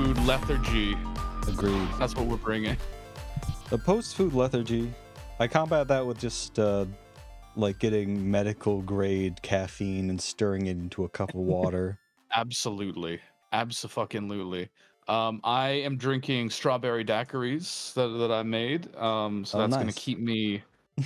that 0.00 0.16
post-food 0.16 0.26
lethargy. 0.26 0.96
Agreed. 1.48 1.88
That's 1.98 2.14
what 2.14 2.26
we're 2.26 2.36
bringing. 2.36 2.76
The 3.70 3.78
post-food 3.78 4.34
lethargy, 4.34 4.92
I 5.38 5.46
combat 5.46 5.88
that 5.88 6.06
with 6.06 6.18
just 6.18 6.58
uh, 6.58 6.86
like 7.56 7.78
getting 7.78 8.30
medical 8.30 8.82
grade 8.82 9.40
caffeine 9.42 10.10
and 10.10 10.20
stirring 10.20 10.66
it 10.66 10.76
into 10.76 11.04
a 11.04 11.08
cup 11.08 11.30
of 11.30 11.36
water. 11.36 11.98
Absolutely, 12.32 13.18
absolutely. 13.52 14.68
Um, 15.08 15.40
I 15.42 15.70
am 15.70 15.96
drinking 15.96 16.50
strawberry 16.50 17.04
daiquiris 17.04 17.92
that, 17.94 18.06
that 18.06 18.30
I 18.30 18.44
made. 18.44 18.94
Um, 18.94 19.44
so 19.44 19.58
Oh, 19.58 19.62
that's 19.62 19.76
gonna 19.76 19.92
keep 19.92 20.20
me 20.20 20.62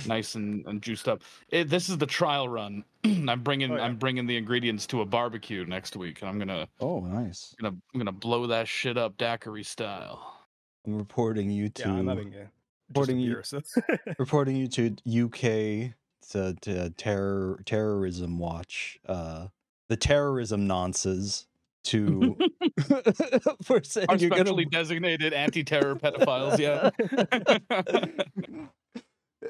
nice 0.07 0.35
and, 0.35 0.65
and 0.67 0.81
juiced 0.81 1.07
up. 1.07 1.21
It, 1.49 1.69
this 1.69 1.89
is 1.89 1.97
the 1.97 2.05
trial 2.05 2.47
run. 2.49 2.83
I'm 3.03 3.41
bringing 3.41 3.71
Oh, 3.71 3.75
yeah. 3.75 3.83
I'm 3.83 3.97
bringing 3.97 4.27
the 4.27 4.37
ingredients 4.37 4.87
to 4.87 5.01
a 5.01 5.05
barbecue 5.05 5.65
next 5.65 5.95
week, 5.95 6.21
and 6.21 6.29
I'm 6.29 6.39
gonna 6.39 6.67
oh, 6.79 6.99
nice. 7.01 7.55
gonna 7.59 7.75
I'm 7.93 7.99
gonna 7.99 8.11
blow 8.11 8.47
that 8.47 8.67
shit 8.67 8.97
up 8.97 9.17
daiquiri 9.17 9.63
style. 9.63 10.39
I'm 10.85 10.97
reporting 10.97 11.49
you 11.49 11.69
to 11.69 11.81
Yeah, 11.81 11.93
I'm 11.93 12.07
having 12.07 12.33
a, 12.33 12.49
Reporting 12.89 13.19
you- 13.19 13.41
so 13.43 13.61
reporting 14.19 14.55
you 14.55 14.67
to 14.67 14.95
UK 15.07 15.93
to, 16.31 16.55
to 16.61 16.89
terror 16.91 17.61
terrorism 17.65 18.37
watch. 18.39 18.99
Uh, 19.07 19.47
the 19.89 19.97
terrorism 19.97 20.67
nonces 20.67 21.45
to 21.85 22.37
for 23.63 23.83
saying 23.83 24.07
Our 24.09 24.17
you're 24.17 24.29
gonna 24.29 24.41
specially 24.41 24.65
designated 24.65 25.33
anti-terror 25.33 25.95
pedophiles. 25.95 26.59
Yeah. 26.59 26.89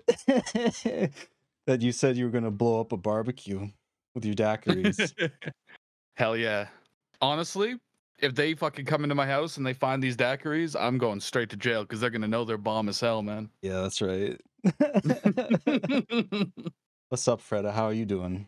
that 0.27 1.81
you 1.81 1.91
said 1.91 2.17
you 2.17 2.25
were 2.25 2.31
gonna 2.31 2.51
blow 2.51 2.79
up 2.81 2.91
a 2.91 2.97
barbecue 2.97 3.67
with 4.13 4.25
your 4.25 4.35
daiquiris. 4.35 5.13
Hell 6.15 6.37
yeah. 6.37 6.67
Honestly, 7.21 7.75
if 8.19 8.35
they 8.35 8.53
fucking 8.53 8.85
come 8.85 9.03
into 9.03 9.15
my 9.15 9.25
house 9.25 9.57
and 9.57 9.65
they 9.65 9.73
find 9.73 10.01
these 10.01 10.15
daiquiris, 10.15 10.75
I'm 10.79 10.97
going 10.97 11.19
straight 11.19 11.49
to 11.49 11.57
jail 11.57 11.83
because 11.83 11.99
they're 11.99 12.09
gonna 12.09 12.27
know 12.27 12.45
they're 12.45 12.57
bomb 12.57 12.89
as 12.89 12.99
hell, 12.99 13.21
man. 13.21 13.49
yeah, 13.61 13.81
that's 13.81 14.01
right. 14.01 14.39
What's 17.09 17.27
up, 17.27 17.41
Fredda? 17.41 17.71
How 17.71 17.85
are 17.85 17.93
you 17.93 18.05
doing? 18.05 18.47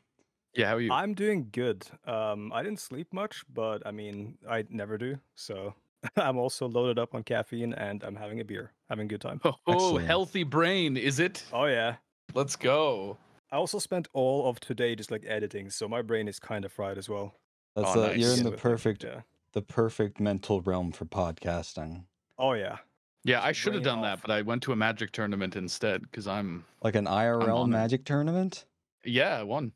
yeah, 0.57 0.67
how 0.67 0.75
are 0.75 0.81
you? 0.81 0.91
I'm 0.91 1.13
doing 1.13 1.49
good. 1.51 1.85
Um, 2.05 2.51
I 2.53 2.63
didn't 2.63 2.79
sleep 2.79 3.13
much, 3.13 3.43
but 3.53 3.85
I 3.85 3.91
mean, 3.91 4.37
I 4.49 4.65
never 4.69 4.97
do. 4.97 5.19
So 5.35 5.75
I'm 6.15 6.37
also 6.37 6.67
loaded 6.67 6.97
up 6.99 7.13
on 7.15 7.23
caffeine 7.23 7.73
and 7.73 8.03
I'm 8.03 8.15
having 8.15 8.39
a 8.39 8.45
beer, 8.45 8.71
having 8.89 9.05
a 9.05 9.07
good 9.09 9.21
time. 9.21 9.41
Oh, 9.45 9.53
Excellent. 9.67 10.07
healthy 10.07 10.43
brain, 10.43 10.97
is 10.97 11.19
it? 11.19 11.43
Oh 11.53 11.65
yeah. 11.65 11.95
Let's 12.33 12.55
go. 12.55 13.17
I 13.51 13.55
also 13.55 13.79
spent 13.79 14.07
all 14.13 14.49
of 14.49 14.59
today 14.59 14.95
just 14.95 15.09
like 15.11 15.23
editing, 15.25 15.69
so 15.69 15.87
my 15.87 16.01
brain 16.01 16.27
is 16.27 16.39
kind 16.39 16.65
of 16.65 16.71
fried 16.71 16.97
as 16.97 17.07
well. 17.09 17.35
That's 17.75 17.95
Oh, 17.95 18.03
uh, 18.05 18.11
you're 18.11 18.33
in 18.33 18.43
the 18.43 18.51
perfect 18.51 19.03
Yeah. 19.03 19.21
the 19.53 19.61
perfect 19.61 20.19
mental 20.19 20.61
realm 20.61 20.91
for 20.91 21.05
podcasting. 21.05 22.03
Oh 22.37 22.53
yeah. 22.53 22.77
Yeah, 23.23 23.41
I 23.43 23.51
should 23.51 23.73
have 23.73 23.83
brain 23.83 23.95
done 23.95 24.03
that, 24.03 24.21
but 24.21 24.31
I 24.31 24.41
went 24.41 24.63
to 24.63 24.71
a 24.71 24.75
magic 24.75 25.11
tournament 25.11 25.55
instead 25.57 26.01
because 26.03 26.27
I'm. 26.27 26.63
Like 26.81 26.95
an 26.95 27.05
IRL 27.07 27.57
on 27.57 27.69
it. 27.69 27.73
magic 27.73 28.05
tournament? 28.05 28.65
Yeah, 29.03 29.39
I 29.39 29.43
won. 29.43 29.73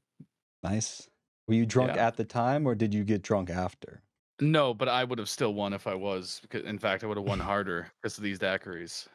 Nice. 0.64 1.10
Were 1.48 1.56
you 1.56 1.66
drunk 1.66 1.96
Yeah. 1.96 2.08
at 2.08 2.16
the 2.18 2.24
time 2.24 2.66
or 2.68 2.76
did 2.76 2.94
you 2.94 3.04
get 3.04 3.24
drunk 3.24 3.50
after? 3.50 4.04
No, 4.42 4.74
but 4.74 4.90
I 4.90 5.04
would 5.04 5.20
have 5.20 5.30
still 5.30 5.54
won 5.54 5.72
if 5.72 5.88
I 5.88 5.94
was. 5.94 6.42
In 6.52 6.80
fact, 6.80 7.04
I 7.04 7.08
would 7.08 7.18
have 7.18 7.28
won 7.28 7.40
harder 7.52 7.92
because 8.02 8.18
of 8.18 8.24
these 8.24 8.40
daiquiris. 8.40 9.08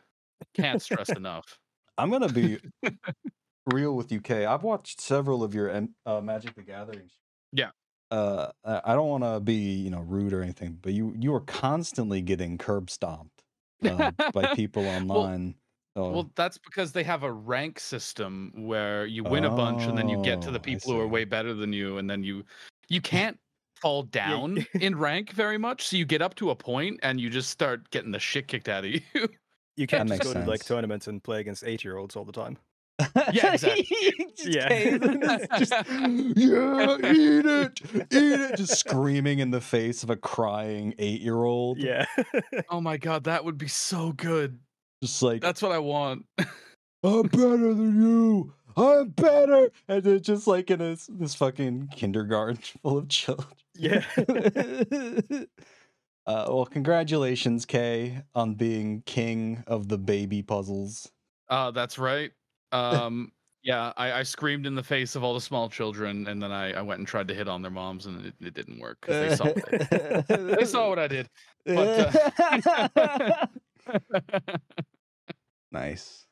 Can't 0.54 0.80
stress 0.80 1.08
enough. 1.16 1.58
I'm 1.98 2.10
gonna 2.10 2.28
be 2.28 2.58
real 3.72 3.96
with 3.96 4.12
UK. 4.12 4.30
I've 4.30 4.62
watched 4.62 5.00
several 5.00 5.42
of 5.42 5.54
your 5.54 5.88
uh, 6.06 6.20
Magic 6.20 6.54
the 6.54 6.62
Gathering. 6.62 7.10
Yeah. 7.52 7.70
Uh, 8.10 8.52
I 8.64 8.94
don't 8.94 9.08
want 9.08 9.24
to 9.24 9.40
be 9.40 9.54
you 9.54 9.90
know 9.90 10.00
rude 10.00 10.32
or 10.32 10.42
anything, 10.42 10.78
but 10.80 10.92
you 10.92 11.12
you 11.18 11.34
are 11.34 11.40
constantly 11.40 12.22
getting 12.22 12.56
curb 12.56 12.88
stomped 12.88 13.42
uh, 13.84 14.12
by 14.32 14.54
people 14.54 14.86
online. 14.86 15.56
so, 15.96 16.10
Well, 16.10 16.30
that's 16.36 16.58
because 16.58 16.92
they 16.92 17.02
have 17.02 17.24
a 17.24 17.32
rank 17.32 17.80
system 17.80 18.52
where 18.54 19.06
you 19.06 19.24
win 19.24 19.44
a 19.44 19.50
bunch 19.50 19.84
and 19.84 19.98
then 19.98 20.08
you 20.08 20.22
get 20.22 20.40
to 20.42 20.50
Oh, 20.50 20.52
the 20.52 20.60
people 20.60 20.92
who 20.92 21.00
are 21.00 21.08
way 21.08 21.24
better 21.24 21.52
than 21.52 21.72
you, 21.72 21.98
and 21.98 22.08
then 22.08 22.22
you 22.22 22.44
you 22.88 23.00
can't 23.00 23.40
fall 23.80 24.02
down 24.04 24.66
in 24.80 24.96
rank 24.96 25.32
very 25.32 25.58
much. 25.58 25.88
So 25.88 25.96
you 25.96 26.04
get 26.04 26.22
up 26.22 26.34
to 26.36 26.50
a 26.50 26.56
point 26.56 27.00
and 27.02 27.20
you 27.20 27.30
just 27.30 27.50
start 27.50 27.90
getting 27.90 28.10
the 28.10 28.18
shit 28.18 28.48
kicked 28.48 28.68
out 28.68 28.84
of 28.84 28.90
you. 28.90 29.00
You 29.76 29.86
can't 29.86 30.08
just 30.08 30.22
go 30.22 30.32
makes 30.32 30.44
to 30.44 30.50
like 30.50 30.64
tournaments 30.64 31.06
and 31.06 31.22
play 31.22 31.40
against 31.40 31.64
eight 31.64 31.84
year 31.84 31.96
olds 31.96 32.16
all 32.16 32.24
the 32.24 32.32
time. 32.32 32.58
Yeah, 33.32 33.52
exactly. 33.52 33.86
Just 34.36 34.48
Yeah. 34.48 35.38
Just, 35.58 35.72
yeah, 35.72 36.96
eat 37.12 37.44
it, 37.44 37.80
eat 38.10 38.40
it, 38.40 38.56
just 38.56 38.78
screaming 38.78 39.40
in 39.40 39.50
the 39.50 39.60
face 39.60 40.02
of 40.02 40.08
a 40.08 40.16
crying 40.16 40.94
eight-year-old. 40.98 41.78
Yeah. 41.78 42.06
oh 42.70 42.80
my 42.80 42.96
god, 42.96 43.24
that 43.24 43.44
would 43.44 43.58
be 43.58 43.68
so 43.68 44.12
good. 44.12 44.58
just 45.02 45.22
like 45.22 45.42
That's 45.42 45.60
what 45.60 45.72
I 45.72 45.78
want. 45.78 46.24
I'm 47.02 47.22
better 47.28 47.74
than 47.74 48.02
you. 48.02 48.54
I'm 48.76 49.08
better, 49.08 49.70
and 49.88 50.02
then 50.02 50.22
just 50.22 50.46
like 50.46 50.70
in 50.70 50.78
this 50.78 51.08
this 51.10 51.34
fucking 51.34 51.88
kindergarten 51.94 52.58
full 52.82 52.98
of 52.98 53.08
children. 53.08 53.48
yeah. 53.74 54.04
uh, 56.26 56.46
well, 56.48 56.66
congratulations, 56.66 57.64
Kay, 57.64 58.22
on 58.34 58.54
being 58.54 59.02
king 59.06 59.64
of 59.66 59.88
the 59.88 59.98
baby 59.98 60.42
puzzles. 60.42 61.10
Uh, 61.48 61.70
that's 61.70 61.98
right. 61.98 62.32
Um, 62.72 63.32
yeah, 63.62 63.92
I, 63.96 64.12
I 64.12 64.22
screamed 64.22 64.66
in 64.66 64.74
the 64.74 64.82
face 64.82 65.16
of 65.16 65.24
all 65.24 65.34
the 65.34 65.40
small 65.40 65.68
children, 65.68 66.26
and 66.28 66.42
then 66.42 66.52
I, 66.52 66.72
I 66.72 66.82
went 66.82 66.98
and 66.98 67.08
tried 67.08 67.28
to 67.28 67.34
hit 67.34 67.48
on 67.48 67.62
their 67.62 67.70
moms, 67.70 68.06
and 68.06 68.26
it, 68.26 68.34
it 68.40 68.54
didn't 68.54 68.78
work 68.78 69.04
they 69.06 69.34
saw 69.34 69.44
they 70.28 70.64
saw 70.64 70.88
what 70.88 70.98
I 70.98 71.08
did. 71.08 71.28
But, 71.64 73.50
nice. 75.72 76.25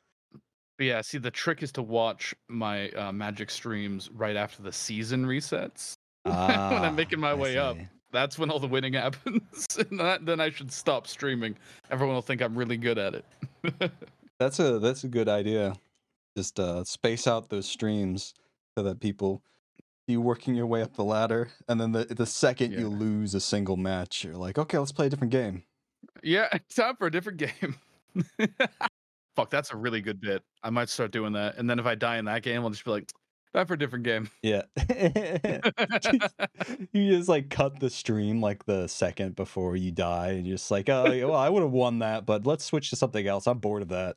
But 0.76 0.86
yeah, 0.86 1.00
see, 1.02 1.18
the 1.18 1.30
trick 1.30 1.62
is 1.62 1.70
to 1.72 1.82
watch 1.82 2.34
my 2.48 2.90
uh, 2.90 3.12
Magic 3.12 3.50
streams 3.50 4.10
right 4.10 4.36
after 4.36 4.62
the 4.62 4.72
season 4.72 5.24
resets. 5.24 5.94
when 6.24 6.34
Ah, 6.34 6.82
I'm 6.82 6.96
making 6.96 7.20
my 7.20 7.30
I 7.30 7.34
way 7.34 7.58
up. 7.58 7.76
That's 8.12 8.38
when 8.38 8.50
all 8.50 8.58
the 8.58 8.68
winning 8.68 8.92
happens, 8.94 9.76
and 9.78 9.98
that, 10.00 10.24
then 10.24 10.40
I 10.40 10.50
should 10.50 10.72
stop 10.72 11.06
streaming. 11.06 11.56
Everyone 11.90 12.14
will 12.14 12.22
think 12.22 12.40
I'm 12.42 12.56
really 12.56 12.76
good 12.76 12.98
at 12.98 13.14
it. 13.14 13.24
That's 14.40 14.58
a 14.58 14.80
that's 14.80 15.04
a 15.04 15.08
good 15.08 15.28
idea. 15.28 15.74
Just 16.36 16.58
uh, 16.58 16.82
space 16.84 17.28
out 17.28 17.50
those 17.50 17.66
streams 17.66 18.34
so 18.76 18.82
that 18.82 18.98
people 18.98 19.42
see 20.08 20.12
you 20.14 20.20
working 20.20 20.56
your 20.56 20.66
way 20.66 20.82
up 20.82 20.94
the 20.96 21.04
ladder, 21.04 21.50
and 21.68 21.80
then 21.80 21.92
the 21.92 22.04
the 22.04 22.26
second 22.26 22.72
you 22.72 22.88
lose 22.88 23.34
a 23.34 23.40
single 23.40 23.76
match, 23.76 24.24
you're 24.24 24.34
like, 24.36 24.58
okay, 24.58 24.76
let's 24.76 24.90
play 24.90 25.06
a 25.06 25.08
different 25.08 25.30
game. 25.30 25.62
yeah, 26.22 26.48
time 26.74 26.96
for 26.96 27.06
a 27.06 27.12
different 27.12 27.38
game. 27.38 27.76
Fuck, 29.36 29.50
that's 29.50 29.72
a 29.72 29.76
really 29.76 30.00
good 30.00 30.20
bit. 30.20 30.42
I 30.62 30.70
might 30.70 30.88
start 30.88 31.10
doing 31.10 31.32
that, 31.32 31.56
and 31.56 31.68
then 31.68 31.78
if 31.78 31.86
I 31.86 31.94
die 31.94 32.18
in 32.18 32.24
that 32.26 32.42
game, 32.42 32.62
I'll 32.62 32.70
just 32.70 32.84
be 32.84 32.90
like, 32.90 33.10
time 33.54 33.66
for 33.66 33.74
a 33.74 33.78
different 33.78 34.04
game. 34.04 34.30
Yeah. 34.42 34.62
you 36.92 37.16
just 37.16 37.28
like 37.28 37.50
cut 37.50 37.80
the 37.80 37.90
stream 37.90 38.40
like 38.40 38.64
the 38.64 38.86
second 38.88 39.36
before 39.36 39.76
you 39.76 39.90
die, 39.90 40.30
and 40.30 40.46
you're 40.46 40.56
just 40.56 40.70
like, 40.70 40.88
oh, 40.88 41.10
yeah, 41.10 41.24
well, 41.24 41.36
I 41.36 41.48
would 41.48 41.62
have 41.62 41.72
won 41.72 42.00
that, 42.00 42.26
but 42.26 42.46
let's 42.46 42.64
switch 42.64 42.90
to 42.90 42.96
something 42.96 43.26
else. 43.26 43.46
I'm 43.46 43.58
bored 43.58 43.82
of 43.82 43.88
that. 43.88 44.16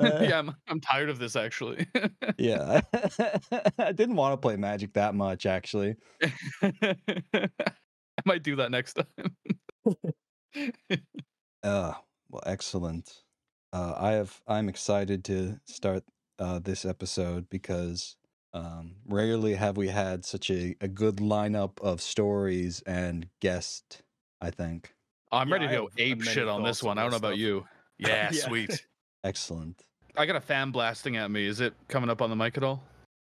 Uh, 0.00 0.18
yeah, 0.22 0.38
I'm, 0.38 0.54
I'm 0.68 0.80
tired 0.80 1.08
of 1.08 1.18
this 1.18 1.36
actually. 1.36 1.86
yeah. 2.38 2.80
I 3.78 3.92
didn't 3.92 4.16
want 4.16 4.32
to 4.32 4.36
play 4.36 4.56
Magic 4.56 4.92
that 4.94 5.14
much, 5.14 5.46
actually. 5.46 5.96
I 6.62 6.96
might 8.24 8.42
do 8.42 8.56
that 8.56 8.70
next 8.70 8.94
time. 8.94 9.96
Uh, 11.62 11.94
well, 12.28 12.42
excellent. 12.46 13.23
Uh, 13.74 13.92
I 13.98 14.12
have. 14.12 14.40
I'm 14.46 14.68
excited 14.68 15.24
to 15.24 15.58
start 15.64 16.04
uh, 16.38 16.60
this 16.60 16.84
episode 16.84 17.50
because 17.50 18.14
um, 18.52 18.94
rarely 19.04 19.54
have 19.54 19.76
we 19.76 19.88
had 19.88 20.24
such 20.24 20.48
a, 20.48 20.76
a 20.80 20.86
good 20.86 21.16
lineup 21.16 21.80
of 21.80 22.00
stories 22.00 22.82
and 22.86 23.28
guests. 23.40 24.00
I 24.40 24.50
think 24.50 24.94
I'm 25.32 25.48
Yeah, 25.48 25.54
ready 25.54 25.66
to 25.66 25.72
go 25.74 25.90
ape 25.98 26.22
shit 26.22 26.46
on 26.46 26.62
this 26.62 26.84
one. 26.84 26.98
I 26.98 27.02
don't 27.02 27.10
know 27.10 27.16
this 27.16 27.18
about 27.18 27.36
you. 27.38 27.66
Yeah, 27.98 28.30
Yeah. 28.32 28.46
sweet. 28.48 28.86
excellent. 29.24 29.82
I 30.16 30.24
got 30.26 30.36
a 30.36 30.40
fan 30.40 30.70
blasting 30.70 31.16
at 31.16 31.30
me. 31.32 31.44
Is 31.44 31.60
it 31.60 31.74
coming 31.88 32.10
up 32.10 32.22
on 32.22 32.30
the 32.30 32.36
mic 32.36 32.56
at 32.56 32.62
all? 32.62 32.84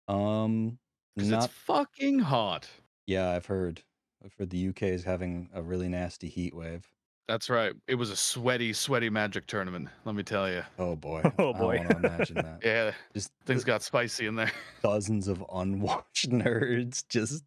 Um, 0.07 0.79
Because 1.17 1.31
not 1.31 1.45
it's 1.47 1.55
fucking 1.55 2.21
hot. 2.21 2.69
yeah. 3.07 3.31
I've 3.31 3.47
heard. 3.47 3.83
I've 4.25 4.35
heard 4.35 4.51
the 4.51 4.69
UK 4.69 4.83
is 4.85 5.03
having 5.03 5.49
a 5.53 5.63
really 5.63 5.89
nasty 5.89 6.29
heat 6.29 6.55
wave. 6.55 6.89
That's 7.29 7.51
right. 7.51 7.75
It 7.87 7.95
was 7.97 8.11
a 8.11 8.17
sweaty, 8.17 8.73
sweaty 8.73 9.11
magic 9.11 9.47
tournament. 9.47 9.91
Let 10.07 10.15
me 10.15 10.23
tell 10.23 10.51
you. 10.51 10.63
Oh 10.79 10.97
boy. 10.97 11.23
Oh, 11.39 11.53
boy. 11.53 11.77
I 11.77 11.77
boy. 11.77 11.77
want 11.79 11.91
to 11.91 11.97
imagine 11.99 12.35
that. 12.37 12.61
Yeah, 12.65 12.93
Just 13.13 13.31
things 13.45 13.61
th- 13.61 13.67
got 13.67 13.83
spicy 13.83 14.27
in 14.27 14.35
there. 14.35 14.51
dozens 14.83 15.29
of 15.29 15.45
unwashed 15.53 16.31
nerds 16.31 17.07
just 17.11 17.45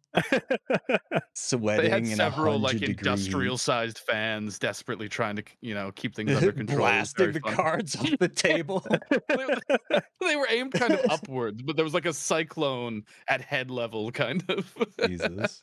sweating 1.34 1.82
They 2.04 2.10
had 2.10 2.16
several 2.16 2.54
a 2.54 2.58
like 2.58 2.80
industrial-sized 2.80 3.98
fans 3.98 4.58
desperately 4.60 5.08
trying 5.08 5.34
to, 5.36 5.42
you 5.60 5.74
know, 5.74 5.90
keep 5.96 6.14
things 6.14 6.30
under 6.32 6.52
control. 6.52 6.78
Blasting 6.78 7.32
the 7.32 7.40
fun. 7.40 7.54
cards 7.54 7.96
off 7.96 8.08
the 8.20 8.28
table. 8.28 8.86
they, 9.10 10.00
they 10.20 10.36
were 10.36 10.46
aimed 10.48 10.72
kind 10.74 10.92
of 10.92 11.00
upwards, 11.10 11.60
but 11.60 11.74
there 11.74 11.84
was 11.84 11.94
like 11.94 12.06
a 12.06 12.12
cyclone 12.12 13.02
at 13.26 13.40
head 13.40 13.68
level, 13.70 14.12
kind 14.12 14.44
of. 14.48 14.72
Jesus. 15.06 15.60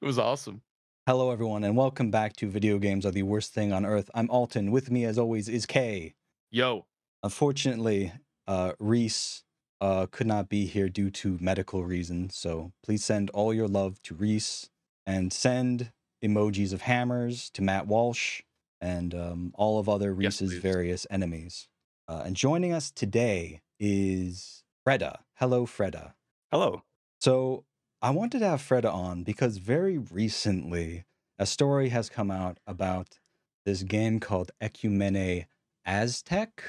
it 0.00 0.06
was 0.06 0.20
awesome. 0.20 0.62
Hello, 1.06 1.30
everyone, 1.30 1.64
and 1.64 1.76
welcome 1.76 2.10
back 2.10 2.34
to 2.36 2.48
Video 2.48 2.78
Games 2.78 3.04
Are 3.04 3.10
the 3.10 3.24
Worst 3.24 3.52
Thing 3.52 3.72
on 3.74 3.84
Earth. 3.84 4.10
I'm 4.14 4.30
Alton. 4.30 4.70
With 4.70 4.90
me, 4.90 5.04
as 5.04 5.18
always, 5.18 5.48
is 5.48 5.66
Kay. 5.66 6.14
Yo, 6.50 6.86
Unfortunately, 7.22 8.12
uh, 8.46 8.72
Reese 8.78 9.44
uh, 9.80 10.06
could 10.10 10.26
not 10.26 10.48
be 10.48 10.66
here 10.66 10.88
due 10.88 11.10
to 11.10 11.36
medical 11.40 11.84
reasons, 11.84 12.36
so 12.36 12.72
please 12.82 13.04
send 13.04 13.30
all 13.30 13.52
your 13.52 13.68
love 13.68 14.02
to 14.04 14.14
Reese 14.14 14.70
and 15.06 15.32
send 15.32 15.92
emojis 16.24 16.72
of 16.72 16.82
hammers 16.82 17.50
to 17.50 17.62
Matt 17.62 17.86
Walsh 17.86 18.42
and 18.80 19.14
um, 19.14 19.52
all 19.56 19.78
of 19.78 19.88
other 19.88 20.10
Yes, 20.18 20.40
Reese's 20.40 20.52
please. 20.54 20.62
various 20.62 21.06
enemies. 21.10 21.68
Uh, 22.08 22.22
and 22.26 22.36
joining 22.36 22.72
us 22.72 22.90
today 22.90 23.60
is 23.80 24.62
Fredda. 24.86 25.18
Hello, 25.36 25.64
Fredda. 25.66 26.12
Hello. 26.50 26.82
So 27.20 27.64
I 28.04 28.10
wanted 28.10 28.40
to 28.40 28.48
have 28.48 28.60
Fredda 28.60 28.92
on 28.92 29.22
because 29.22 29.56
very 29.56 29.96
recently 29.96 31.06
a 31.38 31.46
story 31.46 31.88
has 31.88 32.10
come 32.10 32.30
out 32.30 32.58
about 32.66 33.18
this 33.64 33.82
game 33.82 34.20
called 34.20 34.50
Ecumene 34.60 35.46
Aztec, 35.86 36.62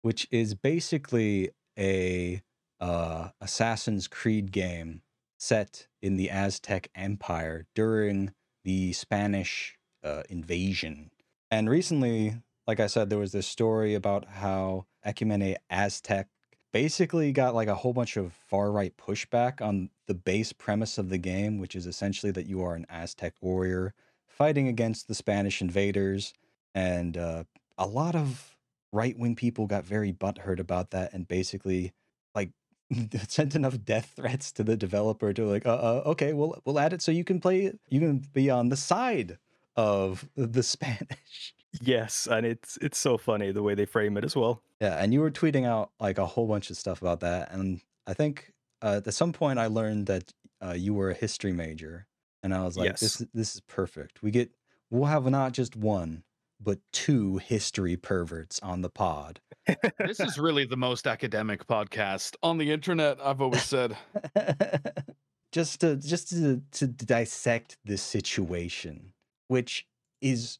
which 0.00 0.26
is 0.30 0.54
basically 0.54 1.50
a 1.78 2.40
uh, 2.80 3.28
Assassin's 3.38 4.08
Creed 4.08 4.50
game 4.50 5.02
set 5.38 5.88
in 6.00 6.16
the 6.16 6.30
Aztec 6.30 6.88
Empire 6.94 7.66
during 7.74 8.32
the 8.64 8.94
Spanish 8.94 9.76
uh, 10.02 10.22
invasion. 10.30 11.10
And 11.50 11.68
recently, 11.68 12.40
like 12.66 12.80
I 12.80 12.86
said, 12.86 13.10
there 13.10 13.18
was 13.18 13.32
this 13.32 13.46
story 13.46 13.94
about 13.94 14.24
how 14.24 14.86
Ecumene 15.04 15.56
Aztec 15.68 16.28
basically 16.72 17.32
got 17.32 17.54
like 17.54 17.68
a 17.68 17.74
whole 17.74 17.92
bunch 17.92 18.16
of 18.16 18.32
far 18.32 18.70
right 18.70 18.94
pushback 18.96 19.60
on 19.60 19.90
the 20.06 20.14
base 20.14 20.52
premise 20.52 20.98
of 20.98 21.08
the 21.08 21.18
game, 21.18 21.58
which 21.58 21.74
is 21.74 21.86
essentially 21.86 22.32
that 22.32 22.46
you 22.46 22.62
are 22.62 22.74
an 22.74 22.86
Aztec 22.88 23.34
warrior 23.40 23.94
fighting 24.26 24.68
against 24.68 25.08
the 25.08 25.14
Spanish 25.14 25.60
invaders. 25.60 26.32
And 26.74 27.16
uh, 27.16 27.44
a 27.76 27.86
lot 27.86 28.14
of 28.14 28.56
right 28.92 29.18
wing 29.18 29.34
people 29.34 29.66
got 29.66 29.84
very 29.84 30.12
butthurt 30.12 30.58
about 30.58 30.90
that 30.90 31.12
and 31.12 31.28
basically 31.28 31.92
like 32.34 32.50
sent 33.28 33.54
enough 33.54 33.82
death 33.84 34.12
threats 34.16 34.52
to 34.52 34.64
the 34.64 34.76
developer 34.76 35.32
to 35.32 35.44
like, 35.44 35.66
uh, 35.66 35.74
uh, 35.74 36.02
okay, 36.06 36.32
we'll 36.32 36.60
we'll 36.64 36.78
add 36.78 36.92
it 36.92 37.02
so 37.02 37.12
you 37.12 37.24
can 37.24 37.40
play, 37.40 37.72
you 37.88 38.00
can 38.00 38.18
be 38.32 38.50
on 38.50 38.68
the 38.68 38.76
side 38.76 39.38
of 39.76 40.28
the 40.36 40.62
Spanish. 40.74 41.54
Yes, 41.82 42.26
and 42.30 42.46
it's 42.46 42.78
it's 42.80 42.98
so 42.98 43.18
funny 43.18 43.52
the 43.52 43.62
way 43.62 43.74
they 43.74 43.84
frame 43.84 44.16
it 44.16 44.24
as 44.24 44.34
well. 44.34 44.62
Yeah, 44.80 45.02
and 45.02 45.12
you 45.12 45.20
were 45.20 45.30
tweeting 45.30 45.66
out 45.66 45.90
like 46.00 46.18
a 46.18 46.26
whole 46.26 46.46
bunch 46.46 46.70
of 46.70 46.76
stuff 46.76 47.02
about 47.02 47.20
that, 47.20 47.52
and 47.52 47.80
I 48.06 48.14
think 48.14 48.52
uh, 48.82 49.00
at 49.04 49.14
some 49.14 49.32
point 49.32 49.58
I 49.58 49.66
learned 49.66 50.06
that 50.06 50.32
uh, 50.64 50.72
you 50.72 50.94
were 50.94 51.10
a 51.10 51.14
history 51.14 51.52
major, 51.52 52.06
and 52.42 52.54
I 52.54 52.64
was 52.64 52.76
like, 52.76 52.92
"This 52.92 53.02
Yes. 53.02 53.20
is 53.20 53.26
this 53.34 53.54
is 53.54 53.60
perfect. 53.62 54.22
We 54.22 54.30
get 54.30 54.50
we'll 54.90 55.04
have 55.06 55.26
not 55.26 55.52
just 55.52 55.76
one, 55.76 56.24
but 56.60 56.78
two 56.92 57.36
history 57.38 57.96
perverts 57.96 58.60
on 58.60 58.80
the 58.80 58.90
pod." 58.90 59.40
this 59.98 60.20
is 60.20 60.38
really 60.38 60.64
the 60.64 60.76
most 60.76 61.06
academic 61.06 61.66
podcast 61.66 62.34
on 62.42 62.56
the 62.58 62.72
internet. 62.72 63.18
I've 63.20 63.42
always 63.42 63.62
said. 63.62 63.96
just 65.52 65.80
to 65.80 65.96
just 65.96 66.30
to, 66.30 66.62
to 66.72 66.86
dissect 66.86 67.76
this 67.84 68.02
situation, 68.02 69.12
which 69.48 69.86
is 70.20 70.58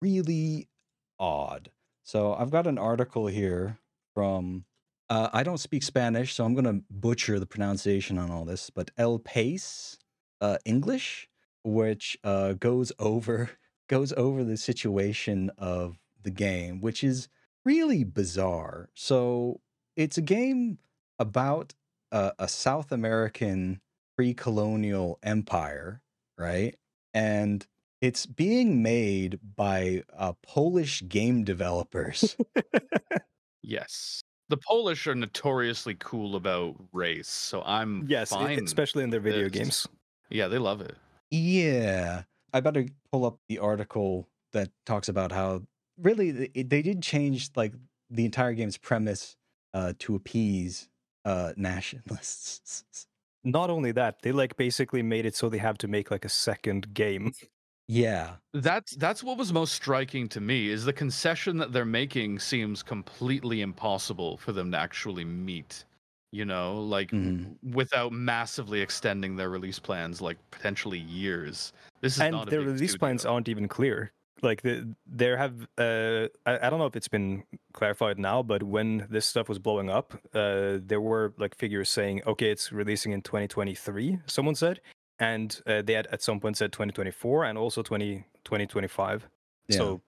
really 0.00 0.68
odd. 1.18 1.70
So 2.02 2.34
I've 2.34 2.50
got 2.50 2.66
an 2.66 2.78
article 2.78 3.26
here 3.26 3.78
from 4.14 4.64
uh, 5.10 5.30
I 5.32 5.42
don't 5.42 5.58
speak 5.58 5.82
Spanish, 5.82 6.34
so 6.34 6.44
I'm 6.44 6.54
gonna 6.54 6.80
butcher 6.90 7.38
the 7.38 7.46
pronunciation 7.46 8.18
on 8.18 8.30
all 8.30 8.44
this, 8.44 8.70
but 8.70 8.90
El 8.96 9.18
País 9.18 9.96
uh, 10.40 10.58
English, 10.64 11.28
which 11.64 12.18
uh, 12.24 12.54
goes 12.54 12.92
over 12.98 13.50
goes 13.88 14.12
over 14.14 14.44
the 14.44 14.56
situation 14.56 15.50
of 15.56 15.98
the 16.22 16.30
game, 16.30 16.80
which 16.80 17.02
is 17.02 17.28
really 17.64 18.04
bizarre. 18.04 18.90
So 18.94 19.60
it's 19.96 20.18
a 20.18 20.22
game 20.22 20.78
about 21.18 21.74
a 22.10 22.48
South 22.48 22.90
American 22.90 23.80
pre-colonial 24.16 25.18
empire, 25.22 26.02
right? 26.38 26.74
And 27.12 27.66
it's 28.00 28.26
being 28.26 28.82
made 28.82 29.38
by 29.56 30.02
uh, 30.16 30.32
Polish 30.42 31.02
game 31.08 31.44
developers. 31.44 32.36
Yes. 33.62 34.22
The 34.48 34.56
Polish 34.56 35.06
are 35.06 35.14
notoriously 35.14 35.94
cool 35.98 36.36
about 36.36 36.76
race, 36.92 37.28
so 37.28 37.62
I'm 37.66 38.06
yes, 38.08 38.30
fine. 38.30 38.64
especially 38.64 39.04
in 39.04 39.10
their 39.10 39.20
with 39.20 39.34
video 39.34 39.50
this. 39.50 39.58
games. 39.58 39.88
Yeah, 40.30 40.48
they 40.48 40.56
love 40.56 40.80
it. 40.80 40.96
yeah, 41.30 42.22
I 42.54 42.60
better 42.60 42.86
pull 43.12 43.26
up 43.26 43.38
the 43.50 43.58
article 43.58 44.26
that 44.54 44.70
talks 44.86 45.10
about 45.10 45.32
how 45.32 45.62
really 46.00 46.30
they 46.54 46.80
did 46.80 47.02
change 47.02 47.50
like 47.56 47.74
the 48.08 48.24
entire 48.24 48.54
game's 48.54 48.78
premise 48.78 49.36
uh, 49.74 49.92
to 49.98 50.14
appease 50.14 50.88
uh, 51.26 51.52
nationalists. 51.58 52.84
Not 53.44 53.68
only 53.68 53.92
that, 53.92 54.22
they 54.22 54.32
like 54.32 54.56
basically 54.56 55.02
made 55.02 55.26
it 55.26 55.36
so 55.36 55.50
they 55.50 55.58
have 55.58 55.76
to 55.78 55.88
make 55.88 56.10
like 56.10 56.24
a 56.24 56.30
second 56.30 56.94
game. 56.94 57.32
yeah, 57.88 58.38
That's 58.54 58.96
that's 58.96 59.22
what 59.22 59.36
was 59.36 59.52
most 59.52 59.74
striking 59.74 60.28
to 60.30 60.40
me 60.40 60.68
is 60.68 60.84
the 60.84 60.92
concession 60.92 61.58
that 61.58 61.72
they're 61.72 61.84
making 61.84 62.38
seems 62.38 62.82
completely 62.82 63.60
impossible 63.60 64.38
for 64.38 64.52
them 64.52 64.70
to 64.72 64.78
actually 64.78 65.24
meet. 65.24 65.84
You 66.32 66.44
know, 66.46 66.80
like 66.82 67.12
Mhm. 67.12 67.58
without 67.62 68.12
massively 68.12 68.80
extending 68.80 69.36
their 69.36 69.50
release 69.50 69.78
plans 69.78 70.20
like 70.22 70.38
potentially 70.50 70.98
years. 70.98 71.72
This 72.00 72.16
is 72.16 72.24
and 72.24 72.48
their 72.48 72.62
release 72.62 72.96
plans 72.96 73.24
aren't 73.24 73.48
even 73.48 73.68
clear. 73.68 74.12
Like 74.40 74.62
the, 74.62 74.94
there 75.04 75.36
have 75.36 75.62
uh, 75.78 76.28
I, 76.46 76.66
I 76.66 76.70
don't 76.70 76.78
know 76.78 76.86
if 76.86 76.94
it's 76.94 77.08
been 77.08 77.42
clarified 77.72 78.18
now, 78.20 78.40
but 78.42 78.62
when 78.62 79.06
this 79.10 79.26
stuff 79.26 79.48
was 79.48 79.58
blowing 79.58 79.90
up, 79.90 80.14
uh, 80.32 80.78
there 80.80 81.00
were 81.00 81.34
like 81.38 81.56
figures 81.56 81.88
saying, 81.88 82.22
okay, 82.24 82.50
it's 82.50 82.70
releasing 82.70 83.10
in 83.12 83.22
2023. 83.22 84.20
Someone 84.26 84.54
said, 84.54 84.80
and 85.18 85.60
uh, 85.66 85.82
they 85.82 85.94
had 85.94 86.06
at 86.08 86.22
some 86.22 86.40
point 86.40 86.56
said 86.56 86.72
2024 86.72 87.44
and 87.44 87.58
also 87.58 87.82
20 87.82 88.24
2025. 88.44 89.28
Yeah. 89.68 89.76
So, 89.76 90.00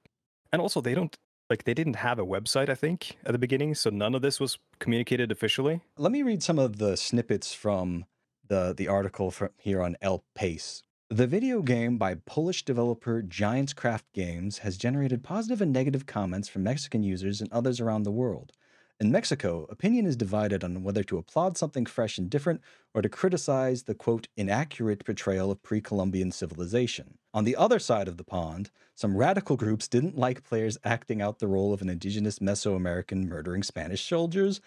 and 0.52 0.62
also 0.62 0.80
they 0.80 0.94
don't 0.94 1.16
like 1.48 1.64
they 1.64 1.74
didn't 1.74 1.96
have 1.96 2.18
a 2.18 2.24
website. 2.24 2.68
I 2.68 2.74
think 2.74 3.16
at 3.24 3.32
the 3.32 3.38
beginning, 3.38 3.74
so 3.74 3.90
none 3.90 4.14
of 4.14 4.22
this 4.22 4.40
was 4.40 4.58
communicated 4.78 5.30
officially. 5.32 5.80
Let 5.98 6.12
me 6.12 6.22
read 6.22 6.42
some 6.42 6.58
of 6.58 6.78
the 6.78 6.96
snippets 6.96 7.52
from 7.52 8.06
the 8.48 8.74
the 8.76 8.88
article 8.88 9.30
from 9.30 9.50
here 9.58 9.82
on 9.82 9.96
El 10.00 10.24
País. 10.38 10.82
The 11.12 11.26
video 11.26 11.60
game 11.60 11.98
by 11.98 12.14
Polish 12.14 12.64
developer 12.64 13.20
Giants 13.20 13.72
Craft 13.72 14.06
Games 14.14 14.58
has 14.58 14.76
generated 14.76 15.24
positive 15.24 15.60
and 15.60 15.72
negative 15.72 16.06
comments 16.06 16.48
from 16.48 16.62
Mexican 16.62 17.02
users 17.02 17.40
and 17.40 17.52
others 17.52 17.80
around 17.80 18.04
the 18.04 18.12
world. 18.12 18.52
In 19.00 19.10
Mexico, 19.10 19.66
opinion 19.70 20.04
is 20.04 20.14
divided 20.14 20.62
on 20.62 20.82
whether 20.82 21.02
to 21.04 21.16
applaud 21.16 21.56
something 21.56 21.86
fresh 21.86 22.18
and 22.18 22.28
different 22.28 22.60
or 22.92 23.00
to 23.00 23.08
criticize 23.08 23.84
the 23.84 23.94
quote 23.94 24.28
inaccurate 24.36 25.06
portrayal 25.06 25.50
of 25.50 25.62
pre-Columbian 25.62 26.30
civilization. 26.32 27.16
On 27.32 27.44
the 27.44 27.56
other 27.56 27.78
side 27.78 28.08
of 28.08 28.18
the 28.18 28.24
pond, 28.24 28.70
some 28.94 29.16
radical 29.16 29.56
groups 29.56 29.88
didn't 29.88 30.18
like 30.18 30.44
players 30.44 30.76
acting 30.84 31.22
out 31.22 31.38
the 31.38 31.46
role 31.46 31.72
of 31.72 31.80
an 31.80 31.88
indigenous 31.88 32.40
Mesoamerican 32.40 33.24
murdering 33.24 33.62
Spanish 33.62 34.06
soldiers 34.06 34.60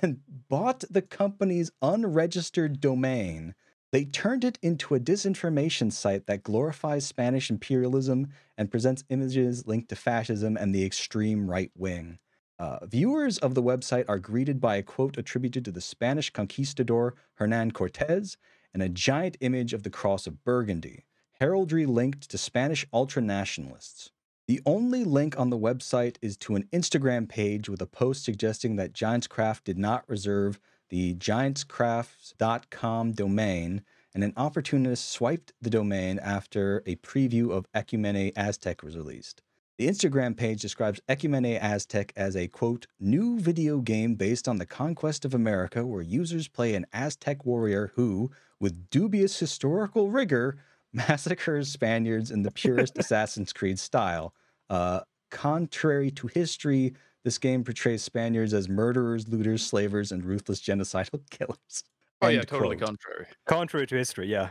and 0.00 0.20
bought 0.48 0.84
the 0.88 1.02
company's 1.02 1.72
unregistered 1.82 2.80
domain. 2.80 3.56
They 3.90 4.04
turned 4.04 4.44
it 4.44 4.56
into 4.62 4.94
a 4.94 5.00
disinformation 5.00 5.90
site 5.92 6.26
that 6.26 6.44
glorifies 6.44 7.06
Spanish 7.06 7.50
imperialism 7.50 8.28
and 8.56 8.70
presents 8.70 9.02
images 9.08 9.66
linked 9.66 9.88
to 9.88 9.96
fascism 9.96 10.56
and 10.56 10.72
the 10.72 10.84
extreme 10.84 11.50
right 11.50 11.72
wing. 11.74 12.20
Uh, 12.60 12.84
viewers 12.84 13.38
of 13.38 13.54
the 13.54 13.62
website 13.62 14.04
are 14.06 14.18
greeted 14.18 14.60
by 14.60 14.76
a 14.76 14.82
quote 14.82 15.16
attributed 15.16 15.64
to 15.64 15.72
the 15.72 15.80
Spanish 15.80 16.28
conquistador 16.28 17.14
Hernan 17.36 17.70
Cortez 17.70 18.36
and 18.74 18.82
a 18.82 18.88
giant 18.90 19.38
image 19.40 19.72
of 19.72 19.82
the 19.82 19.88
Cross 19.88 20.26
of 20.26 20.44
Burgundy, 20.44 21.06
heraldry 21.40 21.86
linked 21.86 22.28
to 22.28 22.36
Spanish 22.36 22.86
ultranationalists. 22.92 24.10
The 24.46 24.60
only 24.66 25.04
link 25.04 25.40
on 25.40 25.48
the 25.48 25.56
website 25.56 26.16
is 26.20 26.36
to 26.38 26.54
an 26.54 26.68
Instagram 26.70 27.30
page 27.30 27.70
with 27.70 27.80
a 27.80 27.86
post 27.86 28.24
suggesting 28.24 28.76
that 28.76 28.92
Giants 28.92 29.26
Craft 29.26 29.64
did 29.64 29.78
not 29.78 30.06
reserve 30.06 30.60
the 30.90 31.14
giantscrafts.com 31.14 33.12
domain, 33.12 33.82
and 34.14 34.22
an 34.22 34.34
opportunist 34.36 35.08
swiped 35.08 35.54
the 35.62 35.70
domain 35.70 36.18
after 36.18 36.82
a 36.84 36.96
preview 36.96 37.52
of 37.52 37.64
Ecumene 37.72 38.34
Aztec 38.36 38.82
was 38.82 38.98
released. 38.98 39.40
The 39.80 39.88
Instagram 39.88 40.36
page 40.36 40.60
describes 40.60 41.00
Ecumene 41.08 41.58
Aztec 41.58 42.12
as 42.14 42.36
a 42.36 42.48
quote, 42.48 42.86
new 43.00 43.40
video 43.40 43.78
game 43.78 44.14
based 44.14 44.46
on 44.46 44.58
the 44.58 44.66
conquest 44.66 45.24
of 45.24 45.32
America 45.32 45.86
where 45.86 46.02
users 46.02 46.48
play 46.48 46.74
an 46.74 46.84
Aztec 46.92 47.46
warrior 47.46 47.90
who, 47.94 48.30
with 48.60 48.90
dubious 48.90 49.38
historical 49.38 50.10
rigor, 50.10 50.58
massacres 50.92 51.72
Spaniards 51.72 52.30
in 52.30 52.42
the 52.42 52.50
purest 52.50 52.98
Assassin's 52.98 53.54
Creed 53.54 53.78
style. 53.78 54.34
Uh, 54.68 55.00
contrary 55.30 56.10
to 56.10 56.26
history, 56.26 56.92
this 57.24 57.38
game 57.38 57.64
portrays 57.64 58.02
Spaniards 58.02 58.52
as 58.52 58.68
murderers, 58.68 59.28
looters, 59.28 59.66
slavers, 59.66 60.12
and 60.12 60.26
ruthless 60.26 60.60
genocidal 60.60 61.22
killers. 61.30 61.84
Oh 62.20 62.28
yeah, 62.28 62.42
totally 62.42 62.76
quote. 62.76 62.88
contrary. 62.88 63.26
Contrary 63.46 63.86
to 63.86 63.96
history, 63.96 64.26
yeah. 64.26 64.50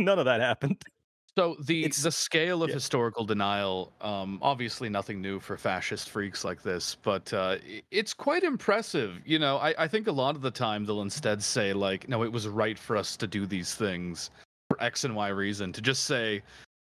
None 0.00 0.18
of 0.18 0.24
that 0.24 0.40
happened. 0.40 0.82
So 1.36 1.56
the 1.64 1.84
It's- 1.84 2.02
the 2.02 2.10
scale 2.10 2.62
of 2.62 2.70
yeah. 2.70 2.74
historical 2.74 3.24
denial, 3.24 3.92
um, 4.00 4.38
obviously 4.42 4.88
nothing 4.88 5.20
new 5.20 5.38
for 5.40 5.56
fascist 5.56 6.10
freaks 6.10 6.44
like 6.44 6.62
this, 6.62 6.96
but 7.02 7.32
uh, 7.32 7.56
i- 7.64 7.82
it's 7.90 8.12
quite 8.12 8.42
impressive. 8.42 9.20
You 9.24 9.38
know, 9.38 9.56
I, 9.58 9.74
I 9.84 9.88
think 9.88 10.06
a 10.08 10.12
lot 10.12 10.34
of 10.34 10.42
the 10.42 10.50
time 10.50 10.84
they'll 10.84 11.02
instead 11.02 11.42
say 11.42 11.72
like, 11.72 12.08
no, 12.08 12.24
it 12.24 12.32
was 12.32 12.48
right 12.48 12.78
for 12.78 12.96
us 12.96 13.16
to 13.16 13.26
do 13.26 13.46
these 13.46 13.74
things 13.74 14.30
for 14.68 14.82
X 14.82 15.04
and 15.04 15.14
Y 15.14 15.28
reason. 15.28 15.72
To 15.72 15.80
just 15.80 16.04
say, 16.04 16.42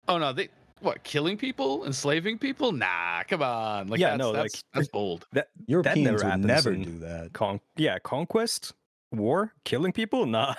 oh 0.08 0.18
no, 0.18 0.32
they 0.32 0.48
what 0.82 1.04
killing 1.04 1.38
people, 1.38 1.86
enslaving 1.86 2.38
people? 2.38 2.72
Nah, 2.72 3.24
come 3.28 3.44
on. 3.44 3.88
Like 3.90 4.00
Yeah, 4.00 4.12
that's, 4.12 4.20
no, 4.20 4.32
that's, 4.32 4.56
like- 4.56 4.64
that's 4.74 4.88
bold. 4.88 5.26
That 5.34 5.50
Europeans 5.68 6.00
never 6.06 6.16
would 6.18 6.24
happens 6.24 6.46
never 6.46 6.72
in- 6.72 6.84
do 6.84 7.00
that. 7.00 7.34
con 7.34 7.60
yeah, 7.76 8.00
conquest, 8.00 8.74
war, 9.12 9.54
killing 9.66 9.92
people? 9.92 10.26
Nah. 10.26 10.56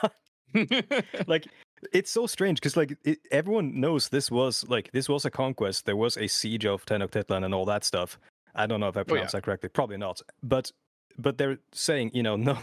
like 1.27 1.47
it's 1.93 2.11
so 2.11 2.27
strange 2.27 2.61
because 2.61 2.77
like 2.77 2.97
it, 3.05 3.19
everyone 3.31 3.81
knows 3.81 4.09
this 4.09 4.31
was 4.31 4.65
like 4.69 4.91
this 4.93 5.09
was 5.09 5.25
a 5.25 5.31
conquest. 5.31 5.87
There 5.87 5.97
was 5.97 6.17
a 6.17 6.27
siege 6.27 6.67
of 6.67 6.85
Tenochtitlan 6.87 7.45
and 7.45 7.55
all 7.55 7.65
that 7.67 7.85
stuff. 7.85 8.19
I 8.55 8.67
don't 8.67 8.81
know 8.81 8.89
if 8.89 8.97
I 8.97 9.01
yeah. 9.01 9.05
pronounced 9.05 9.33
that 9.33 9.43
correctly. 9.43 9.69
Probably 9.69 9.97
not. 9.97 10.21
But 10.43 10.73
but 11.19 11.39
they're 11.39 11.59
saying 11.73 12.11
you 12.15 12.23
know 12.23 12.37
no, 12.37 12.59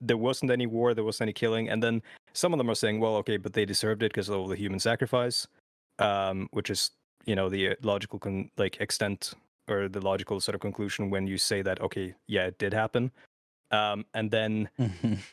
there 0.00 0.16
wasn't 0.16 0.50
any 0.50 0.66
war. 0.66 0.94
There 0.94 1.04
wasn't 1.04 1.26
any 1.26 1.32
killing. 1.32 1.68
And 1.68 1.82
then 1.82 2.02
some 2.32 2.52
of 2.52 2.58
them 2.58 2.70
are 2.70 2.74
saying, 2.74 3.00
well, 3.00 3.16
okay, 3.16 3.36
but 3.36 3.52
they 3.52 3.64
deserved 3.64 4.02
it 4.02 4.12
because 4.12 4.28
of 4.28 4.38
all 4.38 4.48
the 4.48 4.56
human 4.56 4.80
sacrifice, 4.80 5.46
um, 5.98 6.48
which 6.52 6.70
is 6.70 6.90
you 7.24 7.36
know 7.36 7.48
the 7.48 7.70
uh, 7.70 7.74
logical 7.82 8.18
con- 8.18 8.50
like 8.56 8.80
extent 8.80 9.34
or 9.68 9.88
the 9.88 10.00
logical 10.00 10.40
sort 10.40 10.54
of 10.54 10.60
conclusion 10.60 11.08
when 11.08 11.26
you 11.26 11.38
say 11.38 11.62
that 11.62 11.80
okay, 11.80 12.14
yeah, 12.26 12.46
it 12.46 12.58
did 12.58 12.74
happen. 12.74 13.10
Um, 13.72 14.04
and 14.12 14.30
then 14.30 14.68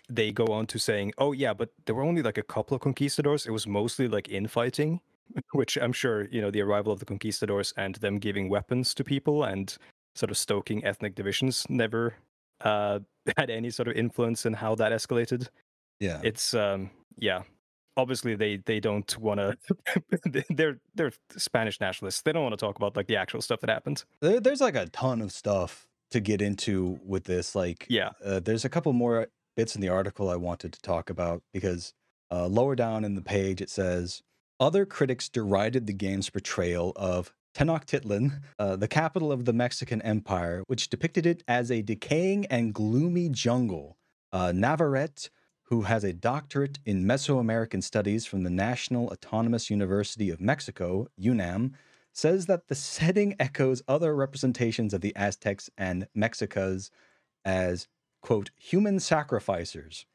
they 0.09 0.31
go 0.31 0.45
on 0.45 0.65
to 0.67 0.79
saying, 0.79 1.13
"Oh 1.17 1.33
yeah, 1.33 1.53
but 1.53 1.69
there 1.85 1.93
were 1.93 2.03
only 2.03 2.21
like 2.21 2.37
a 2.37 2.43
couple 2.43 2.75
of 2.75 2.81
conquistadors. 2.81 3.45
It 3.45 3.51
was 3.51 3.67
mostly 3.67 4.07
like 4.07 4.29
infighting, 4.29 5.01
which 5.51 5.77
I'm 5.77 5.93
sure 5.93 6.27
you 6.31 6.41
know 6.41 6.49
the 6.49 6.61
arrival 6.61 6.93
of 6.93 6.99
the 6.99 7.05
conquistadors 7.05 7.73
and 7.77 7.95
them 7.95 8.17
giving 8.17 8.49
weapons 8.49 8.93
to 8.95 9.03
people 9.03 9.43
and 9.43 9.77
sort 10.15 10.31
of 10.31 10.37
stoking 10.37 10.83
ethnic 10.83 11.15
divisions 11.15 11.65
never 11.69 12.15
uh, 12.61 12.99
had 13.37 13.49
any 13.49 13.69
sort 13.69 13.87
of 13.87 13.95
influence 13.95 14.45
in 14.45 14.53
how 14.53 14.73
that 14.75 14.91
escalated. 14.91 15.49
yeah. 15.99 16.21
It's 16.23 16.53
um, 16.53 16.89
yeah." 17.17 17.43
Obviously, 17.97 18.33
they 18.35 18.55
they 18.65 18.79
don't 18.79 19.17
want 19.17 19.41
to. 19.41 19.57
they're 20.49 20.79
they're 20.95 21.11
Spanish 21.35 21.81
nationalists. 21.81 22.21
They 22.21 22.31
don't 22.31 22.43
want 22.43 22.53
to 22.53 22.65
talk 22.65 22.77
about 22.77 22.95
like 22.95 23.07
the 23.07 23.17
actual 23.17 23.41
stuff 23.41 23.59
that 23.59 23.69
happened. 23.69 24.05
There, 24.21 24.39
there's 24.39 24.61
like 24.61 24.75
a 24.75 24.85
ton 24.85 25.21
of 25.21 25.33
stuff 25.33 25.88
to 26.11 26.19
get 26.19 26.41
into 26.41 26.99
with 27.05 27.25
this. 27.25 27.55
Like, 27.55 27.85
Yeah, 27.89 28.11
uh, 28.23 28.39
there's 28.39 28.65
a 28.65 28.69
couple 28.69 28.93
more 28.93 29.27
bits 29.55 29.75
in 29.75 29.81
the 29.81 29.89
article 29.89 30.29
I 30.29 30.35
wanted 30.35 30.73
to 30.73 30.81
talk 30.81 31.09
about 31.09 31.43
because 31.53 31.93
uh, 32.31 32.47
lower 32.47 32.75
down 32.75 33.03
in 33.03 33.15
the 33.15 33.21
page 33.21 33.61
it 33.61 33.69
says 33.69 34.21
other 34.59 34.85
critics 34.85 35.29
derided 35.29 35.87
the 35.87 35.93
game's 35.93 36.29
portrayal 36.29 36.93
of 36.95 37.33
Tenochtitlan, 37.55 38.41
uh, 38.59 38.75
the 38.75 38.87
capital 38.87 39.31
of 39.31 39.45
the 39.45 39.53
Mexican 39.53 40.01
Empire, 40.01 40.63
which 40.67 40.89
depicted 40.89 41.25
it 41.25 41.43
as 41.47 41.71
a 41.71 41.81
decaying 41.81 42.45
and 42.47 42.73
gloomy 42.73 43.29
jungle. 43.29 43.97
Uh, 44.31 44.51
Navarrete, 44.53 45.29
who 45.63 45.83
has 45.83 46.03
a 46.03 46.13
doctorate 46.13 46.79
in 46.85 47.05
Mesoamerican 47.05 47.83
studies 47.83 48.25
from 48.25 48.43
the 48.43 48.49
National 48.49 49.07
Autonomous 49.07 49.69
University 49.69 50.29
of 50.29 50.41
Mexico, 50.41 51.07
UNAM, 51.17 51.75
says 52.19 52.47
that 52.47 52.67
the 52.67 52.75
setting 52.75 53.33
echoes 53.39 53.81
other 53.87 54.13
representations 54.13 54.93
of 54.93 55.01
the 55.01 55.15
Aztecs 55.15 55.69
and 55.77 56.07
Mexicas 56.13 56.91
as, 57.45 57.87
quote, 58.21 58.51
human 58.57 58.99
sacrificers. 58.99 60.05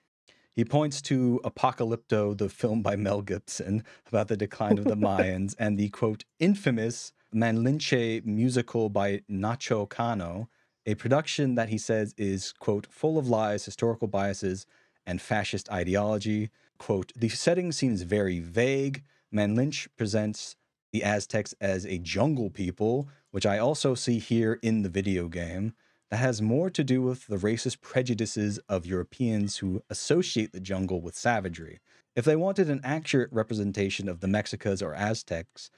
He 0.53 0.65
points 0.65 1.01
to 1.03 1.41
Apocalypto, 1.45 2.37
the 2.37 2.51
film 2.51 2.83
by 2.83 2.95
Mel 2.95 3.23
Gibson 3.23 3.83
about 4.07 4.29
the 4.29 4.37
decline 4.37 4.79
of 4.79 4.85
the 4.85 4.97
Mayans, 5.07 5.55
and 5.59 5.79
the, 5.79 5.89
quote, 5.89 6.25
infamous 6.39 7.13
Malinche 7.35 8.25
musical 8.25 8.91
by 8.91 9.23
Nacho 9.29 9.89
Cano, 9.89 10.49
a 10.87 10.95
production 10.95 11.55
that 11.55 11.71
he 11.71 11.79
says 11.79 12.15
is, 12.19 12.53
quote, 12.53 12.87
full 12.91 13.19
of 13.19 13.29
lies, 13.29 13.65
historical 13.65 14.07
biases, 14.07 14.67
and 15.07 15.21
fascist 15.21 15.73
ideology. 15.73 16.51
Quote, 16.79 17.13
the 17.17 17.31
setting 17.31 17.73
seems 17.73 18.03
very 18.03 18.39
vague. 18.39 19.03
Malinche 19.33 19.89
presents 19.97 20.57
the 20.95 21.03
Aztecs 21.03 21.57
as 21.61 21.85
a 21.85 21.99
jungle 21.99 22.51
people, 22.51 23.09
which 23.33 23.45
I 23.45 23.59
also 23.59 23.97
see 23.97 24.21
here 24.21 24.61
in 24.63 24.83
the 24.83 24.89
video 24.89 25.27
game, 25.27 25.75
that 26.09 26.19
has 26.19 26.41
more 26.41 26.71
to 26.71 26.85
do 26.85 27.03
with 27.03 27.27
the 27.27 27.37
racist 27.37 27.81
prejudices 27.81 28.61
of 28.69 28.87
Europeans 28.87 29.57
who 29.57 29.83
associate 29.91 30.53
the 30.53 30.61
jungle 30.61 31.01
with 31.01 31.17
savagery. 31.17 31.81
If 32.15 32.25
they 32.25 32.37
wanted 32.37 32.71
an 32.71 32.81
accurate 32.85 33.33
representation 33.33 34.09
of 34.09 34.21
the 34.21 34.29
Mexicas 34.29 34.81
or 34.81 34.95
Aztecs, 34.95 35.69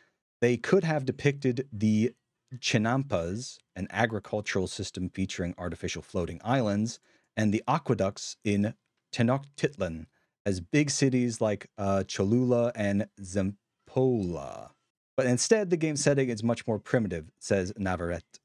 they 0.43 0.59
could 0.59 0.85
have 0.85 1.07
depicted 1.07 1.67
the 1.73 2.13
Chinampas, 2.59 3.57
an 3.75 3.89
agricultural 3.91 4.67
system 4.67 5.09
featuring 5.09 5.55
artificial 5.57 6.03
floating 6.03 6.43
islands, 6.45 7.01
and 7.39 7.55
the 7.55 7.63
aqueducts 7.67 8.37
in 8.45 8.75
Tenochtitlan 9.15 10.09
as 10.45 10.61
big 10.61 10.91
cities 10.91 11.41
like 11.41 11.71
uh, 11.79 12.05
Cholula 12.05 12.71
and 12.75 13.09
Cempoala. 13.19 14.73
But 15.17 15.27
instead, 15.27 15.71
the 15.71 15.77
game 15.77 15.97
setting 15.97 16.29
is 16.29 16.43
much 16.43 16.67
more 16.67 16.79
primitive, 16.79 17.31
says 17.39 17.73
Navarrete. 17.77 18.39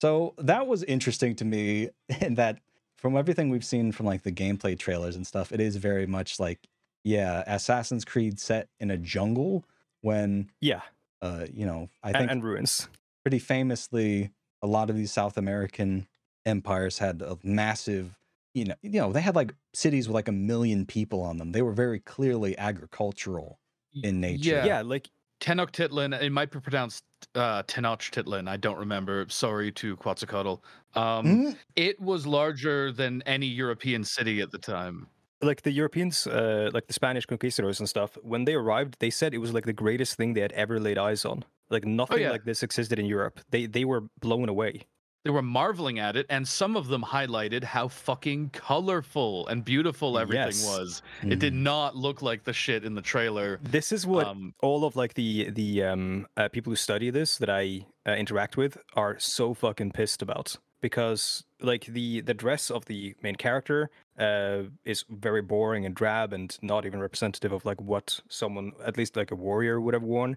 So 0.00 0.34
that 0.38 0.66
was 0.66 0.82
interesting 0.84 1.34
to 1.36 1.44
me, 1.44 1.90
in 2.20 2.34
that 2.36 2.58
from 2.96 3.16
everything 3.16 3.50
we've 3.50 3.64
seen 3.64 3.92
from 3.92 4.06
like 4.06 4.22
the 4.22 4.32
gameplay 4.32 4.78
trailers 4.78 5.16
and 5.16 5.26
stuff, 5.26 5.52
it 5.52 5.60
is 5.60 5.76
very 5.76 6.06
much 6.06 6.40
like, 6.40 6.66
yeah, 7.04 7.44
Assassin's 7.46 8.04
Creed 8.04 8.40
set 8.40 8.68
in 8.80 8.90
a 8.90 8.96
jungle 8.96 9.64
when, 10.00 10.50
yeah, 10.60 10.80
uh, 11.22 11.46
you 11.52 11.66
know, 11.66 11.88
I 12.02 12.12
think 12.12 12.30
and 12.30 12.42
ruins. 12.42 12.88
pretty 13.22 13.38
famously, 13.38 14.30
a 14.62 14.66
lot 14.66 14.90
of 14.90 14.96
these 14.96 15.12
South 15.12 15.36
American 15.36 16.06
empires 16.44 16.98
had 16.98 17.22
a 17.22 17.38
massive, 17.42 18.18
you 18.54 18.64
know, 18.64 18.74
you 18.82 19.00
know, 19.00 19.12
they 19.12 19.20
had 19.20 19.36
like 19.36 19.54
cities 19.74 20.08
with 20.08 20.14
like 20.14 20.28
a 20.28 20.32
million 20.32 20.86
people 20.86 21.20
on 21.22 21.36
them. 21.36 21.52
They 21.52 21.62
were 21.62 21.72
very 21.72 22.00
clearly 22.00 22.56
agricultural 22.58 23.58
in 24.02 24.20
nature. 24.20 24.56
Yeah. 24.56 24.66
Yeah, 24.66 24.82
like 24.82 25.10
Tenochtitlan. 25.40 26.20
It 26.20 26.30
might 26.30 26.50
be 26.50 26.60
pronounced 26.60 27.04
uh, 27.34 27.62
Tenochtitlan. 27.64 28.48
I 28.48 28.56
don't 28.56 28.78
remember. 28.78 29.26
Sorry 29.28 29.70
to 29.72 29.96
Quetzalcoatl. 29.96 30.62
Um, 30.94 31.26
Mm, 31.26 31.56
It 31.76 32.00
was 32.00 32.26
larger 32.26 32.92
than 32.92 33.22
any 33.26 33.46
European 33.46 34.04
city 34.04 34.40
at 34.40 34.50
the 34.50 34.58
time. 34.58 35.06
like 35.42 35.62
the 35.62 35.70
Europeans, 35.70 36.26
uh, 36.26 36.70
like 36.72 36.86
the 36.86 36.94
Spanish 36.94 37.26
conquistadors 37.26 37.78
and 37.80 37.88
stuff, 37.88 38.16
when 38.22 38.44
they 38.46 38.54
arrived, 38.54 38.96
they 39.00 39.10
said 39.10 39.34
it 39.34 39.38
was 39.38 39.52
like 39.52 39.66
the 39.66 39.72
greatest 39.84 40.16
thing 40.16 40.32
they 40.34 40.40
had 40.40 40.52
ever 40.52 40.80
laid 40.80 40.96
eyes 40.98 41.24
on. 41.26 41.44
Like 41.68 41.84
nothing 41.84 42.20
yeah. 42.22 42.30
like 42.30 42.44
this 42.44 42.62
existed 42.62 42.98
in 42.98 43.06
Europe. 43.06 43.40
They 43.50 43.66
they 43.66 43.84
were 43.84 44.02
blown 44.20 44.48
away. 44.48 44.86
They 45.26 45.30
were 45.32 45.42
marveling 45.42 45.98
at 45.98 46.14
it, 46.14 46.24
and 46.28 46.46
some 46.46 46.76
of 46.76 46.86
them 46.86 47.02
highlighted 47.02 47.64
how 47.64 47.88
fucking 47.88 48.50
colorful 48.50 49.48
and 49.48 49.64
beautiful 49.64 50.20
everything 50.20 50.54
Yes. 50.54 50.64
was. 50.64 51.02
It 51.24 51.40
did 51.40 51.52
mm. 51.52 51.62
not 51.62 51.96
look 51.96 52.22
like 52.22 52.44
the 52.44 52.52
shit 52.52 52.84
in 52.84 52.94
the 52.94 53.02
trailer. 53.02 53.58
This 53.60 53.90
is 53.90 54.06
what 54.06 54.24
Um, 54.28 54.54
all 54.60 54.84
of 54.84 54.94
like 54.94 55.14
the 55.14 55.50
the 55.50 55.82
um 55.82 56.28
uh, 56.36 56.48
people 56.48 56.70
who 56.70 56.76
study 56.76 57.10
this 57.10 57.38
that 57.38 57.50
I 57.50 57.86
uh, 58.06 58.12
interact 58.12 58.56
with 58.56 58.78
are 58.94 59.18
so 59.18 59.52
fucking 59.52 59.90
pissed 59.90 60.22
about 60.22 60.58
because 60.80 61.42
like 61.60 61.86
the 61.86 62.20
the 62.20 62.34
dress 62.34 62.70
of 62.70 62.84
the 62.84 63.16
main 63.20 63.34
character 63.34 63.90
uh 64.20 64.62
is 64.84 65.04
very 65.10 65.42
boring 65.42 65.84
and 65.84 65.94
drab 65.96 66.32
and 66.32 66.56
not 66.62 66.86
even 66.86 67.00
representative 67.00 67.50
of 67.50 67.64
like 67.64 67.80
what 67.80 68.20
someone 68.28 68.70
at 68.86 68.96
least 68.96 69.16
like 69.16 69.32
a 69.32 69.34
warrior 69.34 69.80
would 69.80 69.94
have 69.94 70.04
worn 70.04 70.36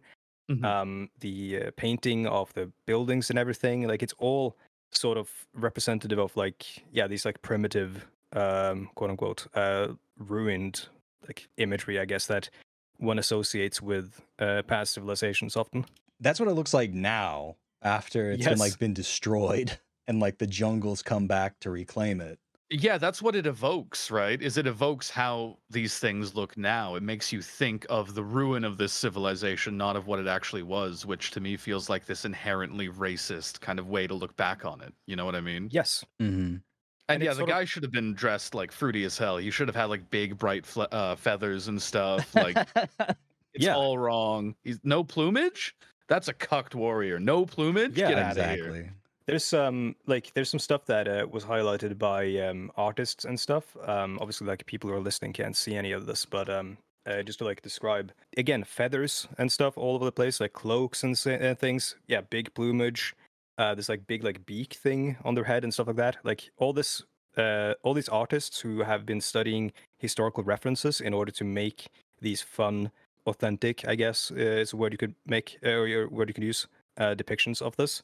Mhm. 0.49 0.65
um 0.65 1.09
the 1.19 1.35
uh, 1.61 1.71
painting 1.77 2.25
of 2.25 2.51
the 2.55 2.71
buildings 2.87 3.29
and 3.29 3.37
everything 3.37 3.87
like 3.87 4.01
it's 4.01 4.15
all 4.17 4.57
sort 4.91 5.17
of 5.17 5.29
representative 5.53 6.19
of 6.19 6.35
like 6.35 6.83
yeah 6.91 7.07
these 7.07 7.25
like 7.25 7.41
primitive 7.41 8.07
um 8.33 8.89
quote 8.95 9.09
unquote 9.09 9.47
uh 9.55 9.87
ruined 10.17 10.87
like 11.27 11.47
imagery 11.57 11.99
i 11.99 12.05
guess 12.05 12.27
that 12.27 12.49
one 12.97 13.19
associates 13.19 13.81
with 13.81 14.21
uh 14.39 14.61
past 14.63 14.93
civilizations 14.93 15.55
often 15.55 15.85
That's 16.19 16.39
what 16.39 16.49
it 16.49 16.53
looks 16.53 16.73
like 16.73 16.91
now 16.91 17.55
after 17.81 18.31
it's 18.31 18.45
been 18.45 18.57
like 18.57 18.77
been 18.79 18.93
destroyed 18.93 19.79
and 20.07 20.19
like 20.19 20.39
the 20.39 20.47
jungles 20.47 21.01
come 21.01 21.27
back 21.27 21.59
to 21.59 21.69
reclaim 21.69 22.19
it. 22.19 22.39
Yeah, 22.71 22.99
that's 22.99 23.19
what 23.21 23.35
it 23.35 23.47
evokes, 23.47 24.11
right? 24.11 24.39
Is 24.39 24.57
it 24.57 24.67
evokes 24.67 25.09
how 25.09 25.57
these 25.71 25.97
things 25.97 26.35
look 26.35 26.55
now. 26.55 26.95
It 26.95 27.01
makes 27.03 27.33
you 27.33 27.41
think 27.41 27.85
of 27.89 28.13
the 28.13 28.23
ruin 28.23 28.63
of 28.63 28.77
this 28.77 28.93
civilization, 28.93 29.75
not 29.75 29.95
of 29.95 30.05
what 30.05 30.19
it 30.19 30.27
actually 30.27 30.61
was, 30.61 31.03
which 31.03 31.31
to 31.31 31.39
me 31.39 31.57
feels 31.57 31.89
like 31.89 32.05
this 32.05 32.25
inherently 32.25 32.87
racist 32.89 33.59
kind 33.59 33.79
of 33.79 33.87
way 33.89 34.05
to 34.05 34.13
look 34.13 34.35
back 34.37 34.65
on 34.65 34.81
it. 34.81 34.93
You 35.07 35.15
know 35.15 35.25
what 35.25 35.35
I 35.35 35.41
mean? 35.41 35.69
yes 35.71 36.05
Mm-hmm. 36.21 36.35
And, 36.35 36.61
And 37.07 37.23
yeah, 37.23 37.31
the 37.31 37.37
sort 37.37 37.49
of- 37.49 37.55
guy 37.55 37.65
should 37.65 37.81
have 37.81 37.91
been 37.91 38.13
dressed 38.13 38.53
like 38.53 38.71
fruity 38.71 39.03
as 39.03 39.17
hell. 39.17 39.37
He 39.37 39.49
should 39.49 39.67
have 39.67 39.75
had 39.75 39.85
like 39.85 40.07
big, 40.11 40.37
bright 40.37 40.63
fle- 40.63 40.83
uh, 40.91 41.15
feathers 41.15 41.67
and 41.69 41.81
stuff. 41.81 42.35
Like 42.35 42.55
it's 42.75 43.65
Yeah. 43.65 43.75
all 43.75 43.97
wrong. 43.97 44.53
He's 44.63 44.77
no 44.83 45.03
plumage. 45.03 45.75
That's 46.07 46.27
a 46.27 46.33
cucked 46.33 46.75
warrior. 46.75 47.19
No 47.19 47.47
plumage. 47.47 47.97
Yeah, 47.97 48.09
Get 48.09 48.19
out 48.19 48.37
of 48.37 48.49
here. 48.51 48.93
There's 49.29 49.53
um 49.53 49.95
like 50.07 50.31
there's 50.33 50.49
some 50.49 50.59
stuff 50.59 50.87
that 50.87 51.07
uh, 51.07 51.27
was 51.29 51.45
highlighted 51.45 51.99
by 51.99 52.35
um, 52.37 52.71
artists 52.75 53.25
and 53.25 53.39
stuff. 53.39 53.77
Um, 53.85 54.17
obviously, 54.19 54.47
like 54.47 54.65
people 54.65 54.89
who 54.89 54.95
are 54.95 54.99
listening 54.99 55.33
can't 55.33 55.55
see 55.55 55.75
any 55.75 55.91
of 55.91 56.07
this, 56.07 56.25
but 56.25 56.49
um, 56.49 56.79
uh, 57.05 57.21
just 57.21 57.37
to 57.37 57.45
like 57.45 57.61
describe 57.61 58.11
again 58.37 58.63
feathers 58.63 59.27
and 59.37 59.51
stuff 59.51 59.77
all 59.77 59.93
over 59.93 60.05
the 60.05 60.11
place, 60.11 60.39
like 60.39 60.53
cloaks 60.53 61.03
and 61.03 61.15
things. 61.59 61.95
Yeah, 62.07 62.21
big 62.21 62.51
plumage. 62.55 63.13
Uh, 63.59 63.75
this 63.75 63.87
like 63.87 64.07
big 64.07 64.23
like 64.23 64.47
beak 64.47 64.73
thing 64.73 65.15
on 65.23 65.35
their 65.35 65.43
head 65.43 65.63
and 65.63 65.71
stuff 65.71 65.85
like 65.85 65.97
that. 65.97 66.17
Like 66.23 66.49
all 66.57 66.73
this, 66.73 67.03
uh, 67.37 67.75
all 67.83 67.93
these 67.93 68.09
artists 68.09 68.61
who 68.61 68.81
have 68.81 69.05
been 69.05 69.21
studying 69.21 69.73
historical 69.99 70.43
references 70.43 70.99
in 70.99 71.13
order 71.13 71.31
to 71.33 71.43
make 71.43 71.85
these 72.19 72.41
fun, 72.41 72.89
authentic, 73.27 73.87
I 73.87 73.93
guess 73.93 74.31
uh, 74.31 74.63
is 74.63 74.73
a 74.73 74.77
word 74.77 74.91
you 74.91 74.97
could 74.97 75.13
make 75.27 75.59
uh, 75.63 75.69
or 75.69 75.85
a 75.85 76.05
word 76.07 76.29
you 76.29 76.33
could 76.33 76.43
use 76.43 76.65
uh, 76.97 77.13
depictions 77.13 77.61
of 77.61 77.75
this. 77.75 78.01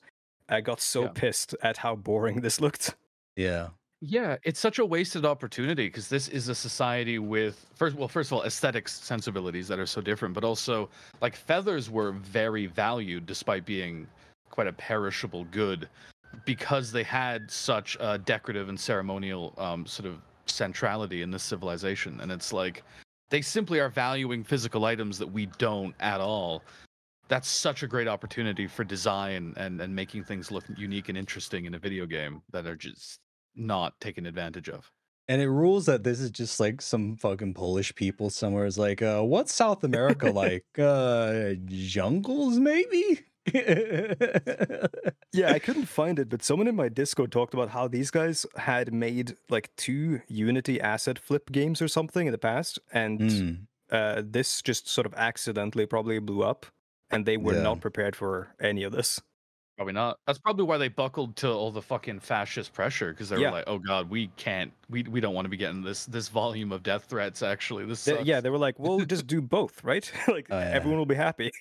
I 0.49 0.61
got 0.61 0.79
so 0.81 1.03
Yeah. 1.03 1.09
pissed 1.13 1.55
at 1.61 1.77
how 1.77 1.95
boring 1.95 2.41
this 2.41 2.61
looked. 2.61 2.95
Yeah. 3.35 3.69
Yeah, 4.01 4.37
it's 4.43 4.59
such 4.59 4.77
a 4.77 4.85
wasted 4.85 5.25
opportunity 5.25 5.87
because 5.87 6.09
this 6.09 6.27
is 6.27 6.47
a 6.49 6.55
society 6.55 7.17
with 7.17 7.65
first 7.75 7.95
well, 7.95 8.07
first 8.07 8.29
of 8.29 8.37
all, 8.37 8.43
aesthetics 8.43 8.93
sensibilities 9.01 9.67
that 9.67 9.79
are 9.79 9.85
so 9.85 10.01
different, 10.01 10.35
but 10.35 10.43
also 10.43 10.89
like 11.21 11.35
feathers 11.35 11.89
were 11.89 12.11
very 12.11 12.67
valued 12.67 13.25
despite 13.25 13.65
being 13.65 14.07
quite 14.49 14.67
a 14.67 14.73
perishable 14.73 15.45
good 15.45 15.89
because 16.43 16.91
they 16.91 17.03
had 17.03 17.49
such 17.49 17.97
a 17.99 18.17
decorative 18.17 18.69
and 18.69 18.79
ceremonial 18.79 19.53
um, 19.57 19.85
sort 19.85 20.07
of 20.07 20.21
centrality 20.45 21.21
in 21.21 21.31
this 21.31 21.43
civilization. 21.43 22.19
And 22.21 22.31
it's 22.31 22.53
like 22.53 22.83
they 23.29 23.41
simply 23.41 23.79
are 23.79 23.89
valuing 23.89 24.43
physical 24.43 24.85
items 24.85 25.17
that 25.17 25.27
we 25.27 25.47
don't 25.57 25.95
at 25.99 26.21
all. 26.21 26.61
That's 27.27 27.47
such 27.49 27.83
a 27.83 27.87
great 27.87 28.07
opportunity 28.07 28.67
for 28.67 28.83
design 28.83 29.53
and, 29.57 29.81
and 29.81 29.95
making 29.95 30.25
things 30.25 30.51
look 30.51 30.63
unique 30.77 31.09
and 31.09 31.17
interesting 31.17 31.65
in 31.65 31.73
a 31.73 31.79
video 31.79 32.05
game 32.05 32.43
that 32.51 32.65
are 32.67 32.75
just 32.75 33.19
not 33.55 33.99
taken 33.99 34.25
advantage 34.25 34.69
of. 34.69 34.91
And 35.27 35.41
it 35.41 35.49
rules 35.49 35.87
that 35.87 36.03
this 36.03 36.19
is 36.19 36.29
just 36.29 36.59
like 36.59 36.81
some 36.83 37.17
fucking 37.17 37.55
Polish 37.55 37.95
people 37.95 38.29
somewhere 38.29 38.65
is 38.67 38.77
like, 38.77 39.01
uh, 39.01 39.23
what's 39.23 39.51
South 39.53 39.83
America 39.83 40.29
like? 40.29 40.65
Uh, 40.77 41.53
jungles, 41.65 42.59
maybe? 42.59 43.25
Yeah, 45.33 45.51
I 45.51 45.59
couldn't 45.59 45.87
find 45.87 46.17
it, 46.17 46.29
but 46.29 46.43
someone 46.43 46.67
in 46.67 46.75
my 46.77 46.87
Discord 46.87 47.31
talked 47.31 47.53
about 47.53 47.69
how 47.69 47.89
these 47.89 48.09
guys 48.09 48.45
had 48.55 48.93
made 48.93 49.35
like 49.49 49.75
two 49.75 50.21
Unity 50.29 50.79
asset 50.79 51.19
flip 51.19 51.51
games 51.51 51.81
or 51.81 51.89
something 51.89 52.25
in 52.25 52.31
the 52.31 52.37
past, 52.37 52.79
and 52.93 53.21
Hmm. 53.29 53.65
uh, 53.91 54.21
this 54.25 54.61
just 54.61 54.87
sort 54.87 55.05
of 55.05 55.13
accidentally 55.15 55.85
probably 55.85 56.19
blew 56.19 56.41
up, 56.43 56.65
and 57.11 57.25
they 57.25 57.37
were 57.37 57.53
Yeah. 57.55 57.61
not 57.63 57.81
prepared 57.81 58.15
for 58.15 58.55
any 58.59 58.83
of 58.83 58.91
this. 58.91 59.21
Probably 59.77 59.93
not. 59.93 60.19
That's 60.25 60.39
probably 60.39 60.63
why 60.63 60.77
they 60.77 60.87
buckled 60.87 61.35
to 61.37 61.49
all 61.51 61.69
the 61.69 61.81
fucking 61.81 62.21
fascist 62.21 62.71
pressure 62.73 63.11
because 63.11 63.27
they 63.27 63.37
Yeah. 63.41 63.49
were 63.49 63.57
like, 63.57 63.65
"Oh 63.67 63.77
God, 63.77 64.09
we 64.09 64.27
can't. 64.37 64.71
We 64.89 65.03
we 65.03 65.19
don't 65.19 65.33
want 65.33 65.45
to 65.45 65.49
be 65.49 65.57
getting 65.57 65.83
this 65.83 66.05
this 66.05 66.29
volume 66.29 66.71
of 66.71 66.81
death 66.81 67.05
threats. 67.05 67.43
Actually, 67.43 67.85
this 67.85 68.05
They- 68.05 68.21
yeah, 68.23 68.39
they 68.39 68.49
were 68.49 68.57
like, 68.57 68.79
"We'll 68.79 69.03
just 69.05 69.27
do 69.27 69.41
both, 69.57 69.83
right? 69.83 70.09
like 70.29 70.47
Oh, 70.49 70.57
yeah. 70.59 70.69
everyone 70.71 70.97
will 70.99 71.05
be 71.05 71.15
happy." 71.15 71.51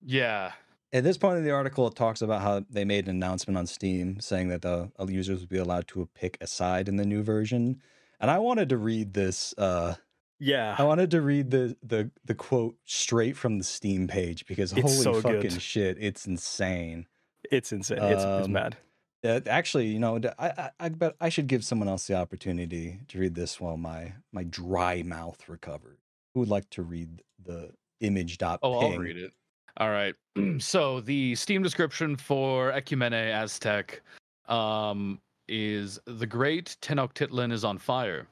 yeah, 0.00 0.52
At 0.92 1.02
this 1.02 1.18
point 1.18 1.38
in 1.38 1.44
the 1.44 1.50
article, 1.50 1.88
it 1.88 1.96
talks 1.96 2.22
about 2.22 2.42
how 2.42 2.64
they 2.70 2.84
made 2.84 3.06
an 3.08 3.16
announcement 3.16 3.58
on 3.58 3.66
Steam 3.66 4.20
saying 4.20 4.48
that 4.50 4.62
the 4.62 4.92
uh, 4.98 5.06
users 5.08 5.40
would 5.40 5.48
be 5.48 5.58
allowed 5.58 5.88
to 5.88 6.08
pick 6.14 6.38
a 6.40 6.46
side 6.46 6.88
in 6.88 6.94
the 6.96 7.04
new 7.04 7.22
version. 7.24 7.82
And 8.20 8.30
I 8.30 8.38
wanted 8.38 8.68
to 8.68 8.76
read 8.78 9.14
this. 9.14 9.52
Uh, 9.58 9.96
Yeah, 10.44 10.74
I 10.78 10.82
wanted 10.84 11.10
to 11.12 11.22
read 11.22 11.50
the 11.50 11.74
the 11.82 12.10
the 12.24 12.34
quote 12.34 12.76
straight 12.84 13.34
from 13.36 13.56
the 13.58 13.64
Steam 13.64 14.06
page 14.06 14.44
because 14.46 14.72
It's 14.72 14.82
holy 14.82 15.02
so 15.02 15.20
fucking 15.22 15.40
good. 15.40 15.62
shit, 15.62 15.96
it's 15.98 16.26
insane. 16.26 17.06
it's 17.50 17.72
insane. 17.72 17.98
It's, 18.02 18.22
it's 18.22 18.46
Um, 18.46 18.52
mad. 18.52 18.76
Uh, 19.24 19.40
actually, 19.46 19.86
you 19.86 19.98
know, 19.98 20.18
d- 20.18 20.28
I, 20.38 20.48
I 20.48 20.70
I 20.80 20.88
bet 20.90 21.14
I 21.18 21.30
should 21.30 21.46
give 21.46 21.64
someone 21.64 21.88
else 21.88 22.06
the 22.06 22.14
opportunity 22.14 23.00
to 23.08 23.18
read 23.18 23.34
this 23.34 23.58
while 23.58 23.78
my 23.78 24.12
my 24.32 24.44
dry 24.44 25.02
mouth 25.02 25.48
recovers. 25.48 25.98
Who 26.34 26.40
would 26.40 26.50
like 26.50 26.68
to 26.70 26.82
read 26.82 27.22
the 27.42 27.70
image 28.00 28.36
dot 28.36 28.58
Oh. 28.62 28.78
I'll 28.80 28.98
read 28.98 29.16
it. 29.16 29.32
All 29.78 29.88
right. 29.90 30.14
so 30.58 31.00
the 31.00 31.34
Steam 31.36 31.62
description 31.62 32.16
for 32.16 32.70
Ecumene 32.72 33.14
Aztec 33.32 34.02
um, 34.46 35.20
is 35.48 35.98
the 36.06 36.26
great 36.26 36.76
Tenochtitlan 36.82 37.50
is 37.50 37.64
on 37.64 37.78
fire. 37.78 38.26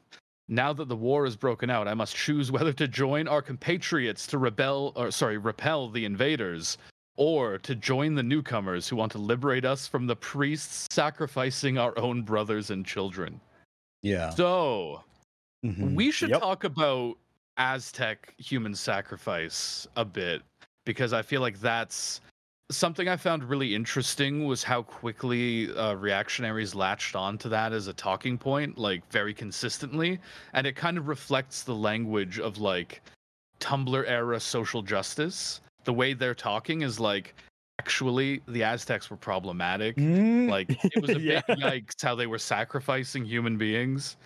Now 0.53 0.75
that 0.75 0.87
the 0.89 0.97
war 0.97 1.25
is 1.25 1.35
broken 1.35 1.71
out, 1.71 1.89
I 1.89 1.95
must 1.95 2.15
choose 2.15 2.53
whether 2.53 2.75
to 2.75 2.87
join 2.87 3.27
our 3.27 3.41
compatriots 3.41 4.27
to 4.27 4.37
rebel, 4.39 4.93
or 4.97 5.11
sorry, 5.11 5.39
repel 5.39 5.89
the 5.89 6.05
invaders, 6.05 6.77
or 7.17 7.57
to 7.61 7.75
join 7.75 8.15
the 8.15 8.23
newcomers 8.23 8.87
who 8.87 8.97
want 8.97 9.13
to 9.13 9.19
liberate 9.19 9.65
us 9.65 9.87
from 9.87 10.07
the 10.07 10.15
priests 10.15 10.87
sacrificing 10.91 11.79
our 11.79 11.99
own 11.99 12.23
brothers 12.23 12.69
and 12.69 12.85
children. 12.85 13.41
Yeah. 14.03 14.29
So 14.29 15.03
Mhm. 15.65 15.95
we 15.95 16.11
should 16.11 16.29
Yep. 16.31 16.41
talk 16.41 16.65
about 16.65 17.17
Aztec 17.57 18.35
human 18.37 18.75
sacrifice 18.75 19.87
a 19.97 20.05
bit 20.05 20.43
because 20.85 21.15
I 21.15 21.23
feel 21.23 21.41
like 21.41 21.61
that's 21.61 22.21
something 22.73 23.09
I 23.09 23.17
found 23.17 23.45
really 23.45 23.75
interesting 23.75 24.45
was 24.47 24.63
how 24.63 24.83
quickly 24.83 25.71
uh, 25.77 25.95
reactionaries 25.95 26.75
latched 26.75 27.15
onto 27.17 27.49
that 27.49 27.73
as 27.73 27.87
a 27.87 27.93
talking 27.93 28.39
point, 28.39 28.79
like 28.79 29.09
very 29.11 29.35
consistently, 29.35 30.19
and 30.53 30.67
it 30.67 30.77
kind 30.77 30.99
of 30.99 31.09
reflects 31.09 31.63
the 31.63 31.75
language 31.75 32.39
of 32.39 32.59
like 32.59 33.03
Tumblr 33.61 34.05
era 34.09 34.41
social 34.41 34.83
justice. 34.83 35.61
The 35.85 35.93
way 35.93 36.15
they're 36.15 36.35
talking 36.35 36.83
is 36.83 37.01
like 37.01 37.35
actually 37.79 38.43
the 38.49 38.63
Aztecs 38.65 39.11
were 39.11 39.17
problematic 39.17 39.97
Mm, 39.97 40.49
like 40.49 40.79
it 40.85 41.01
was 41.01 41.13
a 41.15 41.21
Yeah. 41.21 41.41
big 41.49 41.59
yikes 41.59 42.01
how 42.03 42.15
they 42.15 42.27
were 42.27 42.39
sacrificing 42.39 43.25
human 43.25 43.57
beings 43.59 44.17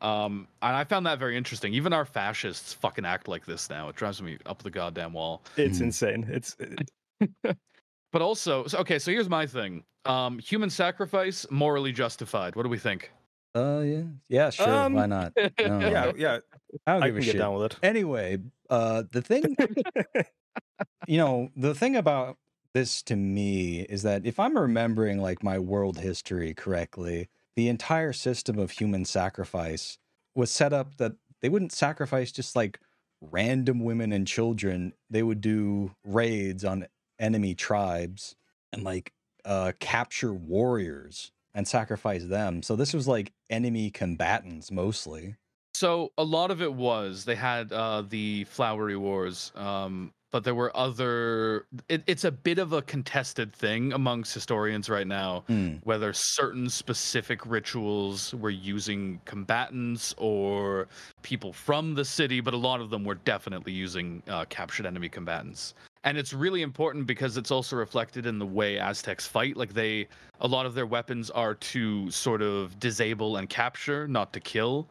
um 0.00 0.46
and 0.62 0.76
i 0.76 0.84
found 0.84 1.06
that 1.06 1.18
very 1.18 1.36
interesting 1.36 1.72
even 1.74 1.92
our 1.92 2.04
fascists 2.04 2.72
fucking 2.74 3.04
act 3.06 3.28
like 3.28 3.46
this 3.46 3.70
now 3.70 3.88
it 3.88 3.96
drives 3.96 4.20
me 4.22 4.38
up 4.46 4.62
the 4.62 4.70
goddamn 4.70 5.12
wall 5.12 5.42
It's 5.56 5.78
Mhm. 5.78 5.82
insane. 5.82 6.26
It's 6.30 6.56
but 8.12 8.22
also 8.22 8.66
so, 8.66 8.78
okay 8.78 8.98
so 8.98 9.10
here's 9.10 9.28
my 9.28 9.46
thing 9.46 9.84
um 10.04 10.38
human 10.38 10.70
sacrifice 10.70 11.46
morally 11.50 11.92
justified 11.92 12.56
what 12.56 12.62
do 12.62 12.68
we 12.68 12.78
think 12.78 13.10
uh 13.54 13.80
yeah. 13.80 14.02
Yeah, 14.28 14.50
sure. 14.50 14.68
Um, 14.70 14.92
why 14.92 15.06
not? 15.06 15.32
No, 15.58 15.80
yeah, 15.80 16.12
yeah. 16.14 16.38
I 16.86 16.92
don't 16.92 17.02
I 17.04 17.06
give 17.06 17.14
can 17.14 17.22
a 17.22 17.24
get 17.24 17.30
shit. 17.32 17.38
down 17.38 17.54
with 17.54 17.72
it. 17.72 17.78
Anyway, 17.82 18.38
uh 18.68 19.04
the 19.10 19.22
thing 19.22 19.56
you 21.06 21.18
know, 21.18 21.50
the 21.56 21.74
thing 21.74 21.96
about 21.96 22.36
this 22.74 23.02
to 23.04 23.16
me 23.16 23.80
is 23.82 24.02
that 24.02 24.26
if 24.26 24.38
I'm 24.38 24.58
remembering 24.58 25.22
like 25.22 25.42
my 25.42 25.58
world 25.58 25.98
history 25.98 26.52
correctly, 26.52 27.28
the 27.54 27.68
entire 27.68 28.12
system 28.12 28.58
of 28.58 28.72
human 28.72 29.04
sacrifice 29.04 29.98
was 30.34 30.50
set 30.50 30.72
up 30.72 30.96
that 30.98 31.12
they 31.40 31.48
wouldn't 31.48 31.72
sacrifice 31.72 32.30
just 32.32 32.54
like 32.54 32.78
random 33.22 33.80
women 33.80 34.12
and 34.12 34.26
children. 34.26 34.92
They 35.08 35.22
would 35.22 35.40
do 35.40 35.94
raids 36.04 36.64
on 36.64 36.86
enemy 37.18 37.54
tribes 37.54 38.36
and 38.72 38.84
like 38.84 39.12
uh 39.44 39.72
capture 39.80 40.32
warriors 40.34 41.32
and 41.54 41.66
sacrifice 41.66 42.24
them. 42.24 42.62
So 42.62 42.76
this 42.76 42.92
was 42.92 43.08
like 43.08 43.32
enemy 43.50 43.90
combatants 43.90 44.70
mostly. 44.70 45.36
So 45.74 46.12
a 46.16 46.24
lot 46.24 46.50
of 46.50 46.62
it 46.62 46.72
was 46.72 47.24
they 47.24 47.34
had 47.34 47.72
uh, 47.72 48.02
the 48.02 48.44
flowery 48.44 48.96
wars, 48.96 49.52
um, 49.54 50.12
but 50.32 50.42
there 50.42 50.54
were 50.54 50.74
other. 50.76 51.66
It, 51.88 52.02
it's 52.06 52.24
a 52.24 52.32
bit 52.32 52.58
of 52.58 52.72
a 52.72 52.80
contested 52.82 53.54
thing 53.54 53.92
amongst 53.92 54.32
historians 54.32 54.88
right 54.88 55.06
now, 55.06 55.44
Hmm. 55.48 55.76
whether 55.82 56.12
certain 56.14 56.70
specific 56.70 57.44
rituals 57.44 58.34
were 58.34 58.50
using 58.50 59.20
combatants 59.26 60.14
or 60.16 60.88
people 61.22 61.52
from 61.52 61.94
the 61.94 62.04
city, 62.06 62.40
but 62.40 62.54
a 62.54 62.58
lot 62.58 62.80
of 62.80 62.88
them 62.90 63.04
were 63.04 63.14
definitely 63.14 63.72
using 63.72 64.22
uh, 64.28 64.46
captured 64.46 64.86
enemy 64.86 65.08
combatants. 65.10 65.74
And 66.06 66.16
it's 66.16 66.32
really 66.32 66.62
important 66.62 67.04
because 67.04 67.36
it's 67.36 67.50
also 67.50 67.74
reflected 67.74 68.26
in 68.26 68.38
the 68.38 68.46
way 68.46 68.78
Aztecs 68.78 69.26
fight. 69.26 69.56
Like 69.56 69.74
they, 69.74 70.06
a 70.40 70.46
lot 70.46 70.64
of 70.64 70.72
their 70.72 70.86
weapons 70.86 71.30
are 71.30 71.56
to 71.56 72.08
sort 72.12 72.42
of 72.42 72.78
disable 72.78 73.38
and 73.38 73.48
capture, 73.48 74.06
not 74.06 74.32
to 74.32 74.38
kill. 74.38 74.86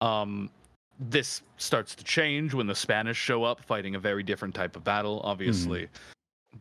Um, 0.00 0.48
this 1.00 1.42
starts 1.56 1.96
to 1.96 2.04
change 2.04 2.54
when 2.54 2.68
the 2.68 2.74
Spanish 2.74 3.16
show 3.18 3.42
up 3.42 3.64
fighting 3.64 3.96
a 3.96 3.98
very 3.98 4.22
different 4.22 4.54
type 4.54 4.76
of 4.76 4.84
battle, 4.84 5.20
obviously. 5.24 5.88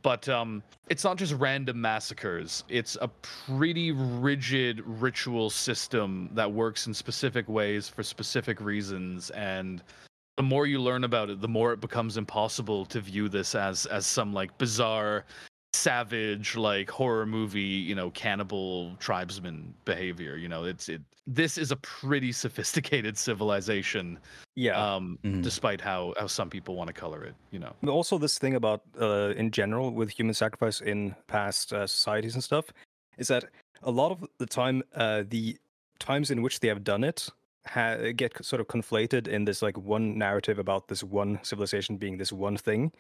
But 0.02 0.28
um, 0.28 0.64
it's 0.90 1.04
not 1.04 1.18
just 1.18 1.34
random 1.34 1.80
massacres. 1.80 2.64
It's 2.68 2.98
a 3.02 3.10
pretty 3.22 3.92
rigid 3.92 4.82
ritual 4.86 5.52
system 5.52 6.32
that 6.34 6.52
works 6.52 6.88
in 6.88 6.96
specific 6.96 7.48
ways 7.48 7.88
for 7.88 8.02
specific 8.02 8.60
reasons. 8.60 9.30
And 9.32 9.84
the 10.40 10.44
more 10.44 10.66
you 10.66 10.80
learn 10.82 11.04
about 11.04 11.30
it, 11.30 11.42
the 11.42 11.50
more 11.50 11.74
it 11.74 11.82
becomes 11.82 12.16
impossible 12.16 12.86
to 12.86 13.02
view 13.02 13.28
this 13.28 13.56
as 13.56 13.86
as 13.88 14.08
some 14.08 14.32
like 14.34 14.58
bizarre, 14.58 15.26
savage 15.74 16.56
like 16.56 16.90
horror 16.90 17.26
movie, 17.26 17.60
you 17.90 17.94
know, 17.94 18.10
cannibal 18.12 18.96
tribesman 19.00 19.74
behavior. 19.84 20.38
You 20.38 20.48
know, 20.48 20.64
it's 20.64 20.88
it. 20.88 21.02
This 21.28 21.58
is 21.58 21.72
a 21.72 21.76
pretty 21.76 22.32
sophisticated 22.32 23.18
civilization, 23.28 24.18
Yeah. 24.56 24.78
um, 24.96 25.20
Mhm. 25.26 25.44
despite 25.44 25.82
how 25.82 26.14
how 26.18 26.28
some 26.28 26.50
people 26.50 26.74
want 26.76 26.88
to 26.88 26.94
color 26.94 27.22
it. 27.26 27.36
You 27.52 27.60
know. 27.60 27.74
Also 27.86 28.18
this 28.18 28.38
thing 28.40 28.56
about 28.56 28.82
uh, 28.98 29.34
in 29.36 29.52
general 29.52 29.92
with 29.92 30.10
human 30.10 30.34
sacrifice 30.34 30.80
in 30.80 31.14
past 31.28 31.74
uh, 31.74 31.86
societies 31.86 32.36
and 32.36 32.44
stuff 32.44 32.72
is 33.18 33.28
that 33.28 33.44
a 33.84 33.92
lot 33.92 34.14
of 34.14 34.26
the 34.38 34.46
time, 34.46 34.84
uh, 34.96 35.24
the 35.28 35.58
times 36.00 36.32
in 36.32 36.42
which 36.42 36.62
they 36.62 36.70
have 36.70 36.86
done 36.86 37.04
it 37.04 37.30
ha- 37.66 38.12
get 38.16 38.44
sort 38.46 38.60
of 38.62 38.68
conflated 38.68 39.28
in 39.28 39.46
this 39.46 39.62
like 39.62 39.78
one 39.78 40.18
narrative 40.18 40.60
about 40.60 40.88
this 40.88 41.04
one 41.04 41.40
civilization 41.44 41.98
being 41.98 42.18
this 42.18 42.32
one 42.32 42.58
thing. 42.58 42.92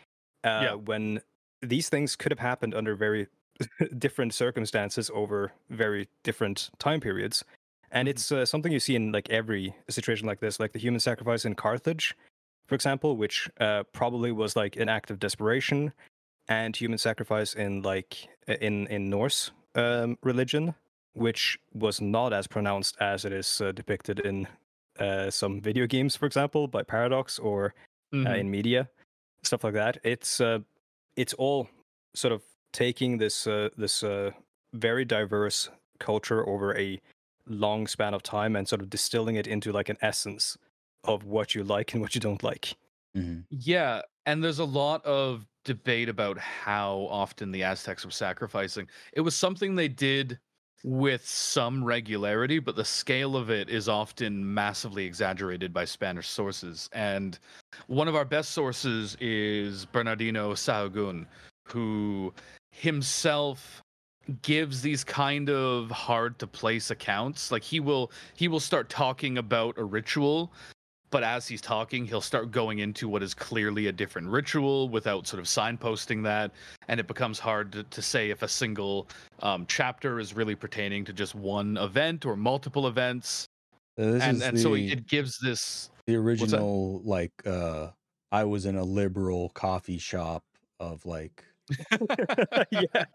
Uh, 0.43 0.61
Yeah. 0.63 0.73
When 0.75 1.21
these 1.61 1.89
things 1.89 2.15
could 2.15 2.31
have 2.31 2.39
happened 2.39 2.73
under 2.73 2.95
very 2.95 3.27
different 3.97 4.33
circumstances 4.33 5.11
over 5.13 5.51
very 5.69 6.07
different 6.23 6.69
time 6.79 6.99
periods. 7.01 7.43
And 7.91 8.07
Mhm. 8.07 8.11
it's 8.11 8.31
uh, 8.31 8.45
something 8.45 8.71
you 8.71 8.79
see 8.79 8.95
in 8.95 9.11
like 9.11 9.29
every 9.29 9.75
situation 9.89 10.27
like 10.27 10.39
this, 10.39 10.59
like 10.59 10.71
the 10.73 10.79
human 10.79 10.99
sacrifice 10.99 11.43
in 11.45 11.55
Carthage, 11.55 12.15
for 12.67 12.75
example, 12.75 13.17
which 13.17 13.49
uh, 13.59 13.83
probably 13.91 14.31
was 14.31 14.55
like 14.55 14.77
an 14.77 14.87
act 14.89 15.11
of 15.11 15.19
desperation, 15.19 15.91
and 16.47 16.75
human 16.75 16.97
sacrifice 16.97 17.53
in 17.53 17.81
like 17.81 18.29
in 18.47 18.87
in 18.87 19.09
Norse 19.09 19.51
um, 19.75 20.17
religion, 20.23 20.75
which 21.13 21.59
was 21.73 22.01
not 22.01 22.33
as 22.33 22.47
pronounced 22.47 22.95
as 22.99 23.25
it 23.25 23.33
is 23.33 23.61
uh, 23.61 23.71
depicted 23.71 24.19
in 24.19 24.47
uh, 24.99 25.29
some 25.29 25.61
video 25.61 25.87
games, 25.87 26.15
for 26.15 26.25
example, 26.25 26.67
by 26.67 26.83
Paradox 26.83 27.39
or 27.39 27.73
uh, 28.13 28.17
Mhm. 28.17 28.39
in 28.39 28.51
media, 28.51 28.89
stuff 29.43 29.63
like 29.63 29.73
that. 29.73 29.97
It's 30.03 30.41
uh, 30.41 30.59
it's 31.15 31.33
all 31.35 31.69
sort 32.15 32.33
of 32.33 32.43
taking 32.73 33.17
this 33.17 33.47
uh, 33.47 33.69
this 33.77 34.03
uh, 34.03 34.31
very 34.73 35.05
diverse 35.05 35.69
culture 35.99 36.47
over 36.47 36.77
a 36.77 36.99
long 37.47 37.87
span 37.87 38.13
of 38.13 38.23
time 38.23 38.55
and 38.55 38.67
sort 38.67 38.81
of 38.81 38.89
distilling 38.89 39.35
it 39.35 39.47
into 39.47 39.71
like 39.71 39.89
an 39.89 39.97
essence 40.01 40.57
of 41.03 41.23
what 41.23 41.55
you 41.55 41.63
like 41.63 41.93
and 41.93 42.01
what 42.01 42.13
you 42.15 42.21
don't 42.21 42.43
like. 42.43 42.75
Mhm. 43.15 43.45
Yeah, 43.49 44.01
and 44.25 44.43
there's 44.43 44.59
a 44.59 44.65
lot 44.65 45.03
of 45.05 45.45
debate 45.65 46.09
about 46.09 46.37
how 46.37 47.07
often 47.09 47.51
the 47.51 47.63
Aztecs 47.63 48.05
were 48.05 48.11
sacrificing. 48.11 48.87
It 49.13 49.21
was 49.21 49.35
something 49.35 49.75
they 49.75 49.87
did 49.87 50.39
with 50.83 51.27
some 51.27 51.83
regularity, 51.83 52.59
but 52.59 52.75
the 52.75 52.85
scale 52.85 53.35
of 53.35 53.49
it 53.49 53.69
is 53.69 53.89
often 53.89 54.53
massively 54.53 55.05
exaggerated 55.05 55.73
by 55.73 55.85
Spanish 55.85 56.27
sources. 56.27 56.89
And 56.93 57.37
one 57.87 58.07
of 58.07 58.15
our 58.15 58.25
best 58.25 58.51
sources 58.51 59.17
is 59.19 59.85
Bernardino 59.85 60.53
Sahagún, 60.53 61.25
who 61.65 62.33
himself 62.71 63.81
gives 64.41 64.81
these 64.81 65.03
kind 65.03 65.49
of 65.49 65.89
hard 65.89 66.37
to 66.39 66.47
place 66.47 66.91
accounts 66.91 67.51
like 67.51 67.63
he 67.63 67.79
will 67.79 68.11
he 68.35 68.47
will 68.47 68.59
start 68.59 68.87
talking 68.87 69.39
about 69.39 69.75
a 69.77 69.83
ritual 69.83 70.51
but 71.11 71.23
as 71.23 71.47
he's 71.47 71.61
talking 71.61 72.05
he'll 72.05 72.21
start 72.21 72.51
going 72.51 72.79
into 72.79 73.07
what 73.07 73.23
is 73.23 73.33
clearly 73.33 73.87
a 73.87 73.91
different 73.91 74.27
ritual 74.27 74.89
without 74.89 75.27
sort 75.27 75.39
of 75.39 75.45
signposting 75.45 76.23
that 76.23 76.51
and 76.87 76.99
it 76.99 77.07
becomes 77.07 77.39
hard 77.39 77.71
to, 77.71 77.83
to 77.83 78.01
say 78.01 78.29
if 78.29 78.41
a 78.41 78.47
single 78.47 79.07
um, 79.41 79.65
chapter 79.67 80.19
is 80.19 80.35
really 80.35 80.55
pertaining 80.55 81.03
to 81.05 81.13
just 81.13 81.35
one 81.35 81.77
event 81.77 82.25
or 82.25 82.35
multiple 82.35 82.87
events 82.87 83.47
So 83.97 84.11
this 84.11 84.23
and 84.23 84.37
is 84.37 84.43
and 84.43 84.57
the, 84.57 84.61
so 84.61 84.73
it 84.75 85.07
gives 85.07 85.37
this 85.39 85.89
the 86.05 86.15
original 86.15 87.01
like 87.03 87.31
uh 87.45 87.89
I 88.31 88.43
was 88.43 88.65
in 88.65 88.75
a 88.75 88.83
liberal 88.83 89.49
coffee 89.49 89.97
shop 89.97 90.43
of 90.79 91.05
like 91.05 91.43
yeah. 92.71 93.05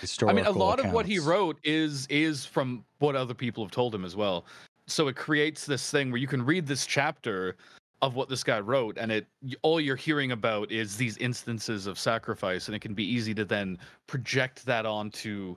historical 0.00 0.38
I 0.38 0.42
mean, 0.42 0.46
a 0.46 0.58
lot 0.58 0.80
of 0.80 0.92
what 0.92 1.06
he 1.06 1.18
wrote 1.18 1.58
is 1.64 2.06
is 2.08 2.44
from 2.44 2.84
what 2.98 3.16
other 3.16 3.34
people 3.34 3.64
have 3.64 3.70
told 3.70 3.94
him 3.94 4.04
as 4.04 4.16
well. 4.16 4.46
So 4.90 5.08
it 5.08 5.16
creates 5.16 5.66
this 5.66 5.90
thing 5.90 6.10
where 6.10 6.20
you 6.20 6.26
can 6.26 6.44
read 6.44 6.66
this 6.66 6.84
chapter 6.84 7.56
of 8.02 8.14
what 8.14 8.28
this 8.28 8.42
guy 8.42 8.58
wrote, 8.60 8.96
and 8.98 9.12
it 9.12 9.26
all 9.62 9.80
you're 9.80 9.94
hearing 9.94 10.32
about 10.32 10.72
is 10.72 10.96
these 10.96 11.16
instances 11.18 11.86
of 11.86 11.98
sacrifice, 11.98 12.66
and 12.66 12.74
it 12.74 12.80
can 12.80 12.94
be 12.94 13.04
easy 13.04 13.34
to 13.34 13.44
then 13.44 13.78
project 14.06 14.64
that 14.66 14.86
onto 14.86 15.54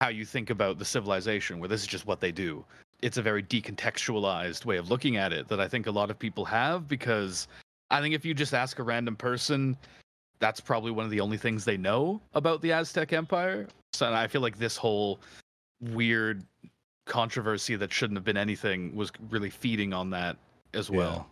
how 0.00 0.08
you 0.08 0.24
think 0.24 0.50
about 0.50 0.78
the 0.78 0.84
civilization, 0.84 1.60
where 1.60 1.68
this 1.68 1.82
is 1.82 1.86
just 1.86 2.06
what 2.06 2.18
they 2.18 2.32
do. 2.32 2.64
It's 3.02 3.18
a 3.18 3.22
very 3.22 3.42
decontextualized 3.42 4.64
way 4.64 4.78
of 4.78 4.90
looking 4.90 5.16
at 5.16 5.32
it 5.32 5.48
that 5.48 5.60
I 5.60 5.68
think 5.68 5.86
a 5.86 5.90
lot 5.90 6.10
of 6.10 6.18
people 6.18 6.44
have 6.46 6.88
because 6.88 7.46
I 7.90 8.00
think 8.00 8.14
if 8.14 8.24
you 8.24 8.32
just 8.32 8.54
ask 8.54 8.78
a 8.78 8.82
random 8.82 9.16
person, 9.16 9.76
that's 10.38 10.60
probably 10.60 10.90
one 10.90 11.04
of 11.04 11.10
the 11.10 11.20
only 11.20 11.36
things 11.36 11.64
they 11.64 11.76
know 11.76 12.20
about 12.34 12.62
the 12.62 12.72
Aztec 12.72 13.12
Empire. 13.12 13.68
So 13.92 14.12
I 14.12 14.26
feel 14.26 14.40
like 14.40 14.58
this 14.58 14.76
whole 14.76 15.20
weird 15.80 16.42
controversy 17.06 17.76
that 17.76 17.92
shouldn't 17.92 18.16
have 18.16 18.24
been 18.24 18.36
anything 18.36 18.94
was 18.94 19.10
really 19.30 19.50
feeding 19.50 19.92
on 19.92 20.10
that 20.10 20.36
as 20.74 20.90
well. 20.90 21.28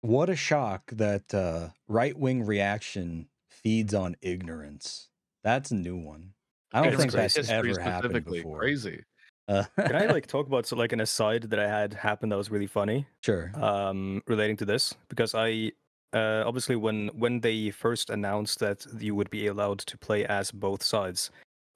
What 0.00 0.30
a 0.30 0.36
shock 0.36 0.82
that 0.92 1.34
uh, 1.34 1.68
right 1.88 2.16
wing 2.16 2.44
reaction 2.46 3.28
feeds 3.50 3.94
on 3.94 4.16
ignorance. 4.22 5.08
That's 5.42 5.70
a 5.70 5.74
new 5.74 5.96
one. 5.96 6.34
I 6.72 6.82
don't 6.82 6.92
It's 6.92 7.00
think 7.00 7.12
that's 7.12 7.34
crazy. 7.34 7.52
History 7.52 7.70
ever 7.72 7.80
happened 7.80 8.24
before. 8.24 8.58
Crazy. 8.58 9.04
Uh, 9.48 9.64
Can 9.78 9.96
I 9.96 10.06
like 10.06 10.26
talk 10.26 10.46
about 10.52 10.66
so, 10.66 10.76
like 10.76 10.92
an 10.92 11.00
aside 11.00 11.44
that 11.44 11.58
I 11.58 11.66
had 11.66 11.94
happen 11.94 12.28
that 12.28 12.36
was 12.36 12.50
really 12.50 12.66
funny? 12.66 13.06
sure. 13.24 13.50
um, 13.54 14.22
relating 14.26 14.56
to 14.58 14.64
this 14.66 14.94
because 15.08 15.34
I 15.34 15.72
uh, 16.12 16.42
obviously 16.46 16.76
when 16.76 17.08
when 17.08 17.40
they 17.40 17.70
first 17.70 18.10
announced 18.10 18.60
that 18.60 18.86
you 18.98 19.14
would 19.14 19.30
be 19.30 19.46
allowed 19.46 19.78
to 19.80 19.98
play 19.98 20.24
as 20.26 20.50
both 20.52 20.82
sides, 20.82 21.30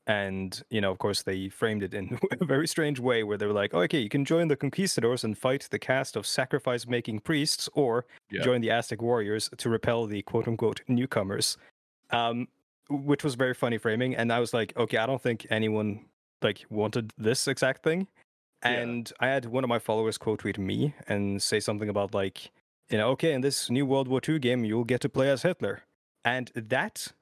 and 0.07 0.62
you 0.71 0.81
know 0.81 0.91
of 0.91 0.99
course 0.99 1.23
they 1.23 1.49
framed 1.49 1.83
it 1.83 1.95
in 1.95 2.19
a 2.41 2.45
very 2.45 2.67
strange 2.67 2.99
way 2.99 3.23
where 3.23 3.37
they 3.38 3.47
were 3.47 3.53
like, 3.53 3.73
oh, 3.75 3.81
okay, 3.83 4.01
you 4.01 4.09
can 4.09 4.25
join 4.25 4.49
the 4.49 4.57
conquistadors 4.57 5.23
and 5.25 5.38
fight 5.38 5.69
the 5.71 5.79
cast 5.79 6.17
of 6.17 6.27
sacrifice-making 6.27 7.21
priests, 7.21 7.69
or 7.75 8.05
Yeah. 8.31 8.43
join 8.43 8.61
the 8.61 8.71
Aztec 8.71 9.01
warriors 9.03 9.49
to 9.57 9.69
repel 9.69 10.07
the 10.07 10.23
quote-unquote 10.23 10.81
newcomers, 10.88 11.57
um, 12.11 12.49
which 12.91 13.23
was 13.25 13.35
very 13.37 13.55
funny 13.55 13.79
framing. 13.79 14.15
And 14.17 14.33
I 14.33 14.41
was 14.41 14.53
like, 14.53 14.77
okay, 14.77 14.99
I 14.99 15.07
don't 15.07 15.23
think 15.23 15.47
anyone 15.51 16.05
like 16.43 16.65
wanted 16.71 17.12
this 17.17 17.47
exact 17.47 17.83
thing. 17.85 18.09
Yeah. 18.65 18.71
And 18.73 19.12
I 19.21 19.29
had 19.29 19.47
one 19.47 19.65
of 19.65 19.69
my 19.69 19.79
followers 19.79 20.19
quote 20.19 20.41
tweet 20.41 20.59
me 20.59 20.95
and 21.09 21.41
say 21.43 21.61
something 21.61 21.88
about 21.88 22.12
like, 22.15 22.51
you 22.91 22.99
know, 22.99 23.09
okay, 23.11 23.33
in 23.33 23.41
this 23.41 23.71
new 23.71 23.87
World 23.87 24.09
War 24.09 24.21
II 24.29 24.38
game, 24.41 24.65
you'll 24.65 24.85
get 24.85 25.01
to 25.03 25.09
play 25.09 25.31
as 25.31 25.43
Hitler. 25.43 25.83
And 26.25 26.51
that 26.55 27.12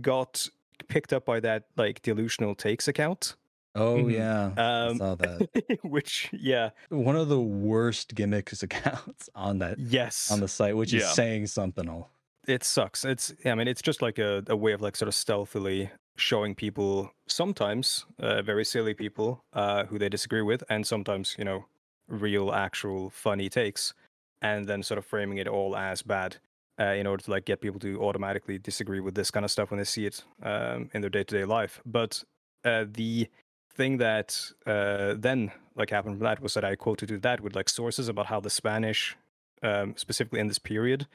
got 0.00 0.48
picked 0.88 1.12
up 1.12 1.24
by 1.24 1.40
that 1.40 1.64
like 1.76 2.02
delusional 2.02 2.54
takes 2.54 2.88
account. 2.88 3.36
Oh 3.74 3.96
Mhm. 4.04 4.12
yeah, 4.12 4.52
I 4.56 4.86
Um, 4.88 4.98
saw 4.98 5.14
that. 5.16 5.78
which, 5.82 6.30
yeah, 6.32 6.70
One 6.88 7.16
of 7.16 7.28
the 7.28 7.40
worst 7.40 8.14
gimmicks 8.14 8.62
accounts 8.68 9.28
on 9.34 9.58
that 9.58 9.78
yes, 9.78 10.30
on 10.30 10.40
the 10.40 10.48
site, 10.48 10.76
which 10.76 10.92
is 10.94 11.06
saying 11.10 11.46
something. 11.48 11.88
All 11.88 12.10
it 12.46 12.64
sucks. 12.64 13.04
It's, 13.04 13.34
I 13.44 13.54
mean, 13.54 13.68
it's 13.68 13.82
just 13.82 14.00
like 14.00 14.18
a, 14.18 14.42
a 14.48 14.56
way 14.56 14.72
of 14.72 14.80
like 14.80 14.96
sort 14.96 15.08
of 15.08 15.14
stealthily 15.14 15.90
showing 16.16 16.54
people 16.54 17.12
sometimes 17.28 18.06
uh, 18.18 18.40
very 18.42 18.64
silly 18.64 18.94
people 18.94 19.44
uh, 19.52 19.84
who 19.84 19.98
they 19.98 20.08
disagree 20.08 20.42
with, 20.42 20.64
and 20.70 20.86
sometimes 20.86 21.36
you 21.38 21.44
know 21.44 21.66
real, 22.08 22.52
actual, 22.52 23.10
funny 23.10 23.48
takes, 23.50 23.92
and 24.40 24.66
then 24.66 24.82
sort 24.82 24.96
of 24.98 25.04
framing 25.04 25.36
it 25.38 25.46
all 25.46 25.76
as 25.76 26.00
bad. 26.02 26.38
Uh, 26.80 26.94
in 26.94 27.08
order 27.08 27.24
to 27.24 27.30
like 27.32 27.44
get 27.44 27.60
people 27.60 27.80
to 27.80 28.00
automatically 28.00 28.56
disagree 28.56 29.00
with 29.00 29.16
this 29.16 29.32
kind 29.32 29.44
of 29.44 29.50
stuff 29.50 29.70
when 29.70 29.78
they 29.78 29.84
see 29.84 30.06
it 30.06 30.22
um, 30.44 30.88
in 30.94 31.00
their 31.00 31.10
day-to-day 31.10 31.44
life. 31.44 31.80
But 31.84 32.22
uh, 32.64 32.84
the 32.88 33.28
thing 33.74 33.98
that 33.98 34.40
uh, 34.66 35.14
then 35.18 35.50
like 35.74 35.90
happened 35.90 36.18
from 36.18 36.24
that 36.24 36.40
was 36.40 36.54
that 36.54 36.64
I 36.64 36.76
quoted 36.76 37.08
to 37.08 37.18
that 37.18 37.40
with 37.40 37.56
like 37.56 37.68
sources 37.68 38.08
about 38.08 38.26
how 38.26 38.40
the 38.40 38.50
Spanish, 38.50 39.16
um, 39.62 39.94
specifically 39.96 40.40
in 40.40 40.48
this 40.48 40.58
period, 40.58 41.06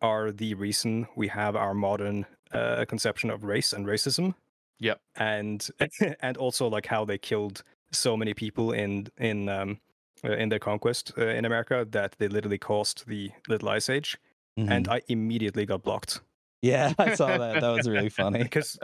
are 0.00 0.32
the 0.32 0.54
reason 0.54 1.06
we 1.16 1.28
have 1.28 1.56
our 1.56 1.74
modern 1.74 2.26
uh, 2.52 2.84
conception 2.86 3.30
of 3.30 3.44
race 3.44 3.72
and 3.72 3.86
racism. 3.86 4.34
Yep. 4.80 5.00
And 5.16 5.68
and 6.20 6.36
also 6.36 6.68
like 6.68 6.86
how 6.86 7.04
they 7.04 7.18
killed 7.18 7.62
so 7.90 8.16
many 8.16 8.34
people 8.34 8.72
in 8.72 9.08
in 9.18 9.48
um, 9.48 9.80
uh, 10.24 10.32
in 10.32 10.48
their 10.48 10.58
conquest 10.58 11.12
uh, 11.18 11.26
in 11.26 11.44
America 11.44 11.86
that 11.90 12.16
they 12.18 12.28
literally 12.28 12.58
caused 12.58 13.06
the 13.06 13.30
Little 13.48 13.68
Ice 13.68 13.88
Age. 13.88 14.18
And 14.56 14.88
I 14.88 15.02
immediately 15.08 15.66
got 15.66 15.82
blocked 15.82 16.20
yeah, 16.64 16.94
I 16.98 17.14
saw 17.14 17.26
that. 17.26 17.60
That 17.60 17.68
was 17.68 17.86
really 17.86 18.08
funny. 18.08 18.38
because 18.42 18.78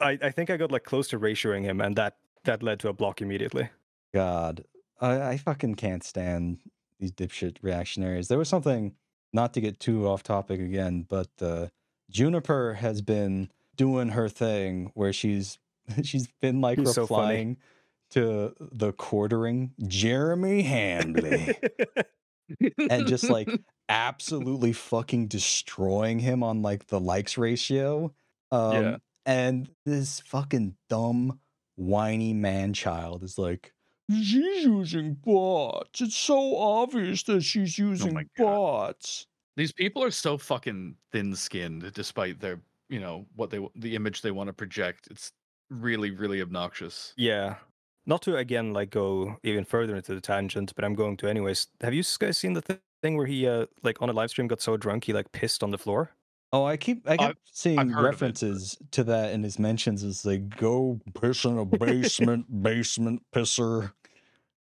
I, 0.00 0.18
I 0.20 0.30
think 0.30 0.50
I 0.50 0.56
got 0.56 0.72
like 0.72 0.82
close 0.82 1.06
to 1.08 1.20
ratioing 1.20 1.62
him, 1.62 1.80
and 1.80 1.94
that 1.94 2.16
that 2.44 2.64
led 2.64 2.80
to 2.80 2.88
a 2.88 2.92
block 2.92 3.22
immediately. 3.22 3.70
God, 4.12 4.64
I, 5.00 5.20
I 5.20 5.36
fucking 5.36 5.76
can't 5.76 6.02
stand 6.02 6.58
these 6.98 7.12
dipshit 7.12 7.58
reactionaries. 7.62 8.26
There 8.26 8.38
was 8.38 8.48
something, 8.48 8.96
not 9.32 9.54
to 9.54 9.60
get 9.60 9.78
too 9.78 10.08
off 10.08 10.24
topic 10.24 10.60
again, 10.60 11.06
but 11.08 11.30
uh, 11.40 11.68
Juniper 12.10 12.74
has 12.74 13.02
been 13.02 13.50
doing 13.76 14.08
her 14.08 14.28
thing 14.28 14.90
where 14.94 15.12
she's 15.12 15.58
she's 16.02 16.26
been 16.40 16.60
like 16.60 16.80
He's 16.80 16.92
so 16.92 17.02
replying 17.02 17.56
to 18.10 18.52
the 18.58 18.92
quartering 18.92 19.74
Jeremy 19.86 20.64
Hambley 20.64 21.54
and 22.90 23.06
just 23.06 23.28
like 23.28 23.48
absolutely 23.88 24.72
fucking 24.72 25.28
destroying 25.28 26.18
him 26.18 26.42
on 26.42 26.62
like 26.62 26.86
the 26.86 27.00
likes 27.00 27.38
ratio. 27.38 28.12
Um, 28.50 28.72
Yeah. 28.72 28.96
And 29.24 29.70
this 29.86 30.20
fucking 30.20 30.74
dumb, 30.88 31.38
whiny 31.76 32.32
man 32.32 32.72
child 32.72 33.22
is 33.22 33.38
like, 33.38 33.72
she's 34.10 34.34
using 34.34 35.14
bots. 35.14 36.00
It's 36.00 36.16
so 36.16 36.56
obvious 36.56 37.22
that 37.24 37.42
she's 37.42 37.78
using 37.78 38.14
my 38.14 38.24
God. 38.36 38.44
bots. 38.44 39.26
These 39.56 39.72
people 39.72 40.02
are 40.02 40.10
so 40.10 40.38
fucking 40.38 40.96
thin-skinned, 41.12 41.92
despite 41.92 42.40
their, 42.40 42.60
you 42.88 42.98
know, 42.98 43.26
what 43.36 43.50
they 43.50 43.64
the 43.76 43.94
image 43.94 44.22
they 44.22 44.30
want 44.30 44.48
to 44.48 44.52
project. 44.52 45.08
It's 45.10 45.30
really, 45.70 46.10
really 46.10 46.42
obnoxious. 46.42 47.14
yeah, 47.16 47.56
not 48.06 48.22
to 48.22 48.36
again 48.36 48.72
like 48.72 48.90
go 48.90 49.36
even 49.42 49.64
further 49.64 49.96
into 49.96 50.14
the 50.14 50.20
tangent, 50.20 50.72
but 50.74 50.84
I'm 50.84 50.94
going 50.94 51.16
to 51.18 51.28
anyways. 51.28 51.68
Have 51.80 51.94
you 51.94 52.02
guys 52.18 52.38
seen 52.38 52.54
the 52.54 52.62
th- 52.62 52.80
thing 53.02 53.16
where 53.16 53.26
he 53.26 53.46
uh 53.46 53.66
like 53.82 54.00
on 54.00 54.08
a 54.08 54.12
live 54.12 54.30
stream 54.30 54.48
got 54.48 54.60
so 54.60 54.76
drunk 54.76 55.04
he 55.04 55.12
like 55.12 55.30
pissed 55.32 55.62
on 55.62 55.70
the 55.70 55.78
floor? 55.78 56.10
Oh, 56.52 56.64
I 56.64 56.76
keep 56.76 57.08
I 57.08 57.16
keep 57.16 57.28
I've- 57.28 57.38
seeing 57.50 57.78
heard 57.90 57.98
of 57.98 58.04
references 58.04 58.76
to 58.90 59.04
that 59.04 59.32
in 59.32 59.42
his 59.42 59.58
mentions. 59.58 60.02
It's 60.04 60.24
like 60.24 60.56
go 60.56 61.00
piss 61.20 61.44
in 61.44 61.58
a 61.58 61.64
basement, 61.64 62.46
basement 62.62 63.22
pisser. 63.34 63.92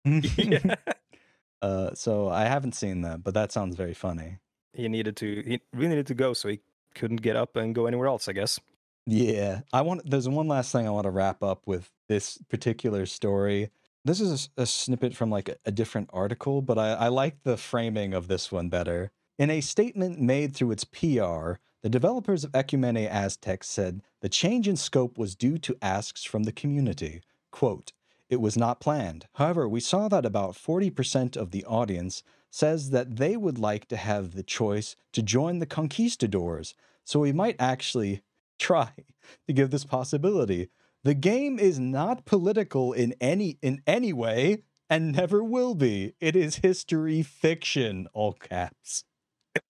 yeah. 0.05 0.75
uh, 1.61 1.93
so 1.93 2.29
I 2.29 2.45
haven't 2.45 2.75
seen 2.75 3.01
that, 3.01 3.23
but 3.23 3.33
that 3.33 3.51
sounds 3.51 3.75
very 3.75 3.93
funny. 3.93 4.37
He 4.73 4.87
needed 4.87 5.15
to. 5.17 5.43
He 5.45 5.59
really 5.73 5.89
needed 5.89 6.07
to 6.07 6.13
go, 6.13 6.33
so 6.33 6.47
he 6.49 6.59
couldn't 6.95 7.21
get 7.21 7.35
up 7.35 7.55
and 7.55 7.73
go 7.75 7.87
anywhere 7.87 8.07
else. 8.07 8.27
I 8.27 8.33
guess. 8.33 8.59
Yeah, 9.05 9.61
I 9.73 9.81
want. 9.81 10.09
There's 10.09 10.29
one 10.29 10.47
last 10.47 10.71
thing 10.71 10.87
I 10.87 10.91
want 10.91 11.05
to 11.05 11.11
wrap 11.11 11.41
up 11.41 11.65
with 11.65 11.89
this 12.07 12.37
particular 12.49 13.05
story. 13.05 13.71
This 14.05 14.21
is 14.21 14.49
a 14.57 14.65
snippet 14.65 15.15
from 15.15 15.29
like 15.29 15.49
a, 15.49 15.57
a 15.65 15.71
different 15.71 16.09
article, 16.13 16.61
but 16.61 16.77
I, 16.77 16.93
I 16.93 17.07
like 17.07 17.43
the 17.43 17.57
framing 17.57 18.13
of 18.13 18.27
this 18.27 18.51
one 18.51 18.69
better. 18.69 19.11
In 19.37 19.49
a 19.49 19.61
statement 19.61 20.19
made 20.19 20.55
through 20.55 20.71
its 20.71 20.83
PR, 20.83 21.53
the 21.81 21.89
developers 21.89 22.43
of 22.43 22.51
Ecumene 22.51 23.09
Aztec 23.09 23.63
said 23.63 24.01
the 24.21 24.29
change 24.29 24.67
in 24.67 24.75
scope 24.75 25.17
was 25.17 25.35
due 25.35 25.57
to 25.59 25.77
asks 25.81 26.23
from 26.23 26.43
the 26.43 26.51
community. 26.51 27.21
Quote, 27.51 27.91
it 28.29 28.39
was 28.39 28.55
not 28.55 28.79
planned. 28.79 29.25
However, 29.33 29.67
we 29.67 29.79
saw 29.79 30.07
that 30.07 30.25
about 30.25 30.53
40% 30.53 31.35
of 31.35 31.51
the 31.51 31.65
audience 31.65 32.23
says 32.49 32.91
that 32.91 33.17
they 33.17 33.35
would 33.35 33.57
like 33.57 33.87
to 33.87 33.97
have 33.97 34.35
the 34.35 34.43
choice 34.43 34.95
to 35.13 35.21
join 35.21 35.59
the 35.59 35.65
conquistadors, 35.65 36.75
so 37.03 37.19
we 37.19 37.31
might 37.31 37.55
actually 37.59 38.21
try 38.61 38.91
to 39.47 39.53
give 39.53 39.71
this 39.71 39.83
possibility. 39.83 40.69
The 41.03 41.15
game 41.15 41.57
is 41.59 41.79
not 41.79 42.25
political 42.25 42.93
in 42.93 43.15
any 43.19 43.57
in 43.61 43.81
any 43.87 44.13
way 44.13 44.63
and 44.89 45.13
never 45.13 45.43
will 45.43 45.73
be. 45.73 46.13
It 46.19 46.35
is 46.35 46.57
history 46.57 47.23
fiction, 47.23 48.07
all 48.13 48.33
caps. 48.33 49.05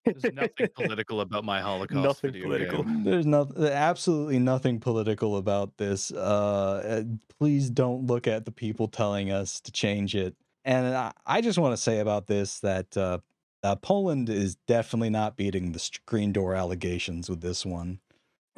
There's 0.04 0.24
nothing 0.32 0.68
political 0.74 1.20
about 1.20 1.44
my 1.44 1.60
Holocaust 1.60 2.04
Nothing 2.04 2.32
video 2.32 2.44
political. 2.44 2.82
game. 2.84 3.04
There's 3.04 3.26
no, 3.26 3.48
absolutely 3.58 4.38
nothing 4.38 4.78
political 4.78 5.36
about 5.36 5.76
this. 5.78 6.12
Uh, 6.12 6.18
uh, 6.18 7.02
please 7.38 7.70
don't 7.70 8.06
look 8.06 8.26
at 8.26 8.44
the 8.44 8.52
people 8.52 8.88
telling 8.88 9.32
us 9.32 9.60
to 9.60 9.72
change 9.72 10.14
it. 10.14 10.36
And 10.64 10.94
I, 10.94 11.12
I 11.26 11.40
just 11.40 11.58
want 11.58 11.72
to 11.72 11.82
say 11.82 11.98
about 11.98 12.26
this 12.26 12.60
that 12.60 12.96
uh, 12.96 13.18
uh, 13.62 13.76
Poland 13.76 14.28
is 14.28 14.56
definitely 14.66 15.10
not 15.10 15.36
beating 15.36 15.72
the 15.72 15.78
screen 15.78 16.32
door 16.32 16.54
allegations 16.54 17.28
with 17.28 17.40
this 17.40 17.64
one. 17.66 18.00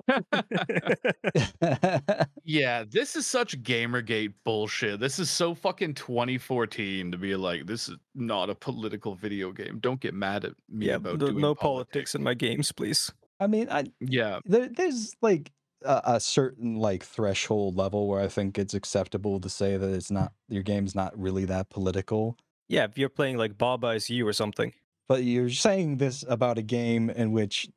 Yeah, 2.46 2.85
this 2.88 3.16
is 3.16 3.26
such 3.26 3.61
Gamergate 3.62 4.35
bullshit. 4.44 5.00
This 5.00 5.18
is 5.18 5.30
so 5.30 5.54
fucking 5.54 5.94
2014 5.94 7.11
to 7.11 7.18
be 7.18 7.35
like, 7.37 7.66
this 7.66 7.88
is 7.88 7.96
not 8.14 8.50
a 8.50 8.54
political 8.54 9.14
video 9.14 9.50
game. 9.50 9.78
Don't 9.80 9.98
get 9.98 10.12
mad 10.12 10.44
at 10.44 10.52
me 10.68 10.87
yeah. 10.87 10.96
about 10.96 11.18
No, 11.18 11.26
doing 11.26 11.40
no 11.40 11.54
politics. 11.54 11.62
politics 11.62 12.14
in 12.14 12.22
my 12.22 12.35
games, 12.35 12.70
please. 12.70 13.11
I 13.40 13.46
mean, 13.46 13.68
I, 13.70 13.87
Yeah, 14.00 14.40
there, 14.44 14.68
there's 14.68 15.14
like 15.22 15.52
a, 15.85 16.02
a 16.04 16.20
certain 16.20 16.76
like 16.76 17.02
threshold 17.02 17.76
level 17.76 18.09
where 18.09 18.20
I 18.20 18.28
think 18.28 18.59
it's 18.59 18.74
acceptable 18.74 19.40
to 19.40 19.48
say 19.48 19.76
that 19.76 19.90
it's 19.90 20.11
not 20.11 20.33
your 20.48 20.62
game's 20.62 20.94
not 20.94 21.18
really 21.18 21.46
that 21.46 21.70
political. 21.70 22.37
Yeah, 22.68 22.85
if 22.85 22.98
you're 22.98 23.09
playing 23.09 23.38
like 23.38 23.57
Baba 23.57 23.88
is 23.88 24.11
you 24.11 24.26
or 24.26 24.33
something. 24.33 24.72
But 25.09 25.24
you're 25.24 25.50
saying 25.50 25.98
this 25.98 26.24
about 26.28 26.59
a 26.59 26.62
game 26.62 27.11
in 27.11 27.33
which 27.33 27.68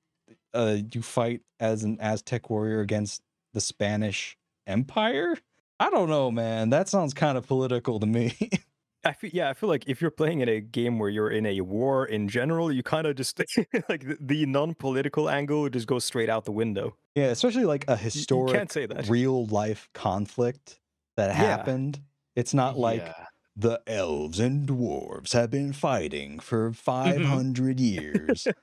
uh, 0.53 0.77
you 0.93 1.01
fight 1.01 1.41
as 1.59 1.83
an 1.83 1.97
Aztec 1.99 2.49
warrior 2.49 2.79
against 2.81 3.21
the 3.53 3.61
Spanish 3.61 4.37
Empire. 4.65 5.37
I 5.79 5.89
don't 5.89 6.09
know, 6.09 6.31
man. 6.31 6.69
That 6.71 6.89
sounds 6.89 7.13
kind 7.13 7.37
of 7.37 7.47
political 7.47 7.99
to 7.99 8.05
me. 8.05 8.33
I 9.05 9.13
feel 9.13 9.29
yeah, 9.31 9.49
I 9.49 9.53
feel 9.53 9.69
like 9.69 9.83
if 9.87 10.01
you're 10.01 10.11
playing 10.11 10.41
in 10.41 10.49
a 10.49 10.59
game 10.59 10.99
where 10.99 11.09
you're 11.09 11.29
in 11.29 11.45
a 11.45 11.61
war 11.61 12.05
in 12.07 12.27
general, 12.27 12.71
you 12.71 12.83
kind 12.83 13.07
of 13.07 13.15
just 13.15 13.39
like 13.89 14.05
the, 14.07 14.17
the 14.19 14.45
non-political 14.47 15.29
angle 15.29 15.69
just 15.69 15.87
goes 15.87 16.03
straight 16.03 16.29
out 16.29 16.43
the 16.45 16.51
window. 16.51 16.95
yeah, 17.15 17.25
especially 17.27 17.63
like 17.65 17.85
a 17.87 17.91
You- 17.93 17.97
historic, 17.97 18.51
You 18.53 18.57
can't 18.59 18.71
say 18.71 18.85
that. 18.87 19.07
real 19.07 19.45
life 19.45 19.87
conflict 19.93 20.79
that 21.15 21.27
Yeah. 21.29 21.35
happened. 21.35 22.01
It's 22.35 22.53
not 22.53 22.77
like 22.77 23.01
yeah. 23.01 23.25
the 23.55 23.81
elves 23.87 24.39
and 24.39 24.67
dwarves 24.67 25.31
have 25.33 25.51
been 25.51 25.73
fighting 25.73 26.39
for 26.39 26.73
500 26.73 27.79
years. 27.79 28.47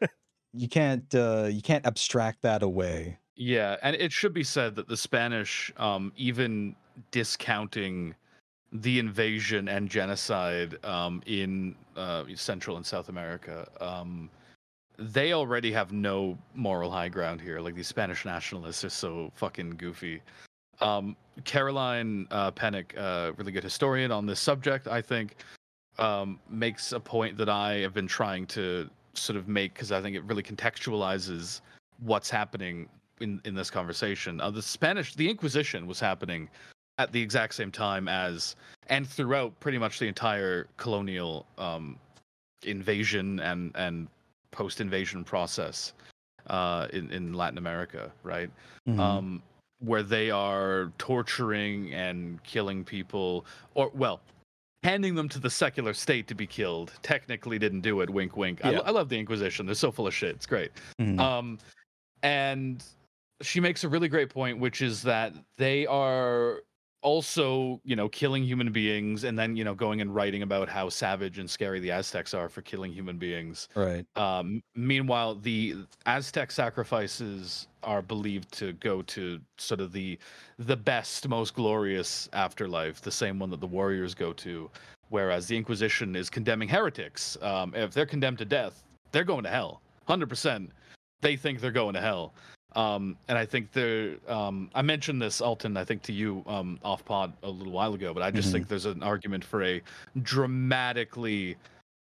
You 0.54 0.68
can't 0.68 1.12
uh, 1.14 1.48
you 1.50 1.62
can't 1.62 1.84
abstract 1.86 2.42
that 2.42 2.62
away. 2.62 3.18
Yeah, 3.36 3.76
and 3.82 3.96
it 3.96 4.12
should 4.12 4.32
be 4.32 4.44
said 4.44 4.76
that 4.76 4.86
the 4.86 4.96
Spanish, 4.96 5.72
um, 5.76 6.12
even 6.16 6.76
discounting 7.10 8.14
the 8.72 8.98
invasion 8.98 9.68
and 9.68 9.88
genocide 9.88 10.78
um, 10.84 11.22
in 11.26 11.74
uh, 11.96 12.24
Central 12.36 12.76
and 12.76 12.86
South 12.86 13.08
America, 13.08 13.68
um, 13.80 14.30
they 14.98 15.32
already 15.32 15.72
have 15.72 15.92
no 15.92 16.38
moral 16.54 16.90
high 16.90 17.08
ground 17.08 17.40
here. 17.40 17.60
Like 17.60 17.74
these 17.74 17.88
Spanish 17.88 18.24
nationalists 18.24 18.84
are 18.84 18.90
so 18.90 19.32
fucking 19.34 19.70
goofy. 19.70 20.22
Um, 20.80 21.16
Caroline 21.44 22.26
uh, 22.30 22.50
Pennock, 22.52 22.96
uh, 22.96 23.32
really 23.36 23.52
good 23.52 23.64
historian 23.64 24.12
on 24.12 24.26
this 24.26 24.40
subject, 24.40 24.86
I 24.86 25.02
think, 25.02 25.36
um, 25.98 26.38
makes 26.48 26.92
a 26.92 27.00
point 27.00 27.36
that 27.38 27.48
I 27.48 27.78
have 27.78 27.94
been 27.94 28.06
trying 28.06 28.46
to 28.48 28.88
sort 29.18 29.36
of 29.36 29.48
make 29.48 29.74
because 29.74 29.92
I 29.92 30.00
think 30.00 30.16
it 30.16 30.24
really 30.24 30.42
contextualizes 30.42 31.60
what's 32.00 32.30
happening 32.30 32.88
in 33.20 33.40
in 33.44 33.54
this 33.54 33.70
conversation. 33.70 34.40
Uh, 34.40 34.50
the 34.50 34.62
Spanish, 34.62 35.14
the 35.14 35.28
Inquisition 35.28 35.86
was 35.86 36.00
happening 36.00 36.48
at 36.98 37.12
the 37.12 37.20
exact 37.20 37.54
same 37.54 37.72
time 37.72 38.08
as 38.08 38.56
and 38.88 39.08
throughout 39.08 39.58
pretty 39.60 39.78
much 39.78 39.98
the 39.98 40.06
entire 40.06 40.68
colonial 40.76 41.46
um, 41.58 41.98
invasion 42.64 43.40
and 43.40 43.72
and 43.74 44.08
post 44.50 44.80
invasion 44.80 45.24
process 45.24 45.92
uh, 46.46 46.86
in 46.92 47.10
in 47.10 47.32
Latin 47.32 47.58
America, 47.58 48.12
right? 48.22 48.50
Mhm. 48.88 48.98
um, 48.98 49.42
where 49.80 50.02
they 50.02 50.30
are 50.30 50.92
torturing 50.98 51.92
and 51.92 52.42
killing 52.42 52.84
people, 52.84 53.44
or 53.74 53.90
well, 53.94 54.20
handing 54.84 55.14
them 55.14 55.28
to 55.30 55.40
the 55.40 55.48
secular 55.50 55.94
state 55.94 56.28
to 56.28 56.34
be 56.34 56.46
killed. 56.46 56.92
Technically, 57.02 57.58
didn't 57.58 57.80
do 57.80 58.02
it. 58.02 58.10
Wink, 58.10 58.36
wink. 58.36 58.60
I, 58.64 58.72
Yeah. 58.72 58.80
I 58.80 58.90
love 58.90 59.08
the 59.08 59.18
Inquisition. 59.18 59.64
They're 59.66 59.74
so 59.74 59.90
full 59.90 60.06
of 60.06 60.14
shit. 60.14 60.36
It's 60.36 60.46
great. 60.46 60.70
Mhm. 61.00 61.18
Um, 61.18 61.58
and 62.22 62.84
she 63.40 63.60
makes 63.60 63.82
a 63.84 63.88
really 63.88 64.08
great 64.08 64.28
point, 64.28 64.58
which 64.58 64.82
is 64.82 65.02
that 65.02 65.32
they 65.56 65.86
are 65.86 66.60
also, 67.04 67.80
you 67.84 67.94
know, 67.94 68.08
killing 68.08 68.42
human 68.42 68.72
beings, 68.72 69.24
and 69.24 69.38
then 69.38 69.54
you 69.56 69.62
know 69.62 69.74
going 69.74 70.00
and 70.00 70.12
writing 70.12 70.42
about 70.42 70.68
how 70.68 70.88
savage 70.88 71.38
and 71.38 71.48
scary 71.48 71.78
the 71.78 71.90
Aztecs 71.90 72.34
are 72.34 72.48
for 72.48 72.62
killing 72.62 72.92
human 72.92 73.18
beings. 73.18 73.68
right. 73.76 74.04
Um, 74.16 74.62
meanwhile, 74.74 75.36
the 75.36 75.76
Aztec 76.06 76.50
sacrifices 76.50 77.68
are 77.82 78.00
believed 78.02 78.50
to 78.52 78.72
go 78.74 79.02
to 79.02 79.38
sort 79.58 79.80
of 79.80 79.92
the 79.92 80.18
the 80.58 80.76
best, 80.76 81.28
most 81.28 81.54
glorious 81.54 82.28
afterlife, 82.32 83.00
the 83.00 83.12
same 83.12 83.38
one 83.38 83.50
that 83.50 83.60
the 83.60 83.66
warriors 83.66 84.14
go 84.14 84.32
to. 84.32 84.70
Whereas 85.10 85.46
the 85.46 85.56
Inquisition 85.56 86.16
is 86.16 86.30
condemning 86.30 86.68
heretics. 86.68 87.36
Um, 87.42 87.74
if 87.74 87.92
they're 87.92 88.06
condemned 88.06 88.38
to 88.38 88.46
death, 88.46 88.82
they're 89.12 89.24
going 89.24 89.44
to 89.44 89.50
hell. 89.50 89.82
Hundred 90.08 90.30
percent. 90.30 90.72
They 91.20 91.36
think 91.36 91.60
they're 91.60 91.70
going 91.70 91.94
to 91.94 92.00
hell. 92.00 92.34
Um, 92.74 93.16
and 93.28 93.38
I 93.38 93.46
think 93.46 93.72
they're. 93.72 94.16
Um, 94.28 94.70
I 94.74 94.82
mentioned 94.82 95.22
this, 95.22 95.40
Alton, 95.40 95.76
I 95.76 95.84
think 95.84 96.02
to 96.02 96.12
you 96.12 96.42
um, 96.46 96.78
off 96.84 97.04
pod 97.04 97.32
a 97.42 97.50
little 97.50 97.72
while 97.72 97.94
ago, 97.94 98.12
but 98.12 98.22
I 98.22 98.30
just 98.30 98.48
Mhm. 98.48 98.52
think 98.52 98.68
there's 98.68 98.86
an 98.86 99.02
argument 99.02 99.44
for 99.44 99.62
a 99.62 99.80
dramatically 100.22 101.56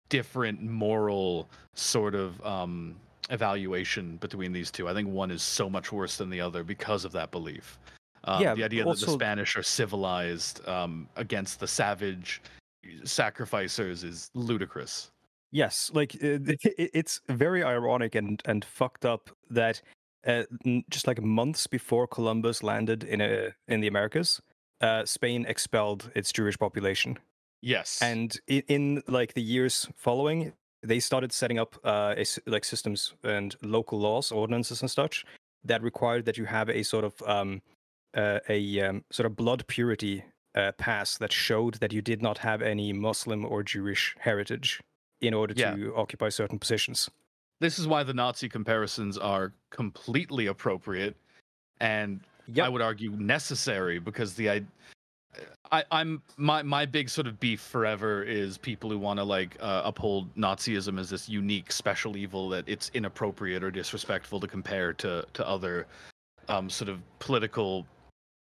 different 0.10 0.62
moral 0.62 1.50
sort 1.74 2.16
of 2.16 2.46
um, 2.46 2.96
evaluation 3.30 4.18
between 4.18 4.52
these 4.52 4.70
two. 4.70 4.88
I 4.88 4.94
think 4.94 5.08
one 5.10 5.32
is 5.32 5.42
so 5.42 5.70
much 5.70 5.92
worse 5.92 6.18
than 6.18 6.30
the 6.30 6.42
other 6.42 6.64
because 6.64 7.06
of 7.06 7.12
that 7.14 7.32
belief. 7.32 7.80
Um, 8.26 8.42
Yeah, 8.44 8.54
the 8.54 8.64
idea 8.64 8.84
that 8.84 9.00
the 9.00 9.12
Spanish 9.12 9.56
are 9.56 9.64
civilized 9.64 10.68
um, 10.68 11.08
against 11.16 11.60
the 11.60 11.68
savage 11.68 12.42
sacrificers 13.04 14.04
is 14.04 14.30
ludicrous. 14.34 15.12
Yes, 15.52 15.92
like 15.94 16.16
uh, 16.16 16.38
it, 16.48 16.92
it's 16.94 17.22
very 17.30 17.64
ironic 17.64 18.16
and 18.16 18.42
and 18.46 18.64
fucked 18.64 19.06
up 19.06 19.30
that 19.50 19.82
uh, 20.28 20.44
just 20.90 21.08
like 21.08 21.22
months 21.22 21.68
before 21.68 22.08
Columbus 22.08 22.64
landed 22.64 23.04
in 23.04 23.22
a 23.22 23.52
in 23.68 23.82
the 23.82 23.88
Americas, 23.88 24.42
uh, 24.82 25.06
Spain 25.06 25.46
expelled 25.48 26.12
its 26.16 26.32
Jewish 26.32 26.58
population, 26.58 27.18
Yes. 27.62 28.00
and 28.02 28.40
in, 28.48 28.64
in 28.68 29.04
like 29.08 29.34
the 29.34 29.42
years 29.42 29.88
following, 29.96 30.54
they 30.84 31.00
started 31.00 31.32
setting 31.32 31.60
up 31.60 31.76
uh, 31.84 32.16
a 32.18 32.26
like 32.46 32.66
systems 32.66 33.14
and 33.24 33.56
local 33.62 34.00
laws, 34.00 34.32
ordinances, 34.32 34.82
and 34.82 34.90
such 34.92 35.26
that 35.64 35.84
required 35.84 36.26
that 36.26 36.38
you 36.38 36.46
have 36.46 36.70
a 36.70 36.84
sort 36.84 37.04
of 37.06 37.22
um, 37.28 37.62
uh, 38.18 38.40
a 38.50 38.82
um, 38.82 39.04
sort 39.12 39.26
of 39.28 39.36
blood 39.36 39.66
purity 39.68 40.24
uh, 40.56 40.72
pass 40.78 41.18
that 41.18 41.32
showed 41.32 41.76
that 41.76 41.94
you 41.94 42.02
did 42.02 42.22
not 42.22 42.40
have 42.40 42.62
any 42.62 42.92
Muslim 42.94 43.46
or 43.46 43.64
Jewish 43.64 44.16
heritage 44.20 44.82
in 45.22 45.34
order 45.34 45.54
Yeah. 45.56 45.76
to 45.76 45.96
occupy 45.96 46.30
certain 46.30 46.60
positions. 46.60 47.10
This 47.62 47.80
is 47.80 47.88
why 47.88 48.04
the 48.04 48.14
Nazi 48.14 48.50
comparisons 48.50 49.18
are 49.18 49.54
completely 49.70 50.48
appropriate 50.48 51.16
and 51.80 52.20
Yep. 52.54 52.66
I 52.66 52.70
would 52.70 52.82
argue 52.82 53.12
necessary 53.12 54.00
because 54.00 54.34
the 54.34 54.50
I 54.50 54.62
I, 55.72 55.86
I'm 55.92 56.22
my 56.36 56.62
my 56.64 56.86
big 56.86 57.10
sort 57.10 57.28
of 57.28 57.40
beef 57.40 57.62
forever 57.62 58.24
is 58.24 58.58
people 58.58 58.90
who 58.90 58.98
want 59.00 59.20
to 59.20 59.24
like 59.24 59.56
uh, 59.62 59.84
uphold 59.86 60.34
Nazism 60.36 61.00
as 61.00 61.10
this 61.10 61.30
unique 61.30 61.72
special 61.72 62.18
evil 62.18 62.50
that 62.50 62.66
it's 62.68 62.92
inappropriate 62.94 63.64
or 63.64 63.72
disrespectful 63.72 64.40
to 64.42 64.48
compare 64.48 64.92
to 64.94 65.26
to 65.34 65.48
other 65.48 65.88
um, 66.50 66.70
sort 66.70 66.90
of 66.90 67.00
political, 67.20 67.86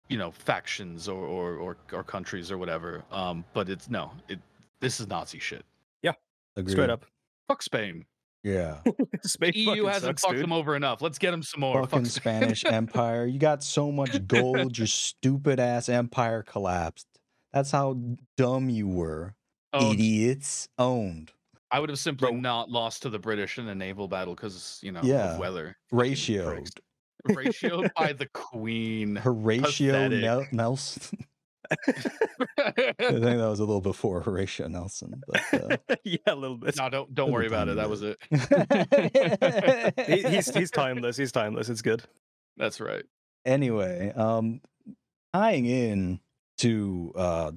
you 0.08 0.18
know, 0.18 0.32
factions 0.32 1.10
or 1.10 1.26
or 1.26 1.56
or, 1.58 1.78
or 1.92 2.04
countries 2.04 2.50
or 2.50 2.58
whatever. 2.58 3.04
Um, 3.12 3.44
but 3.54 3.68
it's 3.68 3.90
no, 3.90 4.12
it 4.30 4.40
this 4.80 5.02
is 5.02 5.08
Nazi 5.08 5.40
shit. 5.40 5.66
yeah 6.02 6.14
Agreed. 6.56 6.72
Straight 6.72 6.90
up. 6.90 7.06
Fuck 7.50 7.62
Spain. 7.62 8.06
Yeah. 8.44 8.78
Spain 9.24 9.52
EU 9.56 9.86
hasn't 9.86 10.04
sucks, 10.20 10.22
fucked 10.24 10.36
dude. 10.36 10.44
them 10.44 10.54
over 10.54 10.76
enough. 10.76 11.02
Let's 11.02 11.18
get 11.18 11.32
them 11.32 11.44
some 11.44 11.60
more. 11.62 11.84
Fucking 11.84 12.06
Fuck 12.06 12.12
Spanish 12.12 12.64
Empire. 12.70 13.26
You 13.26 13.40
got 13.40 13.64
so 13.64 13.92
much 13.92 14.26
gold, 14.28 14.78
your 14.78 14.88
stupid 14.88 15.60
ass 15.60 15.90
empire 15.90 16.44
collapsed. 16.44 17.08
That's 17.52 17.72
how 17.72 17.98
dumb 18.38 18.70
you 18.70 18.88
were. 18.88 19.36
Oh, 19.74 19.92
Idiots. 19.94 20.70
Owned. 20.78 21.32
I 21.72 21.80
would 21.80 21.90
have 21.90 22.00
simply 22.00 22.30
Bro. 22.32 22.40
not 22.40 22.70
lost 22.70 23.02
to 23.04 23.10
the 23.10 23.20
British 23.20 23.58
in 23.58 23.68
a 23.68 23.76
naval 23.76 24.08
battle 24.08 24.36
because 24.36 24.80
you 24.82 24.92
know 24.94 25.02
Yeah. 25.04 25.38
weather. 25.38 25.76
Ratioed. 25.92 26.70
Ratioed 27.28 27.90
by 27.96 28.14
the 28.14 28.26
Queen. 28.34 29.18
Horatio. 29.18 30.08
Nel- 30.08 30.46
Nelson. 30.54 31.20
I 32.58 32.72
think 32.72 32.98
that 32.98 33.48
was 33.50 33.60
a 33.60 33.66
little 33.66 33.82
before 33.82 34.22
Horatio 34.22 34.68
Nelson. 34.68 35.22
But, 35.28 35.54
uh, 35.54 35.78
yeah, 36.04 36.18
a 36.28 36.36
little 36.36 36.58
bit. 36.58 36.76
no, 36.78 36.90
don't 36.90 37.14
don't 37.14 37.32
worry 37.32 37.48
about 37.48 37.68
it. 37.68 37.76
That 37.78 37.90
was 37.90 38.04
it. 38.04 38.18
He, 40.08 40.24
he's 40.24 40.54
he's 40.54 40.72
timeless. 40.72 41.18
He's 41.18 41.32
timeless. 41.32 41.70
It's 41.70 41.82
good. 41.82 42.04
That's 42.58 42.80
right. 42.80 43.04
anyway, 43.46 44.12
um, 44.16 44.62
tying 45.34 45.66
in 45.66 46.20
to 46.60 47.12
uh, 47.16 47.52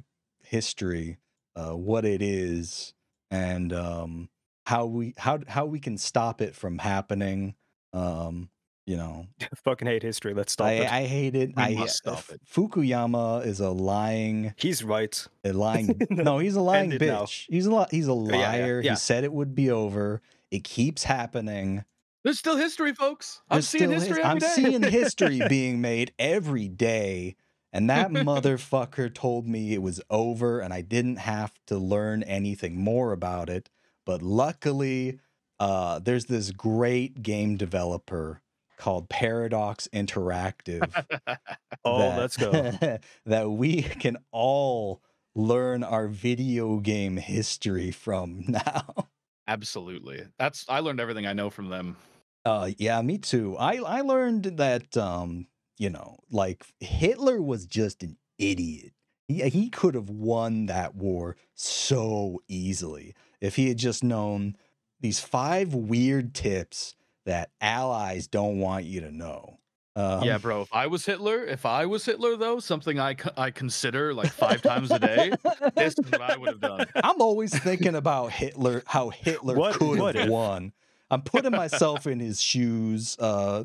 history, 0.44 1.18
uh, 1.56 1.72
what 1.76 2.04
it 2.04 2.22
is, 2.22 2.92
and 3.30 3.72
um, 3.72 4.28
how 4.66 4.86
we 4.86 5.14
how 5.16 5.38
how 5.48 5.64
we 5.66 5.80
can 5.80 5.96
stop 5.98 6.40
it 6.40 6.54
from 6.54 6.78
happening. 6.78 7.54
Um, 7.92 8.50
you 8.86 8.96
know, 8.96 9.26
Fucking 9.64 9.86
hate 9.88 10.02
history. 10.02 10.34
Let's 10.34 10.52
stop 10.52 10.68
I, 10.68 10.72
it. 10.72 10.92
I 10.92 11.04
hate 11.04 11.34
it. 11.36 11.52
We 11.56 11.62
I 11.62 11.74
must 11.74 11.96
stop 11.96 12.24
it. 12.30 12.40
Fukuyama 12.50 13.44
is 13.46 13.60
a 13.60 13.70
lying, 13.70 14.54
He's 14.56 14.82
right. 14.82 15.26
a 15.44 15.52
lying. 15.52 16.00
No, 16.10 16.22
no, 16.22 16.38
he's 16.38 16.56
a 16.56 16.60
lying 16.60 16.92
end 16.92 17.02
it 17.02 17.06
now. 17.06 17.22
bitch. 17.24 17.46
He's 17.48 17.66
a 17.66 17.74
li- 17.74 17.86
he's 17.90 18.08
a 18.08 18.12
yeah, 18.14 18.30
yeah, 18.36 18.48
liar. 18.50 18.80
yeah. 18.84 18.90
He 18.92 18.96
said 18.96 19.24
it 19.24 19.32
would 19.32 19.54
be 19.54 19.70
over. 19.70 20.22
It 20.50 20.64
keeps 20.64 21.04
happening. 21.04 21.84
There's 22.24 22.38
still 22.38 22.56
history, 22.56 22.92
folks. 22.92 23.40
I'm 23.48 23.56
There's 23.56 23.68
seeing 23.68 23.82
still 23.84 23.92
his- 23.92 24.02
history 24.04 24.24
I'm 24.24 24.36
every 24.36 24.40
day. 24.40 24.54
seeing 24.54 24.82
history 24.82 25.40
being 25.48 25.80
made 25.80 26.12
every 26.18 26.68
day. 26.68 27.36
And 27.72 27.88
that 27.88 28.10
motherfucker 28.10 29.14
told 29.14 29.46
me 29.46 29.72
it 29.74 29.80
was 29.82 30.00
over 30.10 30.58
and 30.58 30.74
I 30.74 30.80
didn't 30.80 31.16
have 31.18 31.52
to 31.68 31.78
learn 31.78 32.24
anything 32.24 32.76
more 32.76 33.12
about 33.12 33.48
it. 33.48 33.70
But 34.04 34.22
luckily, 34.22 35.20
uh, 35.60 36.00
there's 36.00 36.24
this 36.24 36.50
great 36.50 37.22
game 37.22 37.56
developer 37.56 38.42
called 38.80 39.08
Paradox 39.08 39.88
Interactive. 39.92 40.82
Oh, 41.84 41.98
that- 42.00 42.18
let's 42.18 42.36
go. 42.36 42.98
that 43.26 43.50
we 43.50 43.80
can 43.82 44.18
all 44.32 45.00
learn 45.34 45.82
our 45.82 46.08
video 46.08 46.76
game 46.78 47.16
history 47.16 47.90
from 47.90 48.44
now. 48.48 49.08
Absolutely. 49.48 50.24
That's 50.38 50.66
I 50.68 50.80
learned 50.80 51.00
everything 51.00 51.26
I 51.26 51.32
know 51.32 51.48
from 51.48 51.70
them. 51.70 51.96
Uh 52.44 52.70
yeah, 52.76 53.00
me 53.00 53.16
too. 53.18 53.56
I 53.58 53.76
I 53.76 54.00
learned 54.02 54.44
that 54.58 54.94
um, 54.96 55.46
you 55.78 55.88
know, 55.88 56.18
like 56.30 56.66
Hitler 56.80 57.40
was 57.40 57.64
just 57.66 58.02
an 58.02 58.16
idiot. 58.38 58.92
He 59.26 59.48
he 59.48 59.70
could 59.70 59.94
have 59.94 60.10
won 60.10 60.66
that 60.66 60.94
war 60.94 61.36
so 61.54 62.42
easily 62.48 63.14
if 63.40 63.56
he 63.56 63.68
had 63.68 63.78
just 63.78 64.04
known 64.04 64.56
these 65.00 65.20
five 65.20 65.72
weird 65.72 66.34
tips 66.34 66.94
that 67.26 67.50
allies 67.60 68.26
don't 68.28 68.58
want 68.58 68.84
you 68.84 69.00
to 69.02 69.10
know. 69.10 69.58
Um, 69.96 70.22
yeah, 70.22 70.38
bro. 70.38 70.62
If 70.62 70.72
I 70.72 70.86
was 70.86 71.04
Hitler, 71.04 71.44
if 71.44 71.66
I 71.66 71.84
was 71.86 72.04
Hitler 72.04 72.36
though, 72.36 72.60
something 72.60 72.98
I 73.00 73.16
I 73.36 73.50
consider 73.50 74.14
like 74.14 74.30
five 74.32 74.62
times 74.62 74.90
a 74.92 74.98
day, 75.00 75.32
this 75.74 75.94
is 75.98 76.10
what 76.10 76.22
I 76.22 76.36
would 76.36 76.48
have 76.48 76.60
done. 76.60 76.86
I'm 76.94 77.20
always 77.20 77.56
thinking 77.58 77.96
about 77.96 78.30
Hitler, 78.32 78.82
how 78.86 79.10
Hitler 79.10 79.56
What- 79.56 79.74
could 79.74 79.98
what 79.98 80.14
have 80.14 80.26
if? 80.26 80.30
won. 80.30 80.72
I'm 81.10 81.22
putting 81.22 81.50
myself 81.50 82.06
in 82.06 82.20
his 82.20 82.40
shoes 82.40 83.16
uh, 83.18 83.64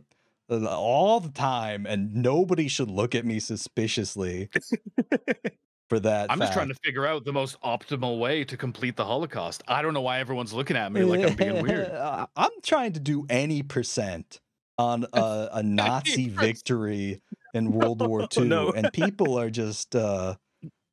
uh, 0.50 0.66
all 0.66 1.20
the 1.20 1.30
time, 1.30 1.86
and 1.86 2.16
nobody 2.16 2.68
should 2.68 2.90
look 2.90 3.14
at 3.14 3.24
me 3.24 3.40
suspiciously 3.40 4.50
for 5.90 6.00
that. 6.00 6.32
I'm 6.32 6.40
just 6.40 6.54
trying 6.54 6.70
to 6.70 6.76
figure 6.84 7.06
out 7.06 7.26
the 7.26 7.34
most 7.34 7.60
optimal 7.62 8.20
way 8.20 8.44
to 8.46 8.58
complete 8.58 8.96
the 8.96 9.06
Holocaust. 9.06 9.64
I 9.68 9.82
don't 9.82 9.94
know 9.94 10.02
why 10.02 10.20
everyone's 10.20 10.54
looking 10.54 10.78
at 10.78 10.92
me 10.92 11.04
like 11.04 11.26
I'm 11.26 11.36
being 11.36 11.62
weird. 11.62 11.92
I'm 12.36 12.52
trying 12.64 12.94
to 12.94 13.00
do 13.00 13.26
any 13.30 13.64
percent 13.64 14.40
on 14.78 15.06
a, 15.14 15.50
a 15.54 15.64
Nazi 15.64 16.30
victory 16.30 17.22
in 17.54 17.72
World 17.72 18.06
War 18.06 18.28
II, 18.36 18.46
no. 18.46 18.72
and 18.72 18.92
people 18.92 19.40
are 19.40 19.50
just 19.50 19.96
uh, 19.96 20.36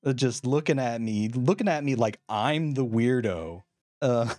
uh, 0.05 0.12
just 0.12 0.46
looking 0.46 0.78
at 0.78 1.00
me, 1.00 1.28
looking 1.28 1.68
at 1.68 1.83
me 1.85 1.94
like 1.94 2.20
I'm 2.28 2.72
the 2.72 2.85
weirdo. 2.85 3.62
Uh, 4.00 4.35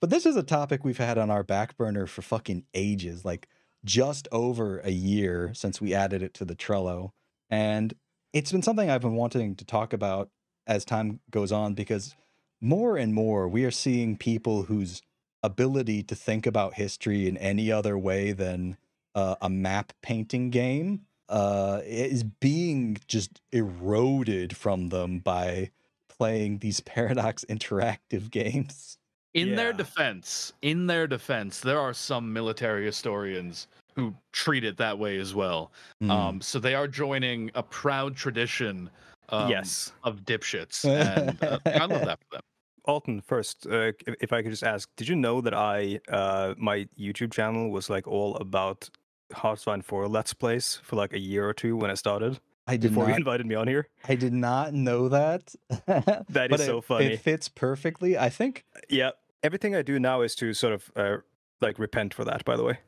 but 0.00 0.10
this 0.10 0.26
is 0.26 0.36
a 0.36 0.42
topic 0.42 0.84
we've 0.84 0.98
had 0.98 1.18
on 1.18 1.30
our 1.30 1.42
back 1.42 1.76
burner 1.76 2.06
for 2.06 2.22
fucking 2.22 2.64
ages, 2.74 3.24
like 3.24 3.48
just 3.84 4.28
over 4.32 4.78
a 4.80 4.90
year 4.90 5.52
since 5.54 5.80
we 5.80 5.94
added 5.94 6.22
it 6.22 6.34
to 6.34 6.44
the 6.44 6.56
Trello, 6.56 7.10
and 7.50 7.94
it's 8.38 8.52
been 8.52 8.62
something 8.62 8.88
I've 8.88 9.00
been 9.00 9.16
wanting 9.16 9.56
to 9.56 9.64
talk 9.64 9.92
about 9.92 10.30
as 10.64 10.84
time 10.84 11.18
goes 11.28 11.50
on 11.50 11.74
because 11.74 12.14
more 12.60 12.96
and 12.96 13.12
more 13.12 13.48
we 13.48 13.64
are 13.64 13.72
seeing 13.72 14.16
people 14.16 14.62
whose 14.62 15.02
ability 15.42 16.04
to 16.04 16.14
think 16.14 16.46
about 16.46 16.74
history 16.74 17.26
in 17.26 17.36
any 17.36 17.72
other 17.72 17.98
way 17.98 18.30
than 18.30 18.76
uh, 19.16 19.34
a 19.42 19.50
map 19.50 19.92
painting 20.02 20.50
game 20.50 21.00
uh, 21.28 21.80
is 21.84 22.22
being 22.22 22.98
just 23.08 23.40
eroded 23.50 24.56
from 24.56 24.90
them 24.90 25.18
by 25.18 25.72
playing 26.08 26.58
these 26.58 26.78
paradox 26.94 27.44
interactive 27.48 28.30
games. 28.30 28.98
In 29.34 29.56
their 29.56 29.72
defense, 29.72 30.52
in 30.62 30.86
their 30.86 31.08
defense, 31.08 31.58
there 31.58 31.80
are 31.80 31.92
some 31.92 32.32
military 32.32 32.86
historians 32.86 33.66
who 33.98 34.14
treat 34.32 34.64
it 34.64 34.76
that 34.76 34.98
way 34.98 35.18
as 35.18 35.34
well. 35.34 35.72
Mm. 36.02 36.10
Um, 36.10 36.40
so 36.40 36.58
they 36.58 36.74
are 36.74 36.86
joining 36.88 37.50
a 37.54 37.62
proud 37.62 38.16
tradition 38.16 38.90
um, 39.30 39.50
yes. 39.50 39.92
of 40.04 40.20
dipshits. 40.24 40.84
And 40.84 41.42
uh, 41.42 41.58
I 41.66 41.84
love 41.86 42.04
that 42.04 42.18
for 42.20 42.36
them. 42.36 42.42
Alton, 42.84 43.20
first, 43.20 43.66
uh, 43.66 43.92
if- 44.06 44.14
if 44.20 44.32
I 44.32 44.42
could 44.42 44.50
just 44.50 44.62
ask, 44.64 44.88
did 44.96 45.08
you 45.08 45.16
know 45.16 45.40
that 45.42 45.52
I 45.54 46.00
uh, 46.08 46.54
my 46.56 46.88
YouTube 46.98 47.32
channel 47.32 47.70
was 47.70 47.90
like 47.90 48.06
all 48.06 48.36
about 48.36 48.88
Hearts 49.34 49.62
of 49.62 49.68
Iron 49.68 49.82
4 49.82 50.08
Let's 50.08 50.32
Plays 50.32 50.80
for 50.82 50.96
like 50.96 51.12
a 51.12 51.18
year 51.18 51.46
or 51.46 51.52
two 51.52 51.76
when 51.76 51.90
I 51.90 51.94
started 51.94 52.40
I 52.66 52.76
did 52.78 52.90
before 52.90 53.04
you 53.04 53.10
not. 53.10 53.18
invited 53.18 53.46
me 53.46 53.54
on 53.56 53.68
here? 53.68 53.88
I 54.08 54.14
did 54.14 54.32
not 54.32 54.72
know 54.72 55.08
that. 55.08 55.54
That 55.86 56.26
That 56.30 56.52
is 56.52 56.60
is 56.60 56.66
so 56.66 56.80
funny. 56.80 57.06
It 57.06 57.20
fits 57.20 57.48
perfectly. 57.48 58.16
I 58.16 58.30
think 58.30 58.64
Yeah, 58.88 59.10
everything 59.42 59.74
I 59.74 59.82
do 59.82 59.98
now 59.98 60.22
is 60.22 60.34
to 60.36 60.54
sort 60.54 60.72
of 60.72 60.90
uh, 60.96 61.16
like 61.60 61.78
repent 61.78 62.14
for 62.14 62.24
that. 62.24 62.44
By 62.46 62.56
the 62.56 62.64
way, 62.64 62.78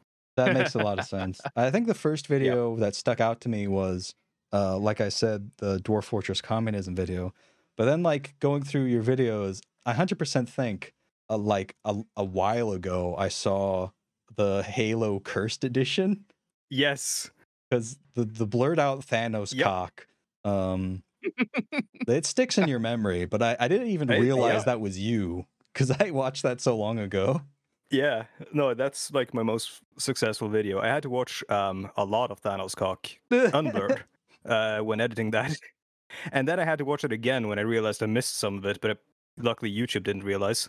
That 0.44 0.54
makes 0.54 0.74
a 0.74 0.78
lot 0.78 0.98
of 0.98 1.04
sense. 1.16 1.40
I 1.56 1.70
think 1.70 1.86
the 1.86 1.94
first 1.94 2.26
video 2.26 2.76
that 2.76 2.94
stuck 2.94 3.20
out 3.20 3.40
to 3.42 3.48
me 3.48 3.66
was, 3.68 4.14
uh, 4.52 4.78
like 4.78 5.00
I 5.00 5.08
said, 5.08 5.50
the 5.58 5.78
Dwarf 5.78 6.04
Fortress 6.04 6.40
Communism 6.40 6.94
video. 6.94 7.32
But 7.76 7.84
then, 7.86 8.02
like 8.02 8.34
going 8.40 8.62
through 8.62 8.84
your 8.84 9.02
videos, 9.02 9.60
I 9.86 9.92
hundred 9.94 10.18
percent 10.18 10.48
think, 10.48 10.92
uh, 11.28 11.38
like 11.38 11.76
a, 11.84 12.02
a 12.16 12.24
while 12.24 12.72
ago, 12.72 13.14
I 13.16 13.28
saw 13.28 13.90
the 14.36 14.62
Halo 14.62 15.20
Cursed 15.20 15.64
Edition 15.64 16.24
yes, 16.70 17.30
because 17.68 17.98
the 18.14 18.24
the 18.24 18.46
blurred 18.46 18.78
out 18.78 19.00
Thanos 19.00 19.54
Yep. 19.54 19.64
cock. 19.64 20.06
Um, 20.44 21.02
it 22.08 22.24
sticks 22.26 22.56
in 22.58 22.68
your 22.68 22.78
memory, 22.78 23.24
but 23.26 23.42
I, 23.42 23.56
I 23.60 23.68
didn't 23.68 23.88
even 23.88 24.10
I- 24.10 24.18
realize 24.18 24.60
yeah. 24.60 24.62
that 24.64 24.80
was 24.80 24.98
you 24.98 25.46
because 25.72 25.90
I 25.90 26.10
watched 26.10 26.42
that 26.42 26.60
so 26.60 26.76
long 26.76 26.98
ago. 26.98 27.42
Yeah, 27.90 28.24
no, 28.52 28.74
that's 28.74 29.12
like 29.12 29.34
my 29.34 29.42
most 29.42 29.80
successful 29.98 30.48
video. 30.48 30.80
I 30.80 30.88
had 30.88 31.02
to 31.02 31.10
watch 31.10 31.42
um, 31.48 31.90
a 31.96 32.04
lot 32.04 32.30
of 32.30 32.40
Thanos 32.40 32.74
cock 32.76 33.08
unblurred 33.30 34.02
uh, 34.44 34.80
when 34.80 35.00
editing 35.00 35.30
that, 35.32 35.56
and 36.32 36.46
then 36.46 36.60
I 36.60 36.64
had 36.64 36.78
to 36.78 36.84
watch 36.84 37.04
it 37.04 37.12
again 37.12 37.48
when 37.48 37.58
I 37.58 37.62
realized 37.62 38.02
I 38.02 38.06
missed 38.06 38.38
some 38.38 38.58
of 38.58 38.64
it. 38.66 38.80
But 38.80 38.98
luckily, 39.38 39.72
YouTube 39.72 40.04
didn't 40.04 40.24
realize. 40.24 40.68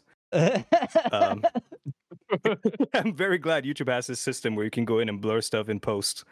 Um, 1.12 1.44
I'm 2.94 3.14
very 3.14 3.38
glad 3.38 3.66
YouTube 3.66 3.92
has 3.92 4.08
this 4.08 4.20
system 4.20 4.56
where 4.56 4.66
you 4.66 4.72
can 4.72 4.86
go 4.86 5.00
in 5.00 5.10
and 5.10 5.20
blur 5.20 5.42
stuff 5.42 5.70
in 5.70 5.80
post. 5.80 6.24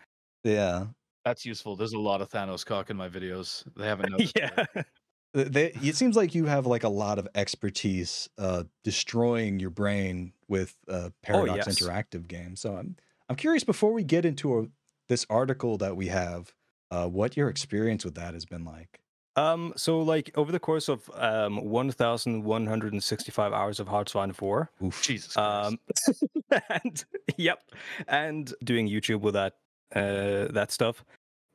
yeah. 0.44 0.86
That's 1.26 1.46
useful. 1.46 1.76
There's 1.76 1.92
a 1.94 2.00
lot 2.00 2.22
of 2.22 2.30
Thanos 2.30 2.66
cock 2.66 2.90
in 2.90 2.96
my 2.96 3.10
videos. 3.10 3.66
They 3.76 3.86
haven't 3.86 4.10
noticed. 4.12 4.38
it 4.38 4.42
yet. 4.42 4.54
yeah, 4.56 4.66
Th- 4.74 4.86
They, 5.34 5.72
it 5.84 5.96
seems 5.96 6.16
like 6.16 6.34
you 6.34 6.46
have 6.46 6.66
like 6.66 6.84
a 6.84 6.90
lot 6.90 7.20
of 7.20 7.28
expertise 7.36 8.30
uh, 8.38 8.64
destroying 8.84 9.60
your 9.60 9.70
brain 9.70 10.34
with 10.48 10.76
uh, 10.88 11.12
Paradox 11.22 11.68
yes. 11.68 11.80
Interactive 11.80 12.28
games. 12.28 12.62
So 12.62 12.76
I'm 12.76 12.96
I'm 13.30 13.36
curious 13.36 13.64
before 13.64 13.94
we 13.94 14.04
get 14.04 14.26
into 14.26 14.60
a, 14.60 14.68
this 15.08 15.28
article 15.30 15.78
that 15.78 15.96
we 15.96 16.08
have, 16.08 16.54
uh, 16.90 17.08
what 17.08 17.38
your 17.38 17.48
experience 17.48 18.04
with 18.04 18.16
that 18.16 18.34
has 18.34 18.46
been 18.46 18.66
like. 18.66 19.02
Um, 19.36 19.74
so 19.78 20.02
like 20.02 20.32
over 20.36 20.52
the 20.52 20.60
course 20.60 20.90
of 20.90 21.10
um 21.14 21.64
1,165 21.64 23.54
hours 23.54 23.80
of 23.80 23.88
Hearts 23.88 24.16
of 24.16 24.18
Iron 24.22 24.34
4, 24.34 24.72
Oof. 24.84 25.04
Jesus 25.04 25.34
Christ. 25.34 25.78
um, 26.52 26.62
and 26.70 27.06
yep, 27.38 27.62
and 28.08 28.52
doing 28.64 28.90
YouTube 28.90 29.22
with 29.22 29.36
that 29.36 29.58
uh 29.96 30.52
that 30.52 30.72
stuff, 30.72 31.06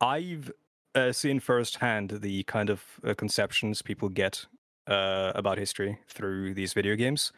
I've 0.01 0.53
uh, 0.95 1.13
seen 1.13 1.41
firsthand 1.41 2.11
the 2.23 2.43
kind 2.45 2.71
of 2.71 2.83
uh, 3.05 3.15
conceptions 3.15 3.83
people 3.83 4.09
get 4.09 4.47
uh 4.87 5.33
about 5.35 5.57
history 5.57 5.99
through 6.09 6.53
these 6.55 6.75
video 6.75 6.95
games, 6.95 7.33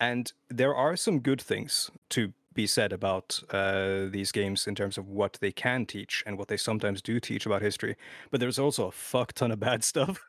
and 0.00 0.32
there 0.48 0.74
are 0.74 0.96
some 0.96 1.20
good 1.20 1.40
things 1.40 1.90
to 2.10 2.32
be 2.52 2.66
said 2.66 2.92
about 2.92 3.42
uh, 3.50 4.06
these 4.10 4.32
games 4.32 4.66
in 4.66 4.74
terms 4.74 4.98
of 4.98 5.08
what 5.08 5.38
they 5.40 5.52
can 5.52 5.86
teach 5.86 6.22
and 6.26 6.36
what 6.36 6.48
they 6.48 6.56
sometimes 6.56 7.00
do 7.00 7.20
teach 7.20 7.46
about 7.46 7.62
history. 7.62 7.96
But 8.30 8.40
there's 8.40 8.58
also 8.58 8.88
a 8.88 8.92
fuck 8.92 9.32
ton 9.32 9.52
of 9.52 9.60
bad 9.60 9.84
stuff. 9.92 10.20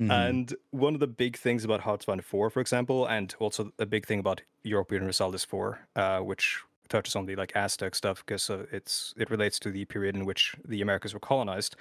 Mhm. 0.00 0.10
And 0.10 0.54
one 0.70 0.94
of 0.94 1.00
the 1.00 1.06
big 1.06 1.36
things 1.36 1.64
about 1.64 1.80
Hearts 1.80 2.04
of 2.04 2.10
Iron 2.10 2.20
4, 2.20 2.50
for 2.50 2.60
example, 2.60 3.06
and 3.06 3.34
also 3.40 3.72
a 3.78 3.86
big 3.86 4.06
thing 4.06 4.20
about 4.20 4.42
Europa 4.62 4.94
Universalis 4.94 5.44
4, 5.44 5.78
uh, 5.96 6.20
which 6.20 6.60
touches 6.88 7.16
on 7.16 7.26
the 7.26 7.34
like 7.34 7.56
Aztec 7.56 7.94
stuff 7.94 8.24
because 8.24 8.48
uh, 8.50 8.66
it's 8.70 9.14
it 9.16 9.30
relates 9.30 9.58
to 9.58 9.70
the 9.70 9.84
period 9.86 10.14
in 10.14 10.24
which 10.24 10.54
the 10.68 10.82
Americas 10.82 11.14
were 11.14 11.20
colonized, 11.20 11.76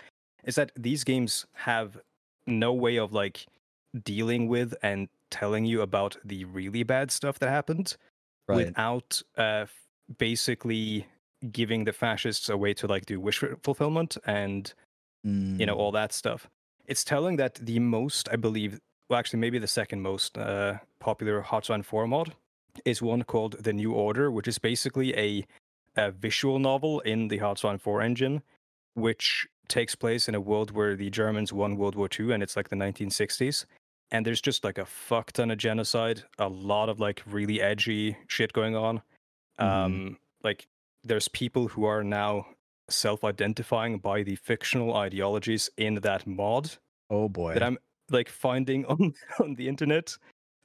is 0.46 0.56
that 0.56 0.72
these 0.78 1.04
games 1.04 1.46
have 1.54 1.98
no 2.48 2.72
way 2.72 2.98
of 2.98 3.12
like 3.12 3.46
dealing 4.04 4.48
with 4.48 4.74
and 4.82 5.10
telling 5.32 5.66
you 5.66 5.82
about 5.82 6.18
the 6.24 6.46
really 6.46 6.84
bad 6.84 7.12
stuff 7.12 7.39
that 7.39 7.50
happened 7.50 7.98
right. 8.48 8.58
without 8.58 9.22
uh, 9.38 9.66
basically 10.18 11.06
giving 11.52 11.84
the 11.86 11.93
fascists 11.93 12.50
a 12.50 12.58
way 12.58 12.74
to 12.74 12.88
like 12.88 13.06
do 13.06 13.20
wish 13.20 13.43
fulfillment 13.64 14.18
and 14.26 14.74
you 15.24 15.66
know 15.66 15.76
Mm. 15.76 15.80
all 15.80 15.91
that 15.91 16.14
stuff 16.14 16.48
it's 16.86 17.04
telling 17.04 17.38
that 17.38 17.56
the 17.56 17.80
most 17.80 18.30
i 18.32 18.36
believe 18.36 18.80
well 19.10 19.18
actually 19.18 19.39
maybe 19.39 19.58
the 19.58 19.68
second 19.68 20.02
most 20.02 20.38
uh, 20.38 20.76
popular 21.00 21.41
Hearts 21.41 21.70
of 21.70 21.74
Iron 21.74 21.84
4 21.84 22.08
mod 22.08 22.36
is 22.86 23.02
one 23.02 23.24
called 23.24 23.64
the 23.64 23.74
new 23.74 23.91
order 23.91 24.30
which 24.30 24.48
is 24.48 24.60
basically 24.60 25.16
a, 25.18 25.46
a 25.96 26.12
visual 26.12 26.60
novel 26.60 27.00
in 27.00 27.30
the 27.30 27.39
Hearts 27.39 27.64
of 27.64 27.70
Iron 27.70 27.80
4 27.80 28.02
engine 28.04 28.43
which 28.93 29.48
takes 29.68 29.95
place 29.95 30.28
in 30.30 30.36
a 30.36 30.41
world 30.41 30.72
where 30.72 30.95
the 30.95 31.09
germans 31.09 31.51
won 31.53 31.76
world 31.78 31.95
war 31.95 32.07
ii 32.20 32.32
and 32.32 32.41
it's 32.43 32.55
like 32.55 32.70
the 32.70 32.76
1960s 32.76 33.66
and 34.11 34.26
there's 34.26 34.41
just 34.41 34.63
like 34.63 34.78
a 34.78 34.86
fuck 34.86 35.32
ton 35.32 35.51
of 35.51 35.57
genocide 35.57 36.24
a 36.39 36.47
lot 36.47 36.89
of 36.89 36.99
like 36.99 37.22
really 37.26 37.61
edgy 37.61 38.16
shit 38.28 38.53
going 38.53 38.76
on 38.76 39.01
Mhm. 39.59 39.66
um 39.66 40.18
like 40.43 40.68
there's 41.03 41.28
people 41.30 41.68
who 41.68 41.86
are 41.86 42.03
now 42.03 42.45
self-identifying 42.89 43.99
by 43.99 44.24
the 44.24 44.36
fictional 44.36 44.95
ideologies 44.95 45.70
in 45.78 45.95
that 45.95 46.26
mod 46.28 46.72
Oh 47.09 47.30
boy. 47.30 47.53
that 47.53 47.63
i'm 47.63 47.78
like 48.09 48.30
finding 48.30 48.86
on 48.93 49.13
on 49.39 49.55
the 49.55 49.68
internet 49.68 50.18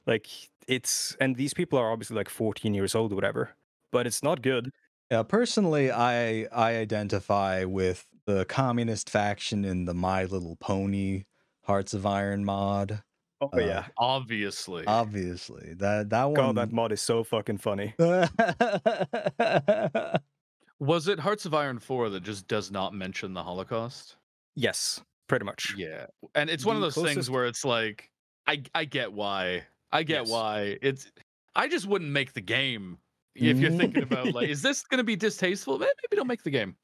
like 0.05 0.27
it's 0.67 1.15
and 1.19 1.35
these 1.35 1.53
people 1.53 1.77
are 1.79 1.91
obviously 1.91 2.15
like 2.15 2.29
14 2.29 2.73
years 2.73 2.95
old 2.95 3.11
or 3.11 3.15
whatever 3.15 3.51
but 3.91 4.05
it's 4.07 4.23
not 4.23 4.41
good 4.41 4.71
Yeah, 5.11 5.23
personally, 5.23 5.91
I 5.91 6.43
I 6.53 6.77
identify 6.77 7.65
with 7.65 8.07
the 8.25 8.45
communist 8.45 9.09
faction 9.09 9.65
in 9.65 9.83
the 9.85 9.93
My 9.93 10.23
Little 10.23 10.55
Pony 10.55 11.25
Hearts 11.63 11.93
of 11.93 12.05
Iron 12.05 12.45
mod. 12.45 13.03
oh 13.41 13.49
Uh, 13.53 13.57
yeah 13.59 13.87
Obviously. 13.97 14.85
Obviously, 14.87 15.73
that 15.75 16.09
that 16.11 16.25
one. 16.25 16.33
god 16.33 16.55
that 16.55 16.71
mod 16.71 16.93
is 16.93 17.01
so 17.01 17.23
fucking 17.25 17.57
funny 17.57 17.93
Was 20.79 21.07
it 21.07 21.19
Hearts 21.19 21.45
of 21.45 21.53
Iron 21.53 21.77
4 21.79 22.09
that 22.09 22.21
just 22.23 22.47
does 22.47 22.71
not 22.71 22.93
mention 22.93 23.33
the 23.33 23.43
Holocaust? 23.43 24.17
yes 24.55 25.01
pretty 25.27 25.45
much 25.45 25.75
Yeah. 25.77 26.07
And 26.35 26.49
it's 26.49 26.65
one 26.65 26.75
of 26.75 26.81
The 26.81 26.87
those 26.87 27.01
things 27.01 27.29
where 27.29 27.45
it's 27.45 27.63
like 27.65 28.11
I 28.47 28.63
I 28.75 28.85
get 28.85 29.13
why. 29.13 29.67
I 29.91 30.03
get 30.03 30.21
Yes. 30.21 30.29
why. 30.29 30.77
It's 30.81 31.11
I 31.55 31.67
just 31.67 31.85
wouldn't 31.87 32.11
make 32.11 32.33
the 32.33 32.41
game 32.41 32.97
if 33.35 33.57
you're 33.59 33.71
thinking 33.71 34.03
about 34.03 34.33
like 34.33 34.49
is 34.49 34.61
this 34.61 34.83
going 34.83 34.97
to 34.99 35.03
be 35.03 35.15
distasteful? 35.15 35.77
Maybe 35.77 35.89
don't 36.15 36.27
make 36.27 36.43
the 36.43 36.49
game. 36.51 36.75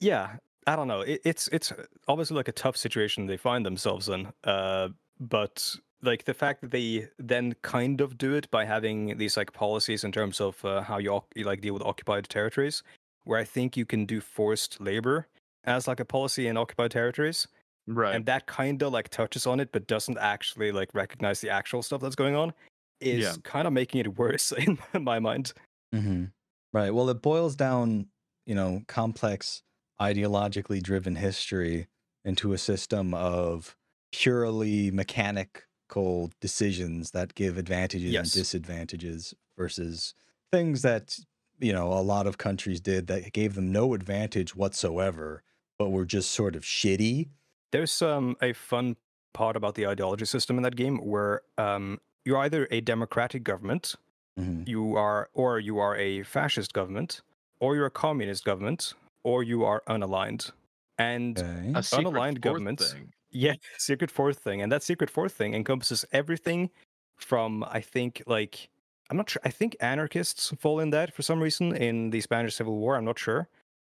yeah 0.00 0.36
i 0.66 0.76
don't 0.76 0.86
know 0.88 1.00
it, 1.00 1.20
it's 1.24 1.48
it's 1.48 1.72
obviously 2.08 2.36
like 2.36 2.48
a 2.48 2.52
tough 2.52 2.76
situation 2.76 3.26
they 3.26 3.36
find 3.38 3.64
themselves 3.64 4.08
in 4.08 4.28
uh 4.44 4.88
but 5.18 5.74
like 6.02 6.24
the 6.24 6.34
fact 6.34 6.60
that 6.60 6.70
they 6.70 7.08
then 7.18 7.54
kind 7.62 8.00
of 8.00 8.16
do 8.18 8.34
it 8.34 8.48
by 8.50 8.64
having 8.64 9.16
these 9.18 9.36
like 9.36 9.52
policies 9.52 10.04
in 10.04 10.12
terms 10.12 10.40
of 10.40 10.62
uh, 10.64 10.80
how 10.82 10.98
you, 10.98 11.20
you 11.34 11.44
like 11.44 11.60
deal 11.62 11.74
with 11.74 11.82
occupied 11.82 12.28
territories 12.28 12.82
where 13.24 13.38
i 13.40 13.44
think 13.44 13.76
you 13.76 13.86
can 13.86 14.04
do 14.06 14.20
forced 14.20 14.80
labor 14.80 15.26
as 15.64 15.88
like 15.88 16.00
a 16.00 16.04
policy 16.04 16.46
in 16.48 16.56
occupied 16.56 16.90
territories 16.90 17.48
Right. 17.90 18.14
and 18.14 18.26
that 18.26 18.44
kind 18.46 18.82
of 18.82 18.92
like 18.92 19.08
touches 19.08 19.46
on 19.46 19.60
it 19.60 19.72
but 19.72 19.86
doesn't 19.86 20.18
actually 20.18 20.70
like 20.72 20.90
recognize 20.94 21.40
the 21.40 21.48
actual 21.48 21.82
stuff 21.82 22.02
that's 22.02 22.14
going 22.16 22.36
on 22.36 22.52
is 23.00 23.24
Yeah. 23.24 23.32
kind 23.44 23.66
of 23.66 23.72
making 23.72 24.00
it 24.00 24.18
worse 24.18 24.52
in 24.52 24.78
my 25.00 25.18
mind 25.18 25.54
hmm 25.92 26.24
Right. 26.70 26.90
Well, 26.90 27.08
it 27.08 27.22
boils 27.22 27.56
down, 27.56 28.10
you 28.44 28.54
know, 28.54 28.82
complex 28.88 29.62
ideologically 29.98 30.82
driven 30.82 31.16
history 31.16 31.88
into 32.26 32.52
a 32.52 32.58
system 32.58 33.14
of 33.14 33.74
purely 34.12 34.90
mechanical 34.90 36.30
decisions 36.42 37.12
that 37.12 37.34
give 37.34 37.56
advantages 37.56 38.18
and 38.18 38.30
disadvantages 38.30 39.32
versus 39.56 40.12
things 40.52 40.82
that, 40.82 41.18
you 41.58 41.72
know, 41.72 41.90
a 41.90 42.02
lot 42.02 42.26
of 42.26 42.36
countries 42.36 42.82
did 42.82 43.06
that 43.06 43.32
gave 43.32 43.54
them 43.54 43.72
no 43.72 43.94
advantage 43.94 44.54
whatsoever, 44.54 45.42
but 45.78 45.88
were 45.88 46.04
just 46.04 46.32
sort 46.32 46.54
of 46.54 46.64
shitty. 46.64 47.30
There's 47.72 48.00
um 48.02 48.36
a 48.42 48.52
fun 48.52 48.96
part 49.32 49.56
about 49.56 49.74
the 49.74 49.86
ideology 49.86 50.24
system 50.24 50.56
in 50.56 50.62
that 50.62 50.76
game 50.76 50.98
where 50.98 51.42
um 51.56 52.00
you're 52.24 52.38
either 52.38 52.68
a 52.70 52.80
democratic 52.80 53.42
government, 53.42 53.94
Mhm. 54.38 54.68
you 54.68 54.96
are 54.96 55.28
or 55.34 55.58
you 55.58 55.78
are 55.78 55.96
a 55.96 56.22
fascist 56.22 56.72
government, 56.72 57.22
or 57.60 57.74
you're 57.76 57.86
a 57.86 57.90
communist 57.90 58.44
government, 58.44 58.94
or 59.24 59.42
you 59.42 59.64
are 59.64 59.82
unaligned. 59.88 60.52
And 60.98 61.38
Okay. 61.38 61.70
a 61.74 61.82
unaligned 61.82 62.34
fourth 62.34 62.40
governments- 62.40 62.92
thing. 62.92 63.12
yeah, 63.30 63.54
secret 63.78 64.10
fourth 64.10 64.38
thing, 64.38 64.62
and 64.62 64.70
that 64.72 64.82
secret 64.82 65.10
fourth 65.10 65.32
thing 65.32 65.54
encompasses 65.54 66.04
everything 66.12 66.70
from 67.16 67.64
I 67.64 67.80
think 67.80 68.22
like 68.26 68.68
I'm 69.10 69.16
not 69.16 69.30
sure. 69.30 69.40
I 69.44 69.50
think 69.50 69.74
anarchists 69.80 70.50
fall 70.58 70.80
in 70.80 70.90
that 70.90 71.14
for 71.14 71.22
some 71.22 71.40
reason 71.42 71.74
in 71.74 72.10
the 72.10 72.20
Spanish 72.20 72.54
Civil 72.56 72.76
War. 72.76 72.94
I'm 72.96 73.06
not 73.06 73.18
sure. 73.18 73.48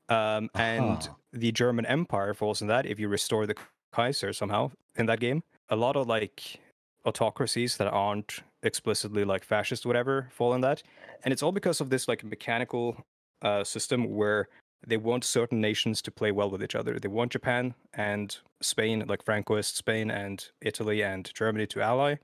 Um, 0.09 0.51
and 0.55 0.99
Uh-huh. 0.99 1.15
the 1.33 1.51
German 1.53 1.87
Empire 1.87 2.35
falls 2.35 2.61
in 2.63 2.69
that 2.69 2.87
if 2.87 3.01
you 3.01 3.09
restore 3.09 3.47
the 3.47 3.57
Kaiser 3.93 4.33
somehow 4.33 4.71
in 4.95 5.07
that 5.07 5.19
game. 5.21 5.43
A 5.71 5.77
lot 5.77 5.97
of 5.97 6.07
like 6.07 6.61
autocracies 7.07 7.77
that 7.79 7.89
aren't 7.89 8.41
explicitly 8.67 9.25
like 9.25 9.45
fascist, 9.45 9.87
whatever, 9.87 10.29
fall 10.33 10.55
in 10.55 10.61
that. 10.63 10.83
And 11.25 11.33
it's 11.33 11.43
all 11.43 11.53
because 11.53 11.81
of 11.81 11.91
this 11.91 12.09
like 12.09 12.25
mechanical 12.25 12.97
uh, 13.43 13.65
system 13.65 14.15
where 14.15 14.49
they 14.87 14.97
want 14.97 15.25
certain 15.25 15.61
nations 15.61 16.03
to 16.03 16.11
play 16.11 16.33
well 16.33 16.51
with 16.51 16.63
each 16.63 16.75
other. 16.75 16.99
They 16.99 17.09
want 17.09 17.33
Japan 17.33 17.75
and 17.95 18.37
Spain, 18.61 19.05
like 19.09 19.25
Francoist 19.25 19.75
Spain 19.75 20.11
and 20.11 20.45
Italy 20.61 21.03
and 21.03 21.31
Germany 21.35 21.67
to 21.69 21.81
ally. 21.81 22.17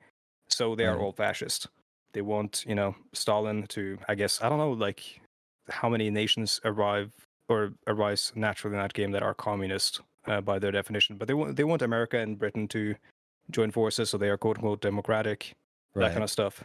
So 0.49 0.75
they 0.75 0.85
are 0.85 0.97
Right. 0.97 1.03
all 1.05 1.13
fascist. 1.13 1.69
They 2.13 2.23
want, 2.23 2.65
you 2.67 2.75
know, 2.75 2.95
Stalin 3.15 3.67
to, 3.69 3.99
I 4.09 4.15
guess, 4.15 4.43
I 4.43 4.49
don't 4.49 4.59
know, 4.59 4.73
like 4.73 5.21
how 5.71 5.89
many 5.89 6.11
nations 6.11 6.61
arrive 6.65 7.11
or 7.49 7.73
arise 7.87 8.33
naturally 8.35 8.77
in 8.77 8.83
that 8.83 8.93
game 8.93 9.13
that 9.13 9.23
are 9.23 9.35
communist 9.35 10.01
uh, 10.27 10.41
by 10.41 10.59
their 10.59 10.73
definition. 10.73 11.17
But 11.17 11.27
they 11.29 11.35
want 11.35 11.57
they 11.57 11.65
want 11.65 11.83
America 11.83 12.19
and 12.19 12.39
Britain 12.39 12.69
to 12.69 12.95
join 13.51 13.71
forces, 13.71 14.11
so 14.11 14.19
they 14.19 14.29
are 14.29 14.37
quote 14.37 14.59
unquote 14.59 14.81
democratic, 14.83 15.55
that 15.95 16.13
kind 16.13 16.25
of 16.25 16.31
stuff. 16.31 16.65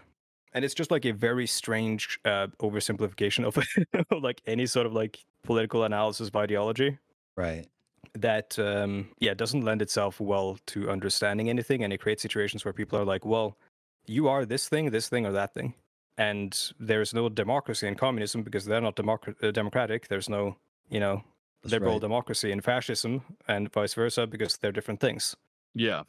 And 0.53 0.63
it's 0.65 0.73
just 0.73 0.89
like 0.91 1.05
a 1.05 1.11
very 1.11 1.45
strange 1.47 2.19
uh, 2.25 2.47
oversimplification 2.61 3.45
of 3.45 3.57
like 4.23 4.41
any 4.47 4.65
sort 4.65 4.85
of 4.85 4.93
like 4.93 5.23
political 5.43 5.83
analysis 5.83 6.27
of 6.29 6.35
ideology 6.35 6.97
Right. 7.35 7.67
that 8.13 8.57
um 8.57 9.09
yeah 9.19 9.33
doesn't 9.35 9.61
lend 9.61 9.81
itself 9.81 10.19
well 10.19 10.57
to 10.67 10.89
understanding 10.89 11.49
anything 11.49 11.83
and 11.83 11.93
it 11.93 11.99
creates 11.99 12.21
situations 12.23 12.65
where 12.65 12.73
people 12.73 12.97
are 12.97 13.05
like 13.05 13.25
well 13.25 13.57
you 14.07 14.27
are 14.27 14.45
this 14.45 14.67
thing 14.69 14.89
this 14.89 15.07
thing 15.09 15.25
or 15.27 15.31
that 15.33 15.53
thing 15.53 15.73
and 16.17 16.71
there's 16.79 17.13
no 17.13 17.29
democracy 17.29 17.87
in 17.87 17.93
communism 17.95 18.41
because 18.41 18.65
they're 18.65 18.81
not 18.81 18.95
democ- 18.95 19.35
uh, 19.43 19.51
democratic 19.51 20.07
there's 20.07 20.29
no 20.29 20.55
you 20.89 20.99
know 20.99 21.23
That's 21.61 21.73
liberal 21.73 21.93
right. 21.95 22.01
democracy 22.01 22.51
in 22.51 22.61
fascism 22.61 23.21
and 23.47 23.71
vice 23.71 23.93
versa 23.93 24.25
because 24.25 24.57
they're 24.57 24.71
different 24.71 24.99
things 24.99 25.35
Yeah. 25.75 26.03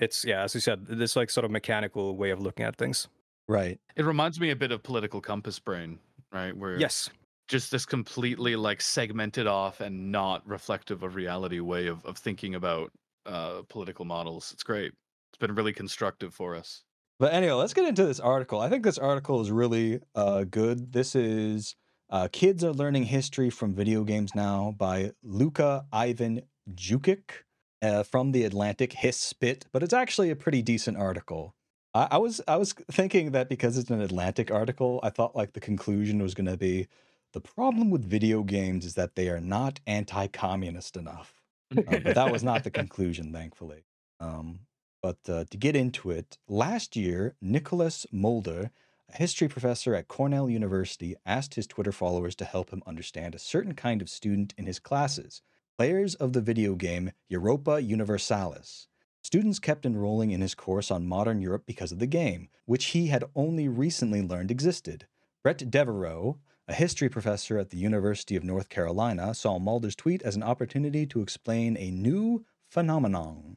It's 0.00 0.24
yeah 0.24 0.42
as 0.42 0.54
you 0.54 0.60
said 0.60 0.86
this 0.86 1.14
like 1.14 1.30
sort 1.30 1.44
of 1.44 1.50
mechanical 1.50 2.16
way 2.16 2.30
of 2.30 2.40
looking 2.40 2.64
at 2.64 2.76
things 2.76 3.08
Right. 3.50 3.80
It 3.96 4.04
reminds 4.04 4.38
me 4.38 4.50
a 4.50 4.56
bit 4.56 4.70
of 4.70 4.84
political 4.84 5.20
compass 5.20 5.58
brain, 5.58 5.98
right? 6.32 6.56
Where 6.56 6.78
yes 6.78 7.10
just 7.48 7.72
this 7.72 7.84
completely 7.84 8.54
like 8.54 8.80
segmented 8.80 9.48
off 9.48 9.80
and 9.80 10.12
not 10.12 10.46
reflective 10.46 11.02
of 11.02 11.16
reality 11.16 11.58
way 11.58 11.88
of, 11.88 12.04
of 12.06 12.16
thinking 12.16 12.54
about 12.54 12.92
uh 13.26 13.62
political 13.68 14.04
models. 14.04 14.52
It's 14.52 14.62
great. 14.62 14.92
It's 15.32 15.38
been 15.40 15.56
really 15.56 15.72
constructive 15.72 16.32
for 16.32 16.54
us. 16.54 16.84
But 17.18 17.32
anyway, 17.32 17.54
let's 17.54 17.74
get 17.74 17.88
into 17.88 18.06
this 18.06 18.20
article. 18.20 18.60
I 18.60 18.68
think 18.68 18.84
this 18.84 18.98
article 18.98 19.40
is 19.40 19.50
really 19.50 19.98
uh, 20.14 20.44
good. 20.44 20.92
This 20.92 21.14
is 21.16 21.74
uh, 22.08 22.28
Kids 22.32 22.64
Are 22.64 22.72
Learning 22.72 23.04
History 23.04 23.50
from 23.50 23.74
Video 23.74 24.04
Games 24.04 24.34
Now 24.34 24.74
by 24.78 25.10
Luca 25.22 25.84
Ivan 25.92 26.42
Jukic. 26.72 27.42
Uh, 27.82 28.02
from 28.02 28.32
the 28.32 28.44
Atlantic, 28.44 28.92
Hiss 28.92 29.16
Spit, 29.16 29.66
but 29.72 29.82
it's 29.82 29.94
actually 29.94 30.30
a 30.30 30.36
pretty 30.36 30.62
decent 30.62 30.96
article. 30.96 31.54
I, 31.94 32.08
I 32.12 32.18
was 32.18 32.40
I 32.46 32.56
was 32.56 32.72
thinking 32.72 33.32
that 33.32 33.48
because 33.48 33.78
it's 33.78 33.90
an 33.90 34.00
Atlantic 34.00 34.50
article, 34.50 35.00
I 35.02 35.10
thought 35.10 35.36
like 35.36 35.52
the 35.52 35.60
conclusion 35.60 36.22
was 36.22 36.34
going 36.34 36.46
to 36.46 36.56
be 36.56 36.88
the 37.32 37.40
problem 37.40 37.90
with 37.90 38.04
video 38.04 38.42
games 38.42 38.84
is 38.84 38.94
that 38.94 39.14
they 39.14 39.28
are 39.28 39.40
not 39.40 39.80
anti-communist 39.86 40.96
enough. 40.96 41.40
Uh, 41.76 42.00
but 42.02 42.14
that 42.16 42.32
was 42.32 42.42
not 42.42 42.64
the 42.64 42.70
conclusion, 42.82 43.32
thankfully. 43.32 43.84
Um, 44.18 44.60
but 45.02 45.18
uh, 45.28 45.44
to 45.50 45.56
get 45.56 45.76
into 45.76 46.10
it, 46.10 46.38
last 46.48 46.96
year, 46.96 47.36
Nicholas 47.40 48.06
Mulder, 48.10 48.70
a 49.08 49.16
history 49.16 49.48
professor 49.48 49.94
at 49.94 50.08
Cornell 50.08 50.50
University, 50.50 51.14
asked 51.24 51.54
his 51.54 51.66
Twitter 51.66 51.92
followers 51.92 52.34
to 52.36 52.44
help 52.44 52.70
him 52.70 52.82
understand 52.86 53.34
a 53.34 53.38
certain 53.38 53.74
kind 53.74 54.02
of 54.02 54.10
student 54.10 54.52
in 54.58 54.66
his 54.66 54.78
classes 54.80 55.42
players 55.80 56.14
of 56.16 56.34
the 56.34 56.42
video 56.42 56.74
game 56.74 57.10
Europa 57.30 57.80
Universalis. 57.80 58.86
Students 59.22 59.58
kept 59.58 59.86
enrolling 59.86 60.30
in 60.30 60.42
his 60.42 60.54
course 60.54 60.90
on 60.90 61.06
modern 61.06 61.40
Europe 61.40 61.62
because 61.64 61.90
of 61.90 61.98
the 61.98 62.06
game, 62.06 62.50
which 62.66 62.88
he 62.88 63.06
had 63.06 63.24
only 63.34 63.66
recently 63.66 64.20
learned 64.20 64.50
existed. 64.50 65.06
Brett 65.42 65.70
Devereaux, 65.70 66.36
a 66.68 66.74
history 66.74 67.08
professor 67.08 67.56
at 67.56 67.70
the 67.70 67.78
University 67.78 68.36
of 68.36 68.44
North 68.44 68.68
Carolina, 68.68 69.32
saw 69.32 69.58
Mulder's 69.58 69.96
tweet 69.96 70.20
as 70.20 70.36
an 70.36 70.42
opportunity 70.42 71.06
to 71.06 71.22
explain 71.22 71.78
a 71.78 71.90
new 71.90 72.44
phenomenon. 72.68 73.56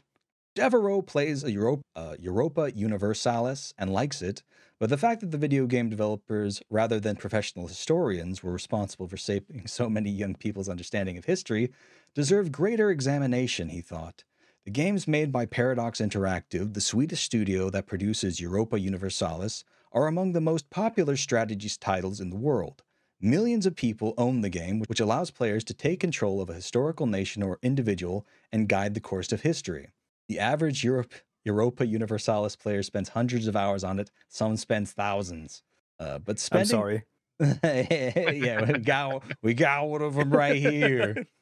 Devereaux 0.55 1.01
plays 1.01 1.43
a 1.43 1.51
Europa, 1.51 1.83
uh, 1.93 2.15
Europa 2.19 2.71
Universalis 2.73 3.73
and 3.77 3.91
likes 3.91 4.21
it, 4.21 4.43
but 4.79 4.89
the 4.89 4.97
fact 4.97 5.21
that 5.21 5.31
the 5.31 5.37
video 5.37 5.65
game 5.65 5.89
developers, 5.89 6.61
rather 6.69 6.99
than 6.99 7.15
professional 7.15 7.67
historians, 7.67 8.43
were 8.43 8.51
responsible 8.51 9.07
for 9.07 9.17
shaping 9.17 9.65
so 9.65 9.89
many 9.89 10.09
young 10.09 10.35
people's 10.35 10.69
understanding 10.69 11.17
of 11.17 11.25
history 11.25 11.71
deserved 12.15 12.51
greater 12.51 12.89
examination, 12.89 13.69
he 13.69 13.81
thought. 13.81 14.23
The 14.65 14.71
games 14.71 15.07
made 15.07 15.31
by 15.31 15.45
Paradox 15.45 15.99
Interactive, 15.99 16.73
the 16.73 16.81
Swedish 16.81 17.21
studio 17.23 17.69
that 17.69 17.85
produces 17.85 18.39
Europa 18.39 18.79
Universalis, 18.79 19.63
are 19.91 20.07
among 20.07 20.31
the 20.31 20.41
most 20.41 20.69
popular 20.69 21.17
strategies 21.17 21.77
titles 21.77 22.19
in 22.19 22.29
the 22.29 22.37
world. 22.37 22.83
Millions 23.19 23.65
of 23.65 23.75
people 23.75 24.13
own 24.17 24.41
the 24.41 24.49
game, 24.49 24.81
which 24.87 24.99
allows 24.99 25.31
players 25.31 25.63
to 25.65 25.73
take 25.73 25.99
control 25.99 26.41
of 26.41 26.49
a 26.49 26.53
historical 26.53 27.05
nation 27.05 27.41
or 27.43 27.59
individual 27.61 28.25
and 28.51 28.67
guide 28.67 28.93
the 28.93 28.99
course 28.99 29.31
of 29.31 29.41
history. 29.41 29.91
The 30.27 30.39
average 30.39 30.83
Europe, 30.83 31.13
Europa 31.43 31.85
Universalis 31.85 32.55
player 32.55 32.83
spends 32.83 33.09
hundreds 33.09 33.47
of 33.47 33.55
hours 33.55 33.83
on 33.83 33.99
it. 33.99 34.11
Some 34.29 34.57
spends 34.57 34.91
thousands. 34.91 35.63
Uh, 35.99 36.19
but 36.19 36.39
spending, 36.39 36.75
I'm 36.75 36.81
sorry. 36.81 37.03
yeah, 37.63 38.71
we 38.71 38.79
got 38.79 39.23
we 39.41 39.53
got 39.53 39.87
one 39.87 40.01
of 40.01 40.15
them 40.15 40.29
right 40.29 40.55
here. 40.55 41.27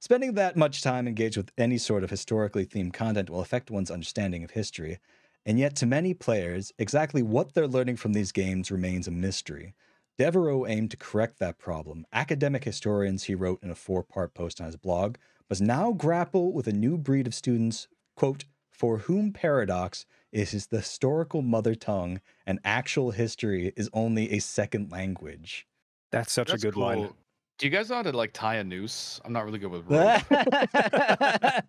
Spending 0.00 0.34
that 0.34 0.56
much 0.56 0.82
time 0.82 1.06
engaged 1.08 1.36
with 1.36 1.52
any 1.58 1.78
sort 1.78 2.04
of 2.04 2.10
historically 2.10 2.66
themed 2.66 2.92
content 2.92 3.30
will 3.30 3.40
affect 3.40 3.70
one's 3.70 3.90
understanding 3.90 4.44
of 4.44 4.52
history. 4.52 4.98
And 5.46 5.58
yet, 5.58 5.76
to 5.76 5.86
many 5.86 6.14
players, 6.14 6.72
exactly 6.78 7.22
what 7.22 7.54
they're 7.54 7.68
learning 7.68 7.96
from 7.96 8.12
these 8.12 8.32
games 8.32 8.70
remains 8.70 9.06
a 9.06 9.10
mystery. 9.10 9.74
Devereaux 10.16 10.66
aimed 10.66 10.90
to 10.92 10.96
correct 10.96 11.38
that 11.38 11.58
problem. 11.58 12.06
Academic 12.12 12.64
historians, 12.64 13.24
he 13.24 13.34
wrote 13.34 13.62
in 13.62 13.70
a 13.70 13.74
four 13.74 14.02
part 14.02 14.34
post 14.34 14.60
on 14.60 14.66
his 14.66 14.76
blog, 14.76 15.16
must 15.50 15.60
now 15.60 15.92
grapple 15.92 16.52
with 16.52 16.66
a 16.66 16.72
new 16.72 16.96
breed 16.96 17.26
of 17.26 17.34
students 17.34 17.88
quote, 18.16 18.44
for 18.70 18.98
whom 18.98 19.32
paradox 19.32 20.06
is 20.32 20.66
the 20.66 20.78
historical 20.78 21.42
mother 21.42 21.74
tongue 21.74 22.20
and 22.46 22.58
actual 22.64 23.12
history 23.12 23.72
is 23.76 23.90
only 23.92 24.32
a 24.32 24.38
second 24.40 24.90
language. 24.90 25.66
That's 26.10 26.32
such 26.32 26.50
That's 26.50 26.62
a 26.62 26.66
good 26.66 26.74
cool. 26.74 26.84
line. 26.84 27.14
Do 27.58 27.66
you 27.66 27.70
guys 27.70 27.88
know 27.88 27.96
how 27.96 28.02
to 28.02 28.12
like 28.12 28.32
tie 28.32 28.56
a 28.56 28.64
noose? 28.64 29.20
I'm 29.24 29.32
not 29.32 29.44
really 29.44 29.58
good 29.58 29.70
with 29.70 29.86
rope. 29.88 31.64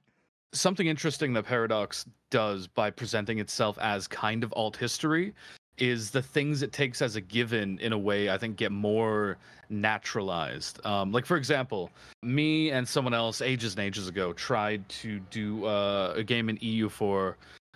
Something 0.54 0.88
interesting 0.88 1.34
that 1.34 1.46
Paradox 1.46 2.06
does 2.32 2.68
by 2.68 2.90
presenting 2.90 3.40
itself 3.40 3.78
as 3.80 4.08
kind 4.08 4.44
of 4.44 4.54
alt 4.56 4.78
history 4.78 5.34
is 5.78 6.12
the 6.12 6.22
things 6.22 6.62
it 6.62 6.72
takes 6.72 7.02
as 7.02 7.16
a 7.16 7.22
given 7.22 7.78
in 7.80 7.92
a 7.92 7.98
way 7.98 8.30
I 8.30 8.38
think 8.38 8.56
get 8.56 8.72
more 8.72 9.38
naturalized. 9.70 10.84
Um, 10.86 11.12
like 11.12 11.26
for 11.26 11.38
example, 11.38 11.92
me 12.24 12.72
and 12.72 12.88
someone 12.88 13.14
else 13.14 13.42
ages 13.42 13.74
and 13.74 13.84
ages 13.84 14.08
ago 14.08 14.34
tried 14.34 14.88
to 14.90 15.20
do 15.32 15.66
uh, 15.66 16.14
a 16.16 16.24
game 16.24 16.50
in 16.50 16.58
EU4. 16.58 17.36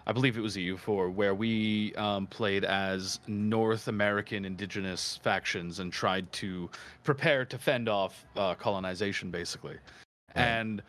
I 0.09 0.11
believe 0.11 0.39
it 0.39 0.41
was 0.41 0.55
EU4, 0.55 1.13
where 1.13 1.35
we 1.35 1.93
um, 1.93 2.25
played 2.25 2.65
as 2.65 3.19
North 3.27 3.87
American 3.87 4.43
indigenous 4.43 5.19
factions 5.21 5.77
and 5.77 5.93
tried 5.93 6.31
to 6.33 6.67
prepare 7.03 7.45
to 7.45 7.59
fend 7.59 7.87
off 7.87 8.25
uh, 8.35 8.55
colonization, 8.55 9.29
basically. 9.29 9.75
Right. 10.35 10.47
And 10.47 10.81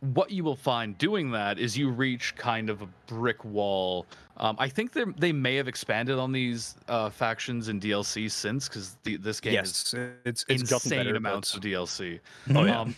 what 0.00 0.30
you 0.30 0.42
will 0.42 0.56
find 0.56 0.96
doing 0.96 1.32
that 1.32 1.58
is 1.58 1.76
you 1.76 1.90
reach 1.90 2.34
kind 2.36 2.70
of 2.70 2.80
a 2.80 2.88
brick 3.08 3.44
wall. 3.44 4.06
Um, 4.38 4.56
I 4.58 4.70
think 4.70 4.94
they 4.94 5.04
they 5.18 5.32
may 5.32 5.56
have 5.56 5.68
expanded 5.68 6.18
on 6.18 6.32
these 6.32 6.74
uh, 6.88 7.10
factions 7.10 7.68
in 7.68 7.78
DLC 7.78 8.30
since, 8.30 8.70
because 8.70 8.96
this 9.04 9.38
game 9.38 9.60
is 9.62 9.94
it's 10.24 10.46
it's 10.48 10.72
insane 10.72 10.98
better, 10.98 11.16
amounts 11.16 11.52
but- 11.52 11.58
of 11.58 11.70
DLC. 11.70 12.20
Oh, 12.54 12.64
yeah. 12.64 12.80
Um, 12.80 12.96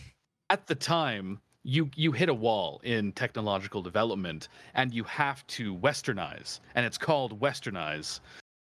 at 0.49 0.67
the 0.67 0.75
time, 0.75 1.41
you 1.65 1.89
you 1.95 2.11
hit 2.11 2.29
a 2.29 2.33
wall 2.33 2.79
in 2.83 3.11
technological 3.13 3.81
development, 3.81 4.47
and 4.75 4.93
you 4.93 5.03
have 5.05 5.45
to 5.47 5.75
westernize, 5.75 6.59
and 6.75 6.85
it's 6.85 6.97
called 6.97 7.39
westernize, 7.41 8.19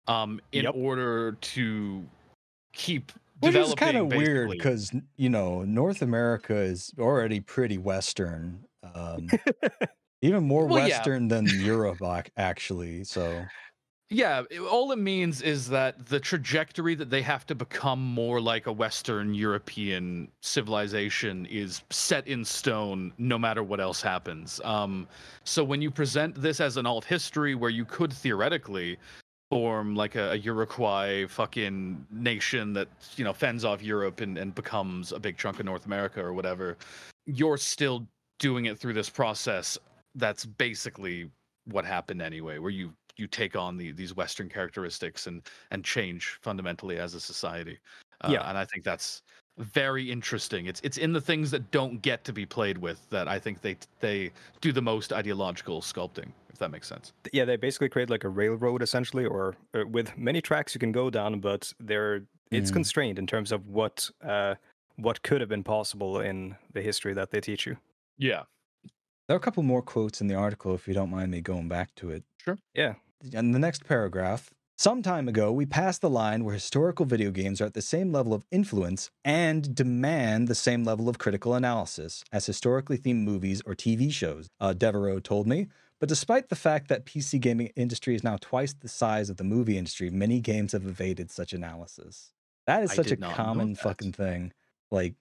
um, 0.06 0.40
in 0.52 0.64
Yep. 0.64 0.74
order 0.76 1.32
to 1.32 2.06
keep 2.72 3.10
developing. 3.40 3.62
Which 3.62 3.68
is 3.70 3.74
kind 3.74 3.96
of 3.96 4.06
weird 4.08 4.50
because, 4.50 4.92
you 5.16 5.30
know, 5.30 5.64
North 5.64 6.02
America 6.02 6.54
is 6.54 6.92
already 6.98 7.40
pretty 7.40 7.78
Western. 7.78 8.64
Um, 8.94 9.28
even 10.22 10.44
more 10.44 10.66
Well, 10.66 10.86
yeah. 10.86 10.98
Western 10.98 11.28
than 11.28 11.46
Europe, 11.64 12.02
ac- 12.02 12.30
actually. 12.36 13.04
So, 13.04 13.44
Yeah, 14.12 14.42
it- 14.50 14.58
all 14.58 14.90
it 14.90 14.98
means 14.98 15.40
is 15.40 15.68
that 15.68 16.06
the 16.06 16.18
trajectory 16.18 16.96
that 16.96 17.10
they 17.10 17.22
have 17.22 17.46
to 17.46 17.54
become 17.54 18.00
more 18.02 18.40
like 18.40 18.66
a 18.66 18.72
Western 18.72 19.34
European 19.34 20.32
civilization 20.42 21.46
is 21.46 21.82
set 21.90 22.26
in 22.26 22.44
stone 22.44 23.12
no 23.18 23.38
matter 23.38 23.62
what 23.62 23.78
else 23.80 24.02
happens. 24.02 24.60
Um, 24.64 25.06
so 25.44 25.62
when 25.62 25.80
you 25.80 25.92
present 25.92 26.34
this 26.34 26.58
as 26.58 26.76
an 26.76 26.86
alt 26.86 27.04
history 27.04 27.54
where 27.54 27.70
you 27.70 27.84
could 27.84 28.12
theoretically 28.12 28.98
form 29.48 29.94
like 29.94 30.16
a, 30.16 30.32
a 30.32 30.36
Iroquois 30.36 31.28
fucking 31.28 32.04
nation 32.10 32.72
that, 32.72 32.88
you 33.16 33.22
know, 33.22 33.32
fends 33.32 33.64
off 33.64 33.80
Europe 33.80 34.20
and, 34.20 34.36
and 34.38 34.54
becomes 34.56 35.12
a 35.12 35.20
big 35.20 35.36
chunk 35.38 35.60
of 35.60 35.66
North 35.66 35.86
America 35.86 36.20
or 36.20 36.32
whatever, 36.32 36.76
you're 37.26 37.56
still 37.56 38.06
doing 38.40 38.64
it 38.66 38.76
through 38.78 38.92
this 38.94 39.10
process 39.10 39.78
that's 40.16 40.44
basically 40.44 41.30
what 41.66 41.84
happened 41.84 42.20
anyway, 42.22 42.58
where 42.58 42.70
you 42.70 42.92
you 43.20 43.28
take 43.28 43.56
on 43.56 43.76
the, 43.76 43.92
these 43.92 44.14
Western 44.14 44.48
characteristics 44.48 45.26
and 45.26 45.46
and 45.70 45.84
change 45.84 46.38
fundamentally 46.42 46.98
as 46.98 47.14
a 47.14 47.20
society. 47.20 47.78
Uh, 48.22 48.28
Yeah. 48.32 48.42
and 48.46 48.58
I 48.58 48.64
think 48.66 48.84
that's 48.84 49.22
very 49.58 50.10
interesting. 50.10 50.66
It's 50.66 50.80
it's 50.82 50.98
in 50.98 51.12
the 51.12 51.20
things 51.20 51.50
that 51.52 51.70
don't 51.70 51.98
get 52.02 52.24
to 52.24 52.32
be 52.32 52.46
played 52.46 52.78
with 52.78 53.08
that 53.10 53.28
I 53.28 53.38
think 53.38 53.60
they 53.62 53.76
they 54.00 54.32
do 54.60 54.72
the 54.72 54.82
most 54.82 55.12
ideological 55.12 55.80
sculpting, 55.82 56.32
if 56.52 56.58
that 56.58 56.70
makes 56.70 56.88
sense. 56.88 57.12
yeah, 57.32 57.44
they 57.44 57.56
basically 57.56 57.88
create 57.88 58.10
like 58.10 58.24
a 58.24 58.28
railroad 58.28 58.82
essentially, 58.82 59.24
or 59.26 59.56
uh, 59.74 59.86
with 59.86 60.16
many 60.16 60.40
tracks 60.40 60.74
you 60.74 60.78
can 60.78 60.92
go 60.92 61.10
down, 61.10 61.40
but 61.40 61.72
they're 61.78 62.26
it's 62.50 62.70
Mm. 62.70 62.72
constrained 62.72 63.18
in 63.18 63.26
terms 63.26 63.52
of 63.52 63.66
what 63.68 64.10
uh, 64.22 64.54
what 64.96 65.22
could 65.22 65.40
have 65.40 65.48
been 65.50 65.64
possible 65.64 66.20
in 66.20 66.56
the 66.72 66.82
history 66.82 67.14
that 67.14 67.30
they 67.30 67.40
teach 67.40 67.66
you. 67.66 67.76
Yeah. 68.18 68.44
there 69.26 69.34
are 69.36 69.38
a 69.38 69.42
couple 69.42 69.62
more 69.62 69.80
quotes 69.82 70.20
in 70.20 70.26
the 70.26 70.34
article 70.34 70.74
if 70.74 70.86
you 70.86 70.92
don't 70.94 71.10
mind 71.10 71.30
me 71.30 71.40
going 71.40 71.68
back 71.68 71.94
to 71.96 72.10
it. 72.10 72.24
Sure. 72.38 72.58
Yeah, 72.74 72.94
in 73.32 73.52
the 73.52 73.58
next 73.58 73.84
paragraph, 73.84 74.50
some 74.78 75.02
time 75.02 75.28
ago, 75.28 75.52
we 75.52 75.66
passed 75.66 76.00
the 76.00 76.08
line 76.08 76.42
where 76.42 76.54
historical 76.54 77.04
video 77.04 77.30
games 77.30 77.60
are 77.60 77.66
at 77.66 77.74
the 77.74 77.82
same 77.82 78.12
level 78.12 78.32
of 78.32 78.46
influence 78.50 79.10
and 79.24 79.74
demand 79.74 80.48
the 80.48 80.54
same 80.54 80.84
level 80.84 81.06
of 81.08 81.18
critical 81.18 81.54
analysis 81.54 82.24
as 82.32 82.46
historically 82.46 82.96
themed 82.96 83.24
movies 83.24 83.60
or 83.66 83.74
TV 83.74 84.10
shows, 84.10 84.48
uh, 84.58 84.72
Devereaux 84.72 85.20
told 85.20 85.46
me. 85.46 85.68
But 85.98 86.08
despite 86.08 86.48
the 86.48 86.56
fact 86.56 86.88
that 86.88 87.04
PC 87.04 87.38
gaming 87.38 87.72
industry 87.76 88.14
is 88.14 88.24
now 88.24 88.38
twice 88.40 88.72
the 88.72 88.88
size 88.88 89.28
of 89.28 89.36
the 89.36 89.44
movie 89.44 89.76
industry, 89.76 90.08
many 90.08 90.40
games 90.40 90.72
have 90.72 90.86
evaded 90.86 91.30
such 91.30 91.52
analysis. 91.52 92.32
That 92.66 92.82
is 92.82 92.92
such 92.92 93.08
a 93.08 93.10
did 93.10 93.20
not 93.20 93.30
know 93.30 93.34
common 93.36 93.74
fucking 93.74 94.12
thing. 94.12 94.52
Like, 94.90 95.14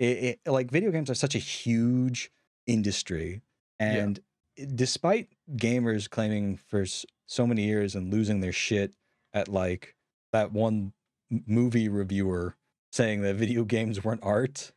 it, 0.00 0.40
it, 0.44 0.50
like 0.50 0.72
video 0.72 0.90
games 0.90 1.10
are 1.10 1.14
such 1.14 1.36
a 1.36 1.38
huge 1.38 2.32
industry, 2.66 3.42
Yeah. 3.80 3.86
and 3.86 4.20
despite 4.74 5.28
gamers 5.52 6.10
claiming 6.10 6.56
for 6.56 6.84
so 7.26 7.46
many 7.46 7.64
years 7.64 7.94
and 7.94 8.12
losing 8.12 8.40
their 8.40 8.52
shit 8.52 8.94
at 9.34 9.48
like 9.48 9.94
that 10.32 10.52
one 10.52 10.92
movie 11.30 11.88
reviewer 11.88 12.56
saying 12.92 13.22
that 13.22 13.36
video 13.36 13.64
games 13.64 14.02
weren't 14.04 14.22
art. 14.22 14.72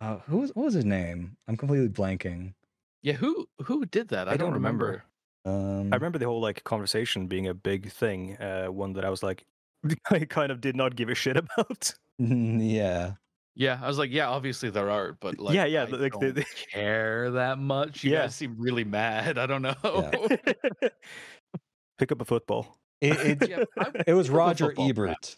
Uh, 0.00 0.18
who 0.28 0.38
was 0.38 0.50
what 0.54 0.66
was 0.66 0.74
his 0.74 0.84
name? 0.84 1.36
I'm 1.48 1.56
completely 1.56 1.88
blanking. 1.88 2.54
yeah, 3.02 3.14
who 3.14 3.48
who 3.64 3.84
did 3.84 4.08
that? 4.08 4.28
I, 4.28 4.32
I 4.32 4.36
don't 4.36 4.46
don't 4.46 4.54
remember. 4.54 5.04
remember. 5.44 5.80
Um, 5.80 5.92
I 5.92 5.96
remember 5.96 6.18
the 6.18 6.26
whole 6.26 6.40
like 6.40 6.62
conversation 6.64 7.26
being 7.26 7.48
a 7.48 7.54
big 7.54 7.90
thing. 7.90 8.36
Uh, 8.36 8.66
one 8.66 8.92
that 8.92 9.04
I 9.04 9.10
was 9.10 9.22
like, 9.22 9.44
I 10.10 10.20
kind 10.20 10.52
of 10.52 10.60
did 10.60 10.76
not 10.76 10.94
give 10.94 11.08
a 11.08 11.14
shit 11.14 11.36
about. 11.36 11.94
yeah, 12.18 13.12
Yeah, 13.58 13.78
I 13.82 13.88
was 13.88 13.98
like, 13.98 14.12
yeah, 14.12 14.28
obviously 14.28 14.70
there 14.70 14.88
are, 14.88 15.14
but 15.20 15.38
like, 15.40 15.52
yeah, 15.54 15.64
yeah, 15.64 15.82
I 15.82 15.86
like 15.86 16.12
don't 16.12 16.44
care 16.72 17.32
that 17.32 17.58
much. 17.58 18.04
You 18.04 18.12
Yeah. 18.12 18.20
guys 18.22 18.36
seem 18.36 18.54
really 18.56 18.84
mad. 18.84 19.36
I 19.36 19.46
don't 19.46 19.62
know. 19.62 19.74
the- 19.82 20.92
pick 21.98 22.12
up 22.12 22.20
a 22.20 22.24
football. 22.24 22.78
It, 23.00 23.42
it, 23.42 23.48
Yeah, 23.50 23.64
I- 23.76 23.90
it 24.06 24.14
was 24.14 24.28
Pick 24.28 24.34
up 24.34 24.36
a 24.36 24.38
Roger 24.38 24.66
football, 24.66 24.88
Ebert. 24.88 25.36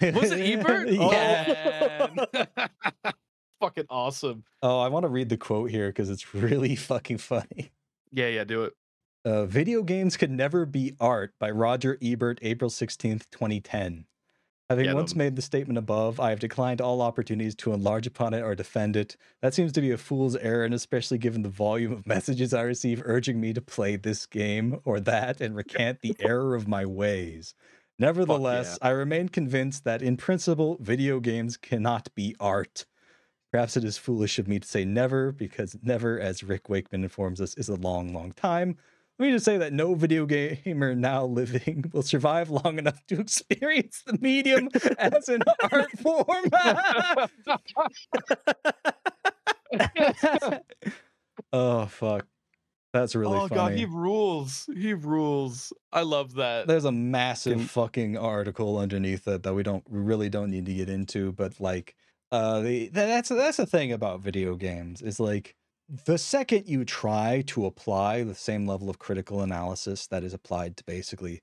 was 0.00 0.32
it 0.32 0.40
Ebert? 0.40 0.88
Oh, 0.98 1.12
yeah. 1.12 2.08
man. 2.54 2.68
fucking 3.60 3.86
awesome. 3.90 4.44
Oh, 4.62 4.80
I 4.80 4.88
want 4.88 5.04
to 5.04 5.08
read 5.08 5.28
the 5.28 5.36
quote 5.36 5.70
here 5.70 5.88
because 5.88 6.08
it's 6.10 6.34
really 6.34 6.74
fucking 6.74 7.18
funny. 7.18 7.70
Yeah, 8.12 8.28
yeah, 8.28 8.44
do 8.44 8.64
it. 8.64 8.72
Uh, 9.26 9.44
Video 9.44 9.82
games 9.82 10.16
could 10.16 10.30
never 10.30 10.64
be 10.64 10.94
art 11.00 11.34
by 11.38 11.50
Roger 11.50 11.98
Ebert, 12.00 12.38
April 12.40 12.70
16th, 12.70 13.24
2010. 13.30 14.06
Having 14.70 14.84
Get 14.84 14.94
once 14.94 15.16
made 15.16 15.34
the 15.34 15.40
statement 15.40 15.78
above, 15.78 16.20
I 16.20 16.28
have 16.28 16.40
declined 16.40 16.82
all 16.82 17.00
opportunities 17.00 17.54
to 17.56 17.72
enlarge 17.72 18.06
upon 18.06 18.34
it 18.34 18.42
or 18.42 18.54
defend 18.54 18.96
it. 18.96 19.16
That 19.40 19.54
seems 19.54 19.72
to 19.72 19.80
be 19.80 19.92
a 19.92 19.96
fool's 19.96 20.36
error, 20.36 20.62
and 20.62 20.74
especially 20.74 21.16
given 21.16 21.40
the 21.40 21.48
volume 21.48 21.90
of 21.90 22.06
messages 22.06 22.52
I 22.52 22.60
receive 22.62 23.02
urging 23.06 23.40
me 23.40 23.54
to 23.54 23.62
play 23.62 23.96
this 23.96 24.26
game 24.26 24.80
or 24.84 25.00
that 25.00 25.40
and 25.40 25.56
recant 25.56 26.00
the 26.02 26.14
error 26.20 26.54
of 26.54 26.68
my 26.68 26.84
ways. 26.84 27.54
Nevertheless, 27.98 28.78
I 28.82 28.90
remain 28.90 29.30
convinced 29.30 29.84
that 29.84 30.02
in 30.02 30.18
principle, 30.18 30.76
video 30.80 31.18
games 31.18 31.56
cannot 31.56 32.14
be 32.14 32.36
art. 32.38 32.84
Perhaps 33.50 33.78
it 33.78 33.84
is 33.84 33.96
foolish 33.96 34.38
of 34.38 34.46
me 34.46 34.60
to 34.60 34.68
say 34.68 34.84
never, 34.84 35.32
because 35.32 35.78
never, 35.82 36.20
as 36.20 36.44
Rick 36.44 36.68
Wakeman 36.68 37.04
informs 37.04 37.40
us, 37.40 37.56
is 37.56 37.70
a 37.70 37.74
long, 37.74 38.12
long 38.12 38.32
time. 38.32 38.76
Let 39.18 39.26
me 39.26 39.32
just 39.32 39.44
say 39.44 39.58
that 39.58 39.72
no 39.72 39.94
video 39.94 40.26
gamer 40.26 40.94
now 40.94 41.24
living 41.24 41.90
will 41.92 42.02
survive 42.02 42.50
long 42.50 42.78
enough 42.78 43.04
to 43.08 43.18
experience 43.20 44.02
the 44.06 44.16
medium 44.20 44.68
as 44.96 45.28
an 45.28 45.42
art 45.72 45.90
form. 45.98 46.44
oh 51.52 51.86
fuck, 51.86 52.26
that's 52.92 53.16
really 53.16 53.36
oh 53.36 53.48
funny. 53.48 53.54
god, 53.54 53.72
he 53.72 53.86
rules. 53.86 54.68
He 54.72 54.94
rules. 54.94 55.72
I 55.92 56.02
love 56.02 56.34
that. 56.34 56.68
There's 56.68 56.84
a 56.84 56.92
massive 56.92 57.68
fucking 57.70 58.16
article 58.16 58.78
underneath 58.78 59.26
it 59.26 59.42
that 59.42 59.54
we 59.54 59.64
don't 59.64 59.82
we 59.90 59.98
really 59.98 60.28
don't 60.28 60.50
need 60.50 60.66
to 60.66 60.74
get 60.74 60.88
into, 60.88 61.32
but 61.32 61.60
like 61.60 61.96
uh 62.30 62.60
the 62.60 62.88
that's 62.88 63.30
that's 63.30 63.56
the 63.56 63.66
thing 63.66 63.90
about 63.90 64.20
video 64.20 64.54
games 64.54 65.02
is 65.02 65.18
like 65.18 65.56
the 65.88 66.18
second 66.18 66.68
you 66.68 66.84
try 66.84 67.42
to 67.46 67.64
apply 67.64 68.22
the 68.22 68.34
same 68.34 68.66
level 68.66 68.90
of 68.90 68.98
critical 68.98 69.40
analysis 69.40 70.06
that 70.08 70.22
is 70.22 70.34
applied 70.34 70.76
to 70.76 70.84
basically 70.84 71.40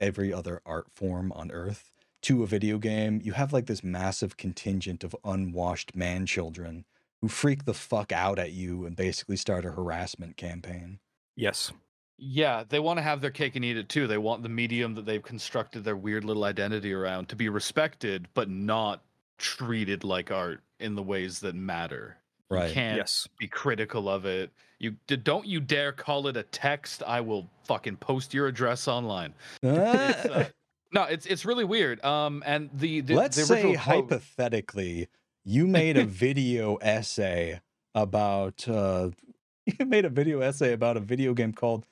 every 0.00 0.32
other 0.32 0.60
art 0.66 0.86
form 0.92 1.32
on 1.32 1.50
earth 1.50 1.90
to 2.22 2.42
a 2.42 2.46
video 2.46 2.76
game, 2.78 3.20
you 3.22 3.32
have 3.32 3.52
like 3.52 3.66
this 3.66 3.82
massive 3.82 4.36
contingent 4.36 5.02
of 5.02 5.16
unwashed 5.24 5.96
man 5.96 6.26
children 6.26 6.84
who 7.22 7.28
freak 7.28 7.64
the 7.64 7.72
fuck 7.72 8.12
out 8.12 8.38
at 8.38 8.52
you 8.52 8.84
and 8.84 8.96
basically 8.96 9.36
start 9.36 9.64
a 9.64 9.70
harassment 9.70 10.36
campaign. 10.36 10.98
Yes. 11.34 11.72
Yeah, 12.18 12.64
they 12.68 12.80
want 12.80 12.98
to 12.98 13.02
have 13.02 13.20
their 13.20 13.30
cake 13.30 13.56
and 13.56 13.64
eat 13.64 13.76
it 13.76 13.88
too. 13.88 14.06
They 14.06 14.18
want 14.18 14.42
the 14.42 14.48
medium 14.48 14.94
that 14.94 15.06
they've 15.06 15.22
constructed 15.22 15.84
their 15.84 15.96
weird 15.96 16.24
little 16.24 16.44
identity 16.44 16.92
around 16.92 17.28
to 17.30 17.36
be 17.36 17.48
respected, 17.48 18.28
but 18.34 18.50
not 18.50 19.02
treated 19.38 20.04
like 20.04 20.30
art 20.30 20.60
in 20.80 20.94
the 20.94 21.02
ways 21.02 21.40
that 21.40 21.54
matter. 21.54 22.18
Right. 22.50 22.68
You 22.68 22.74
can't 22.74 22.96
Yes. 22.98 23.28
be 23.38 23.48
critical 23.48 24.08
of 24.08 24.24
it. 24.24 24.50
You 24.78 24.92
don't 25.08 25.46
you 25.46 25.58
dare 25.60 25.90
call 25.92 26.26
it 26.28 26.36
a 26.36 26.42
text. 26.44 27.02
I 27.06 27.20
will 27.20 27.48
fucking 27.64 27.96
post 27.96 28.32
your 28.34 28.46
address 28.46 28.86
online. 28.88 29.34
It's, 29.62 30.24
uh, 30.26 30.48
no, 30.92 31.04
it's 31.04 31.26
it's 31.26 31.44
really 31.44 31.64
weird. 31.64 32.04
Um, 32.04 32.42
and 32.46 32.70
the, 32.72 33.00
the 33.00 33.14
Let's 33.14 33.36
the 33.36 33.44
say 33.44 33.62
quote- 33.62 33.76
hypothetically, 33.76 35.08
you 35.44 35.66
made 35.66 35.96
a 35.96 36.04
video 36.24 36.76
essay 36.76 37.60
about 37.94 38.68
uh, 38.68 39.10
you 39.66 39.86
made 39.86 40.04
a 40.04 40.10
video 40.10 40.40
essay 40.40 40.72
about 40.72 40.96
a 40.96 41.00
video 41.00 41.32
game 41.34 41.52
called 41.52 41.86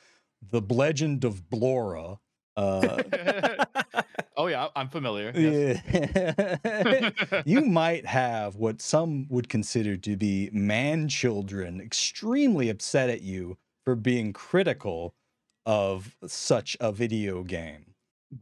The 0.51 0.61
Legend 0.61 1.25
of 1.25 1.49
Blora. 1.51 2.19
Uh, 2.57 3.03
yeah, 4.55 4.69
I'm 4.77 4.89
familiar. 4.89 5.33
Yes. 5.35 5.83
yeah. 5.93 7.41
you 7.45 7.61
might 7.61 8.07
have 8.07 8.55
what 8.55 8.81
some 8.81 9.27
would 9.29 9.49
consider 9.49 9.97
to 9.97 10.17
be 10.17 10.49
man 10.53 11.09
children 11.09 11.81
extremely 11.81 12.69
upset 12.69 13.11
at 13.11 13.23
you 13.23 13.59
for 13.85 13.97
being 13.97 14.33
critical 14.33 15.15
of 15.67 16.17
such 16.27 16.77
a 16.81 16.93
video 16.93 17.43
game. 17.43 17.87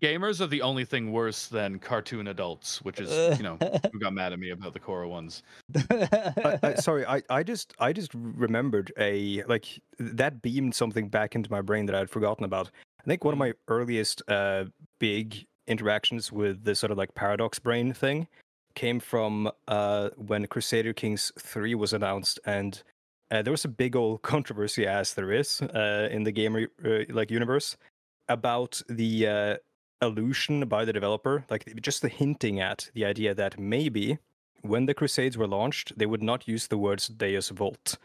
Gamers 0.00 0.40
are 0.40 0.46
the 0.46 0.62
only 0.62 0.84
thing 0.84 1.12
worse 1.12 1.46
than 1.46 1.78
cartoon 1.78 2.28
adults, 2.28 2.82
which 2.82 3.00
is 3.00 3.10
you 3.38 3.42
know 3.42 3.58
who 3.92 3.98
got 3.98 4.12
mad 4.12 4.32
at 4.32 4.38
me 4.38 4.50
about 4.50 4.74
the 4.74 4.80
Korra 4.80 5.08
ones. 5.08 5.42
I, 5.90 6.58
I, 6.62 6.74
sorry, 6.74 7.06
I, 7.06 7.22
I 7.30 7.42
just 7.42 7.74
I 7.78 7.92
just 7.92 8.10
remembered 8.14 8.92
a 8.98 9.42
like 9.44 9.80
that 9.98 10.42
beamed 10.42 10.74
something 10.74 11.08
back 11.08 11.34
into 11.34 11.50
my 11.50 11.62
brain 11.62 11.86
that 11.86 11.94
I 11.94 11.98
had 11.98 12.10
forgotten 12.10 12.44
about. 12.44 12.70
I 13.00 13.04
think 13.04 13.24
one 13.24 13.32
of 13.32 13.38
my 13.38 13.52
earliest 13.68 14.22
uh, 14.28 14.66
big 14.98 15.46
interactions 15.66 16.32
with 16.32 16.64
the 16.64 16.74
sort 16.74 16.90
of 16.90 16.98
like 16.98 17.14
paradox 17.14 17.58
brain 17.58 17.92
thing 17.92 18.28
came 18.74 19.00
from 19.00 19.50
uh, 19.68 20.10
when 20.16 20.46
Crusader 20.46 20.92
Kings 20.92 21.32
three 21.38 21.74
was 21.74 21.92
announced, 21.92 22.40
and 22.44 22.82
uh, 23.30 23.42
there 23.42 23.50
was 23.50 23.64
a 23.64 23.68
big 23.68 23.96
old 23.96 24.22
controversy, 24.32 24.86
as 24.86 25.14
there 25.14 25.32
is 25.32 25.60
uh, 25.62 26.08
in 26.10 26.24
the 26.24 26.32
gamer 26.32 26.68
uh, 26.84 27.00
like 27.10 27.30
universe, 27.30 27.76
about 28.28 28.82
the 28.88 29.26
uh, 29.26 29.56
illusion 30.00 30.66
by 30.66 30.84
the 30.84 30.92
developer, 30.92 31.44
like 31.50 31.80
just 31.80 32.02
the 32.02 32.08
hinting 32.08 32.60
at 32.60 32.90
the 32.94 33.04
idea 33.04 33.34
that 33.34 33.58
maybe 33.58 34.18
when 34.62 34.86
the 34.86 34.94
Crusades 34.94 35.36
were 35.36 35.48
launched, 35.48 35.96
they 35.98 36.06
would 36.06 36.22
not 36.22 36.46
use 36.46 36.68
the 36.68 36.78
words 36.78 37.08
Deus 37.08 37.50
Vult. 37.50 37.98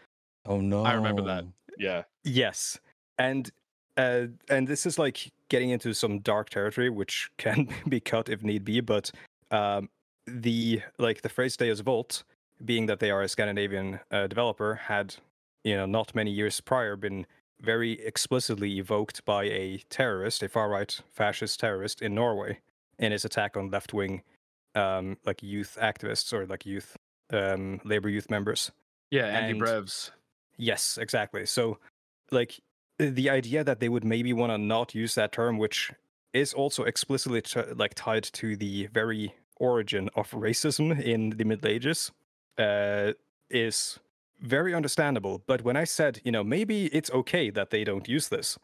oh 0.45 0.59
no. 0.59 0.83
I 0.83 0.93
remember 0.93 1.23
that. 1.23 1.45
Yeah. 1.77 2.03
Yes, 2.23 2.79
and 3.17 3.51
uh, 3.97 4.27
and 4.49 4.67
this 4.67 4.85
is 4.85 4.97
like 4.99 5.31
getting 5.49 5.69
into 5.69 5.93
some 5.93 6.19
dark 6.19 6.49
territory, 6.49 6.89
which 6.89 7.29
can 7.37 7.67
be 7.89 7.99
cut 7.99 8.29
if 8.29 8.43
need 8.43 8.63
be. 8.63 8.79
But 8.79 9.11
um, 9.51 9.89
the 10.25 10.81
like 10.97 11.21
the 11.21 11.29
phrase 11.29 11.57
Deus 11.57 11.79
Vult, 11.81 12.23
being 12.63 12.85
that 12.87 12.99
they 12.99 13.11
are 13.11 13.21
a 13.21 13.27
Scandinavian 13.27 13.99
uh, 14.11 14.27
developer, 14.27 14.75
had 14.75 15.15
you 15.63 15.75
know 15.75 15.85
not 15.85 16.15
many 16.15 16.31
years 16.31 16.61
prior 16.61 16.95
been 16.95 17.25
very 17.61 17.93
explicitly 18.05 18.77
evoked 18.77 19.25
by 19.25 19.45
a 19.45 19.81
terrorist, 19.89 20.43
a 20.43 20.49
far 20.49 20.69
right 20.69 21.01
fascist 21.11 21.59
terrorist 21.59 22.01
in 22.01 22.13
Norway, 22.13 22.59
in 22.99 23.11
his 23.11 23.25
attack 23.25 23.57
on 23.57 23.71
left 23.71 23.93
wing 23.93 24.21
um, 24.75 25.17
like 25.25 25.41
youth 25.41 25.77
activists 25.81 26.31
or 26.33 26.45
like 26.45 26.65
youth 26.65 26.95
um, 27.31 27.81
labor 27.83 28.09
youth 28.09 28.29
members. 28.29 28.71
Yeah, 29.09 29.25
Andy 29.25 29.51
And- 29.51 29.61
Brevs. 29.61 30.11
Yes, 30.59 30.97
exactly. 30.97 31.45
So, 31.45 31.77
like, 32.31 32.59
the 32.97 33.29
idea 33.29 33.63
that 33.63 33.79
they 33.79 33.89
would 33.89 34.03
maybe 34.03 34.33
want 34.33 34.51
to 34.51 34.57
not 34.57 34.95
use 34.95 35.15
that 35.15 35.31
term, 35.31 35.57
which 35.57 35.91
is 36.33 36.53
also 36.53 36.83
explicitly 36.83 37.41
t- 37.41 37.61
like 37.75 37.93
tied 37.95 38.23
to 38.23 38.55
the 38.55 38.87
very 38.87 39.33
origin 39.57 40.09
of 40.15 40.31
racism 40.31 40.99
in 41.01 41.31
the 41.31 41.43
Middle 41.43 41.69
Ages, 41.69 42.11
uh, 42.57 43.13
is 43.49 43.99
very 44.39 44.73
understandable. 44.73 45.41
But 45.47 45.63
when 45.63 45.75
I 45.75 45.83
said, 45.83 46.21
you 46.23 46.31
know, 46.31 46.43
maybe 46.43 46.87
it's 46.87 47.11
okay 47.11 47.49
that 47.51 47.69
they 47.69 47.83
don't 47.83 48.07
use 48.07 48.29
this, 48.29 48.57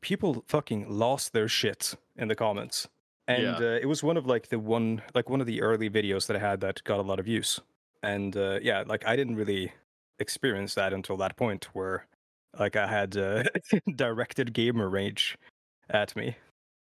people 0.00 0.44
fucking 0.46 0.86
lost 0.88 1.32
their 1.32 1.48
shit 1.48 1.94
in 2.16 2.28
the 2.28 2.34
comments. 2.34 2.88
And 3.26 3.58
Yeah. 3.58 3.68
uh, 3.68 3.78
it 3.80 3.86
was 3.86 4.02
one 4.02 4.18
of 4.18 4.26
like 4.26 4.48
the 4.48 4.58
one 4.58 5.02
like 5.14 5.30
one 5.30 5.40
of 5.40 5.46
the 5.46 5.62
early 5.62 5.88
videos 5.88 6.26
that 6.26 6.36
I 6.36 6.40
had 6.40 6.60
that 6.60 6.84
got 6.84 6.98
a 6.98 7.02
lot 7.02 7.18
of 7.18 7.24
views. 7.24 7.60
And 8.02 8.36
uh, 8.36 8.58
yeah, 8.60 8.84
like 8.86 9.06
I 9.06 9.16
didn't 9.16 9.36
really 9.36 9.72
experience 10.18 10.74
that 10.74 10.92
until 10.92 11.16
that 11.16 11.36
point 11.36 11.68
where 11.72 12.06
like 12.58 12.76
I 12.76 12.86
had 12.86 13.16
uh, 13.16 13.44
directed 13.96 14.52
gamer 14.52 14.88
rage 14.88 15.36
at 15.90 16.14
me. 16.16 16.36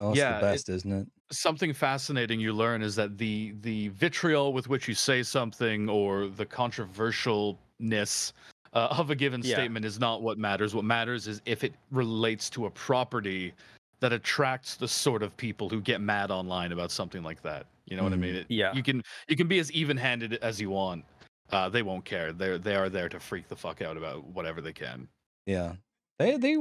Oh, 0.01 0.13
Yeah, 0.13 0.35
the 0.39 0.41
best, 0.41 0.69
isn't 0.69 0.91
it? 0.91 1.07
something 1.31 1.73
fascinating 1.73 2.39
you 2.39 2.53
learn 2.53 2.83
is 2.83 2.95
that 2.95 3.17
the 3.17 3.53
the 3.61 3.87
vitriol 3.89 4.53
with 4.53 4.69
which 4.69 4.87
you 4.87 4.93
say 4.93 5.23
something 5.23 5.89
or 5.89 6.27
the 6.27 6.45
controversialness 6.45 8.31
uh, 8.73 8.87
of 8.91 9.09
a 9.09 9.15
given 9.15 9.41
Yeah. 9.41 9.55
statement 9.55 9.85
is 9.85 9.99
not 9.99 10.21
what 10.21 10.37
matters. 10.37 10.75
What 10.75 10.85
matters 10.85 11.27
is 11.27 11.41
if 11.45 11.63
it 11.63 11.73
relates 11.91 12.49
to 12.51 12.65
a 12.67 12.69
property 12.71 13.53
that 14.01 14.13
attracts 14.13 14.75
the 14.75 14.87
sort 14.87 15.23
of 15.23 15.35
people 15.37 15.69
who 15.69 15.81
get 15.81 16.01
mad 16.01 16.29
online 16.29 16.71
about 16.73 16.91
something 16.91 17.23
like 17.23 17.41
that. 17.41 17.65
You 17.85 17.95
know 17.97 18.03
what 18.03 18.13
I 18.13 18.17
Mm, 18.17 18.21
mean? 18.21 18.35
It- 18.35 18.47
yeah. 18.49 18.73
You 18.73 18.83
can 18.83 19.01
you 19.27 19.35
can 19.35 19.47
be 19.47 19.59
as 19.59 19.71
even-handed 19.71 20.33
as 20.43 20.59
you 20.61 20.69
want. 20.69 21.05
Uh, 21.51 21.69
they 21.69 21.81
won't 21.81 22.05
care. 22.05 22.33
They're 22.33 22.57
they 22.59 22.75
are 22.75 22.89
there 22.89 23.09
to 23.09 23.19
freak 23.19 23.47
the 23.47 23.55
fuck 23.55 23.81
out 23.81 23.97
about 23.97 24.25
whatever 24.25 24.61
they 24.61 24.73
can. 24.73 25.07
Yeah. 25.45 25.73
They 26.19 26.37
they 26.37 26.57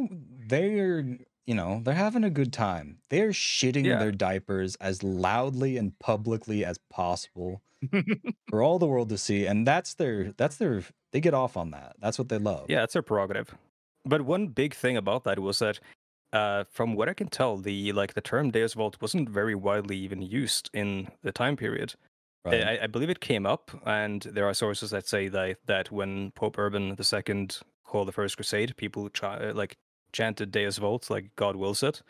they're 0.49 1.19
you 1.47 1.55
know, 1.55 1.81
they're 1.85 1.95
having 1.95 2.25
a 2.25 2.31
good 2.31 2.53
time. 2.53 2.99
They're 3.11 3.31
shitting 3.31 3.85
Yeah. 3.85 3.99
their 3.99 4.13
diapers 4.13 4.77
as 4.77 5.03
loudly 5.03 5.77
and 5.77 5.99
publicly 5.99 6.65
as 6.65 6.79
possible 6.91 7.61
for 8.49 8.63
all 8.63 8.79
the 8.79 8.87
world 8.87 9.11
to 9.11 9.19
see. 9.19 9.47
And 9.47 9.67
that's 9.67 9.95
their 9.95 10.33
that's 10.37 10.57
their 10.57 10.83
they 11.13 11.21
get 11.21 11.35
off 11.35 11.57
on 11.57 11.71
that. 11.71 11.97
That's 12.01 12.19
what 12.19 12.29
they 12.29 12.39
love. 12.39 12.67
Yeah, 12.69 12.83
it's 12.83 12.95
their 12.95 13.03
prerogative. 13.03 13.55
But 14.05 14.23
one 14.23 14.49
big 14.49 14.75
thing 14.75 14.97
about 14.97 15.25
that 15.25 15.39
was 15.39 15.61
that, 15.61 15.81
uh, 16.33 16.65
from 16.71 16.95
what 16.95 17.09
I 17.09 17.15
can 17.15 17.29
tell, 17.29 17.57
the 17.57 17.93
like 17.93 18.15
the 18.15 18.21
term 18.21 18.51
Deus 18.51 18.75
Vult 18.75 19.01
wasn't 19.01 19.29
very 19.29 19.55
widely 19.55 19.97
even 19.99 20.21
used 20.23 20.71
in 20.75 21.09
the 21.23 21.33
time 21.33 21.57
period. 21.57 21.95
Right. 22.45 22.63
I, 22.63 22.79
I 22.83 22.87
believe 22.89 23.09
it 23.09 23.21
came 23.21 23.47
up, 23.47 23.71
and 23.87 24.21
there 24.23 24.45
are 24.47 24.53
sources 24.53 24.91
that 24.91 25.07
say 25.07 25.29
that 25.29 25.59
that 25.67 25.91
when 25.91 26.33
Pope 26.33 26.59
Urban 26.59 26.97
II 26.99 27.49
called 27.85 28.09
the 28.09 28.13
First 28.13 28.37
Crusade, 28.37 28.77
people 28.77 29.09
try, 29.11 29.51
like 29.51 29.77
chanted 30.13 30.51
Deus 30.51 30.79
Vult, 30.79 31.11
like 31.11 31.35
God 31.37 31.57
wills 31.57 31.83
it. 31.83 32.03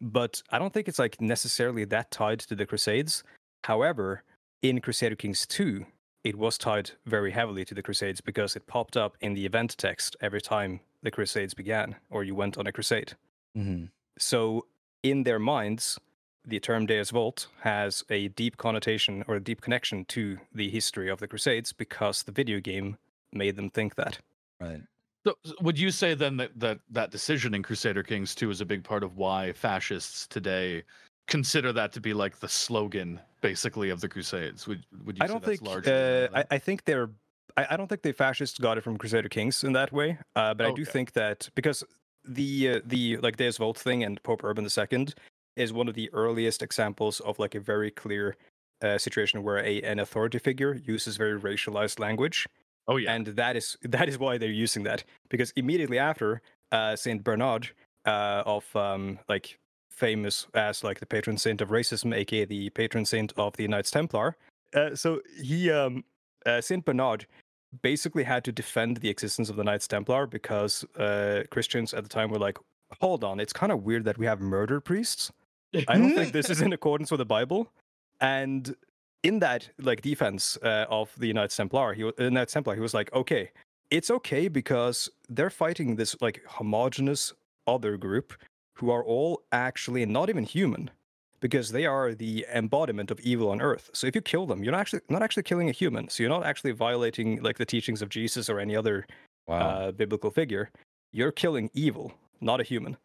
But 0.00 0.42
I 0.50 0.58
don't 0.58 0.72
think 0.72 0.88
it's 0.88 0.98
like 0.98 1.20
necessarily 1.20 1.84
that 1.86 2.10
tied 2.10 2.40
to 2.40 2.54
the 2.54 2.66
Crusades. 2.66 3.22
However, 3.64 4.24
in 4.60 4.80
Crusader 4.80 5.16
Kings 5.16 5.46
2, 5.46 5.86
it 6.24 6.36
was 6.36 6.58
tied 6.58 6.92
very 7.06 7.30
heavily 7.30 7.64
to 7.64 7.74
the 7.74 7.82
Crusades 7.82 8.20
because 8.20 8.56
it 8.56 8.66
popped 8.66 8.96
up 8.96 9.16
in 9.20 9.34
the 9.34 9.46
event 9.46 9.76
text 9.78 10.16
every 10.20 10.40
time 10.40 10.80
the 11.02 11.10
Crusades 11.10 11.54
began 11.54 11.96
or 12.10 12.24
you 12.24 12.34
went 12.34 12.58
on 12.58 12.66
a 12.66 12.72
crusade. 12.72 13.14
Mhm. 13.56 13.90
So, 14.18 14.66
in 15.02 15.24
their 15.24 15.38
minds, 15.38 15.98
the 16.44 16.60
term 16.60 16.86
Deus 16.86 17.10
Vult 17.10 17.48
has 17.60 18.04
a 18.08 18.28
deep 18.28 18.56
connotation 18.56 19.24
or 19.26 19.36
a 19.36 19.40
deep 19.40 19.60
connection 19.60 20.04
to 20.06 20.38
the 20.52 20.68
history 20.70 21.08
of 21.08 21.18
the 21.20 21.28
Crusades 21.28 21.72
because 21.72 22.22
the 22.22 22.32
video 22.32 22.60
game 22.60 22.98
made 23.32 23.56
them 23.56 23.70
think 23.70 23.94
that. 23.96 24.20
Right. 24.60 24.82
So, 25.24 25.36
would 25.60 25.78
you 25.78 25.90
say 25.90 26.14
then 26.14 26.36
that, 26.38 26.58
that 26.58 26.80
that 26.90 27.10
decision 27.10 27.54
in 27.54 27.62
Crusader 27.62 28.02
Kings 28.02 28.34
2 28.34 28.50
is 28.50 28.60
a 28.60 28.64
big 28.64 28.82
part 28.82 29.04
of 29.04 29.16
why 29.16 29.52
fascists 29.52 30.26
today 30.26 30.82
consider 31.28 31.72
that 31.72 31.92
to 31.92 32.00
be 32.00 32.12
like 32.12 32.40
the 32.40 32.48
slogan, 32.48 33.20
basically, 33.40 33.90
of 33.90 34.00
the 34.00 34.08
Crusades? 34.08 34.66
Would 34.66 34.84
Would 35.04 35.18
you 35.18 35.24
I 35.24 35.26
say 35.26 35.32
don't 35.32 35.44
that's 35.44 35.60
think. 35.60 35.88
Uh, 35.88 36.28
I. 36.34 36.56
I 36.56 36.58
think 36.58 36.84
they're. 36.84 37.10
I, 37.56 37.66
I 37.70 37.76
don't 37.76 37.86
think 37.86 38.02
the 38.02 38.12
fascists 38.12 38.58
got 38.58 38.78
it 38.78 38.80
from 38.82 38.98
Crusader 38.98 39.28
Kings 39.28 39.62
in 39.62 39.72
that 39.74 39.92
way. 39.92 40.18
Uh, 40.34 40.54
but 40.54 40.66
I 40.66 40.72
do 40.72 40.84
think 40.84 41.12
that 41.12 41.48
because 41.54 41.84
the 42.24 42.76
uh, 42.76 42.80
the 42.84 43.18
like 43.18 43.36
Deus 43.36 43.58
Vult 43.58 43.78
thing 43.78 44.02
and 44.02 44.20
Pope 44.22 44.42
Urban 44.42 44.66
II 44.66 45.08
is 45.54 45.72
one 45.72 45.88
of 45.88 45.94
the 45.94 46.10
earliest 46.12 46.62
examples 46.62 47.20
of 47.20 47.38
like 47.38 47.54
a 47.54 47.60
very 47.60 47.90
clear 47.90 48.36
uh, 48.82 48.98
situation 48.98 49.42
where 49.42 49.58
a 49.58 49.82
an 49.82 50.00
authority 50.00 50.38
figure 50.38 50.80
uses 50.84 51.16
very 51.16 51.38
racialized 51.38 52.00
language. 52.00 52.46
Oh 52.88 52.96
yeah, 52.96 53.14
and 53.14 53.26
that 53.26 53.56
is 53.56 53.76
that 53.82 54.08
is 54.08 54.18
why 54.18 54.38
they're 54.38 54.50
using 54.50 54.82
that 54.84 55.04
because 55.28 55.52
immediately 55.56 55.98
after 55.98 56.42
uh, 56.70 56.96
Saint 56.96 57.24
Bernard 57.24 57.70
uh, 58.06 58.42
of 58.46 58.64
um, 58.76 59.18
like 59.28 59.58
famous 59.90 60.46
as 60.54 60.82
like 60.82 61.00
the 61.00 61.06
patron 61.06 61.36
saint 61.36 61.60
of 61.60 61.68
racism, 61.68 62.14
aka 62.14 62.44
the 62.44 62.70
patron 62.70 63.04
saint 63.04 63.32
of 63.36 63.56
the 63.56 63.68
Knights 63.68 63.90
Templar. 63.90 64.36
Uh, 64.74 64.94
so 64.94 65.20
he 65.40 65.70
um, 65.70 66.04
uh, 66.46 66.60
Saint 66.60 66.84
Bernard 66.84 67.26
basically 67.82 68.24
had 68.24 68.44
to 68.44 68.52
defend 68.52 68.98
the 68.98 69.08
existence 69.08 69.48
of 69.48 69.56
the 69.56 69.64
Knights 69.64 69.86
Templar 69.86 70.26
because 70.26 70.84
uh, 70.98 71.42
Christians 71.50 71.94
at 71.94 72.02
the 72.02 72.08
time 72.08 72.30
were 72.30 72.38
like, 72.38 72.58
hold 73.00 73.24
on, 73.24 73.40
it's 73.40 73.52
kind 73.52 73.72
of 73.72 73.84
weird 73.84 74.04
that 74.04 74.18
we 74.18 74.26
have 74.26 74.40
murder 74.40 74.80
priests. 74.80 75.32
I 75.88 75.96
don't 75.96 76.14
think 76.14 76.32
this 76.32 76.50
is 76.50 76.60
in 76.66 76.72
accordance 76.72 77.10
with 77.10 77.18
the 77.18 77.24
Bible. 77.24 77.70
And 78.20 78.74
in 79.22 79.38
that 79.40 79.68
like 79.78 80.02
defense 80.02 80.58
uh, 80.62 80.86
of 80.88 81.12
the 81.18 81.32
Knights 81.32 81.56
Templar, 81.56 81.94
he 81.94 82.04
uh, 82.04 82.12
Knights 82.30 82.52
Templar, 82.52 82.74
he 82.74 82.80
was 82.80 82.94
like, 82.94 83.12
okay, 83.12 83.50
it's 83.90 84.10
okay 84.10 84.48
because 84.48 85.10
they're 85.28 85.50
fighting 85.50 85.96
this 85.96 86.16
like 86.20 86.42
homogenous 86.46 87.32
other 87.66 87.96
group 87.96 88.34
who 88.74 88.90
are 88.90 89.04
all 89.04 89.42
actually 89.52 90.04
not 90.06 90.28
even 90.28 90.44
human 90.44 90.90
because 91.40 91.72
they 91.72 91.86
are 91.86 92.14
the 92.14 92.46
embodiment 92.54 93.10
of 93.10 93.20
evil 93.20 93.50
on 93.50 93.60
earth. 93.60 93.90
So 93.92 94.06
if 94.06 94.14
you 94.14 94.20
kill 94.20 94.46
them, 94.46 94.62
you're 94.62 94.72
not 94.72 94.80
actually 94.80 95.02
not 95.08 95.22
actually 95.22 95.42
killing 95.42 95.68
a 95.68 95.72
human. 95.72 96.08
So 96.08 96.22
you're 96.22 96.30
not 96.30 96.44
actually 96.44 96.72
violating 96.72 97.42
like 97.42 97.58
the 97.58 97.66
teachings 97.66 98.02
of 98.02 98.08
Jesus 98.08 98.48
or 98.48 98.58
any 98.60 98.76
other 98.76 99.06
Wow. 99.48 99.58
uh, 99.58 99.92
biblical 99.92 100.30
figure. 100.30 100.70
You're 101.12 101.32
killing 101.32 101.68
evil, 101.74 102.12
not 102.40 102.60
a 102.60 102.62
human. 102.62 102.96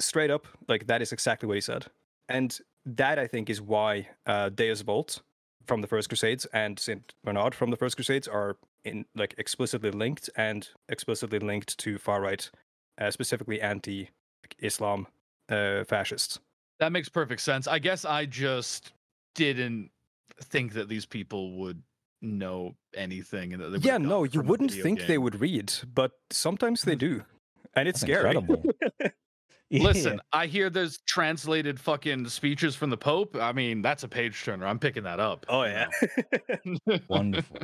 Straight 0.00 0.30
up, 0.30 0.46
like 0.68 0.86
that 0.86 1.02
is 1.02 1.12
exactly 1.12 1.46
what 1.46 1.54
he 1.56 1.60
said. 1.60 1.86
And 2.28 2.58
that 2.86 3.18
I 3.18 3.26
think 3.26 3.50
is 3.50 3.60
why 3.60 4.08
uh, 4.26 4.48
Deus 4.48 4.80
Vult 4.80 5.20
from 5.66 5.80
the 5.80 5.86
First 5.86 6.08
Crusades 6.08 6.46
and 6.52 6.78
Saint 6.78 7.14
Bernard 7.24 7.54
from 7.54 7.70
the 7.70 7.76
First 7.76 7.96
Crusades 7.96 8.28
are 8.28 8.56
in 8.84 9.04
like 9.14 9.34
explicitly 9.38 9.90
linked 9.90 10.28
and 10.36 10.68
explicitly 10.88 11.38
linked 11.38 11.78
to 11.78 11.98
far 11.98 12.20
right, 12.20 12.50
uh, 13.00 13.10
specifically 13.10 13.60
anti-Islam 13.60 15.06
uh, 15.48 15.84
fascists. 15.84 16.38
that 16.80 16.92
makes 16.92 17.08
perfect 17.08 17.40
sense. 17.40 17.66
I 17.66 17.78
guess 17.78 18.04
I 18.04 18.26
just 18.26 18.92
didn't 19.34 19.90
think 20.40 20.72
that 20.74 20.88
these 20.88 21.06
people 21.06 21.52
would 21.58 21.82
know 22.20 22.74
anything. 22.94 23.52
And 23.52 23.62
that 23.62 23.68
they 23.70 23.78
Yeah, 23.78 23.98
no, 23.98 24.24
you 24.24 24.40
wouldn't 24.40 24.70
video 24.70 24.82
think 24.82 25.06
they 25.06 25.18
would 25.18 25.40
read, 25.40 25.72
but 25.92 26.12
sometimes 26.30 26.82
they 26.82 26.94
do, 27.08 27.24
and 27.74 27.88
it's 27.88 28.00
That's 28.00 28.12
scary. 28.12 28.36
incredible. 29.72 30.00
Listen, 30.00 30.20
I 30.32 30.46
hear 30.46 30.70
there's 30.70 30.98
translated 31.06 31.80
fucking 31.80 32.28
speeches 32.28 32.76
from 32.76 32.90
the 32.90 32.96
Pope. 32.96 33.36
I 33.36 33.52
mean, 33.52 33.82
that's 33.82 34.02
a 34.04 34.08
page 34.08 34.42
turner. 34.44 34.66
I'm 34.66 34.78
picking 34.78 35.02
that 35.04 35.20
up. 35.20 35.46
oh 35.48 35.64
yeah. 35.64 35.88
Wonderful. 37.08 37.56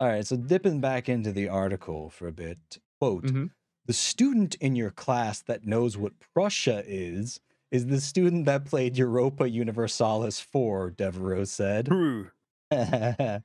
All 0.00 0.08
right, 0.08 0.26
so 0.26 0.36
dipping 0.36 0.80
back 0.80 1.08
into 1.08 1.32
the 1.32 1.48
article 1.48 2.10
for 2.10 2.28
a 2.28 2.32
bit. 2.32 2.58
Quote 3.00 3.24
Mhm. 3.24 3.50
The 3.86 3.92
student 3.92 4.56
in 4.56 4.74
your 4.74 4.90
class 4.90 5.40
that 5.42 5.64
knows 5.64 5.96
what 5.96 6.18
Prussia 6.34 6.82
is, 6.86 7.38
is 7.70 7.86
the 7.86 8.00
student 8.00 8.44
that 8.46 8.64
played 8.64 8.96
Europa 8.98 9.48
Universalis 9.48 10.40
4, 10.40 10.90
Devereaux 10.90 11.44
said. 11.44 11.86
True. 11.86 12.30
and 12.70 13.42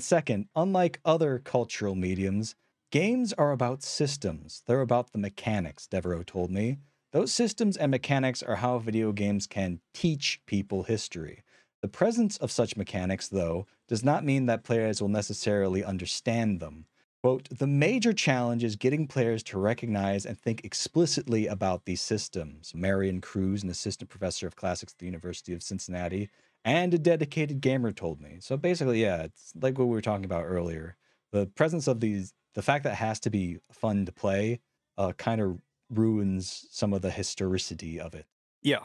second, 0.00 0.48
unlike 0.56 1.00
other 1.04 1.38
cultural 1.38 1.94
mediums, 1.94 2.56
games 2.90 3.32
are 3.34 3.52
about 3.52 3.82
systems. 3.82 4.62
They're 4.66 4.80
about 4.80 5.12
the 5.12 5.18
mechanics, 5.18 5.86
Devereaux 5.86 6.24
told 6.24 6.50
me. 6.50 6.78
Those 7.14 7.32
systems 7.32 7.76
and 7.76 7.92
mechanics 7.92 8.42
are 8.42 8.56
how 8.56 8.80
video 8.80 9.12
games 9.12 9.46
can 9.46 9.78
teach 9.94 10.40
people 10.46 10.82
history. 10.82 11.44
The 11.80 11.86
presence 11.86 12.36
of 12.38 12.50
such 12.50 12.76
mechanics, 12.76 13.28
though, 13.28 13.68
does 13.86 14.02
not 14.02 14.24
mean 14.24 14.46
that 14.46 14.64
players 14.64 15.00
will 15.00 15.08
necessarily 15.08 15.84
understand 15.84 16.58
them. 16.58 16.86
Quote, 17.22 17.48
the 17.56 17.68
major 17.68 18.12
challenge 18.12 18.64
is 18.64 18.74
getting 18.74 19.06
players 19.06 19.44
to 19.44 19.60
recognize 19.60 20.26
and 20.26 20.36
think 20.36 20.64
explicitly 20.64 21.46
about 21.46 21.84
these 21.84 22.00
systems. 22.00 22.72
Marion 22.74 23.20
Cruz, 23.20 23.62
an 23.62 23.70
assistant 23.70 24.10
professor 24.10 24.48
of 24.48 24.56
classics 24.56 24.94
at 24.94 24.98
the 24.98 25.06
University 25.06 25.54
of 25.54 25.62
Cincinnati, 25.62 26.30
and 26.64 26.92
a 26.92 26.98
dedicated 26.98 27.60
gamer 27.60 27.92
told 27.92 28.20
me. 28.20 28.38
So 28.40 28.56
basically, 28.56 29.00
yeah, 29.00 29.22
it's 29.22 29.52
like 29.54 29.78
what 29.78 29.86
we 29.86 29.94
were 29.94 30.00
talking 30.00 30.24
about 30.24 30.46
earlier. 30.46 30.96
The 31.30 31.46
presence 31.46 31.86
of 31.86 32.00
these, 32.00 32.34
the 32.54 32.62
fact 32.62 32.82
that 32.82 32.94
it 32.94 32.96
has 32.96 33.20
to 33.20 33.30
be 33.30 33.58
fun 33.70 34.04
to 34.04 34.10
play, 34.12 34.58
uh, 34.98 35.12
kind 35.12 35.40
of 35.40 35.60
ruins 35.98 36.66
some 36.70 36.92
of 36.92 37.02
the 37.02 37.10
historicity 37.10 38.00
of 38.00 38.14
it. 38.14 38.26
Yeah, 38.62 38.80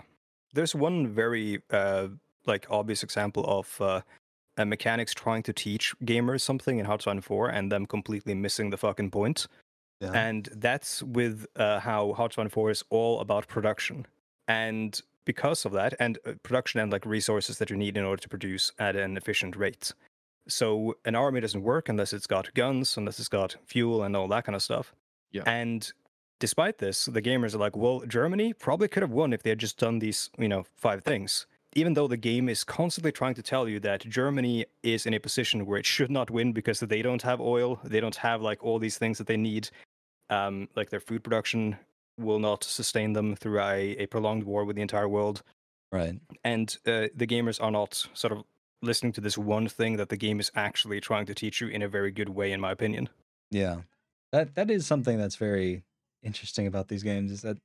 there's 0.54 0.76
one 0.76 1.08
very 1.08 1.62
uh, 1.70 2.08
like 2.46 2.66
obvious 2.70 3.04
example 3.04 3.46
of 3.48 3.82
uh, 3.82 4.02
mechanics 4.66 5.14
trying 5.14 5.44
to 5.44 5.54
teach 5.54 5.94
gamers 6.04 6.42
something 6.42 6.80
in 6.80 6.86
Hearts 6.86 7.06
of 7.06 7.12
Iron 7.12 7.22
4 7.22 7.50
and 7.50 7.72
them 7.72 7.86
completely 7.86 8.34
missing 8.34 8.70
the 8.70 8.78
fucking 8.78 9.12
point. 9.12 9.48
Yeah. 10.02 10.12
And 10.12 10.50
that's 10.56 11.04
with 11.04 11.46
uh, 11.56 11.80
how 11.80 12.14
Hearts 12.14 12.36
of 12.36 12.40
Iron 12.40 12.50
4 12.50 12.72
is 12.72 12.84
all 12.90 13.20
about 13.20 13.48
production. 13.48 14.06
And 14.48 15.00
because 15.26 15.66
of 15.66 15.72
that, 15.74 15.94
and 16.00 16.18
uh, 16.26 16.34
production 16.44 16.80
and 16.80 16.92
like 16.92 17.06
resources 17.06 17.58
that 17.60 17.70
you 17.70 17.78
need 17.78 17.98
in 17.98 18.04
order 18.04 18.22
to 18.22 18.30
produce 18.30 18.72
at 18.80 18.96
an 18.96 19.16
efficient 19.18 19.56
rate. 19.56 19.94
So 20.48 20.96
an 21.06 21.16
army 21.16 21.42
doesn't 21.42 21.62
work 21.62 21.90
unless 21.90 22.14
it's 22.14 22.28
got 22.28 22.54
guns, 22.54 22.98
unless 22.98 23.20
it's 23.20 23.28
got 23.28 23.56
fuel 23.66 24.04
and 24.04 24.16
all 24.16 24.28
that 24.30 24.46
kind 24.46 24.56
of 24.56 24.64
stuff. 24.64 24.94
Yeah. 25.32 25.44
And 25.46 25.92
despite 26.40 26.78
this, 26.80 27.06
the 27.06 27.22
gamers 27.22 27.54
are 27.54 27.60
like, 27.60 27.76
well, 27.76 28.02
Germany 28.08 28.54
probably 28.54 28.88
could 28.88 29.04
have 29.04 29.12
won 29.12 29.34
if 29.34 29.44
they 29.44 29.52
had 29.52 29.60
just 29.60 29.78
done 29.78 30.00
these, 30.00 30.30
you 30.38 30.48
know, 30.48 30.66
five 30.76 31.04
things. 31.04 31.46
Even 31.76 31.94
though 31.94 32.08
the 32.08 32.18
game 32.18 32.50
is 32.50 32.64
constantly 32.64 33.12
trying 33.12 33.36
to 33.36 33.44
tell 33.44 33.70
you 33.70 33.80
that 33.82 34.02
Germany 34.02 34.66
is 34.82 35.06
in 35.06 35.14
a 35.14 35.20
position 35.20 35.66
where 35.66 35.78
it 35.78 35.86
should 35.86 36.10
not 36.10 36.32
win 36.32 36.52
because 36.52 36.80
they 36.80 37.02
don't 37.04 37.22
have 37.22 37.40
oil, 37.40 37.80
they 37.84 38.00
don't 38.00 38.16
have 38.16 38.42
like 38.42 38.64
all 38.64 38.80
these 38.80 38.98
things 38.98 39.20
that 39.20 39.28
they 39.28 39.38
need, 39.38 39.70
um, 40.30 40.68
like 40.76 40.90
their 40.90 41.00
food 41.00 41.24
production 41.24 41.78
will 42.18 42.40
not 42.40 42.64
sustain 42.64 43.14
them 43.14 43.36
through 43.36 43.60
a, 43.60 43.96
a 43.98 44.06
prolonged 44.08 44.44
war 44.44 44.66
with 44.66 44.76
the 44.76 44.82
entire 44.82 45.08
world. 45.08 45.44
Right. 45.92 46.20
And 46.44 46.76
uh, 46.88 47.08
the 47.16 47.28
gamers 47.28 47.62
are 47.62 47.72
not 47.72 48.08
sort 48.14 48.34
of 48.34 48.44
listening 48.82 49.12
to 49.14 49.22
this 49.22 49.38
one 49.38 49.68
thing 49.68 49.98
that 49.98 50.10
the 50.10 50.18
game 50.18 50.40
is 50.40 50.52
actually 50.56 51.00
trying 51.02 51.26
to 51.28 51.36
teach 51.36 51.62
you 51.62 51.68
in 51.68 51.82
a 51.82 51.88
very 51.88 52.12
good 52.12 52.30
way, 52.30 52.52
in 52.52 52.62
my 52.62 52.72
opinion. 52.72 53.10
Yeah. 53.52 53.82
That 54.32 54.56
that 54.56 54.70
is 54.70 54.86
something 54.86 55.18
that's 55.18 55.36
very 55.36 55.84
interesting 56.24 56.68
about 56.68 56.88
these 56.88 57.04
games 57.04 57.32
is 57.32 57.42
that 57.42 57.58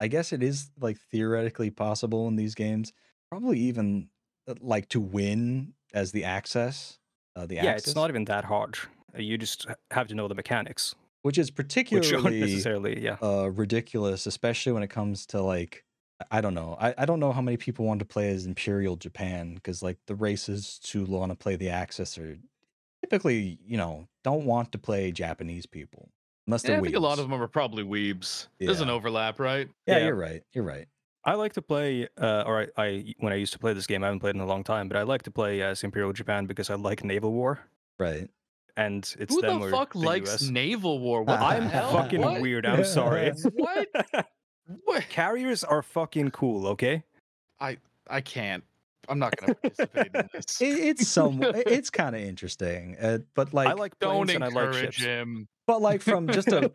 I 0.00 0.08
guess 0.08 0.32
it 0.32 0.42
is 0.42 0.70
like 0.80 0.98
theoretically 0.98 1.70
possible 1.70 2.26
in 2.28 2.36
these 2.36 2.54
games, 2.54 2.92
probably 3.30 3.58
even 3.60 4.08
uh, 4.48 4.54
like 4.60 4.88
to 4.90 5.00
win 5.00 5.74
as 5.94 6.12
the 6.12 6.24
Axis, 6.24 6.98
uh, 7.36 7.46
the 7.46 7.56
Yeah, 7.56 7.66
Axis, 7.66 7.88
it's 7.88 7.96
not 7.96 8.10
even 8.10 8.24
that 8.24 8.44
hard. 8.44 8.76
Uh, 9.16 9.20
You 9.20 9.38
just 9.38 9.66
have 9.90 10.08
to 10.08 10.14
know 10.14 10.26
the 10.26 10.34
mechanics, 10.34 10.94
which 11.22 11.38
is 11.38 11.50
particularly 11.62 12.14
aren't 12.14 12.36
necessarily, 12.36 13.00
yeah. 13.00 13.16
uh 13.22 13.50
ridiculous, 13.50 14.26
especially 14.26 14.72
when 14.72 14.82
it 14.82 14.90
comes 14.90 15.26
to 15.26 15.40
like 15.40 15.84
I 16.30 16.40
don't 16.40 16.54
know. 16.54 16.76
I, 16.80 16.94
I 16.98 17.04
don't 17.04 17.20
know 17.20 17.32
how 17.32 17.40
many 17.40 17.56
people 17.56 17.84
want 17.84 18.00
to 18.00 18.04
play 18.04 18.30
as 18.30 18.46
Imperial 18.46 18.96
Japan 18.96 19.54
because 19.54 19.82
like 19.82 19.98
the 20.06 20.14
races 20.14 20.80
who 20.92 21.04
want 21.04 21.30
to 21.32 21.36
play 21.36 21.56
the 21.56 21.70
Axis 21.70 22.18
are 22.18 22.38
typically, 23.02 23.58
you 23.64 23.76
know, 23.76 24.08
don't 24.24 24.44
want 24.44 24.72
to 24.72 24.78
play 24.78 25.10
Japanese 25.12 25.66
people 25.66 26.10
unless 26.46 26.64
Yeah, 26.64 26.70
they're 26.70 26.78
I 26.80 26.82
think 26.82 26.96
a 26.96 27.00
lot 27.00 27.18
of 27.18 27.28
them 27.28 27.40
are 27.40 27.48
probably 27.48 27.84
weebs. 27.84 28.48
There's 28.58 28.80
an 28.80 28.90
overlap, 28.90 29.38
right? 29.40 29.68
Yeah, 29.86 29.98
Yeah. 29.98 30.06
you're 30.06 30.14
right. 30.14 30.42
You're 30.52 30.64
right. 30.64 30.86
I 31.24 31.34
like 31.34 31.52
to 31.52 31.62
play, 31.62 32.08
uh, 32.20 32.42
or 32.46 32.62
I, 32.76 32.82
I 32.84 33.14
when 33.18 33.32
I 33.32 33.36
used 33.36 33.52
to 33.52 33.58
play 33.58 33.72
this 33.74 33.86
game, 33.86 34.02
I 34.02 34.06
haven't 34.06 34.20
played 34.20 34.34
in 34.34 34.40
a 34.40 34.46
long 34.46 34.64
time, 34.64 34.88
but 34.88 34.96
I 34.96 35.02
like 35.02 35.22
to 35.22 35.30
play 35.30 35.62
as 35.62 35.84
Imperial 35.84 36.12
Japan 36.12 36.46
because 36.46 36.68
I 36.68 36.74
like 36.74 37.04
naval 37.04 37.32
war, 37.32 37.60
Right. 37.98 38.28
and 38.76 39.04
it's 39.20 39.32
Who 39.32 39.40
them 39.40 39.60
the 39.60 39.70
fuck 39.70 39.92
the 39.92 40.00
likes 40.00 40.32
US. 40.32 40.42
naval 40.50 40.98
war? 40.98 41.22
What 41.24 41.40
I'm 41.40 41.62
hell? 41.66 41.92
fucking 41.92 42.20
What? 42.22 42.40
weird. 42.40 42.66
I'm 42.66 42.84
sorry. 42.84 43.32
What? 43.54 43.88
What? 44.84 45.08
Carriers 45.08 45.62
are 45.64 45.82
fucking 45.82 46.30
cool, 46.30 46.66
okay? 46.68 47.02
I 47.60 47.78
I 48.08 48.20
can't. 48.20 48.64
I'm 49.08 49.18
not 49.18 49.36
gonna 49.36 49.54
participate 49.54 50.10
in 50.14 50.28
this. 50.32 50.60
It, 50.60 50.78
it's 50.78 51.08
some. 51.08 51.40
it's 51.42 51.90
kind 51.90 52.14
of 52.14 52.22
interesting, 52.22 52.96
uh, 53.00 53.18
but 53.34 53.52
like, 53.52 53.68
I 53.68 53.72
like 53.72 53.98
Don't 53.98 54.26
planes 54.26 54.34
and 54.34 54.44
I 54.44 54.48
like 54.48 54.66
encourage 54.66 54.94
ships. 54.94 55.04
him. 55.04 55.48
but 55.66 55.80
like 55.82 56.02
from 56.02 56.28
just 56.28 56.48
a 56.48 56.70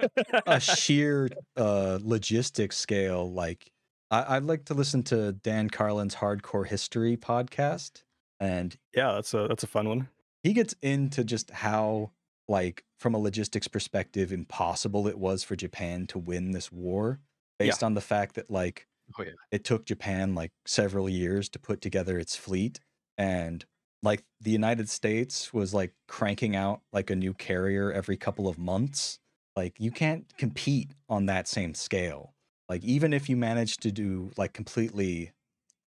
a 0.45 0.59
sheer 0.59 1.30
uh 1.55 1.99
logistics 2.01 2.78
scale 2.78 3.32
like 3.32 3.71
I, 4.11 4.38
i'd 4.38 4.43
like 4.43 4.65
to 4.65 4.73
listen 4.73 5.03
to 5.03 5.34
dan 5.34 5.69
carlin's 5.69 6.15
hardcore 6.15 6.65
history 6.65 7.17
podcast 7.17 8.03
and 8.39 8.75
yeah, 8.95 9.13
that's 9.13 9.34
a 9.34 9.47
that's 9.47 9.63
a 9.63 9.67
fun 9.67 9.89
one. 9.89 10.09
he 10.43 10.53
gets 10.53 10.75
into 10.82 11.23
just 11.23 11.49
how 11.51 12.11
like 12.47 12.84
from 12.99 13.13
a 13.13 13.17
logistics 13.17 13.67
perspective 13.67 14.32
impossible 14.32 15.07
it 15.07 15.17
was 15.19 15.43
for 15.43 15.55
japan 15.55 16.07
to 16.07 16.19
win 16.19 16.51
this 16.51 16.71
war 16.71 17.19
based 17.59 17.84
on 17.84 17.93
the 17.95 18.01
fact 18.01 18.36
that 18.36 18.49
like 18.49 18.88
Oh, 19.17 19.23
yeah. 19.23 19.31
it 19.51 19.63
took 19.63 19.85
japan 19.85 20.35
like 20.35 20.51
several 20.65 21.07
years 21.09 21.49
to 21.49 21.59
put 21.59 21.81
together 21.81 22.17
its 22.19 22.35
fleet 22.35 22.79
and 23.17 23.65
like 24.03 24.23
the 24.41 24.51
united 24.51 24.89
states 24.89 25.53
was 25.53 25.73
like 25.73 25.93
cranking 26.07 26.55
out 26.55 26.81
like 26.93 27.09
a 27.09 27.15
new 27.15 27.33
carrier 27.33 27.91
every 27.91 28.17
couple 28.17 28.47
of 28.47 28.57
months 28.57 29.19
like 29.55 29.79
you 29.79 29.91
can't 29.91 30.35
compete 30.37 30.91
on 31.09 31.25
that 31.25 31.47
same 31.47 31.73
scale 31.73 32.35
like 32.69 32.83
even 32.83 33.13
if 33.13 33.29
you 33.29 33.37
manage 33.37 33.77
to 33.77 33.91
do 33.91 34.31
like 34.37 34.53
completely 34.53 35.31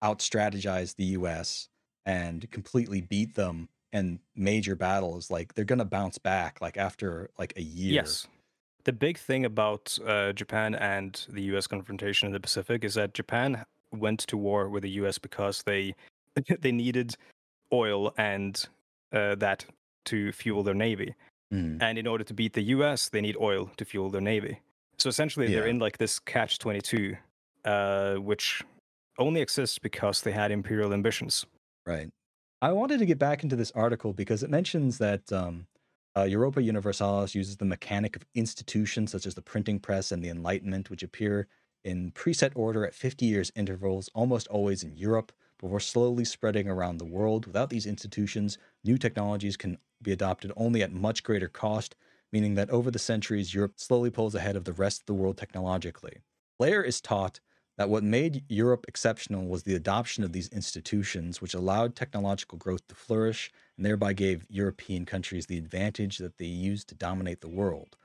out 0.01 0.19
strategize 0.19 0.95
the 0.95 1.05
us 1.05 1.69
and 2.05 2.49
completely 2.51 3.01
beat 3.01 3.35
them 3.35 3.69
in 3.91 4.19
major 4.35 4.75
battles 4.75 5.31
like 5.31 5.53
they're 5.55 5.65
gonna 5.65 5.85
bounce 5.85 6.17
back 6.17 6.61
like 6.61 6.77
after 6.77 7.29
like 7.37 7.53
a 7.57 7.61
year 7.61 7.95
Yes. 7.95 8.27
The 8.85 8.93
big 8.93 9.17
thing 9.17 9.45
about 9.45 9.97
uh, 10.05 10.33
Japan 10.33 10.75
and 10.75 11.25
the 11.29 11.41
U.S. 11.43 11.67
confrontation 11.67 12.27
in 12.27 12.33
the 12.33 12.39
Pacific 12.39 12.83
is 12.83 12.93
that 12.95 13.13
Japan 13.13 13.65
went 13.91 14.19
to 14.21 14.37
war 14.37 14.69
with 14.69 14.83
the 14.83 14.89
U.S. 14.91 15.17
because 15.17 15.63
they 15.63 15.95
they 16.59 16.71
needed 16.71 17.15
oil 17.73 18.13
and 18.17 18.67
uh, 19.11 19.35
that 19.35 19.65
to 20.05 20.31
fuel 20.31 20.63
their 20.63 20.73
navy, 20.73 21.13
Mm, 21.53 21.81
and 21.81 21.97
in 21.97 22.05
order 22.05 22.23
to 22.23 22.33
beat 22.33 22.53
the 22.53 22.61
U.S., 22.61 23.09
they 23.09 23.21
need 23.21 23.35
oil 23.37 23.71
to 23.77 23.85
fuel 23.85 24.09
their 24.09 24.21
navy. 24.21 24.59
So 24.97 25.09
essentially, 25.09 25.47
they're 25.47 25.65
in 25.65 25.79
like 25.79 25.97
this 25.97 26.19
catch 26.19 26.59
twenty 26.59 26.81
two, 26.81 27.15
uh, 27.65 28.15
which 28.15 28.61
only 29.17 29.41
exists 29.41 29.79
because 29.79 30.21
they 30.21 30.31
had 30.31 30.51
imperial 30.51 30.93
ambitions. 30.93 31.45
Right. 31.85 32.09
I 32.61 32.71
wanted 32.73 32.99
to 32.99 33.05
get 33.05 33.17
back 33.17 33.43
into 33.43 33.55
this 33.55 33.71
article 33.71 34.13
because 34.13 34.43
it 34.43 34.49
mentions 34.49 34.97
that 34.97 35.31
um, 35.31 35.65
uh, 36.17 36.23
Europa 36.23 36.61
Universalis 36.61 37.35
uses 37.35 37.57
the 37.57 37.65
mechanic 37.65 38.15
of 38.15 38.25
institutions 38.33 39.11
such 39.11 39.25
as 39.25 39.35
the 39.35 39.41
printing 39.41 39.79
press 39.79 40.11
and 40.11 40.23
the 40.23 40.29
Enlightenment, 40.29 40.89
which 40.89 41.03
appear 41.03 41.47
in 41.83 42.11
preset 42.11 42.51
order 42.55 42.85
at 42.85 42.93
50 42.93 43.25
years 43.25 43.51
intervals, 43.55 44.09
almost 44.13 44.47
always 44.47 44.83
in 44.83 44.97
Europe, 44.97 45.31
before 45.59 45.79
slowly 45.79 46.25
spreading 46.25 46.67
around 46.67 46.97
the 46.97 47.05
world. 47.05 47.45
Without 47.45 47.69
these 47.69 47.85
institutions, 47.85 48.57
new 48.83 48.97
technologies 48.97 49.57
can 49.57 49.77
be 50.01 50.11
adopted 50.11 50.51
only 50.55 50.81
at 50.81 50.91
much 50.91 51.23
greater 51.23 51.47
cost, 51.47 51.95
meaning 52.31 52.55
that 52.55 52.69
over 52.69 52.91
the 52.91 52.99
centuries, 52.99 53.53
Europe 53.53 53.73
slowly 53.75 54.09
pulls 54.09 54.35
ahead 54.35 54.55
of 54.55 54.63
the 54.63 54.73
rest 54.73 55.01
of 55.01 55.05
the 55.05 55.13
world 55.13 55.37
technologically. 55.37 56.17
Blair 56.57 56.83
is 56.83 57.01
taught 57.01 57.39
that 57.79 57.89
what 57.89 58.03
made 58.03 58.43
Europe 58.49 58.83
exceptional 58.89 59.45
was 59.47 59.63
the 59.63 59.73
adoption 59.73 60.25
of 60.25 60.33
these 60.33 60.49
institutions, 60.49 61.41
which 61.41 61.53
allowed 61.53 61.95
technological 61.95 62.57
growth 62.57 62.85
to 62.89 62.93
flourish 62.93 63.53
and 63.77 63.85
thereby 63.85 64.11
gave 64.11 64.45
European 64.49 65.05
countries 65.05 65.45
the 65.45 65.57
advantage 65.57 66.17
that 66.17 66.37
they 66.37 66.45
used 66.45 66.89
to 66.89 66.95
dominate 66.95 67.39
the 67.39 67.47
world. 67.47 67.95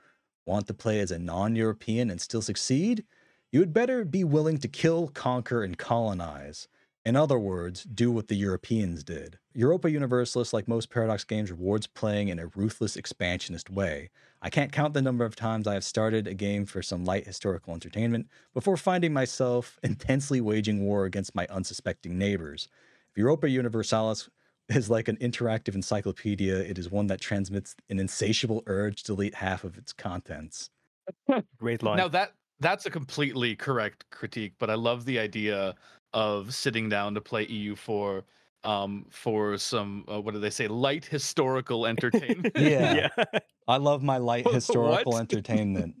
Want 0.45 0.67
to 0.67 0.73
play 0.73 1.01
as 1.01 1.11
a 1.11 1.19
non 1.19 1.57
European 1.57 2.09
and 2.09 2.21
still 2.21 2.41
succeed? 2.41 3.03
You 3.51 3.59
had 3.59 3.73
better 3.73 4.05
be 4.05 4.23
willing 4.23 4.59
to 4.59 4.69
kill, 4.69 5.09
conquer, 5.09 5.61
and 5.61 5.77
colonize. 5.77 6.69
In 7.05 7.15
other 7.15 7.37
words, 7.37 7.83
do 7.83 8.11
what 8.11 8.29
the 8.29 8.35
Europeans 8.35 9.03
did. 9.03 9.37
Europa 9.53 9.91
Universalis, 9.91 10.53
like 10.53 10.67
most 10.67 10.89
Paradox 10.89 11.23
games, 11.23 11.51
rewards 11.51 11.85
playing 11.85 12.29
in 12.29 12.39
a 12.39 12.47
ruthless 12.47 12.95
expansionist 12.95 13.69
way. 13.69 14.09
I 14.41 14.49
can't 14.49 14.71
count 14.71 14.95
the 14.95 15.03
number 15.03 15.23
of 15.23 15.35
times 15.35 15.67
I 15.67 15.75
have 15.75 15.83
started 15.83 16.25
a 16.27 16.33
game 16.33 16.65
for 16.65 16.81
some 16.81 17.05
light 17.05 17.27
historical 17.27 17.75
entertainment 17.75 18.27
before 18.55 18.75
finding 18.75 19.13
myself 19.13 19.79
intensely 19.83 20.41
waging 20.41 20.83
war 20.83 21.05
against 21.05 21.35
my 21.35 21.45
unsuspecting 21.51 22.17
neighbors. 22.17 22.69
If 23.11 23.19
Europa 23.19 23.47
Universalis 23.49 24.27
is 24.69 24.89
like 24.89 25.07
an 25.07 25.17
interactive 25.17 25.75
encyclopedia, 25.75 26.57
it 26.57 26.79
is 26.79 26.89
one 26.89 27.05
that 27.07 27.21
transmits 27.21 27.75
an 27.87 27.99
insatiable 27.99 28.63
urge 28.65 29.03
to 29.03 29.13
delete 29.13 29.35
half 29.35 29.63
of 29.63 29.77
its 29.77 29.93
contents. 29.93 30.71
Great 31.59 31.83
line. 31.83 31.97
Now 31.97 32.07
that 32.07 32.33
that's 32.59 32.87
a 32.87 32.89
completely 32.89 33.55
correct 33.55 34.05
critique, 34.09 34.53
but 34.57 34.71
I 34.71 34.75
love 34.75 35.05
the 35.05 35.19
idea 35.19 35.75
of 36.15 36.53
sitting 36.55 36.89
down 36.89 37.13
to 37.13 37.21
play 37.21 37.45
EU4 37.45 38.23
um, 38.63 39.05
for 39.11 39.57
some 39.59 40.05
uh, 40.11 40.19
what 40.19 40.33
do 40.33 40.39
they 40.39 40.49
say 40.49 40.67
light 40.67 41.05
historical 41.05 41.85
entertainment. 41.93 42.53
Yeah. 42.57 43.09
yeah. 43.15 43.39
I 43.67 43.77
love 43.77 44.01
my 44.01 44.17
light 44.17 44.47
historical 44.51 45.17
entertainment. 45.19 45.95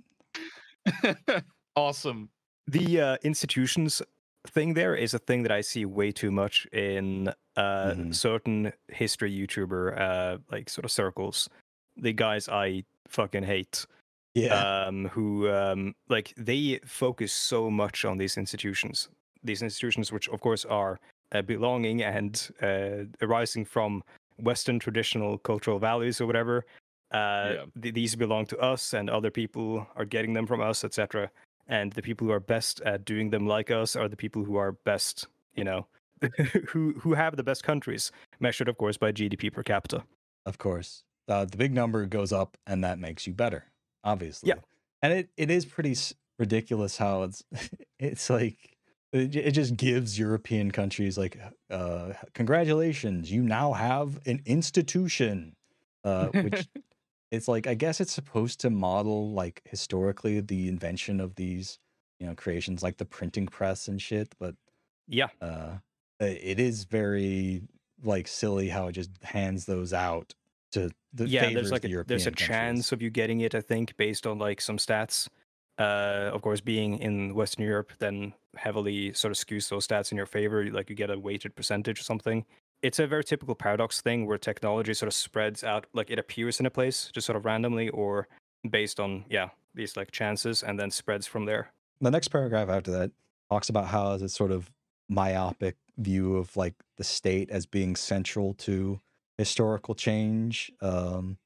awesome. 1.75 2.29
the 2.67 3.01
uh, 3.01 3.17
institutions 3.23 4.01
thing 4.47 4.73
there 4.73 4.95
is 4.95 5.13
a 5.13 5.19
thing 5.19 5.43
that 5.43 5.51
I 5.51 5.61
see 5.61 5.85
way 5.85 6.11
too 6.11 6.31
much 6.31 6.65
in 6.71 7.29
uh, 7.57 7.93
Mhm. 7.93 8.13
certain 8.15 8.71
history 8.89 9.31
YouTuber 9.31 9.99
uh, 9.99 10.37
like 10.51 10.69
sort 10.69 10.85
of 10.85 10.91
circles. 10.91 11.49
The 11.97 12.13
guys 12.13 12.47
I 12.49 12.83
fucking 13.07 13.43
hate, 13.43 13.85
Yeah. 14.33 14.53
um, 14.87 15.07
who 15.09 15.49
um, 15.49 15.95
like 16.09 16.33
they 16.37 16.79
focus 16.85 17.33
so 17.33 17.69
much 17.71 18.05
on 18.05 18.17
these 18.17 18.37
institutions. 18.37 19.09
These 19.45 19.61
institutions, 19.61 20.11
which 20.11 20.27
of 20.29 20.41
course 20.41 20.65
are 20.65 20.99
uh, 21.31 21.41
belonging 21.41 22.03
and 22.03 22.49
uh, 22.61 23.05
arising 23.21 23.65
from 23.65 24.03
Western 24.37 24.79
traditional 24.79 25.37
cultural 25.37 25.79
values 25.79 26.19
or 26.21 26.25
whatever. 26.27 26.65
Uh, 27.13 27.53
Yeah. 27.53 27.65
th- 27.81 27.93
these 27.93 28.15
belong 28.15 28.45
to 28.47 28.57
us, 28.59 28.93
and 28.93 29.09
other 29.09 29.31
people 29.31 29.87
are 29.95 30.05
getting 30.05 30.33
them 30.33 30.45
from 30.47 30.61
us, 30.61 30.83
etc 30.83 31.29
and 31.67 31.93
the 31.93 32.01
people 32.01 32.27
who 32.27 32.31
are 32.33 32.39
best 32.39 32.79
at 32.81 33.03
doing 33.05 33.31
them 33.31 33.47
like 33.47 33.71
us 33.71 33.95
are 33.95 34.07
the 34.07 34.15
people 34.15 34.43
who 34.45 34.55
are 34.55 34.73
best, 34.85 35.25
you 35.55 35.63
know, 35.63 35.87
who 36.69 36.93
who 37.01 37.15
have 37.15 37.35
the 37.37 37.43
best 37.43 37.63
countries, 37.63 38.11
measured 38.39 38.69
of 38.69 38.77
course 38.77 38.97
by 38.97 39.11
GDP 39.11 39.51
per 39.51 39.63
capita. 39.63 40.03
of 40.45 40.57
course. 40.59 41.03
Uh, 41.27 41.43
the 41.45 41.57
big 41.57 41.73
number 41.73 42.05
goes 42.05 42.31
up, 42.31 42.55
and 42.67 42.83
that 42.83 42.99
makes 42.99 43.25
you 43.25 43.33
better, 43.33 43.63
obviously. 44.03 44.49
Yeah, 44.49 44.61
And 45.01 45.11
it, 45.13 45.29
it 45.37 45.49
is 45.49 45.65
pretty 45.65 45.93
s- 45.93 46.13
ridiculous 46.37 46.97
how 46.97 47.23
it's 47.23 47.43
it's 47.99 48.29
like 48.29 48.74
it, 49.15 49.35
it 49.35 49.51
just 49.51 49.77
gives 49.77 50.19
European 50.19 50.71
countries 50.71 51.17
like 51.17 51.39
uh, 51.69 52.13
congratulations, 52.33 53.31
you 53.31 53.41
now 53.41 53.73
have 53.73 54.19
an 54.25 54.41
institution, 54.45 55.55
uh, 56.03 56.27
which 56.27 56.67
it's 57.31 57.47
like 57.47 57.67
I 57.67 57.73
guess 57.73 58.01
it's 58.01 58.13
supposed 58.13 58.59
to 58.61 58.69
model 58.69 59.31
like 59.31 59.61
historically 59.65 60.39
the 60.41 60.67
invention 60.67 61.19
of 61.19 61.35
these 61.35 61.79
you 62.19 62.27
know 62.27 62.35
creations 62.35 62.83
like 62.83 62.97
the 62.97 63.05
printing 63.05 63.47
press 63.47 63.87
and 63.87 64.01
shit, 64.01 64.33
but 64.39 64.55
Yeah, 65.07 65.29
uh 65.41 65.77
it 66.19 66.59
is 66.59 66.85
very 66.85 67.61
like 68.03 68.27
silly 68.27 68.69
how 68.69 68.87
it 68.87 68.93
just 68.93 69.11
hands 69.23 69.65
those 69.65 69.93
out 69.93 70.33
to 70.71 70.91
the 71.13 71.27
yeah. 71.27 71.49
There's 71.51 71.71
like 71.71 71.85
a, 71.85 72.03
there's 72.05 72.27
a 72.27 72.31
countries. 72.31 72.47
chance 72.47 72.91
of 72.91 73.01
you 73.01 73.09
getting 73.09 73.41
it, 73.41 73.55
I 73.55 73.61
think, 73.61 73.95
based 73.97 74.27
on 74.27 74.37
like 74.37 74.61
some 74.61 74.77
stats. 74.77 75.29
Uh, 75.77 76.31
of 76.33 76.41
course, 76.41 76.61
being 76.61 76.99
in 76.99 77.35
Western 77.35 77.65
Europe 77.65 77.91
then 77.99 78.33
heavily 78.55 79.13
sort 79.13 79.31
of 79.31 79.37
skews 79.37 79.69
those 79.69 79.85
stats 79.87 80.11
in 80.11 80.17
your 80.17 80.25
favor. 80.25 80.65
Like 80.71 80.89
you 80.89 80.95
get 80.95 81.09
a 81.09 81.19
weighted 81.19 81.55
percentage 81.55 81.99
or 81.99 82.03
something. 82.03 82.45
It's 82.81 82.99
a 82.99 83.07
very 83.07 83.23
typical 83.23 83.55
paradox 83.55 84.01
thing 84.01 84.25
where 84.25 84.37
technology 84.37 84.93
sort 84.93 85.07
of 85.07 85.13
spreads 85.13 85.63
out, 85.63 85.87
like 85.93 86.09
it 86.09 86.19
appears 86.19 86.59
in 86.59 86.65
a 86.65 86.69
place 86.69 87.09
just 87.13 87.25
sort 87.25 87.35
of 87.35 87.45
randomly 87.45 87.89
or 87.89 88.27
based 88.69 88.99
on 88.99 89.25
yeah 89.29 89.49
these 89.73 89.97
like 89.97 90.11
chances, 90.11 90.63
and 90.63 90.79
then 90.79 90.91
spreads 90.91 91.27
from 91.27 91.45
there. 91.45 91.71
the 91.99 92.11
next 92.11 92.29
paragraph 92.29 92.69
after 92.69 92.91
that 92.91 93.11
talks 93.49 93.69
about 93.69 93.87
how 93.87 94.13
it's 94.13 94.33
sort 94.33 94.51
of 94.51 94.71
myopic 95.09 95.75
view 95.97 96.37
of 96.37 96.55
like 96.57 96.73
the 96.97 97.03
state 97.03 97.49
as 97.49 97.65
being 97.65 97.95
central 97.95 98.53
to 98.53 98.99
historical 99.37 99.95
change. 99.95 100.71
Um, 100.81 101.37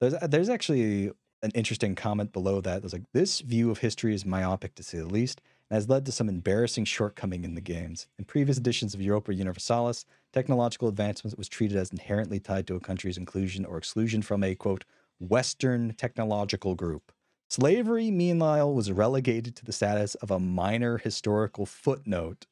there's 0.00 0.14
there's 0.28 0.48
actually 0.48 1.10
an 1.42 1.50
interesting 1.54 1.94
comment 1.94 2.32
below 2.32 2.60
that. 2.60 2.82
There's 2.82 2.92
like 2.92 3.10
this 3.12 3.40
view 3.40 3.70
of 3.70 3.78
history 3.78 4.14
is 4.14 4.24
myopic 4.24 4.74
to 4.76 4.82
say 4.82 4.98
the 4.98 5.06
least, 5.06 5.40
and 5.70 5.76
has 5.76 5.88
led 5.88 6.04
to 6.06 6.12
some 6.12 6.28
embarrassing 6.28 6.84
shortcoming 6.84 7.44
in 7.44 7.54
the 7.54 7.60
games. 7.60 8.06
In 8.18 8.24
previous 8.24 8.58
editions 8.58 8.94
of 8.94 9.00
Europa 9.00 9.34
Universalis, 9.34 10.04
technological 10.32 10.88
advancement 10.88 11.38
was 11.38 11.48
treated 11.48 11.76
as 11.76 11.90
inherently 11.90 12.40
tied 12.40 12.66
to 12.66 12.76
a 12.76 12.80
country's 12.80 13.18
inclusion 13.18 13.64
or 13.64 13.78
exclusion 13.78 14.22
from 14.22 14.42
a 14.42 14.54
quote 14.54 14.84
Western 15.20 15.94
technological 15.94 16.74
group. 16.74 17.12
Slavery, 17.50 18.10
meanwhile, 18.10 18.72
was 18.74 18.92
relegated 18.92 19.56
to 19.56 19.64
the 19.64 19.72
status 19.72 20.14
of 20.16 20.30
a 20.30 20.38
minor 20.38 20.98
historical 20.98 21.64
footnote. 21.66 22.46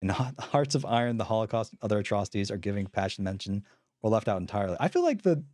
In 0.00 0.08
Hearts 0.08 0.74
of 0.74 0.84
Iron, 0.84 1.16
the 1.16 1.24
Holocaust 1.24 1.70
and 1.72 1.78
other 1.80 1.98
atrocities 1.98 2.50
are 2.50 2.56
giving 2.56 2.86
passion 2.86 3.22
mention 3.22 3.64
or 4.02 4.10
left 4.10 4.26
out 4.26 4.40
entirely. 4.40 4.76
I 4.80 4.88
feel 4.88 5.04
like 5.04 5.22
the 5.22 5.44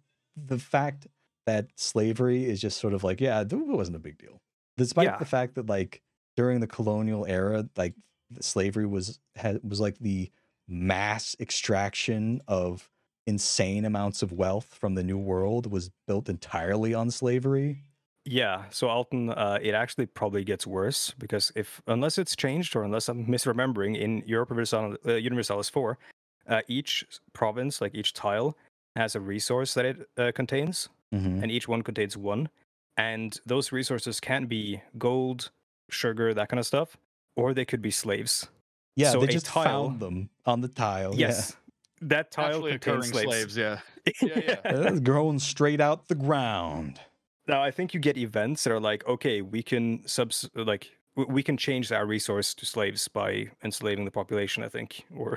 the 0.47 0.59
fact 0.59 1.07
that 1.49 1.67
slavery 1.77 2.45
is 2.45 2.61
just 2.61 2.79
sort 2.79 2.93
of 2.93 3.03
like, 3.03 3.21
yeah, 3.23 3.41
it 3.41 3.53
wasn't 3.53 3.97
a 3.97 4.01
big 4.01 4.19
deal. 4.19 4.43
Despite 4.77 5.07
Yeah. 5.07 5.17
the 5.17 5.25
fact 5.25 5.55
that 5.55 5.67
like 5.67 6.03
during 6.37 6.61
the 6.61 6.67
colonial 6.67 7.25
era, 7.27 7.67
like 7.77 7.95
slavery 8.41 8.87
was 8.87 9.19
had, 9.35 9.61
was 9.63 9.81
like 9.81 9.99
the 9.99 10.31
mass 10.69 11.35
extraction 11.41 12.43
of 12.47 12.91
insane 13.27 13.87
amounts 13.87 14.23
of 14.23 14.33
wealth 14.33 14.75
from 14.75 14.95
the 14.95 15.03
new 15.03 15.17
world 15.19 15.71
was 15.71 15.91
built 16.07 16.29
entirely 16.29 16.93
on 16.93 17.11
slavery. 17.11 17.83
Yeah, 18.27 18.65
so 18.69 18.89
Alton, 18.89 19.31
uh, 19.31 19.59
it 19.63 19.73
actually 19.73 20.05
probably 20.05 20.45
gets 20.45 20.67
worse 20.67 21.15
because 21.19 21.51
if 21.57 21.81
unless 21.87 22.19
it's 22.19 22.37
changed 22.37 22.77
or 22.77 22.83
unless 22.83 23.09
I'm 23.09 23.27
misremembering, 23.27 23.99
in 23.99 24.23
Europe 24.27 24.51
Universalis, 24.51 24.99
uh, 25.07 25.15
Universalis 25.15 25.71
4, 25.71 25.99
uh, 26.47 26.61
each 26.69 27.07
province, 27.33 27.81
like 27.81 27.95
each 27.95 28.13
tile, 28.13 28.55
has 28.97 29.15
a 29.15 29.21
resource 29.21 29.73
that 29.75 29.87
it 29.87 29.97
uh, 30.19 30.31
contains, 30.35 30.91
Mhm. 31.15 31.43
and 31.43 31.51
each 31.51 31.67
one 31.69 31.83
contains 31.83 32.17
one. 32.17 32.49
And 32.97 33.39
those 33.47 33.71
resources 33.73 34.19
can 34.21 34.47
be 34.47 34.83
gold, 34.99 35.51
sugar, 35.91 36.35
that 36.35 36.49
kind 36.49 36.59
of 36.59 36.67
stuff, 36.67 36.97
or 37.37 37.55
they 37.55 37.65
could 37.65 37.81
be 37.81 37.91
slaves. 37.93 38.49
Yeah, 38.97 39.13
So 39.13 39.21
they 39.21 39.29
just 39.29 39.47
tile- 39.47 39.65
found 39.89 40.01
them 40.01 40.31
on 40.45 40.61
the 40.61 40.69
tile. 40.69 41.15
yeah. 41.15 41.29
Yes, 41.29 41.57
that 42.01 42.31
tile 42.33 42.49
Naturally 42.63 42.79
contains 42.79 43.09
slaves. 43.11 43.31
slaves. 43.33 43.57
Yeah. 43.57 43.81
Yeah, 44.23 44.41
yeah. 44.41 44.61
It's 44.65 45.01
growing 45.01 45.39
straight 45.39 45.81
out 45.83 46.09
the 46.09 46.15
ground. 46.15 46.99
Now 47.47 47.63
I 47.63 47.71
think 47.71 47.93
you 47.95 48.01
get 48.01 48.17
events 48.17 48.65
that 48.65 48.73
are 48.73 48.81
like, 48.81 49.07
okay, 49.07 49.43
we 49.43 49.63
can 49.63 50.07
subs 50.09 50.49
like 50.55 50.91
we 51.15 51.43
can 51.43 51.57
change 51.57 51.93
our 51.93 52.07
resource 52.07 52.55
to 52.55 52.65
slaves 52.67 53.07
by 53.09 53.51
enslaving 53.63 54.05
the 54.07 54.11
population. 54.11 54.63
I 54.65 54.69
think, 54.69 55.05
or 55.15 55.37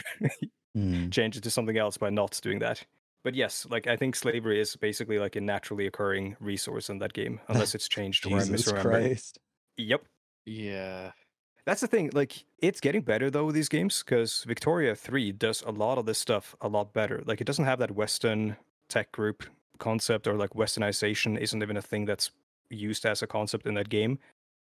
Hmm. 0.74 1.09
change 1.17 1.36
it 1.38 1.43
to 1.43 1.51
something 1.51 1.78
else 1.78 1.97
by 1.97 2.09
not 2.09 2.39
doing 2.41 2.59
that. 2.59 2.86
But 3.24 3.36
yes, 3.36 3.67
like 3.69 3.88
I 3.88 3.95
think 3.97 4.15
slavery 4.15 4.59
is 4.59 4.76
basically 4.76 5.19
like 5.19 5.36
a 5.36 5.41
naturally 5.41 5.86
occurring 5.88 6.36
resource 6.39 6.89
in 6.89 6.99
that 6.99 7.13
game, 7.13 7.39
unless 7.47 7.76
it's 7.76 7.88
changed 7.88 8.26
or 8.26 8.39
I'm 8.39 8.47
Jesus 8.47 8.72
misremembering. 8.72 8.82
Christ. 8.82 9.39
Yep, 9.78 10.03
Yeah. 10.45 11.11
that's 11.65 11.82
the 11.82 11.88
thing. 11.88 12.09
Like 12.13 12.43
it's 12.59 12.80
getting 12.82 13.01
better 13.01 13.30
though 13.30 13.45
with 13.45 13.55
these 13.55 13.69
games 13.69 14.03
because 14.03 14.43
Victoria 14.47 14.95
Three 14.95 15.32
does 15.32 15.61
a 15.65 15.72
lot 15.72 15.97
of 15.97 16.05
this 16.05 16.17
stuff 16.19 16.55
a 16.61 16.67
lot 16.67 16.93
better. 16.93 17.22
Like 17.26 17.41
it 17.41 17.45
doesn't 17.45 17.65
have 17.65 17.80
that 17.80 17.91
Western 17.91 18.57
tech 18.89 19.11
group 19.11 19.43
concept 19.78 20.28
or 20.28 20.34
like 20.36 20.51
Westernization 20.51 21.38
isn't 21.39 21.61
even 21.61 21.78
a 21.78 21.82
thing 21.82 22.05
that's 22.05 22.32
used 22.69 23.05
as 23.05 23.22
a 23.22 23.28
concept 23.28 23.65
in 23.67 23.74
that 23.76 23.89
game. 23.89 24.17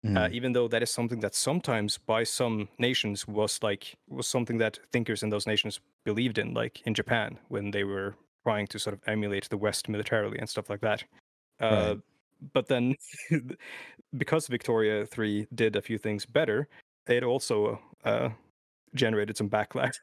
uh, 0.05 0.27
Hmm. 0.27 0.33
even 0.35 0.51
though 0.53 0.67
that 0.67 0.83
is 0.83 0.91
something 0.91 1.21
that 1.21 1.33
sometimes 1.33 1.97
by 1.97 2.25
some 2.25 2.67
nations 2.77 3.25
was 3.25 3.63
like 3.63 3.95
was 4.09 4.27
something 4.27 4.57
that 4.57 4.77
thinkers 4.91 5.23
in 5.23 5.29
those 5.29 5.47
nations 5.47 5.79
believed 6.03 6.37
in 6.37 6.53
like 6.53 6.81
in 6.85 6.93
japan 6.93 7.39
when 7.47 7.71
they 7.71 7.85
were 7.85 8.13
trying 8.43 8.67
to 8.67 8.79
sort 8.79 8.93
of 8.93 9.01
emulate 9.07 9.49
the 9.49 9.57
west 9.57 9.89
militarily 9.89 10.37
and 10.39 10.49
stuff 10.49 10.69
like 10.69 10.81
that 10.81 11.03
uh, 11.61 11.95
Right. 11.95 11.99
but 12.53 12.67
then 12.67 12.95
because 14.17 14.47
victoria 14.47 15.05
3 15.05 15.47
did 15.55 15.75
a 15.75 15.81
few 15.81 15.97
things 15.97 16.25
better 16.25 16.67
it 17.07 17.23
also 17.23 17.79
uh, 18.05 18.29
generated 18.95 19.37
some 19.37 19.49
backlash 19.49 19.95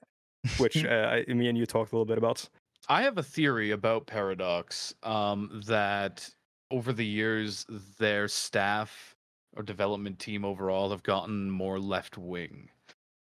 which 0.59 0.85
uh, 0.85 1.23
I, 1.29 1.33
me 1.33 1.49
and 1.49 1.59
you 1.59 1.67
talked 1.67 1.93
a 1.93 1.95
little 1.95 2.07
bit 2.07 2.19
about 2.19 2.49
I 2.89 3.03
have 3.03 3.19
a 3.19 3.23
theory 3.23 3.73
about 3.73 4.07
Paradox 4.07 4.95
um, 5.03 5.61
that 5.67 6.29
over 6.71 6.93
the 6.93 7.05
years, 7.05 7.67
their 7.99 8.27
staff 8.29 9.15
or 9.57 9.63
development 9.63 10.19
team 10.19 10.45
overall 10.45 10.91
have 10.91 11.03
gotten 11.03 11.51
more 11.51 11.79
left 11.79 12.17
wing. 12.17 12.69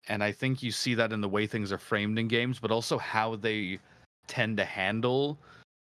And 0.08 0.24
I 0.24 0.32
think 0.32 0.64
you 0.64 0.72
see 0.72 0.94
that 0.96 1.12
in 1.12 1.22
the 1.22 1.30
way 1.30 1.46
things 1.46 1.72
are 1.72 1.78
framed 1.78 2.18
in 2.18 2.28
games, 2.28 2.60
but 2.60 2.72
also 2.72 2.98
how 2.98 3.36
they 3.36 3.80
tend 4.30 4.56
to 4.58 4.64
handle 4.66 5.38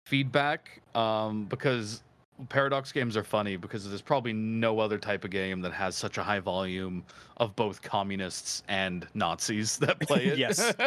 feedback. 0.06 0.82
Um, 0.94 1.46
because 1.46 2.02
Paradox 2.48 2.92
games 2.92 3.16
are 3.16 3.22
funny 3.24 3.56
because 3.56 3.88
there's 3.88 4.02
probably 4.02 4.32
no 4.32 4.78
other 4.80 4.98
type 4.98 5.24
of 5.24 5.30
game 5.30 5.60
that 5.60 5.72
has 5.72 5.94
such 5.94 6.18
a 6.18 6.22
high 6.22 6.40
volume 6.40 7.04
of 7.38 7.54
both 7.56 7.80
communists 7.80 8.62
and 8.68 9.06
Nazis 9.14 9.78
that 9.84 10.00
play 10.00 10.26
it. 10.26 10.38
Yes. 10.38 10.74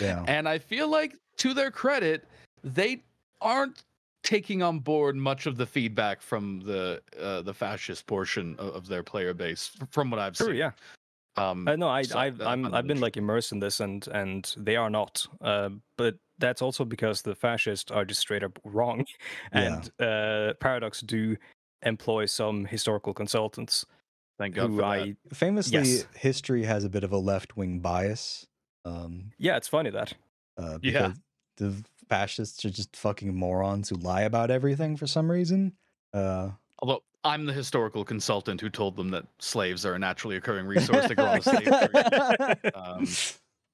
Yeah. 0.00 0.22
And 0.28 0.48
I 0.48 0.58
feel 0.58 0.88
like, 0.88 1.16
to 1.38 1.54
their 1.54 1.70
credit, 1.70 2.24
they 2.62 3.02
aren't 3.40 3.82
taking 4.22 4.62
on 4.62 4.78
board 4.78 5.16
much 5.16 5.46
of 5.46 5.56
the 5.56 5.66
feedback 5.66 6.22
from 6.22 6.60
the 6.60 7.02
uh, 7.20 7.42
the 7.42 7.52
fascist 7.52 8.06
portion 8.06 8.54
of, 8.58 8.68
of 8.76 8.86
their 8.86 9.02
player 9.02 9.34
base, 9.34 9.72
from 9.90 10.10
what 10.10 10.20
I've 10.20 10.36
True, 10.36 10.48
seen. 10.48 10.56
yeah. 10.56 10.70
Um, 11.36 11.66
Uh, 11.66 11.74
no, 11.74 11.88
I, 11.88 12.02
so, 12.02 12.16
I, 12.16 12.26
I'm, 12.26 12.66
I'm 12.66 12.74
I've 12.74 12.86
been 12.86 13.00
like 13.00 13.16
immersed 13.16 13.50
in 13.50 13.58
this, 13.58 13.80
and 13.80 14.06
and 14.08 14.54
they 14.56 14.76
are 14.76 14.90
not. 14.90 15.26
Uh, 15.40 15.70
but 15.96 16.14
that's 16.42 16.60
also 16.62 16.84
because 16.84 17.22
the 17.22 17.34
fascists 17.34 17.90
are 17.90 18.04
just 18.04 18.20
straight 18.20 18.42
up 18.44 18.58
wrong, 18.64 19.06
Yeah. 19.54 19.80
and 19.98 20.00
uh, 20.00 20.54
Paradox 20.60 21.00
do 21.00 21.36
employ 21.84 22.26
some 22.26 22.64
historical 22.66 23.14
consultants 23.14 23.86
thank 24.38 24.54
God 24.54 24.68
who 24.70 24.76
for 24.76 24.82
that. 24.82 24.86
I. 24.88 25.16
Famously, 25.32 25.78
Yes. 25.78 26.06
history 26.14 26.64
has 26.64 26.84
a 26.84 26.88
bit 26.88 27.04
of 27.04 27.12
a 27.12 27.18
left 27.18 27.56
wing 27.56 27.78
bias. 27.80 28.46
Um, 28.84 29.32
Yeah, 29.38 29.56
it's 29.56 29.68
funny 29.68 29.90
that. 29.90 30.12
uh, 30.58 30.78
Yeah. 30.82 31.08
because 31.08 31.18
the 31.56 31.84
fascists 32.08 32.64
are 32.64 32.70
just 32.70 32.94
fucking 32.96 33.34
morons 33.34 33.88
who 33.88 33.96
lie 33.96 34.22
about 34.22 34.50
everything 34.50 34.96
for 34.96 35.06
some 35.06 35.30
reason. 35.30 35.72
Uh, 36.12 36.50
Although 36.80 37.02
I'm 37.24 37.46
the 37.46 37.52
historical 37.52 38.04
consultant 38.04 38.60
who 38.60 38.68
told 38.68 38.96
them 38.96 39.10
that 39.10 39.24
slaves 39.38 39.86
are 39.86 39.94
a 39.94 39.98
naturally 39.98 40.36
occurring 40.36 40.66
resource 40.76 41.06
to 41.06 41.14
grow 41.14 41.26
on 41.26 41.38
a 41.38 41.42
slave 41.42 41.62
tree. 42.62 42.70
Um, 42.72 43.06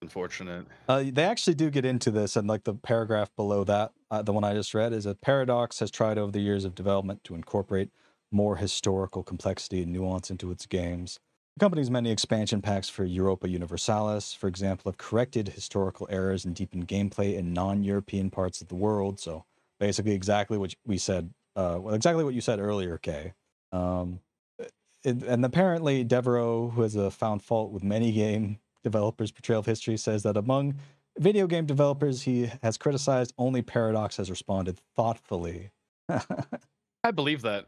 unfortunate. 0.09 0.67
Uh, 0.89 1.05
they 1.13 1.25
actually 1.25 1.55
do 1.55 1.69
get 1.69 1.85
into 1.85 2.11
this, 2.11 2.35
and 2.35 2.49
like 2.49 2.65
the 2.65 2.73
paragraph 2.73 3.31
below 3.37 3.63
that, 3.65 3.93
uh, 4.11 4.23
the 4.23 4.33
one 4.33 4.43
I 4.43 4.55
just 4.55 4.73
read, 4.73 4.95
is 4.95 5.05
a 5.05 5.15
paradox 5.15 5.81
has 5.81 5.91
tried 5.91 6.17
over 6.17 6.33
the 6.33 6.41
years 6.41 6.65
of 6.65 6.75
development 6.75 7.25
to 7.25 7.35
incorporate 7.35 7.91
more 8.33 8.57
historical 8.57 9.23
complexity 9.23 9.83
and 9.83 9.93
nuance 9.93 10.31
into 10.31 10.51
its 10.51 10.65
games. 10.65 11.19
The 11.57 11.61
company's 11.61 11.91
many 11.91 12.11
expansion 12.11 12.63
packs 12.63 12.89
for 12.89 13.05
Europa 13.05 13.49
Universalis, 13.49 14.33
for 14.33 14.49
example, 14.49 14.91
have 14.91 14.97
corrected 14.97 15.49
historical 15.49 16.07
errors 16.11 16.47
and 16.47 16.55
deepened 16.55 16.89
gameplay 16.89 17.37
in 17.37 17.53
non-European 17.53 18.31
parts 18.31 18.63
of 18.63 18.69
the 18.69 18.75
world. 18.75 19.21
So 19.21 19.45
basically, 19.79 20.13
exactly 20.13 20.57
what 20.57 20.75
we 20.87 20.97
said, 20.97 21.35
uh, 21.55 21.79
well, 21.81 21.95
exactly 21.95 22.25
what 22.25 22.35
you 22.35 22.41
said 22.41 22.61
earlier, 22.61 22.97
Kay. 22.97 23.35
Um, 23.73 24.21
and 25.05 25.45
apparently, 25.45 26.03
Devereaux, 26.03 26.71
who 26.71 26.83
has 26.83 26.97
a 26.97 27.11
found 27.11 27.43
fault 27.43 27.71
with 27.71 27.85
many 27.85 28.11
game 28.13 28.59
developers' 28.91 29.31
portrayal 29.31 29.61
of 29.61 29.67
history, 29.67 29.97
says 29.97 30.23
that 30.25 30.37
among 30.37 30.75
video 31.19 31.47
game 31.47 31.67
developers 31.67 32.23
he 32.23 32.51
has 32.63 32.77
criticized, 32.77 33.33
only 33.39 33.63
Paradox 33.63 34.17
has 34.17 34.31
responded 34.31 34.79
thoughtfully. 34.97 35.71
I 37.05 37.11
believe 37.13 37.43
that. 37.43 37.67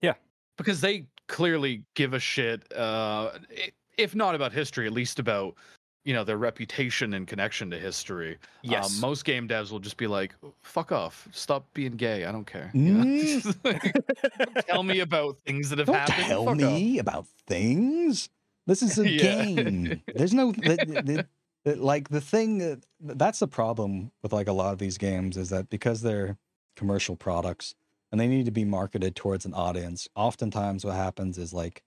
Yeah. 0.00 0.14
Because 0.56 0.80
they 0.80 1.06
clearly 1.28 1.82
give 1.94 2.14
a 2.14 2.18
shit, 2.20 2.60
uh, 2.76 3.30
if 3.98 4.14
not 4.14 4.34
about 4.34 4.52
history, 4.52 4.86
at 4.86 4.92
least 4.92 5.18
about, 5.18 5.54
you 6.04 6.14
know, 6.14 6.24
their 6.24 6.38
reputation 6.38 7.14
and 7.14 7.26
connection 7.26 7.70
to 7.70 7.78
history. 7.78 8.38
Yes. 8.62 8.94
Um, 8.94 9.00
most 9.00 9.24
game 9.24 9.46
devs 9.48 9.70
will 9.70 9.78
just 9.80 9.96
be 9.96 10.06
like, 10.06 10.34
fuck 10.62 10.92
off. 10.92 11.28
Stop 11.32 11.66
being 11.74 11.92
gay. 11.92 12.24
I 12.24 12.32
don't 12.32 12.46
care. 12.46 12.70
you 12.74 12.92
know? 12.94 13.40
Don't 13.64 14.66
tell 14.68 14.82
me 14.82 15.00
about 15.00 15.36
things 15.46 15.68
that 15.70 15.78
have 15.78 15.86
Don't 15.86 15.96
happened. 15.96 16.26
tell 16.26 16.44
Fuck 16.46 16.54
off. 16.54 16.58
me 16.60 16.98
about 16.98 17.26
things. 17.46 18.28
This 18.70 18.82
is 18.82 18.98
a 18.98 19.08
Yeah. 19.08 19.44
game. 19.44 20.02
There's 20.14 20.32
no 20.32 20.52
the, 20.52 20.76
the- 20.76 21.02
the- 21.02 21.26
the- 21.64 21.76
like 21.76 22.08
the 22.08 22.20
thing 22.20 22.80
that's 23.00 23.40
the 23.40 23.48
problem 23.48 24.12
with 24.22 24.32
like 24.32 24.48
a 24.48 24.52
lot 24.52 24.72
of 24.72 24.78
these 24.78 24.96
games 24.98 25.36
is 25.36 25.50
that 25.50 25.68
because 25.68 26.00
they're 26.02 26.38
commercial 26.76 27.16
products 27.16 27.74
and 28.10 28.20
they 28.20 28.26
need 28.28 28.44
to 28.46 28.50
be 28.50 28.64
marketed 28.64 29.14
towards 29.16 29.44
an 29.44 29.54
audience. 29.54 30.08
Oftentimes, 30.14 30.84
what 30.84 30.94
happens 30.96 31.36
is 31.38 31.52
like 31.52 31.82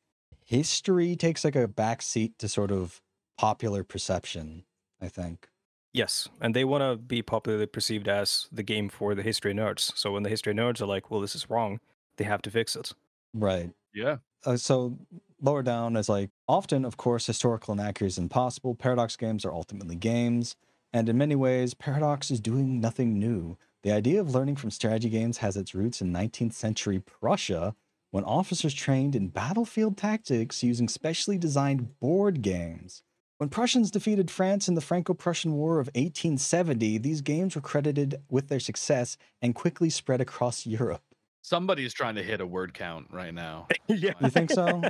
history 0.46 1.16
takes 1.16 1.44
like 1.44 1.56
a 1.56 1.68
back 1.68 2.02
seat 2.02 2.38
to 2.40 2.48
sort 2.48 2.72
of 2.72 3.02
popular 3.38 3.84
perception. 3.84 4.64
I 5.02 5.08
think. 5.10 5.50
Yes, 5.92 6.30
and 6.42 6.56
they 6.56 6.64
want 6.66 6.82
to 6.82 6.96
be 6.96 7.22
popularly 7.22 7.66
perceived 7.68 8.08
as 8.08 8.48
the 8.52 8.64
game 8.64 8.90
for 8.90 9.14
the 9.16 9.22
history 9.22 9.54
nerds. 9.54 9.96
So 9.98 10.12
when 10.12 10.24
the 10.24 10.30
history 10.30 10.54
nerds 10.54 10.82
are 10.82 10.86
like, 10.88 11.12
"Well, 11.12 11.22
this 11.22 11.36
is 11.36 11.50
wrong," 11.50 11.80
they 12.18 12.24
have 12.24 12.42
to 12.44 12.52
fix 12.52 12.76
it. 12.76 12.94
Right. 13.34 13.72
Yeah. 13.94 14.18
uh, 14.46 14.58
so 14.58 14.98
lower 15.44 15.62
down 15.62 15.96
is 15.96 16.10
like 16.10 16.30
often 16.48 16.86
of 16.86 16.98
course 16.98 17.28
historical 17.28 17.74
inaccuracy 17.74 18.14
is 18.14 18.18
impossible 18.18 18.74
paradox 18.74 19.16
games 19.16 19.46
are 19.46 19.54
ultimately 19.54 19.96
games 19.96 20.56
and 20.92 21.10
in 21.10 21.18
many 21.18 21.36
ways 21.36 21.74
paradox 21.74 22.32
is 22.32 22.40
doing 22.40 22.80
nothing 22.80 23.20
new 23.20 23.58
the 23.84 23.92
idea 23.92 24.20
of 24.20 24.34
learning 24.34 24.56
from 24.56 24.72
strategy 24.72 25.10
games 25.10 25.38
has 25.40 25.58
its 25.58 25.76
roots 25.76 26.02
in 26.02 26.14
19th 26.14 26.54
century 26.54 27.00
prussia 27.00 27.76
when 28.12 28.24
officers 28.24 28.74
trained 28.74 29.16
in 29.16 29.28
battlefield 29.28 29.98
tactics 29.98 30.64
using 30.64 30.88
specially 30.88 31.38
designed 31.38 32.00
board 32.00 32.42
games 32.42 33.04
when 33.38 33.50
Prussians 33.50 33.92
defeated 33.92 34.32
France 34.32 34.70
in 34.70 34.76
the 34.76 34.80
Franco 34.80 35.14
Prussian 35.14 35.54
War 35.56 35.80
of 35.80 35.88
1870, 35.88 36.98
these 37.00 37.20
games 37.20 37.56
were 37.56 37.62
credited 37.62 38.22
with 38.30 38.48
their 38.48 38.62
success 38.62 39.18
and 39.42 39.54
quickly 39.54 39.90
spread 39.90 40.22
across 40.22 40.66
Europe. 40.66 41.02
Somebody's 41.46 41.94
trying 41.94 42.16
to 42.16 42.24
hit 42.24 42.40
a 42.40 42.46
word 42.48 42.74
count 42.74 43.08
right 43.12 43.34
now. 43.34 43.68
yeah, 43.90 44.14
You 44.22 44.30
think 44.30 44.50
so? 44.50 44.82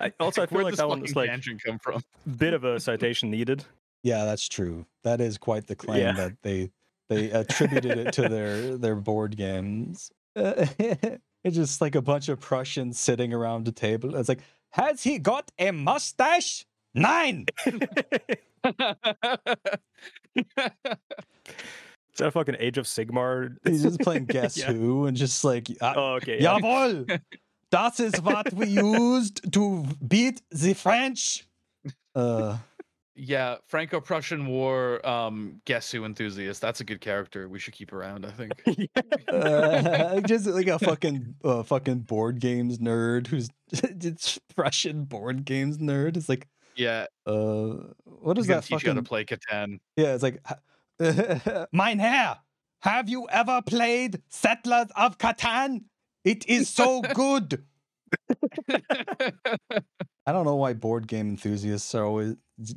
I, 0.00 0.10
also, 0.18 0.42
I 0.42 0.46
feel 0.46 0.56
Where'd 0.56 0.64
like 0.64 0.72
this 0.72 0.78
that 0.78 0.88
one 0.88 1.00
fucking 1.00 1.02
was 1.02 1.16
like 1.16 1.28
tangent 1.28 1.62
come 1.62 1.78
from? 1.78 2.02
bit 2.38 2.54
of 2.54 2.64
a 2.64 2.80
citation 2.80 3.30
needed 3.30 3.64
Yeah, 4.02 4.24
that's 4.24 4.48
true. 4.48 4.86
That 5.04 5.20
is 5.20 5.36
quite 5.36 5.66
the 5.66 5.76
claim 5.76 6.00
Yeah. 6.00 6.12
that 6.12 6.32
they 6.42 6.70
they 7.10 7.30
attributed 7.30 7.98
it 7.98 8.12
to 8.14 8.28
their 8.28 8.76
their 8.78 8.94
board 8.96 9.36
games. 9.36 10.10
it's 10.34 11.20
just 11.56 11.80
like 11.82 11.94
a 11.94 12.02
bunch 12.02 12.28
of 12.30 12.40
Prussians 12.40 12.98
sitting 12.98 13.32
around 13.34 13.68
a 13.68 13.72
table. 13.72 14.14
It's 14.16 14.28
like, 14.30 14.40
has 14.70 15.02
he 15.02 15.18
got 15.18 15.50
a 15.58 15.72
mustache? 15.72 16.64
Nine. 16.94 17.44
Is 22.18 22.24
that 22.24 22.32
fucking 22.32 22.56
Age 22.58 22.78
of 22.78 22.86
Sigmar? 22.86 23.56
He's 23.64 23.84
just 23.84 24.00
playing 24.06 24.24
Guess 24.24 24.56
Yeah. 24.58 24.72
Who 24.72 25.06
and 25.06 25.16
just 25.16 25.44
like, 25.44 25.70
uh, 25.80 25.92
Oh, 25.94 26.14
okay. 26.14 26.42
yeah. 26.42 26.58
jawohl, 26.58 27.20
das 27.70 28.00
is 28.00 28.20
what 28.20 28.52
we 28.52 28.66
used 28.66 29.52
to 29.52 29.84
beat 30.06 30.42
the 30.50 30.74
French. 30.74 31.46
Uh, 32.16 32.56
yeah, 33.14 33.56
Franco-Prussian 33.68 34.46
War 34.48 35.06
um 35.06 35.60
guess 35.64 35.92
who 35.92 36.04
enthusiast. 36.04 36.60
That's 36.60 36.80
a 36.80 36.84
good 36.84 37.00
character. 37.00 37.48
We 37.48 37.60
should 37.60 37.74
keep 37.74 37.92
around, 37.92 38.26
I 38.26 38.30
think. 38.30 38.52
uh, 39.32 40.20
just 40.22 40.46
like 40.46 40.66
a 40.66 40.80
fucking 40.80 41.36
uh, 41.44 41.62
fucking 41.62 42.00
board 42.00 42.40
games 42.40 42.78
nerd 42.78 43.28
who's 43.28 43.48
it's 43.72 44.40
Russian 44.56 45.04
board 45.04 45.44
games 45.44 45.78
nerd. 45.78 46.16
It's 46.16 46.28
like, 46.28 46.48
Yeah, 46.74 47.06
uh, 47.26 47.74
what 48.04 48.36
he's 48.36 48.44
is 48.44 48.48
gonna 48.48 48.60
that 48.60 48.66
teach 48.66 48.82
you 48.82 48.90
how 48.90 48.94
to 48.96 49.02
play 49.02 49.24
Catan. 49.24 49.78
Yeah, 49.96 50.14
it's 50.14 50.22
like, 50.24 50.40
mein 51.72 51.98
Herr, 52.00 52.38
have 52.80 53.08
you 53.08 53.28
ever 53.30 53.62
played 53.62 54.22
Settlers 54.28 54.88
of 54.96 55.18
Catan? 55.18 55.84
It 56.24 56.46
is 56.46 56.68
so 56.68 57.02
good. 57.02 57.64
I 60.28 60.32
don't 60.32 60.44
know 60.44 60.56
why 60.56 60.74
board 60.74 61.06
game 61.08 61.28
enthusiasts 61.30 61.94
are 61.94 62.04
always 62.04 62.34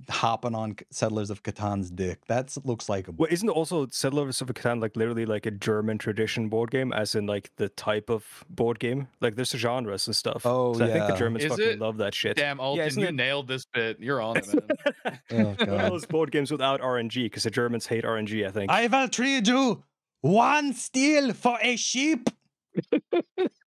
hopping 0.10 0.56
on 0.56 0.78
Settlers 0.90 1.30
of 1.30 1.44
Catan's 1.44 1.92
dick. 1.92 2.26
That 2.28 2.56
looks 2.64 2.88
like 2.88 3.10
a 3.10 3.12
Well, 3.12 3.28
isn't 3.30 3.50
also 3.50 3.88
Settlers 3.88 4.40
of 4.40 4.48
Catan 4.48 4.82
like 4.82 4.96
literally 4.96 5.26
like 5.26 5.46
a 5.46 5.52
German 5.52 5.98
tradition 5.98 6.48
board 6.48 6.72
game, 6.72 6.94
as 6.94 7.14
in 7.14 7.26
like 7.26 7.52
the 7.58 7.68
type 7.68 8.10
of 8.10 8.46
board 8.50 8.80
game? 8.80 9.10
Like 9.20 9.36
there's 9.36 9.50
genres 9.52 10.08
and 10.08 10.16
stuff. 10.16 10.46
Oh, 10.46 10.76
so 10.76 10.86
I 10.86 10.92
think 10.94 11.08
the. 11.08 11.16
Germans 11.18 11.44
Is 11.44 11.50
fucking 11.52 11.66
it? 11.72 11.80
love 11.80 11.98
that 11.98 12.16
shit. 12.16 12.38
Damn, 12.38 12.62
Alton, 12.62 12.88
isn't 12.88 13.02
you 13.02 13.10
it- 13.10 13.16
nailed 13.16 13.50
this 13.50 13.66
bit. 13.66 14.00
You're 14.00 14.22
on 14.22 14.38
it, 14.38 14.48
man. 14.48 15.20
Oh, 15.32 15.36
One 15.44 15.46
of 15.48 15.58
God. 15.58 15.92
those 15.92 16.06
board 16.06 16.32
games 16.32 16.52
without 16.52 16.80
RNG, 16.80 17.26
because 17.26 17.44
the 17.44 17.52
Germans 17.52 17.86
hate 17.88 18.06
RNG. 18.06 18.48
I 18.48 18.52
think. 18.52 18.72
I 18.72 18.88
will 18.88 19.10
trade 19.10 19.48
you 19.50 19.84
one 20.22 20.72
steel 20.74 21.34
for 21.34 21.58
a 21.62 21.76
sheep. 21.76 22.30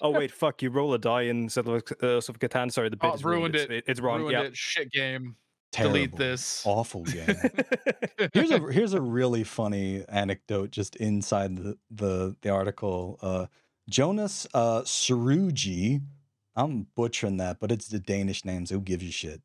Oh 0.00 0.10
wait, 0.18 0.30
fuck! 0.30 0.62
You 0.62 0.70
roll 0.70 0.94
a 0.94 0.98
die 0.98 1.22
in 1.22 1.48
Settlers 1.48 1.82
uh, 2.02 2.06
of 2.16 2.38
Catan. 2.38 2.70
Sorry, 2.72 2.88
the 2.88 2.96
bit 2.96 3.10
Oh, 3.10 3.14
is 3.14 3.24
ruined 3.24 3.54
It's, 3.56 3.70
it. 3.70 3.84
it's 3.86 4.00
wrong. 4.00 4.20
Ruined 4.20 4.32
yeah. 4.32 4.42
it. 4.44 4.56
Shit 4.56 4.90
game. 4.92 5.36
Terrible. 5.72 5.94
Delete 5.94 6.16
this. 6.16 6.62
Awful 6.66 7.04
game. 7.04 7.34
here's 8.34 8.50
a 8.50 8.58
here's 8.70 8.92
a 8.92 9.00
really 9.00 9.42
funny 9.44 10.04
anecdote 10.08 10.70
just 10.70 10.96
inside 10.96 11.56
the 11.56 11.78
the, 11.90 12.36
the 12.42 12.50
article. 12.50 13.18
Uh, 13.22 13.46
Jonas 13.88 14.46
uh, 14.54 14.82
Saruji, 14.82 16.02
I'm 16.54 16.86
butchering 16.94 17.38
that, 17.38 17.58
but 17.58 17.72
it's 17.72 17.88
the 17.88 17.98
Danish 17.98 18.44
names. 18.44 18.70
Who 18.70 18.80
gives 18.80 19.02
you 19.02 19.10
shit? 19.12 19.40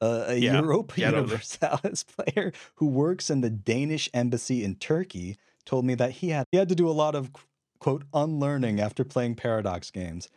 Uh, 0.00 0.24
a 0.28 0.36
Yeah, 0.36 0.60
Europa 0.60 0.96
get 0.96 1.14
over. 1.14 1.26
Universalis 1.26 2.02
player 2.16 2.52
who 2.76 2.86
works 2.86 3.30
in 3.30 3.40
the 3.42 3.50
Danish 3.50 4.08
embassy 4.14 4.64
in 4.64 4.76
Turkey 4.76 5.36
told 5.64 5.84
me 5.84 5.94
that 5.94 6.10
he 6.12 6.30
had 6.30 6.46
he 6.52 6.58
had 6.58 6.68
to 6.70 6.74
do 6.74 6.88
a 6.88 6.92
lot 6.92 7.14
of 7.14 7.30
quote 7.78 8.04
unlearning 8.14 8.80
after 8.80 9.04
playing 9.04 9.36
Paradox 9.36 9.90
games. 9.90 10.28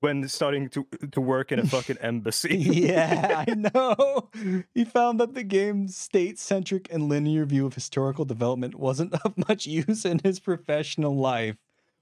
when 0.00 0.28
starting 0.28 0.68
to 0.70 0.86
uh, 1.02 1.06
to 1.12 1.20
work 1.20 1.52
in 1.52 1.58
a 1.58 1.64
fucking 1.64 1.98
embassy. 2.00 2.56
yeah, 2.56 3.44
I 3.46 3.54
know. 3.74 4.30
He 4.74 4.84
found 4.84 5.20
that 5.20 5.34
the 5.34 5.42
game's 5.44 5.96
state 5.96 6.38
centric 6.38 6.88
and 6.92 7.08
linear 7.08 7.44
view 7.44 7.66
of 7.66 7.74
historical 7.74 8.24
development 8.24 8.74
wasn't 8.76 9.14
of 9.24 9.36
much 9.48 9.66
use 9.66 10.04
in 10.04 10.20
his 10.20 10.38
professional 10.40 11.16
life, 11.16 11.56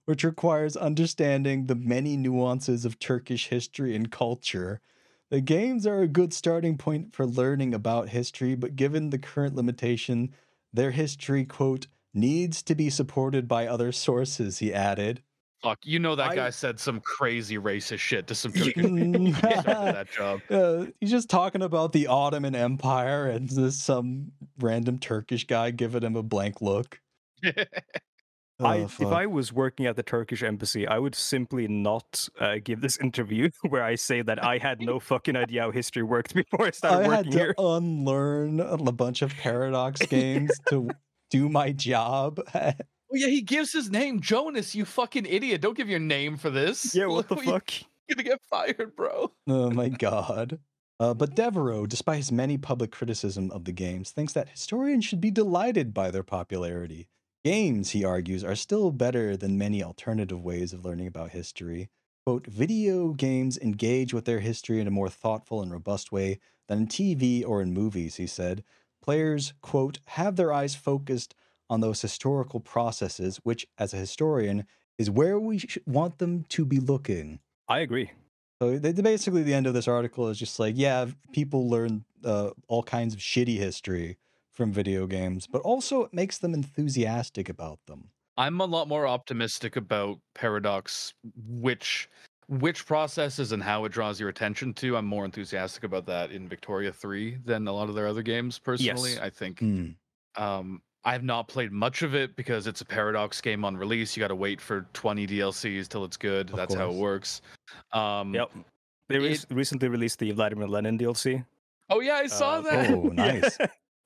which 0.05 0.25
requires 0.25 0.77
understanding 0.77 1.67
the 1.67 1.75
many 1.75 2.17
nuances 2.17 2.85
of 2.85 2.99
Turkish 2.99 3.49
history 3.49 3.95
and 3.97 4.11
culture. 4.11 4.81
The 5.31 5.41
games 5.43 5.87
are 5.87 6.01
a 6.01 6.09
good 6.09 6.33
starting 6.33 6.79
point 6.79 7.15
for 7.15 7.27
learning 7.27 7.75
about 7.75 8.09
history, 8.11 8.55
but 8.55 8.77
given 8.77 9.11
the 9.11 9.19
current 9.19 9.55
limitation, 9.57 10.35
their 10.73 10.91
history, 10.93 11.45
quote, 11.45 11.87
needs 12.15 12.63
to 12.65 12.75
be 12.75 12.91
supported 12.91 13.47
by 13.49 13.67
other 13.67 13.93
sources, 13.93 14.59
he 14.59 14.73
added. 14.73 15.23
Fuck, 15.63 15.81
you 15.85 15.99
know 15.99 16.15
that 16.15 16.31
I- 16.31 16.37
guy 16.37 16.51
said 16.51 16.79
some 16.79 17.01
crazy 17.01 17.59
racist 17.59 17.99
shit 17.99 18.29
to 18.29 18.35
some 18.35 18.53
Turkish 18.53 18.75
people. 18.75 18.91
That 19.33 20.07
job. 20.17 20.41
Uh, 20.49 20.87
he's 21.01 21.11
just 21.11 21.29
talking 21.29 21.63
about 21.63 21.93
the 21.93 22.07
Ottoman 22.07 22.55
Empire, 22.55 23.27
and 23.27 23.49
there's 23.51 23.81
some 23.81 24.31
random 24.61 24.99
Turkish 24.99 25.47
guy 25.49 25.73
giving 25.73 26.03
him 26.05 26.15
a 26.15 26.23
blank 26.23 26.63
look. 26.63 27.01
I, 27.45 28.79
Oh, 28.79 28.85
if. 28.85 29.01
I 29.03 29.27
was 29.27 29.53
working 29.53 29.87
at 29.87 29.95
the 29.95 30.03
Turkish 30.03 30.43
embassy, 30.43 30.85
I 30.87 30.99
would 30.99 31.15
simply 31.15 31.69
not 31.69 32.29
uh, 32.41 32.57
give 32.63 32.81
this 32.81 32.97
interview 33.03 33.51
where 33.69 33.85
I 33.85 33.95
say 33.95 34.21
that 34.23 34.43
I 34.45 34.59
had 34.59 34.81
no 34.81 34.99
fucking 34.99 35.37
idea 35.37 35.63
how 35.63 35.71
history 35.71 36.03
worked 36.03 36.35
before 36.35 36.67
I 36.67 36.71
started 36.73 37.09
I 37.09 37.17
had 37.17 37.31
to 37.31 37.39
here. 37.39 37.55
unlearn 37.57 38.59
a 38.59 38.77
bunch 38.93 39.23
of 39.23 39.33
Paradox 39.37 40.01
games 40.07 40.51
to 40.71 40.89
do 41.31 41.49
my 41.49 41.73
job. 41.73 42.41
Oh 43.11 43.17
yeah, 43.17 43.29
he 43.29 43.41
gives 43.41 43.73
his 43.73 43.91
name 43.91 44.21
Jonas. 44.21 44.75
You 44.75 44.85
fucking 44.85 45.25
idiot! 45.25 45.63
Don't 45.63 45.75
give 45.75 45.89
your 45.89 45.99
name 45.99 46.37
for 46.37 46.51
this. 46.51 46.95
Yeah, 46.95 47.07
what 47.07 47.27
the 47.31 47.37
You- 47.37 47.43
fuck? 47.53 47.73
You're 48.07 48.17
gonna 48.17 48.23
get 48.29 48.43
fired, 48.51 48.95
bro. 48.95 49.33
oh 49.47 49.71
my 49.71 49.89
god. 49.89 50.59
Uh, 51.01 51.15
but 51.15 51.35
Devereaux, 51.35 51.87
despite 51.87 52.19
his 52.19 52.31
many 52.31 52.59
public 52.59 52.91
criticism 52.93 53.51
of 53.51 53.65
the 53.65 53.73
games, 53.73 54.11
thinks 54.11 54.35
that 54.35 54.51
historians 54.51 55.07
should 55.07 55.23
be 55.23 55.31
delighted 55.31 55.95
by 55.95 56.11
their 56.11 56.23
popularity. 56.23 57.09
Games, 57.47 57.93
he 57.93 58.05
argues, 58.05 58.45
are 58.45 58.55
still 58.55 58.91
better 58.91 59.39
than 59.39 59.57
many 59.57 59.83
alternative 59.83 60.43
ways 60.45 60.75
of 60.75 60.85
learning 60.85 61.07
about 61.07 61.31
history. 61.31 61.89
Quote, 62.27 62.47
video 62.47 63.15
games 63.15 63.57
engage 63.57 64.13
with 64.13 64.27
their 64.27 64.41
history 64.41 64.81
in 64.81 64.87
a 64.87 64.91
more 64.91 65.09
thoughtful 65.09 65.63
and 65.63 65.73
robust 65.73 66.13
way 66.13 66.41
than 66.69 66.81
in 66.81 66.87
TV 66.89 67.43
or 67.43 67.63
in 67.63 67.73
movies, 67.73 68.17
he 68.17 68.27
said. 68.27 68.65
Players, 69.03 69.55
quote, 69.63 69.99
have 70.07 70.37
their 70.37 70.53
eyes 70.53 70.75
focused 70.75 71.35
on 71.71 71.81
those 71.81 72.01
historical 72.03 72.61
processes, 72.61 73.39
which, 73.45 73.67
as 73.79 73.93
a 73.95 73.99
historian, 73.99 74.67
is 74.99 75.11
where 75.11 75.39
we 75.39 75.59
sh- 75.59 75.79
want 75.87 76.19
them 76.19 76.45
to 76.45 76.65
be 76.65 76.81
looking. 76.81 77.41
I 77.69 77.81
agree. 77.81 78.11
So 78.61 78.79
they, 78.79 78.93
they- 78.93 79.03
basically, 79.03 79.43
the 79.43 79.55
end 79.55 79.67
of 79.67 79.75
this 79.75 79.89
article 79.89 80.29
is 80.29 80.39
just 80.39 80.59
like, 80.59 80.75
yeah, 80.77 81.07
people 81.33 81.69
learn 81.69 82.05
uh, 82.25 82.51
all 82.69 82.83
kinds 82.83 83.15
of 83.15 83.21
shitty 83.21 83.57
history 83.57 84.19
from 84.51 84.73
video 84.73 85.07
games, 85.07 85.47
but 85.47 85.63
also 85.63 86.03
it 86.05 86.13
makes 86.13 86.39
them 86.39 86.53
enthusiastic 86.55 87.49
about 87.49 87.79
them. 87.87 88.11
I'm 88.37 88.61
a 88.61 88.65
lot 88.67 88.89
more 88.89 89.07
optimistic 89.07 89.77
about 89.77 90.19
Paradox, 90.35 91.15
which 91.37 92.09
which 92.49 92.87
processes 92.87 93.53
and 93.53 93.63
how 93.63 93.85
it 93.85 93.93
draws 93.93 94.19
your 94.19 94.29
attention 94.29 94.73
to. 94.75 94.97
I'm 94.97 95.05
more 95.05 95.25
enthusiastic 95.25 95.85
about 95.85 96.07
that 96.07 96.31
in 96.33 96.49
Victoria 96.49 96.93
3 96.93 97.39
than 97.45 97.69
a 97.69 97.73
lot 97.73 97.89
of 97.89 97.95
their 97.95 98.07
other 98.07 98.23
games. 98.23 98.59
Personally, 98.59 99.11
Yes. 99.13 99.21
I 99.21 99.31
think 99.31 99.59
Hmm. 99.61 99.91
um, 100.37 100.83
I've 101.05 101.23
not 101.25 101.47
played 101.49 101.73
much 101.73 102.03
of 102.03 102.15
it 102.15 102.35
because 102.37 102.67
it's 102.67 102.81
a 102.81 102.85
Paradox 102.85 103.41
game 103.41 103.65
on 103.65 103.77
release. 103.77 104.17
You 104.17 104.21
got 104.21 104.29
to 104.29 104.35
wait 104.35 104.61
for 104.61 104.87
20 104.95 105.27
DLCs 105.27 105.89
till 105.89 106.05
it's 106.05 106.17
good. 106.17 106.51
Of 106.51 106.57
That's 106.57 106.75
how 106.75 106.91
it 106.91 106.97
works. 106.97 107.41
Um, 107.93 108.35
Yep. 108.35 108.51
They 109.09 109.19
re- 109.19 109.33
it- 109.33 109.47
recently 109.51 109.89
released 109.89 110.19
the 110.19 110.31
Vladimir 110.33 110.69
Lenin 110.69 110.99
DLC. 110.99 111.45
Oh 111.91 112.01
yeah, 112.01 112.15
I 112.17 112.27
saw 112.27 112.57
Uh, 112.57 112.61
that. 112.63 112.91
Oh, 112.91 113.03
nice. 113.15 113.57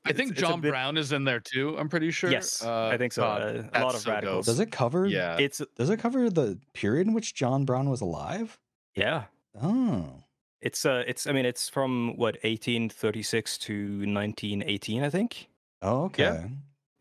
I 0.04 0.12
think 0.12 0.32
it's 0.32 0.40
a 0.40 0.42
John 0.42 0.60
bit- 0.60 0.70
Brown 0.70 0.96
is 0.96 1.12
in 1.12 1.24
there 1.24 1.40
too. 1.40 1.78
I'm 1.78 1.88
pretty 1.88 2.10
sure. 2.10 2.30
Yes, 2.30 2.64
Uh, 2.64 2.86
I 2.88 2.96
think 2.96 3.12
so. 3.12 3.24
Uh, 3.24 3.62
a 3.72 3.80
lot 3.84 3.94
of 3.94 4.00
so 4.00 4.06
dope. 4.10 4.14
radicals. 4.14 4.46
Does 4.46 4.58
it 4.60 4.72
cover? 4.72 5.06
Yeah. 5.06 5.36
It's 5.38 5.62
Does 5.76 5.90
it 5.90 5.98
cover 5.98 6.28
the 6.30 6.58
period 6.74 7.06
in 7.06 7.12
which 7.14 7.34
John 7.34 7.64
Brown 7.64 7.88
was 7.88 8.00
alive? 8.00 8.58
yeah. 8.94 9.24
Oh, 9.62 10.24
It's 10.60 10.86
uh, 10.86 11.02
it's. 11.06 11.26
I 11.26 11.32
mean, 11.32 11.44
it's 11.44 11.68
from 11.68 12.16
what 12.16 12.36
1836 12.42 13.58
to 13.58 13.72
1918, 14.06 15.02
I 15.02 15.10
think. 15.10 15.48
oh 15.82 16.04
okay. 16.04 16.46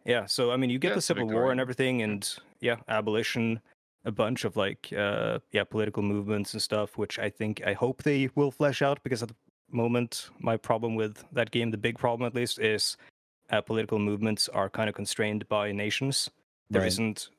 Yeah. 0.05 0.25
So 0.25 0.51
I 0.51 0.57
mean, 0.57 0.69
you 0.69 0.79
get 0.79 0.89
Yeah, 0.89 0.95
the 0.95 1.01
Civil 1.01 1.27
War 1.27 1.51
and 1.51 1.59
everything, 1.61 2.01
and 2.01 2.27
yeah, 2.59 2.77
abolition, 2.87 3.61
a 4.03 4.11
bunch 4.11 4.45
of 4.45 4.57
like 4.57 4.91
uh, 4.97 5.39
yeah, 5.51 5.63
political 5.63 6.03
movements 6.03 6.53
and 6.53 6.61
stuff, 6.61 6.97
which 6.97 7.19
I 7.19 7.29
think 7.29 7.61
I 7.65 7.73
hope 7.73 8.03
they 8.03 8.29
will 8.35 8.51
flesh 8.51 8.81
out 8.81 8.99
because 9.03 9.21
at 9.23 9.29
the 9.29 9.35
moment, 9.73 10.29
my 10.39 10.57
problem 10.57 10.95
with 10.95 11.23
that 11.31 11.51
game, 11.51 11.71
the 11.71 11.77
big 11.77 11.97
problem 11.97 12.25
at 12.27 12.35
least, 12.35 12.59
is 12.59 12.97
uh, 13.49 13.61
political 13.61 13.99
movements 13.99 14.47
are 14.49 14.69
kind 14.69 14.87
of 14.89 14.95
constrained 14.95 15.47
by 15.49 15.71
nations. 15.71 16.29
There 16.69 16.81
Right. 16.81 16.99
not 16.99 17.29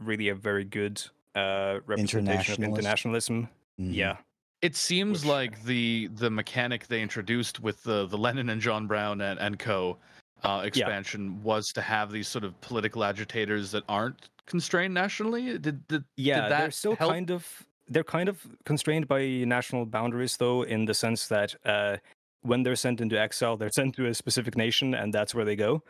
really 0.00 0.28
a 0.28 0.34
very 0.34 0.64
good 0.64 1.02
uh, 1.34 1.80
representation 1.86 2.62
of 2.64 2.68
internationalism. 2.70 3.48
Mhm. 3.78 3.94
Yeah. 3.94 4.16
It 4.62 4.74
seems 4.74 5.20
Which- 5.20 5.28
like 5.28 5.64
the 5.64 6.08
the 6.14 6.30
mechanic 6.30 6.86
they 6.86 7.02
introduced 7.02 7.60
with 7.60 7.82
the 7.82 8.06
the 8.06 8.16
Lenin 8.16 8.48
and 8.48 8.60
John 8.60 8.86
Brown 8.86 9.20
and, 9.20 9.38
and 9.38 9.58
Co. 9.58 9.98
Uh, 10.44 10.62
expansion 10.64 11.42
was 11.42 11.66
to 11.74 11.80
have 11.82 12.10
these 12.12 12.28
sort 12.28 12.44
of 12.44 12.58
political 12.60 13.02
agitators 13.04 13.70
that 13.72 13.82
aren't 13.88 14.28
constrained 14.46 14.94
nationally. 14.94 15.58
Did, 15.58 15.86
did 15.88 16.04
Yeah, 16.16 16.42
did 16.42 16.42
they're 16.52 16.58
that 16.68 16.74
still 16.74 16.94
help? 16.96 17.10
kind 17.12 17.30
of 17.30 17.66
they're 17.88 18.04
kind 18.04 18.28
of 18.28 18.44
constrained 18.64 19.08
by 19.08 19.26
national 19.46 19.86
boundaries 19.86 20.36
though, 20.36 20.62
in 20.62 20.84
the 20.84 20.94
sense 20.94 21.28
that 21.28 21.54
uh, 21.64 21.96
when 22.42 22.62
they're 22.62 22.76
sent 22.76 23.00
into 23.00 23.18
exile, 23.18 23.56
they're 23.56 23.70
sent 23.70 23.94
to 23.96 24.06
a 24.06 24.14
specific 24.14 24.56
nation, 24.56 24.94
and 24.94 25.12
that's 25.12 25.34
where 25.34 25.44
they 25.44 25.56
go. 25.56 25.82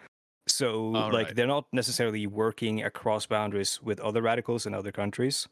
So 0.49 0.95
All 0.95 1.13
like 1.13 1.27
right. 1.27 1.37
they're 1.37 1.47
not 1.47 1.67
necessarily 1.73 2.27
working 2.27 2.83
across 2.83 3.27
boundaries 3.27 3.81
with 3.83 3.99
other 4.01 4.23
radicals 4.23 4.67
in 4.67 4.75
other 4.75 4.93
countries, 4.93 5.49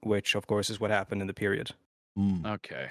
which 0.00 0.34
of 0.34 0.46
course 0.46 0.70
is 0.70 0.80
what 0.80 0.90
happened 0.90 1.20
in 1.20 1.26
the 1.26 1.34
period. 1.34 1.72
Mm. 2.18 2.46
Okay. 2.46 2.88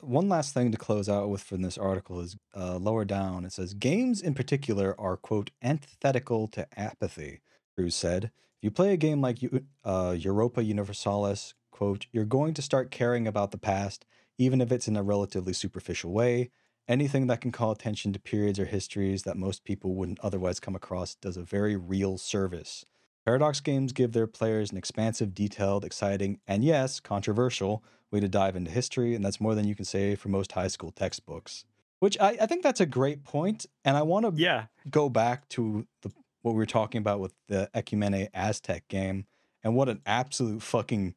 One 0.00 0.28
last 0.28 0.54
thing 0.54 0.72
to 0.72 0.78
close 0.78 1.08
out 1.08 1.28
with 1.28 1.42
from 1.42 1.62
this 1.62 1.78
article 1.78 2.20
is 2.20 2.36
uh, 2.56 2.76
lower 2.76 3.04
down. 3.04 3.44
It 3.44 3.52
says 3.52 3.74
games 3.74 4.20
in 4.20 4.34
particular 4.34 4.98
are 5.00 5.16
quote 5.16 5.50
antithetical 5.62 6.48
to 6.48 6.66
apathy. 6.78 7.40
Cruz 7.76 7.94
said, 7.94 8.24
"If 8.24 8.62
you 8.62 8.70
play 8.70 8.92
a 8.92 8.96
game 8.96 9.20
like 9.20 9.38
uh, 9.84 10.16
Europa 10.18 10.62
Universalis, 10.62 11.54
quote, 11.72 12.06
you're 12.12 12.24
going 12.24 12.54
to 12.54 12.62
start 12.62 12.92
caring 12.92 13.26
about 13.26 13.50
the 13.50 13.58
past, 13.58 14.06
even 14.38 14.60
if 14.60 14.70
it's 14.70 14.86
in 14.86 14.96
a 14.96 15.02
relatively 15.02 15.52
superficial 15.52 16.12
way. 16.12 16.50
Anything 16.86 17.26
that 17.26 17.40
can 17.40 17.50
call 17.50 17.72
attention 17.72 18.12
to 18.12 18.20
periods 18.20 18.60
or 18.60 18.66
histories 18.66 19.24
that 19.24 19.36
most 19.36 19.64
people 19.64 19.94
wouldn't 19.94 20.20
otherwise 20.20 20.60
come 20.60 20.76
across 20.76 21.16
does 21.16 21.36
a 21.36 21.42
very 21.42 21.74
real 21.74 22.18
service." 22.18 22.84
Paradox 23.24 23.60
games 23.60 23.92
give 23.92 24.12
their 24.12 24.26
players 24.26 24.72
an 24.72 24.78
expansive, 24.78 25.32
detailed, 25.32 25.84
exciting, 25.84 26.40
and 26.46 26.64
yes, 26.64 26.98
controversial 26.98 27.84
way 28.10 28.18
to 28.18 28.28
dive 28.28 28.56
into 28.56 28.70
history, 28.70 29.14
and 29.14 29.24
that's 29.24 29.40
more 29.40 29.54
than 29.54 29.66
you 29.66 29.76
can 29.76 29.84
say 29.84 30.16
for 30.16 30.28
most 30.28 30.52
high 30.52 30.66
school 30.66 30.90
textbooks. 30.90 31.64
Which 32.00 32.18
I, 32.18 32.36
I 32.40 32.46
think 32.46 32.64
that's 32.64 32.80
a 32.80 32.86
great 32.86 33.22
point, 33.22 33.64
and 33.84 33.96
I 33.96 34.02
want 34.02 34.26
to 34.26 34.42
Yeah, 34.42 34.66
go 34.90 35.08
back 35.08 35.48
to 35.50 35.86
the 36.02 36.10
what 36.42 36.52
we 36.52 36.58
were 36.58 36.66
talking 36.66 36.98
about 36.98 37.20
with 37.20 37.32
the 37.46 37.70
Ecumene 37.72 38.28
Aztec 38.34 38.88
game, 38.88 39.26
and 39.62 39.76
what 39.76 39.88
an 39.88 40.02
absolute 40.04 40.60
fucking 40.60 41.14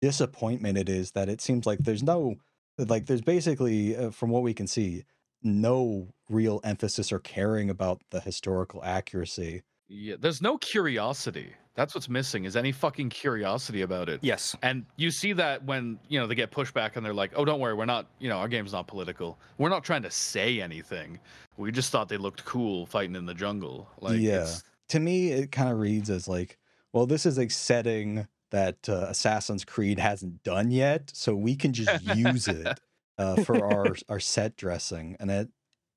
disappointment 0.00 0.78
it 0.78 0.88
is 0.88 1.12
that 1.12 1.28
it 1.28 1.40
seems 1.40 1.66
like 1.66 1.78
there's 1.80 2.02
no 2.02 2.36
like 2.78 3.06
there's 3.06 3.20
basically 3.22 3.96
uh, 3.96 4.10
from 4.10 4.30
what 4.30 4.42
we 4.42 4.54
can 4.54 4.66
see 4.66 5.04
no 5.42 6.08
real 6.28 6.60
emphasis 6.64 7.10
or 7.12 7.18
caring 7.18 7.70
about 7.70 8.00
the 8.10 8.20
historical 8.20 8.82
accuracy 8.84 9.62
Yeah, 9.88 10.16
there's 10.18 10.42
no 10.42 10.58
curiosity. 10.58 11.52
That's 11.74 11.94
what's 11.94 12.08
missing. 12.08 12.44
Is 12.44 12.56
any 12.56 12.72
fucking 12.72 13.08
curiosity 13.10 13.82
about 13.82 14.08
it? 14.08 14.18
yes, 14.22 14.56
And 14.64 14.84
you 14.96 15.12
see 15.12 15.32
that 15.34 15.64
when 15.64 15.98
you 16.08 16.18
know 16.18 16.26
they 16.26 16.34
get 16.34 16.50
pushback 16.50 16.96
and 16.96 17.06
they're 17.06 17.14
like, 17.14 17.30
"Oh, 17.36 17.44
don't 17.44 17.60
worry, 17.60 17.74
we're 17.74 17.84
not. 17.84 18.06
You 18.18 18.28
know, 18.28 18.38
our 18.38 18.48
game's 18.48 18.72
not 18.72 18.88
political. 18.88 19.38
We're 19.58 19.68
not 19.68 19.84
trying 19.84 20.02
to 20.02 20.10
say 20.10 20.60
anything. 20.60 21.20
We 21.56 21.70
just 21.70 21.92
thought 21.92 22.08
they 22.08 22.16
looked 22.16 22.44
cool 22.44 22.84
fighting 22.86 23.14
in 23.14 23.26
the 23.26 23.34
jungle." 23.34 23.88
Like, 24.00 24.18
Yeah. 24.18 24.42
it's- 24.42 24.62
to 24.88 24.98
me 24.98 25.30
it 25.30 25.52
kind 25.52 25.70
of 25.70 25.78
reads 25.78 26.10
as 26.10 26.26
like 26.26 26.58
well 26.92 27.06
this 27.06 27.24
is 27.26 27.38
a 27.38 27.48
setting 27.48 28.26
that 28.50 28.88
uh, 28.88 29.06
assassin's 29.08 29.64
creed 29.64 29.98
hasn't 29.98 30.42
done 30.42 30.70
yet 30.70 31.10
so 31.14 31.34
we 31.34 31.54
can 31.54 31.72
just 31.72 32.04
use 32.16 32.48
it 32.48 32.80
uh, 33.18 33.36
for 33.44 33.64
our 33.64 33.96
our 34.08 34.20
set 34.20 34.56
dressing 34.56 35.16
and 35.20 35.30
it 35.30 35.48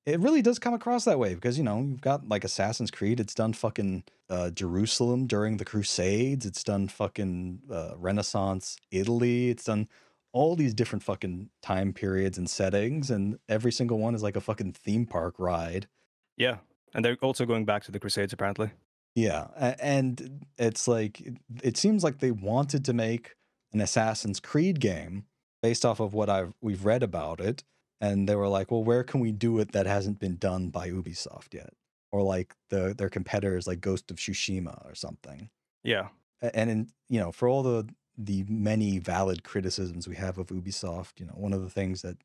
it 0.05 0.19
really 0.19 0.41
does 0.41 0.57
come 0.57 0.73
across 0.73 1.05
that 1.05 1.19
way 1.19 1.35
because 1.35 1.57
you 1.57 1.63
know 1.63 1.79
you've 1.81 2.01
got 2.01 2.27
like 2.27 2.43
assassin's 2.43 2.91
creed 2.91 3.19
it's 3.19 3.35
done 3.35 3.53
fucking 3.53 4.03
uh, 4.29 4.49
jerusalem 4.49 5.27
during 5.27 5.57
the 5.57 5.65
crusades 5.65 6.45
it's 6.45 6.63
done 6.63 6.87
fucking 6.87 7.59
uh, 7.71 7.93
renaissance 7.97 8.77
italy 8.91 9.49
it's 9.49 9.65
done 9.65 9.87
all 10.33 10.55
these 10.55 10.73
different 10.73 11.03
fucking 11.03 11.49
time 11.61 11.91
periods 11.91 12.37
and 12.37 12.49
settings 12.49 13.11
and 13.11 13.37
every 13.49 13.71
single 13.71 13.99
one 13.99 14.15
is 14.15 14.23
like 14.23 14.35
a 14.35 14.41
fucking 14.41 14.71
theme 14.71 15.05
park 15.05 15.35
ride 15.37 15.87
yeah, 16.41 16.57
and 16.93 17.05
they're 17.05 17.17
also 17.21 17.45
going 17.45 17.65
back 17.65 17.83
to 17.83 17.91
the 17.91 17.99
Crusades 17.99 18.33
apparently. 18.33 18.71
Yeah, 19.15 19.47
and 19.81 20.45
it's 20.57 20.87
like 20.87 21.21
it- 21.63 21.77
seems 21.77 22.03
like 22.03 22.19
they 22.19 22.31
wanted 22.31 22.85
to 22.85 22.93
make 22.93 23.35
an 23.73 23.81
Assassin's 23.81 24.39
Creed 24.39 24.79
game 24.79 25.25
based 25.61 25.85
off 25.85 25.99
of 25.99 26.13
what 26.13 26.29
I've 26.29 26.53
we've 26.61 26.85
read 26.85 27.03
about 27.03 27.39
it, 27.41 27.63
and 27.99 28.27
they 28.27 28.35
were 28.35 28.47
like, 28.47 28.71
"Well, 28.71 28.83
where 28.83 29.03
can 29.03 29.19
we 29.19 29.31
do 29.33 29.59
it 29.59 29.73
that 29.73 29.85
hasn't 29.85 30.19
been 30.19 30.37
done 30.37 30.69
by 30.69 30.89
Ubisoft 30.89 31.53
yet?" 31.53 31.73
Or 32.11 32.21
like 32.23 32.55
the 32.69 32.93
their 32.97 33.09
competitors 33.09 33.67
like 33.67 33.81
Ghost 33.81 34.09
of 34.11 34.17
Tsushima 34.17 34.85
or 34.89 34.95
something. 34.95 35.49
Yeah, 35.83 36.09
And 36.41 36.69
in, 36.69 36.91
you 37.09 37.19
know, 37.19 37.31
for 37.31 37.47
all 37.47 37.63
the 37.63 37.93
the 38.17 38.43
many 38.47 38.99
valid 38.99 39.43
criticisms 39.43 40.07
we 40.07 40.15
have 40.15 40.37
of 40.37 40.47
Ubisoft, 40.47 41.19
you 41.19 41.25
know, 41.25 41.33
one 41.33 41.53
of 41.53 41.61
the 41.61 41.69
things 41.69 42.01
that 42.01 42.17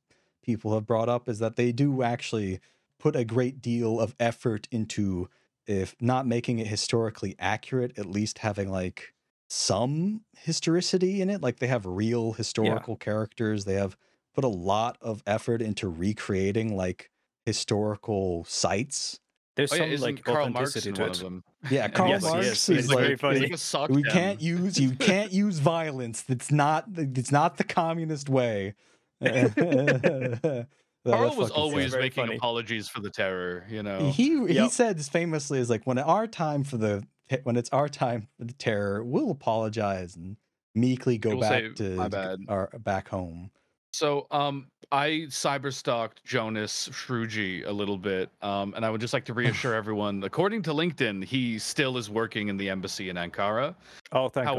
people 0.43 0.75
have 0.75 0.87
brought 0.87 1.09
up 1.09 1.29
is 1.29 1.39
that 1.39 1.57
they 1.57 1.73
do 1.73 2.03
actually 2.03 2.61
put 2.99 3.17
a 3.17 3.25
great 3.25 3.61
deal 3.63 4.01
of 4.01 4.15
effort 4.21 4.69
into 4.71 5.29
if 5.67 5.95
not 6.01 6.27
making 6.27 6.59
it 6.59 6.67
historically 6.67 7.35
accurate, 7.39 7.99
at 7.99 8.07
least 8.07 8.39
having 8.39 8.71
like 8.71 9.13
some 9.49 10.23
historicity 10.37 11.21
in 11.21 11.31
it. 11.31 11.43
Like 11.43 11.59
they 11.59 11.67
have 11.69 11.87
real 11.87 12.33
historical 12.33 12.97
characters. 12.97 13.65
They 13.65 13.75
have 13.75 13.97
put 14.35 14.45
a 14.45 14.49
lot 14.49 14.99
of 15.01 15.23
effort 15.27 15.63
into 15.63 15.89
recreating 15.89 16.77
like 16.77 17.11
historical 17.45 18.45
sites. 18.45 19.21
there's 19.57 19.73
oh 19.73 19.77
yeah, 19.77 19.83
some 19.83 19.91
isn't 19.93 20.17
like 20.17 20.25
Karl 20.25 20.51
Marx 20.51 20.77
authenticity 20.77 20.89
in 20.91 20.95
to 20.97 21.01
one 21.03 21.11
it. 21.11 21.17
of 21.17 21.23
them? 21.23 21.45
Yeah, 21.71 21.89
Karl 21.95 22.09
Yes, 22.11 22.23
Marx 22.23 22.47
is. 22.47 22.69
is, 22.69 22.89
like, 22.89 22.99
very 22.99 23.17
funny. 23.17 23.41
Like 23.41 23.89
we 23.91 24.03
dem. 24.03 24.13
can't 24.13 24.41
use 24.43 24.79
you 24.79 24.93
can't 24.93 25.33
use 25.33 25.59
violence. 25.59 26.23
That's 26.23 26.51
not 26.51 26.87
it's 26.97 27.33
not 27.33 27.57
the 27.57 27.65
communist 27.65 28.29
way. 28.29 28.75
Carl 31.11 31.37
was 31.37 31.51
always 31.51 31.91
very 31.91 32.05
making 32.05 32.25
funny. 32.25 32.37
apologies 32.37 32.89
for 32.89 33.01
the 33.01 33.11
terror. 33.11 33.67
You 33.69 33.83
know. 33.83 34.11
he 34.11 34.47
he 34.47 34.55
Yep. 34.55 34.71
said 34.71 35.05
famously 35.05 35.59
is 35.59 35.71
like 35.71 35.87
when 35.87 35.99
our 35.99 36.27
time 36.27 36.65
for 36.65 36.77
the 36.77 37.07
when 37.43 37.57
it's 37.57 37.71
our 37.71 37.89
time 37.89 38.29
for 38.39 38.45
the 38.45 38.53
terror, 38.53 39.03
we'll 39.05 39.31
apologize 39.31 40.17
and 40.17 40.37
meekly 40.75 41.19
go 41.19 41.41
back 41.41 41.63
say, 41.65 41.69
to 41.75 42.41
our 42.49 42.71
back 42.79 43.09
home. 43.09 43.51
So, 43.93 44.27
um, 44.31 44.69
I 44.93 45.25
cyberstalked 45.29 46.23
Jonas 46.23 46.91
Shruji 46.91 47.67
a 47.67 47.73
little 47.73 47.97
bit, 47.97 48.31
um, 48.43 48.75
and 48.75 48.85
I 48.85 48.91
would 48.91 49.01
just 49.01 49.15
like 49.15 49.25
to 49.25 49.35
reassure 49.43 49.75
everyone. 49.75 50.23
According 50.23 50.63
to 50.65 50.71
LinkedIn, 50.73 51.25
he 51.25 51.59
still 51.59 51.97
is 51.97 52.11
working 52.11 52.49
in 52.49 52.59
the 52.59 52.69
embassy 52.69 53.09
in 53.09 53.17
Ankara. 53.17 53.75
Oh, 54.13 54.29
thank 54.29 54.45
God. 54.45 54.59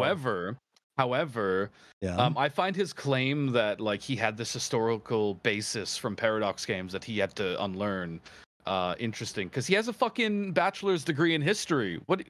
However, 0.98 1.18
however, 1.18 1.72
Yeah. 2.02 2.16
um, 2.18 2.38
I 2.38 2.50
find 2.50 2.76
his 2.76 2.94
claim 2.94 3.52
that 3.54 3.80
like 3.80 4.02
he 4.02 4.16
had 4.16 4.38
this 4.38 4.52
historical 4.54 5.36
basis 5.36 5.98
from 5.98 6.16
Paradox 6.16 6.66
Games 6.66 6.92
that 6.94 7.04
he 7.04 7.20
had 7.20 7.36
to 7.36 7.62
unlearn 7.64 8.20
uh, 8.66 8.96
interesting 9.00 9.48
because 9.48 9.66
he 9.68 9.74
has 9.76 9.88
a 9.88 9.94
fucking 9.94 10.52
bachelor's 10.54 11.04
degree 11.04 11.34
in 11.34 11.42
history. 11.42 12.02
What? 12.08 12.24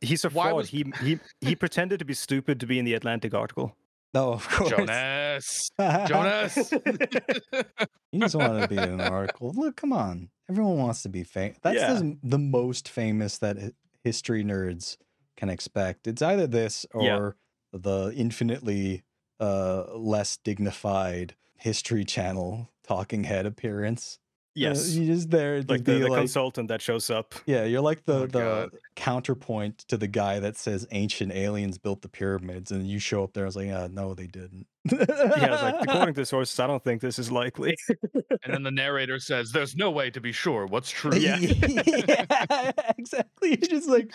he's 0.00 0.24
a 0.24 0.28
why 0.30 0.46
fraud. 0.46 0.56
was- 0.56 0.68
He 0.68 0.84
he 1.02 1.18
he 1.40 1.54
pretended 1.54 1.98
to 2.00 2.04
be 2.04 2.14
stupid 2.14 2.60
to 2.60 2.66
be 2.66 2.78
in 2.78 2.84
the 2.84 2.94
Atlantic 2.94 3.32
article. 3.34 3.76
no, 4.14 4.32
of 4.32 4.48
course. 4.48 4.70
Jonas. 4.70 5.70
Jonas. 6.08 6.72
You 8.12 8.20
just 8.20 8.36
wanted 8.36 8.60
to 8.62 8.68
be 8.68 8.76
in 8.76 8.84
an 8.84 9.00
article. 9.00 9.52
Look, 9.56 9.74
come 9.76 9.92
on. 9.92 10.28
Everyone 10.48 10.78
wants 10.78 11.02
to 11.02 11.08
be 11.08 11.24
famous. 11.24 11.58
That's 11.62 11.80
Yeah. 11.80 11.94
the, 11.94 12.16
the 12.22 12.38
most 12.38 12.88
famous 12.88 13.38
that 13.38 13.56
history 14.04 14.44
nerds 14.44 14.96
can 15.36 15.48
expect. 15.48 16.06
It's 16.06 16.22
either 16.22 16.46
this 16.46 16.86
or 16.94 17.02
Yeah. 17.02 17.30
The 17.74 18.12
infinitely 18.16 19.02
uh, 19.40 19.84
less 19.94 20.36
dignified 20.36 21.34
History 21.56 22.04
Channel 22.04 22.70
talking 22.86 23.24
head 23.24 23.46
appearance. 23.46 24.18
Uh, 24.56 24.60
Yes, 24.60 24.92
you 24.94 25.04
just 25.06 25.30
there 25.30 25.60
to 25.62 25.66
like 25.72 25.82
be 25.82 25.94
the, 25.94 25.98
the 26.04 26.08
like, 26.08 26.20
consultant 26.20 26.68
that 26.68 26.80
shows 26.80 27.10
up. 27.10 27.34
yeah, 27.44 27.64
you're 27.64 27.80
like 27.80 28.04
the 28.04 28.14
Oh, 28.14 28.26
the 28.26 28.38
God. 28.38 28.70
counterpoint 28.94 29.78
to 29.88 29.96
the 29.96 30.06
guy 30.06 30.38
that 30.38 30.56
says 30.56 30.86
ancient 30.92 31.32
aliens 31.32 31.76
built 31.76 32.02
the 32.02 32.08
pyramids, 32.08 32.70
and 32.70 32.86
you 32.86 33.00
show 33.00 33.24
up 33.24 33.32
there. 33.32 33.44
I 33.44 33.46
was 33.46 33.56
like, 33.56 33.66
yeah, 33.66 33.88
no, 33.90 34.14
they 34.14 34.28
didn't. 34.28 34.66
Yeah, 34.92 34.98
it's 35.08 35.62
like 35.62 35.74
according 35.88 36.14
to 36.14 36.24
sources, 36.26 36.60
I 36.60 36.66
don't 36.68 36.84
think 36.84 37.00
this 37.00 37.18
is 37.18 37.32
likely. 37.32 37.76
and 38.44 38.54
then 38.54 38.62
the 38.62 38.70
narrator 38.70 39.18
says, 39.18 39.50
"There's 39.50 39.74
no 39.74 39.90
way 39.90 40.10
to 40.10 40.20
be 40.20 40.30
sure 40.30 40.66
what's 40.66 40.90
true." 41.00 41.16
Yeah. 41.16 41.38
yeah, 41.38 42.70
exactly. 42.98 43.50
You 43.50 43.56
just 43.56 43.88
like 43.88 44.12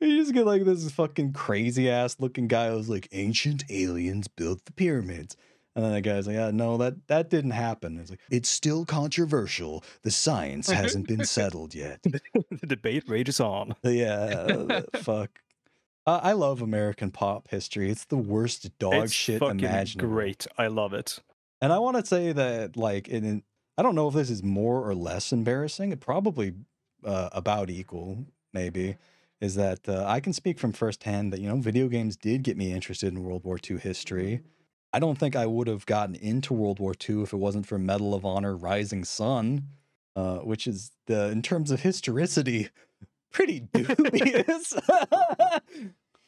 you 0.00 0.16
just 0.20 0.32
get 0.32 0.46
like 0.46 0.64
this 0.64 0.90
fucking 0.90 1.32
crazy 1.32 1.90
ass 1.90 2.16
looking 2.18 2.48
guy 2.48 2.70
who's 2.70 2.88
like 2.88 3.08
ancient 3.12 3.64
aliens 3.68 4.28
built 4.28 4.64
the 4.64 4.72
pyramids. 4.72 5.36
And 5.74 5.84
then 5.84 5.92
the 5.92 6.00
guy's 6.02 6.26
like, 6.26 6.36
yeah, 6.36 6.50
no, 6.50 6.76
that 6.76 7.06
that 7.08 7.30
didn't 7.30 7.52
happen. 7.52 7.98
It's 7.98 8.10
like 8.10 8.20
it's 8.30 8.48
still 8.48 8.84
controversial. 8.84 9.82
The 10.02 10.10
science 10.10 10.70
hasn't 10.70 11.08
been 11.08 11.24
settled 11.24 11.74
yet. 11.74 12.02
the 12.02 12.20
debate 12.66 13.04
rages 13.08 13.40
on. 13.40 13.74
yeah, 13.82 14.82
fuck. 14.96 15.40
Uh, 16.04 16.20
I 16.22 16.32
love 16.32 16.60
American 16.60 17.10
pop 17.10 17.48
history. 17.48 17.90
It's 17.90 18.04
the 18.04 18.16
worst 18.16 18.76
dog 18.78 19.04
it's 19.04 19.12
shit 19.12 19.40
imaginable. 19.40 20.08
great. 20.08 20.46
I 20.58 20.66
love 20.66 20.92
it. 20.92 21.20
And 21.60 21.72
I 21.72 21.78
want 21.78 21.96
to 21.96 22.04
say 22.04 22.32
that, 22.32 22.76
like, 22.76 23.06
in, 23.06 23.24
in 23.24 23.42
I 23.78 23.82
don't 23.82 23.94
know 23.94 24.08
if 24.08 24.14
this 24.14 24.28
is 24.28 24.42
more 24.42 24.86
or 24.86 24.94
less 24.94 25.32
embarrassing. 25.32 25.92
It 25.92 26.00
probably 26.00 26.54
uh, 27.04 27.30
about 27.32 27.70
equal, 27.70 28.26
maybe. 28.52 28.96
Is 29.40 29.54
that 29.54 29.88
uh, 29.88 30.04
I 30.06 30.20
can 30.20 30.32
speak 30.32 30.58
from 30.58 30.72
firsthand 30.72 31.32
that 31.32 31.40
you 31.40 31.48
know 31.48 31.56
video 31.56 31.88
games 31.88 32.16
did 32.16 32.42
get 32.42 32.56
me 32.56 32.72
interested 32.72 33.12
in 33.12 33.22
World 33.22 33.44
War 33.44 33.58
II 33.58 33.78
history. 33.78 34.40
I 34.92 34.98
don't 34.98 35.18
think 35.18 35.34
I 35.36 35.46
would 35.46 35.68
have 35.68 35.86
gotten 35.86 36.14
into 36.14 36.52
World 36.54 36.78
War 36.80 36.92
II 37.08 37.22
if 37.22 37.32
it 37.32 37.36
wasn't 37.38 37.66
for 37.66 37.78
Medal 37.78 38.14
of 38.14 38.24
Honor: 38.24 38.56
Rising 38.56 39.04
Sun, 39.04 39.64
uh, 40.16 40.38
which 40.38 40.66
is 40.66 40.90
the 41.06 41.28
in 41.30 41.42
terms 41.42 41.70
of 41.70 41.80
historicity 41.80 42.68
pretty 43.32 43.60
dubious. 43.72 44.74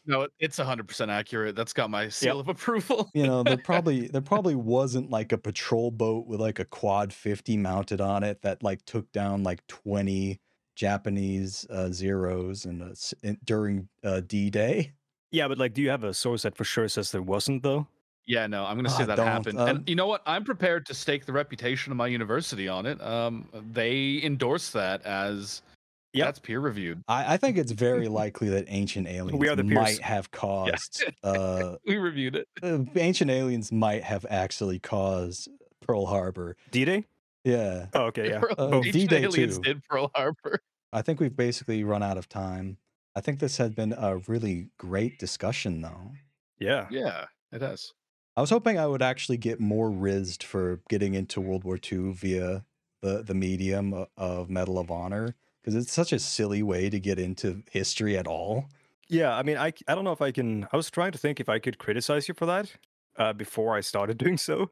No, 0.06 0.20
it- 0.22 0.32
it's 0.38 0.58
100% 0.58 1.08
accurate. 1.08 1.56
That's 1.56 1.72
got 1.72 1.88
my 1.88 2.10
seal 2.10 2.38
of 2.38 2.48
approval. 2.48 3.10
you 3.14 3.26
know, 3.26 3.42
there 3.42 3.56
probably 3.64 4.08
there 4.08 4.20
probably 4.20 4.54
wasn't 4.54 5.08
like 5.08 5.32
a 5.32 5.38
patrol 5.38 5.90
boat 5.90 6.26
with 6.26 6.40
like 6.40 6.58
a 6.58 6.66
quad 6.66 7.10
50 7.10 7.56
mounted 7.56 8.02
on 8.02 8.22
it 8.22 8.42
that 8.42 8.62
like 8.62 8.84
took 8.84 9.10
down 9.12 9.42
like 9.44 9.66
20 9.68 10.38
Japanese 10.76 11.66
uh, 11.70 11.88
zeros 11.90 12.66
and 12.66 12.82
uh, 12.82 12.86
s- 12.90 13.14
in- 13.22 13.38
during 13.44 13.88
uh, 14.02 14.20
D-Day. 14.20 14.92
Yeah, 15.30 15.48
but 15.48 15.56
like, 15.56 15.72
do 15.72 15.80
you 15.80 15.88
have 15.88 16.04
a 16.04 16.12
source 16.12 16.42
that 16.42 16.54
for 16.54 16.64
sure 16.64 16.86
says 16.88 17.10
there 17.10 17.22
wasn't 17.22 17.62
though? 17.62 17.86
Yeah, 18.26 18.46
no, 18.46 18.64
I'm 18.64 18.74
going 18.76 18.86
to 18.86 18.90
say 18.90 19.04
that 19.04 19.16
don't, 19.16 19.26
happened. 19.26 19.60
um, 19.60 19.68
and 19.68 19.88
you 19.88 19.96
know 19.96 20.06
what? 20.06 20.22
I'm 20.24 20.44
prepared 20.44 20.86
to 20.86 20.94
stake 20.94 21.26
the 21.26 21.32
reputation 21.32 21.92
of 21.92 21.96
my 21.98 22.06
university 22.06 22.68
on 22.68 22.86
it. 22.86 23.00
Um, 23.02 23.48
they 23.72 24.20
endorse 24.22 24.70
that 24.70 25.02
as 25.04 25.62
Yep. 26.14 26.26
that's 26.28 26.38
peer 26.38 26.60
reviewed. 26.60 27.02
I, 27.08 27.34
I 27.34 27.36
think 27.36 27.58
it's 27.58 27.72
very 27.72 28.06
likely 28.22 28.48
that 28.50 28.64
ancient 28.68 29.08
aliens 29.08 29.42
are 29.48 29.56
the 29.56 29.64
peers. 29.64 29.74
might 29.74 30.00
have 30.00 30.30
caused 30.30 31.04
uh, 31.24 31.74
We 31.86 31.96
reviewed 31.98 32.36
it. 32.36 32.46
uh, 32.62 32.78
ancient 32.96 33.30
aliens 33.32 33.72
might 33.72 34.04
have 34.04 34.24
actually 34.30 34.78
caused 34.78 35.48
Pearl 35.80 36.06
Harbor. 36.06 36.56
D-Day? 36.70 37.04
Yeah, 37.42 37.86
Oh, 37.92 38.04
okay, 38.04 38.30
yeah. 38.30 38.38
Pearl- 38.38 38.54
Uh, 38.56 38.76
Ancient 38.76 38.92
D-Day 38.94 39.22
aliens 39.24 39.56
too. 39.58 39.62
did 39.64 39.82
Pearl 39.82 40.10
Harbor. 40.14 40.60
I 40.94 41.02
think 41.02 41.18
we've 41.20 41.36
basically 41.36 41.82
run 41.84 42.02
out 42.02 42.16
of 42.16 42.28
time. 42.28 42.78
I 43.16 43.20
think 43.20 43.38
this 43.40 43.56
had 43.58 43.74
been 43.74 43.92
a 43.92 44.16
really 44.28 44.68
great 44.78 45.18
discussion, 45.18 45.82
though. 45.82 46.12
Yeah. 46.58 46.86
Yeah, 46.90 47.26
it 47.52 47.60
has. 47.60 47.92
I 48.36 48.40
was 48.40 48.50
hoping 48.50 48.78
I 48.78 48.86
would 48.86 49.02
actually 49.02 49.36
get 49.36 49.60
more 49.60 49.90
rizzed 49.90 50.42
for 50.42 50.80
getting 50.88 51.14
into 51.14 51.40
World 51.40 51.64
War 51.64 51.78
II 51.78 52.12
via 52.12 52.64
the 53.00 53.22
the 53.22 53.34
medium 53.34 54.06
of 54.16 54.50
Medal 54.50 54.78
of 54.78 54.90
Honor 54.90 55.34
because 55.62 55.74
it's 55.76 55.92
such 55.92 56.12
a 56.12 56.18
silly 56.18 56.62
way 56.62 56.90
to 56.90 56.98
get 56.98 57.18
into 57.18 57.62
history 57.70 58.16
at 58.18 58.26
all. 58.26 58.66
Yeah, 59.08 59.36
I 59.36 59.42
mean, 59.42 59.56
I 59.56 59.72
I 59.86 59.94
don't 59.94 60.04
know 60.04 60.12
if 60.12 60.22
I 60.22 60.32
can. 60.32 60.66
I 60.72 60.76
was 60.76 60.90
trying 60.90 61.12
to 61.12 61.18
think 61.18 61.38
if 61.40 61.48
I 61.48 61.58
could 61.58 61.78
criticize 61.78 62.26
you 62.28 62.34
for 62.34 62.46
that 62.46 62.72
uh, 63.18 63.32
before 63.32 63.76
I 63.76 63.80
started 63.80 64.18
doing 64.24 64.36
so, 64.38 64.70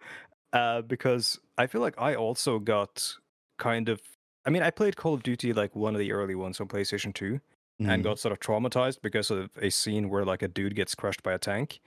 uh, 0.52 0.82
because 0.82 1.39
I 1.59 1.66
feel 1.66 1.80
like 1.82 1.94
I 2.01 2.14
also 2.14 2.59
got 2.59 3.14
kind 3.59 3.89
of. 3.89 4.01
I 4.44 4.51
mean, 4.51 4.62
I 4.64 4.70
played 4.70 4.97
Call 4.97 5.14
of 5.14 5.22
Duty 5.22 5.52
like 5.52 5.76
one 5.76 5.94
of 5.94 6.01
the 6.01 6.10
early 6.10 6.34
ones 6.34 6.60
on 6.60 6.66
PlayStation 6.66 7.14
2 7.14 7.40
and 7.78 8.02
Mhm. 8.02 8.05
got 8.05 8.18
sort 8.18 8.32
of 8.32 8.40
traumatized 8.40 9.01
because 9.02 9.30
of 9.30 9.51
a 9.60 9.70
scene 9.70 10.09
where 10.09 10.24
like 10.24 10.43
a 10.43 10.48
dude 10.48 10.74
gets 10.74 10.94
crushed 10.97 11.22
by 11.22 11.32
a 11.32 11.39
tank. 11.39 11.80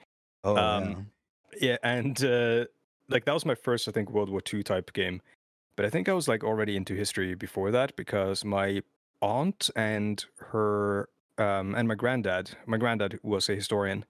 oh 0.46 0.56
um, 0.58 1.12
Yeah, 1.60 1.78
and 1.84 2.24
uh, 2.24 2.66
like 3.10 3.26
that 3.26 3.34
was 3.34 3.46
my 3.46 3.56
first, 3.56 3.88
I 3.88 3.92
think, 3.92 4.10
World 4.10 4.30
War 4.30 4.42
II 4.52 4.64
type 4.64 4.94
game. 4.94 5.22
But 5.76 5.86
I 5.86 5.90
think 5.90 6.08
I 6.08 6.14
was 6.14 6.28
like 6.28 6.44
already 6.44 6.76
into 6.76 6.96
history 6.96 7.36
before 7.36 7.72
that 7.72 7.96
because 7.96 8.46
my 8.46 8.82
aunt 9.22 9.70
and 9.76 10.24
her 10.52 11.10
um, 11.38 11.76
and 11.76 11.88
my 11.88 11.96
granddad, 11.96 12.52
my 12.66 12.78
granddad 12.78 13.20
was 13.24 13.50
a 13.50 13.56
historian. 13.56 14.06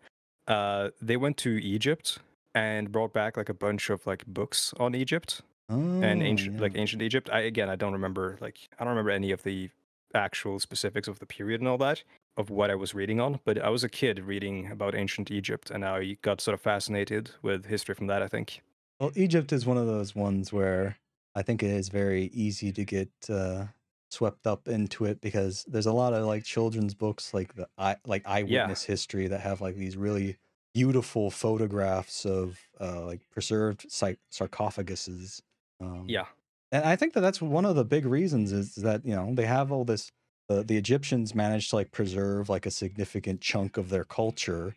Uh, 0.47 0.89
they 1.01 1.17
went 1.17 1.38
to 1.38 1.49
Egypt 1.49 2.19
and 2.53 2.91
brought 2.91 3.13
back 3.13 3.35
like 3.35 3.49
a 3.49 3.53
bunch 3.53 3.89
of 3.89 4.05
like 4.05 4.26
books 4.27 4.73
on 4.80 4.93
Egypt 4.93 5.41
yeah. 5.69 5.76
and 5.76 6.22
Oh, 6.22 6.26
ancient 6.26 6.55
yeah. 6.55 6.61
like 6.61 6.77
ancient 6.77 7.01
Egypt. 7.01 7.30
I 7.34 7.41
again, 7.41 7.69
I 7.69 7.76
don't 7.76 7.93
remember 7.93 8.38
like 8.41 8.59
I 8.80 8.84
don't 8.84 8.91
remember 8.91 9.11
any 9.11 9.31
of 9.31 9.43
the 9.43 9.69
actual 10.13 10.59
specifics 10.59 11.07
of 11.07 11.19
the 11.19 11.26
period 11.26 11.59
and 11.61 11.67
all 11.67 11.77
that 11.80 12.03
of 12.37 12.49
what 12.49 12.69
I 12.69 12.75
was 12.75 12.93
reading 12.93 13.19
on, 13.19 13.39
but 13.45 13.61
I 13.61 13.69
was 13.69 13.83
a 13.83 13.89
kid 13.89 14.19
reading 14.19 14.69
about 14.71 14.95
ancient 14.95 15.31
Egypt, 15.31 15.71
and 15.71 15.85
I 15.85 16.17
got 16.21 16.41
sort 16.41 16.53
of 16.53 16.61
fascinated 16.61 17.31
with 17.41 17.65
history 17.65 17.95
from 17.95 18.07
that. 18.07 18.21
I 18.21 18.27
think. 18.27 18.61
Well, 18.99 19.11
Egypt 19.15 19.51
is 19.51 19.65
one 19.65 19.77
of 19.77 19.87
those 19.87 20.15
ones 20.15 20.53
where 20.53 20.97
I 21.35 21.41
think 21.41 21.61
it 21.63 21.69
is 21.69 21.89
very 21.89 22.25
easy 22.33 22.71
to 22.71 22.85
get 22.85 23.09
uh, 23.29 23.65
swept 24.09 24.47
up 24.47 24.67
into 24.67 25.05
it 25.05 25.19
because 25.21 25.65
there's 25.67 25.85
a 25.85 25.91
lot 25.93 26.13
of 26.13 26.25
like 26.25 26.43
children's 26.43 26.93
books, 26.93 27.33
like 27.33 27.55
the 27.55 27.67
eye, 27.77 27.97
like 28.05 28.23
eyewitness 28.25 28.83
history, 28.83 29.27
that 29.27 29.41
have 29.41 29.61
like 29.61 29.75
these 29.75 29.97
really 29.97 30.37
beautiful 30.73 31.31
photographs 31.31 32.25
of 32.25 32.59
uh, 32.79 33.05
like 33.05 33.29
preserved 33.29 33.85
cy- 33.89 34.17
sarcophaguses. 34.31 35.41
Um, 35.81 36.05
Yeah, 36.07 36.25
and 36.71 36.85
I 36.85 36.95
think 36.95 37.13
that 37.13 37.21
that's 37.21 37.41
one 37.41 37.65
of 37.65 37.75
the 37.75 37.85
big 37.85 38.05
reasons 38.05 38.51
is 38.51 38.75
that 38.75 39.05
you 39.05 39.15
know 39.15 39.33
they 39.33 39.45
have 39.45 39.71
all 39.71 39.85
this. 39.85 40.11
The 40.47 40.63
the 40.63 40.77
Egyptians 40.77 41.34
managed 41.35 41.69
to 41.72 41.77
like 41.77 41.91
preserve 41.91 42.49
like 42.49 42.65
a 42.65 42.72
significant 42.72 43.41
chunk 43.41 43.77
of 43.77 43.89
their 43.89 44.03
culture 44.03 44.76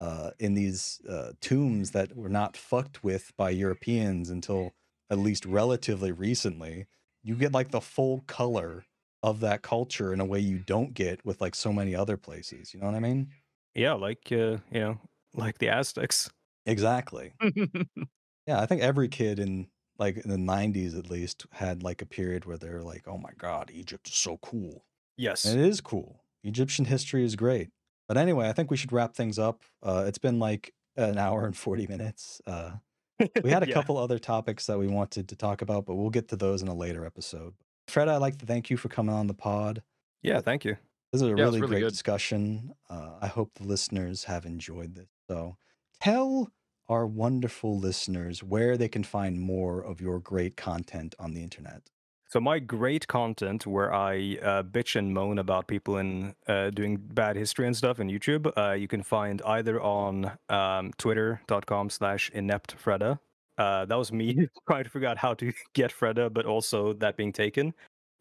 uh, 0.00 0.32
in 0.38 0.54
these 0.54 1.00
uh, 1.08 1.32
tombs 1.40 1.92
that 1.92 2.16
were 2.16 2.28
not 2.28 2.56
fucked 2.56 3.04
with 3.04 3.32
by 3.36 3.50
Europeans 3.50 4.30
until 4.30 4.74
at 5.10 5.18
least 5.18 5.46
relatively 5.46 6.12
recently. 6.12 6.86
You 7.22 7.36
get 7.36 7.52
like 7.52 7.70
the 7.70 7.80
full 7.80 8.22
color 8.22 8.86
of 9.22 9.40
that 9.40 9.62
culture 9.62 10.12
in 10.12 10.20
a 10.20 10.24
way 10.26 10.40
you 10.40 10.58
don't 10.60 10.94
get 10.94 11.24
with 11.24 11.40
like 11.40 11.54
so 11.54 11.72
many 11.72 11.94
other 11.94 12.16
places. 12.16 12.74
You 12.74 12.80
know 12.80 12.86
what 12.86 12.96
I 12.96 13.00
mean? 13.00 13.32
yeah, 13.74 13.92
like 13.94 14.30
uh, 14.32 14.58
you 14.70 14.80
know, 14.80 15.00
like 15.34 15.58
the 15.58 15.68
Aztecs. 15.68 16.30
Exactly. 16.66 17.34
Yeah, 18.46 18.60
I 18.60 18.66
think 18.66 18.82
every 18.82 19.08
kid 19.08 19.38
in 19.38 19.70
like 19.98 20.16
in 20.16 20.30
the 20.30 20.38
90s 20.38 20.94
at 20.96 21.10
least 21.10 21.46
had 21.52 21.82
like 21.82 22.02
a 22.02 22.06
period 22.06 22.44
where 22.44 22.56
they're 22.58 22.82
like, 22.82 23.06
"Oh 23.06 23.18
my 23.18 23.32
god, 23.36 23.70
Egypt 23.70 24.08
is 24.08 24.14
so 24.14 24.38
cool." 24.38 24.84
Yes. 25.18 25.44
And 25.44 25.60
it 25.60 25.66
is 25.66 25.80
cool. 25.82 26.22
Egyptian 26.44 26.86
history 26.86 27.24
is 27.24 27.36
great. 27.36 27.68
But 28.06 28.16
anyway, 28.16 28.48
I 28.48 28.52
think 28.54 28.70
we 28.70 28.76
should 28.78 28.92
wrap 28.92 29.14
things 29.14 29.38
up. 29.38 29.62
Uh, 29.82 30.04
it's 30.06 30.16
been 30.18 30.38
like 30.38 30.72
an 30.96 31.18
hour 31.18 31.44
and 31.44 31.54
40 31.56 31.86
minutes. 31.88 32.40
Uh, 32.46 32.76
we 33.42 33.50
had 33.50 33.62
a 33.62 33.68
Yeah. 33.68 33.74
couple 33.74 33.98
other 33.98 34.18
topics 34.18 34.66
that 34.66 34.78
we 34.78 34.86
wanted 34.86 35.28
to 35.28 35.36
talk 35.36 35.60
about, 35.60 35.84
but 35.84 35.96
we'll 35.96 36.08
get 36.10 36.28
to 36.28 36.36
those 36.36 36.62
in 36.62 36.68
a 36.68 36.74
later 36.74 37.04
episode. 37.04 37.54
Fred, 37.88 38.08
I'd 38.08 38.16
like 38.18 38.38
to 38.38 38.46
thank 38.46 38.70
you 38.70 38.76
for 38.76 38.88
coming 38.88 39.14
on 39.14 39.26
the 39.26 39.34
pod. 39.34 39.82
Yeah, 40.22 40.40
thank 40.40 40.64
you. 40.64 40.76
This 41.12 41.20
is 41.20 41.28
a 41.28 41.30
Yeah, 41.30 41.42
really, 41.44 41.60
really 41.60 41.72
great 41.72 41.80
good. 41.80 41.90
discussion. 41.90 42.72
Uh, 42.88 43.18
I 43.20 43.26
hope 43.26 43.52
the 43.54 43.64
listeners 43.64 44.24
have 44.24 44.46
enjoyed 44.46 44.94
this. 44.94 45.08
So 45.28 45.56
tell 46.00 46.50
our 46.88 47.06
wonderful 47.06 47.78
listeners 47.78 48.42
where 48.42 48.76
they 48.78 48.88
can 48.88 49.04
find 49.04 49.40
more 49.40 49.80
of 49.82 50.00
your 50.00 50.20
great 50.20 50.56
content 50.56 51.14
on 51.18 51.34
the 51.34 51.42
internet. 51.42 51.90
So 52.30 52.40
my 52.40 52.58
great 52.58 53.08
content 53.08 53.66
where 53.66 53.92
I 53.92 54.36
uh, 54.42 54.62
bitch 54.62 54.96
and 54.96 55.14
moan 55.14 55.38
about 55.38 55.66
people 55.66 55.96
in 55.96 56.34
uh, 56.46 56.68
doing 56.68 56.98
bad 56.98 57.36
history 57.36 57.66
and 57.66 57.74
stuff 57.74 58.00
in 58.00 58.08
YouTube, 58.08 58.52
uh, 58.54 58.72
you 58.74 58.86
can 58.86 59.02
find 59.02 59.40
either 59.46 59.80
on 59.80 60.32
um, 60.50 60.92
twitter.com 60.98 61.88
slash 61.88 62.30
ineptfredda. 62.34 63.18
Uh, 63.56 63.86
that 63.86 63.94
was 63.96 64.12
me 64.12 64.46
trying 64.68 64.84
to 64.84 64.90
figure 64.90 65.08
out 65.08 65.16
how 65.16 65.32
to 65.34 65.54
get 65.72 65.90
Fredda, 65.90 66.30
but 66.30 66.44
also 66.44 66.92
that 66.94 67.16
being 67.16 67.32
taken. 67.32 67.72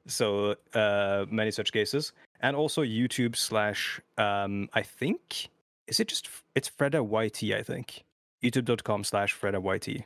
So 0.07 0.55
uh, 0.73 1.25
many 1.29 1.51
such 1.51 1.73
cases. 1.73 2.13
And 2.39 2.55
also 2.55 2.83
YouTube 2.83 3.35
slash, 3.35 3.99
um, 4.17 4.69
I 4.73 4.83
think, 4.83 5.49
is 5.87 5.99
it 5.99 6.07
just, 6.07 6.29
it's 6.55 6.69
Fredda 6.69 7.03
YT, 7.03 7.53
I 7.53 7.61
think. 7.61 8.05
YouTube.com 8.41 9.03
slash 9.03 9.37
Fredda 9.37 9.61
YT. 9.61 10.05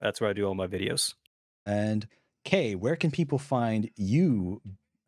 That's 0.00 0.22
where 0.22 0.30
I 0.30 0.32
do 0.32 0.46
all 0.46 0.54
my 0.54 0.66
videos. 0.66 1.14
And 1.66 2.06
Kay, 2.44 2.74
where 2.74 2.96
can 2.96 3.10
people 3.10 3.38
find 3.38 3.88
you 3.96 4.60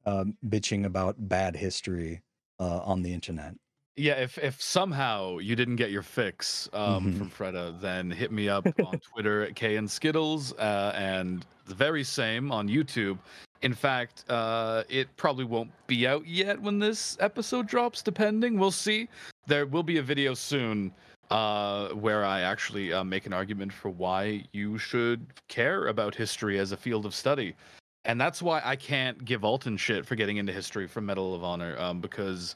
um, 0.06 0.36
bitching 0.46 0.84
about 0.84 1.16
bad 1.28 1.56
history 1.56 2.22
uh, 2.60 2.78
on 2.80 3.02
the 3.02 3.12
internet? 3.12 3.54
Yeah, 3.96 4.14
if 4.14 4.38
if 4.38 4.60
somehow 4.60 5.38
you 5.38 5.54
didn't 5.54 5.76
get 5.76 5.90
your 5.92 6.02
fix 6.02 6.68
um, 6.72 7.12
Mhm. 7.14 7.18
from 7.18 7.30
Fredda, 7.30 7.80
then 7.80 8.10
hit 8.10 8.32
me 8.32 8.48
up 8.48 8.66
on 8.84 8.98
Twitter 8.98 9.42
at 9.42 9.54
Kay 9.54 9.76
and 9.76 9.88
Skittles, 9.88 10.52
uh, 10.54 10.92
and 10.96 11.46
the 11.66 11.74
very 11.76 12.02
same 12.02 12.50
on 12.50 12.68
YouTube. 12.68 13.18
In 13.62 13.72
fact, 13.72 14.24
uh, 14.28 14.82
it 14.88 15.08
probably 15.16 15.44
won't 15.44 15.70
be 15.86 16.06
out 16.08 16.26
yet 16.26 16.60
when 16.60 16.78
this 16.80 17.16
episode 17.20 17.66
drops, 17.68 18.02
depending. 18.02 18.58
We'll 18.58 18.72
see. 18.72 19.08
There 19.46 19.64
will 19.64 19.84
be 19.84 19.98
a 19.98 20.02
video 20.02 20.34
soon 20.34 20.92
uh, 21.34 21.88
where 21.88 22.24
I 22.24 22.42
actually 22.42 22.92
uh, 22.92 23.02
make 23.02 23.26
an 23.26 23.32
argument 23.32 23.72
for 23.72 23.88
why 23.90 24.44
you 24.52 24.78
should 24.78 25.26
care 25.48 25.88
about 25.88 26.14
history 26.14 26.60
as 26.60 26.70
a 26.70 26.76
field 26.76 27.04
of 27.04 27.12
study. 27.12 27.56
And 28.04 28.20
that's 28.20 28.40
why 28.40 28.62
I 28.64 28.76
can't 28.76 29.24
give 29.24 29.42
Alton 29.42 29.76
shit 29.76 30.06
for 30.06 30.14
getting 30.14 30.36
into 30.36 30.52
history 30.52 30.86
from 30.86 31.06
Medal 31.06 31.34
of 31.34 31.42
Honor, 31.42 31.76
um, 31.76 32.00
because 32.00 32.54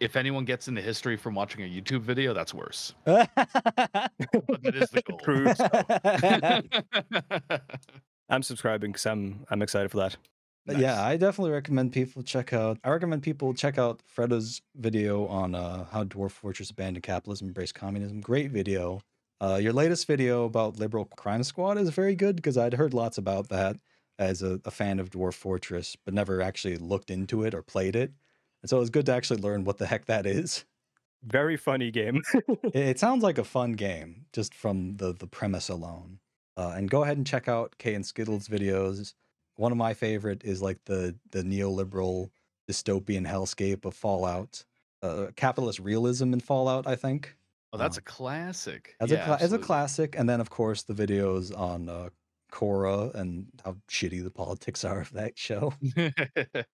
if 0.00 0.16
anyone 0.16 0.44
gets 0.44 0.66
into 0.66 0.82
history 0.82 1.16
from 1.16 1.36
watching 1.36 1.62
a 1.62 1.68
YouTube 1.68 2.00
video, 2.00 2.34
that's 2.34 2.52
worse. 2.52 2.94
But 3.06 3.30
that 4.62 4.74
is 4.74 4.90
the 4.90 5.02
goal. 5.06 5.20
True. 5.20 5.52
I'm 8.28 8.42
subscribing 8.42 8.90
because 8.90 9.06
I'm 9.06 9.46
I'm 9.50 9.62
excited 9.62 9.92
for 9.92 9.98
that. 9.98 10.16
But 10.66 10.78
Yeah, 10.78 11.02
I 11.02 11.16
definitely 11.16 11.52
recommend 11.52 11.92
people 11.92 12.22
check 12.22 12.52
out. 12.52 12.78
I 12.82 12.90
recommend 12.90 13.22
people 13.22 13.54
check 13.54 13.78
out 13.78 14.00
Fredda's 14.06 14.62
video 14.74 15.26
on 15.26 15.54
uh, 15.54 15.84
how 15.84 16.04
Dwarf 16.04 16.32
Fortress 16.32 16.70
abandoned 16.70 17.04
capitalism, 17.04 17.46
embraced 17.46 17.74
communism. 17.74 18.20
Great 18.20 18.50
video. 18.50 19.00
Uh, 19.40 19.58
your 19.62 19.72
latest 19.72 20.06
video 20.06 20.44
about 20.44 20.78
Liberal 20.78 21.04
Crime 21.04 21.44
Squad 21.44 21.78
is 21.78 21.90
very 21.90 22.16
good 22.16 22.36
because 22.36 22.58
I'd 22.58 22.74
heard 22.74 22.94
lots 22.94 23.16
about 23.16 23.48
that 23.50 23.76
as 24.18 24.42
a, 24.42 24.60
a 24.64 24.70
fan 24.70 24.98
of 24.98 25.10
Dwarf 25.10 25.34
Fortress, 25.34 25.96
but 26.04 26.14
never 26.14 26.40
actually 26.40 26.76
looked 26.76 27.10
into 27.10 27.44
it 27.44 27.54
or 27.54 27.62
played 27.62 27.94
it. 27.94 28.12
And 28.62 28.70
so 28.70 28.78
it 28.78 28.80
was 28.80 28.90
good 28.90 29.06
to 29.06 29.12
actually 29.12 29.40
learn 29.40 29.64
what 29.64 29.78
the 29.78 29.86
heck 29.86 30.06
that 30.06 30.26
is. 30.26 30.64
Very 31.22 31.56
funny 31.56 31.90
game. 31.90 32.22
it, 32.34 32.74
it 32.74 32.98
sounds 32.98 33.22
like 33.22 33.38
a 33.38 33.44
fun 33.44 33.72
game 33.72 34.26
just 34.32 34.54
from 34.54 34.96
the 34.96 35.12
the 35.12 35.26
premise 35.26 35.68
alone. 35.68 36.18
Uh, 36.56 36.72
and 36.74 36.90
go 36.90 37.02
ahead 37.02 37.18
and 37.18 37.26
check 37.26 37.48
out 37.48 37.76
Kay 37.78 37.94
and 37.94 38.06
Skittles 38.06 38.48
videos. 38.48 39.14
One 39.56 39.72
of 39.72 39.78
my 39.78 39.94
favorite 39.94 40.44
is 40.44 40.62
like 40.62 40.84
the 40.84 41.16
the 41.30 41.42
neoliberal 41.42 42.30
dystopian 42.70 43.26
hellscape 43.26 43.84
of 43.84 43.94
Fallout. 43.94 44.64
uh, 45.02 45.28
capitalist 45.36 45.78
realism 45.80 46.32
in 46.32 46.40
Fallout. 46.40 46.86
I 46.86 46.96
think. 46.96 47.36
Oh, 47.72 47.78
that's 47.78 47.98
Um, 47.98 48.02
a 48.02 48.02
classic. 48.02 48.96
as 49.00 49.10
yeah, 49.10 49.34
a 49.36 49.42
as 49.42 49.52
a 49.52 49.58
classic, 49.58 50.16
and 50.18 50.28
then 50.28 50.40
of 50.40 50.50
course 50.50 50.82
the 50.84 50.94
videos 50.94 51.56
on 51.56 51.88
uh, 51.88 52.10
Korra 52.52 53.14
and 53.14 53.48
how 53.64 53.76
shitty 53.88 54.22
the 54.22 54.30
politics 54.30 54.84
are 54.84 55.00
of 55.00 55.12
that 55.12 55.38
show. 55.38 55.74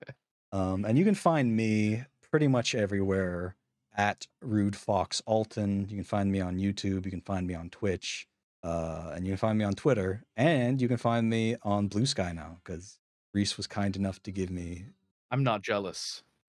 Um, 0.52 0.84
and 0.84 0.98
you 0.98 1.04
can 1.04 1.14
find 1.14 1.56
me 1.56 2.04
pretty 2.30 2.48
much 2.48 2.74
everywhere 2.74 3.56
at 3.96 4.26
Rude 4.42 4.76
Fox 4.76 5.22
Alton. 5.26 5.88
You 5.88 5.96
can 5.96 6.04
find 6.04 6.30
me 6.30 6.40
on 6.40 6.58
YouTube. 6.58 7.04
You 7.04 7.10
can 7.10 7.22
find 7.22 7.46
me 7.46 7.54
on 7.54 7.70
Twitch. 7.70 8.26
Uh, 8.62 9.12
and 9.14 9.26
you 9.26 9.32
can 9.32 9.38
find 9.38 9.58
me 9.58 9.64
on 9.64 9.74
Twitter. 9.74 10.24
And 10.36 10.80
you 10.80 10.88
can 10.88 10.96
find 10.96 11.28
me 11.28 11.56
on 11.62 11.88
Blue 11.88 12.06
Sky 12.06 12.32
now 12.32 12.58
because 12.64 12.98
Reese 13.34 13.56
was 13.56 13.66
kind 13.66 13.96
enough 13.96 14.22
to 14.24 14.32
give 14.32 14.50
me. 14.50 14.86
I'm 15.30 15.42
not 15.42 15.62
jealous. 15.62 16.22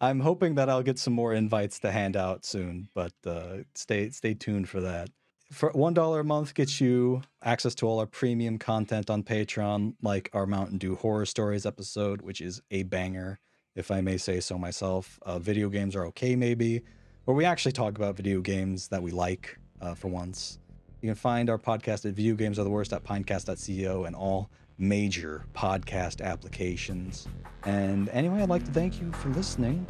I'm 0.00 0.20
hoping 0.20 0.54
that 0.54 0.68
I'll 0.68 0.82
get 0.82 0.98
some 0.98 1.12
more 1.12 1.34
invites 1.34 1.78
to 1.80 1.90
hand 1.90 2.16
out 2.16 2.44
soon, 2.44 2.88
but 2.94 3.12
uh, 3.26 3.58
stay 3.74 4.10
stay 4.10 4.34
tuned 4.34 4.68
for 4.68 4.80
that. 4.80 5.10
For 5.50 5.70
one 5.70 5.94
dollar 5.94 6.20
a 6.20 6.24
month 6.24 6.54
gets 6.54 6.80
you 6.80 7.22
access 7.42 7.74
to 7.76 7.86
all 7.86 7.98
our 7.98 8.06
premium 8.06 8.58
content 8.58 9.10
on 9.10 9.24
Patreon, 9.24 9.94
like 10.00 10.30
our 10.32 10.46
Mountain 10.46 10.78
Dew 10.78 10.94
Horror 10.94 11.26
Stories 11.26 11.66
episode, 11.66 12.22
which 12.22 12.40
is 12.40 12.62
a 12.70 12.84
banger, 12.84 13.40
if 13.74 13.90
I 13.90 14.00
may 14.00 14.16
say 14.16 14.40
so 14.40 14.56
myself. 14.56 15.18
Uh, 15.22 15.38
video 15.38 15.68
games 15.68 15.96
are 15.96 16.06
okay, 16.06 16.36
maybe, 16.36 16.82
where 17.24 17.36
we 17.36 17.44
actually 17.44 17.72
talk 17.72 17.96
about 17.98 18.16
video 18.16 18.40
games 18.40 18.88
that 18.88 19.02
we 19.02 19.10
like 19.10 19.58
uh, 19.80 19.94
for 19.94 20.08
once. 20.08 20.58
You 21.00 21.08
can 21.08 21.16
find 21.16 21.48
our 21.48 21.58
podcast 21.58 22.04
at 22.04 22.14
Video 22.14 22.34
Games 22.34 22.58
Are 22.58 22.64
the 22.64 22.70
Worst 22.70 22.92
at 22.92 23.02
Pinecast.co 23.04 24.04
and 24.04 24.14
all 24.14 24.50
major 24.78 25.44
podcast 25.54 26.20
applications. 26.20 27.26
And 27.64 28.08
anyway, 28.10 28.42
I'd 28.42 28.48
like 28.48 28.64
to 28.64 28.72
thank 28.72 29.00
you 29.00 29.12
for 29.12 29.28
listening. 29.30 29.86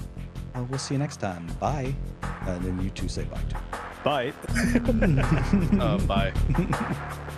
Uh, 0.54 0.64
we'll 0.64 0.78
see 0.78 0.94
you 0.94 0.98
next 0.98 1.18
time. 1.18 1.46
Bye. 1.58 1.94
And 2.42 2.62
then 2.62 2.80
you 2.82 2.90
two 2.90 3.08
say 3.08 3.24
bye 3.24 3.40
too. 3.48 3.56
Bye. 4.04 4.32
Uh, 5.80 5.98
bye. 5.98 6.32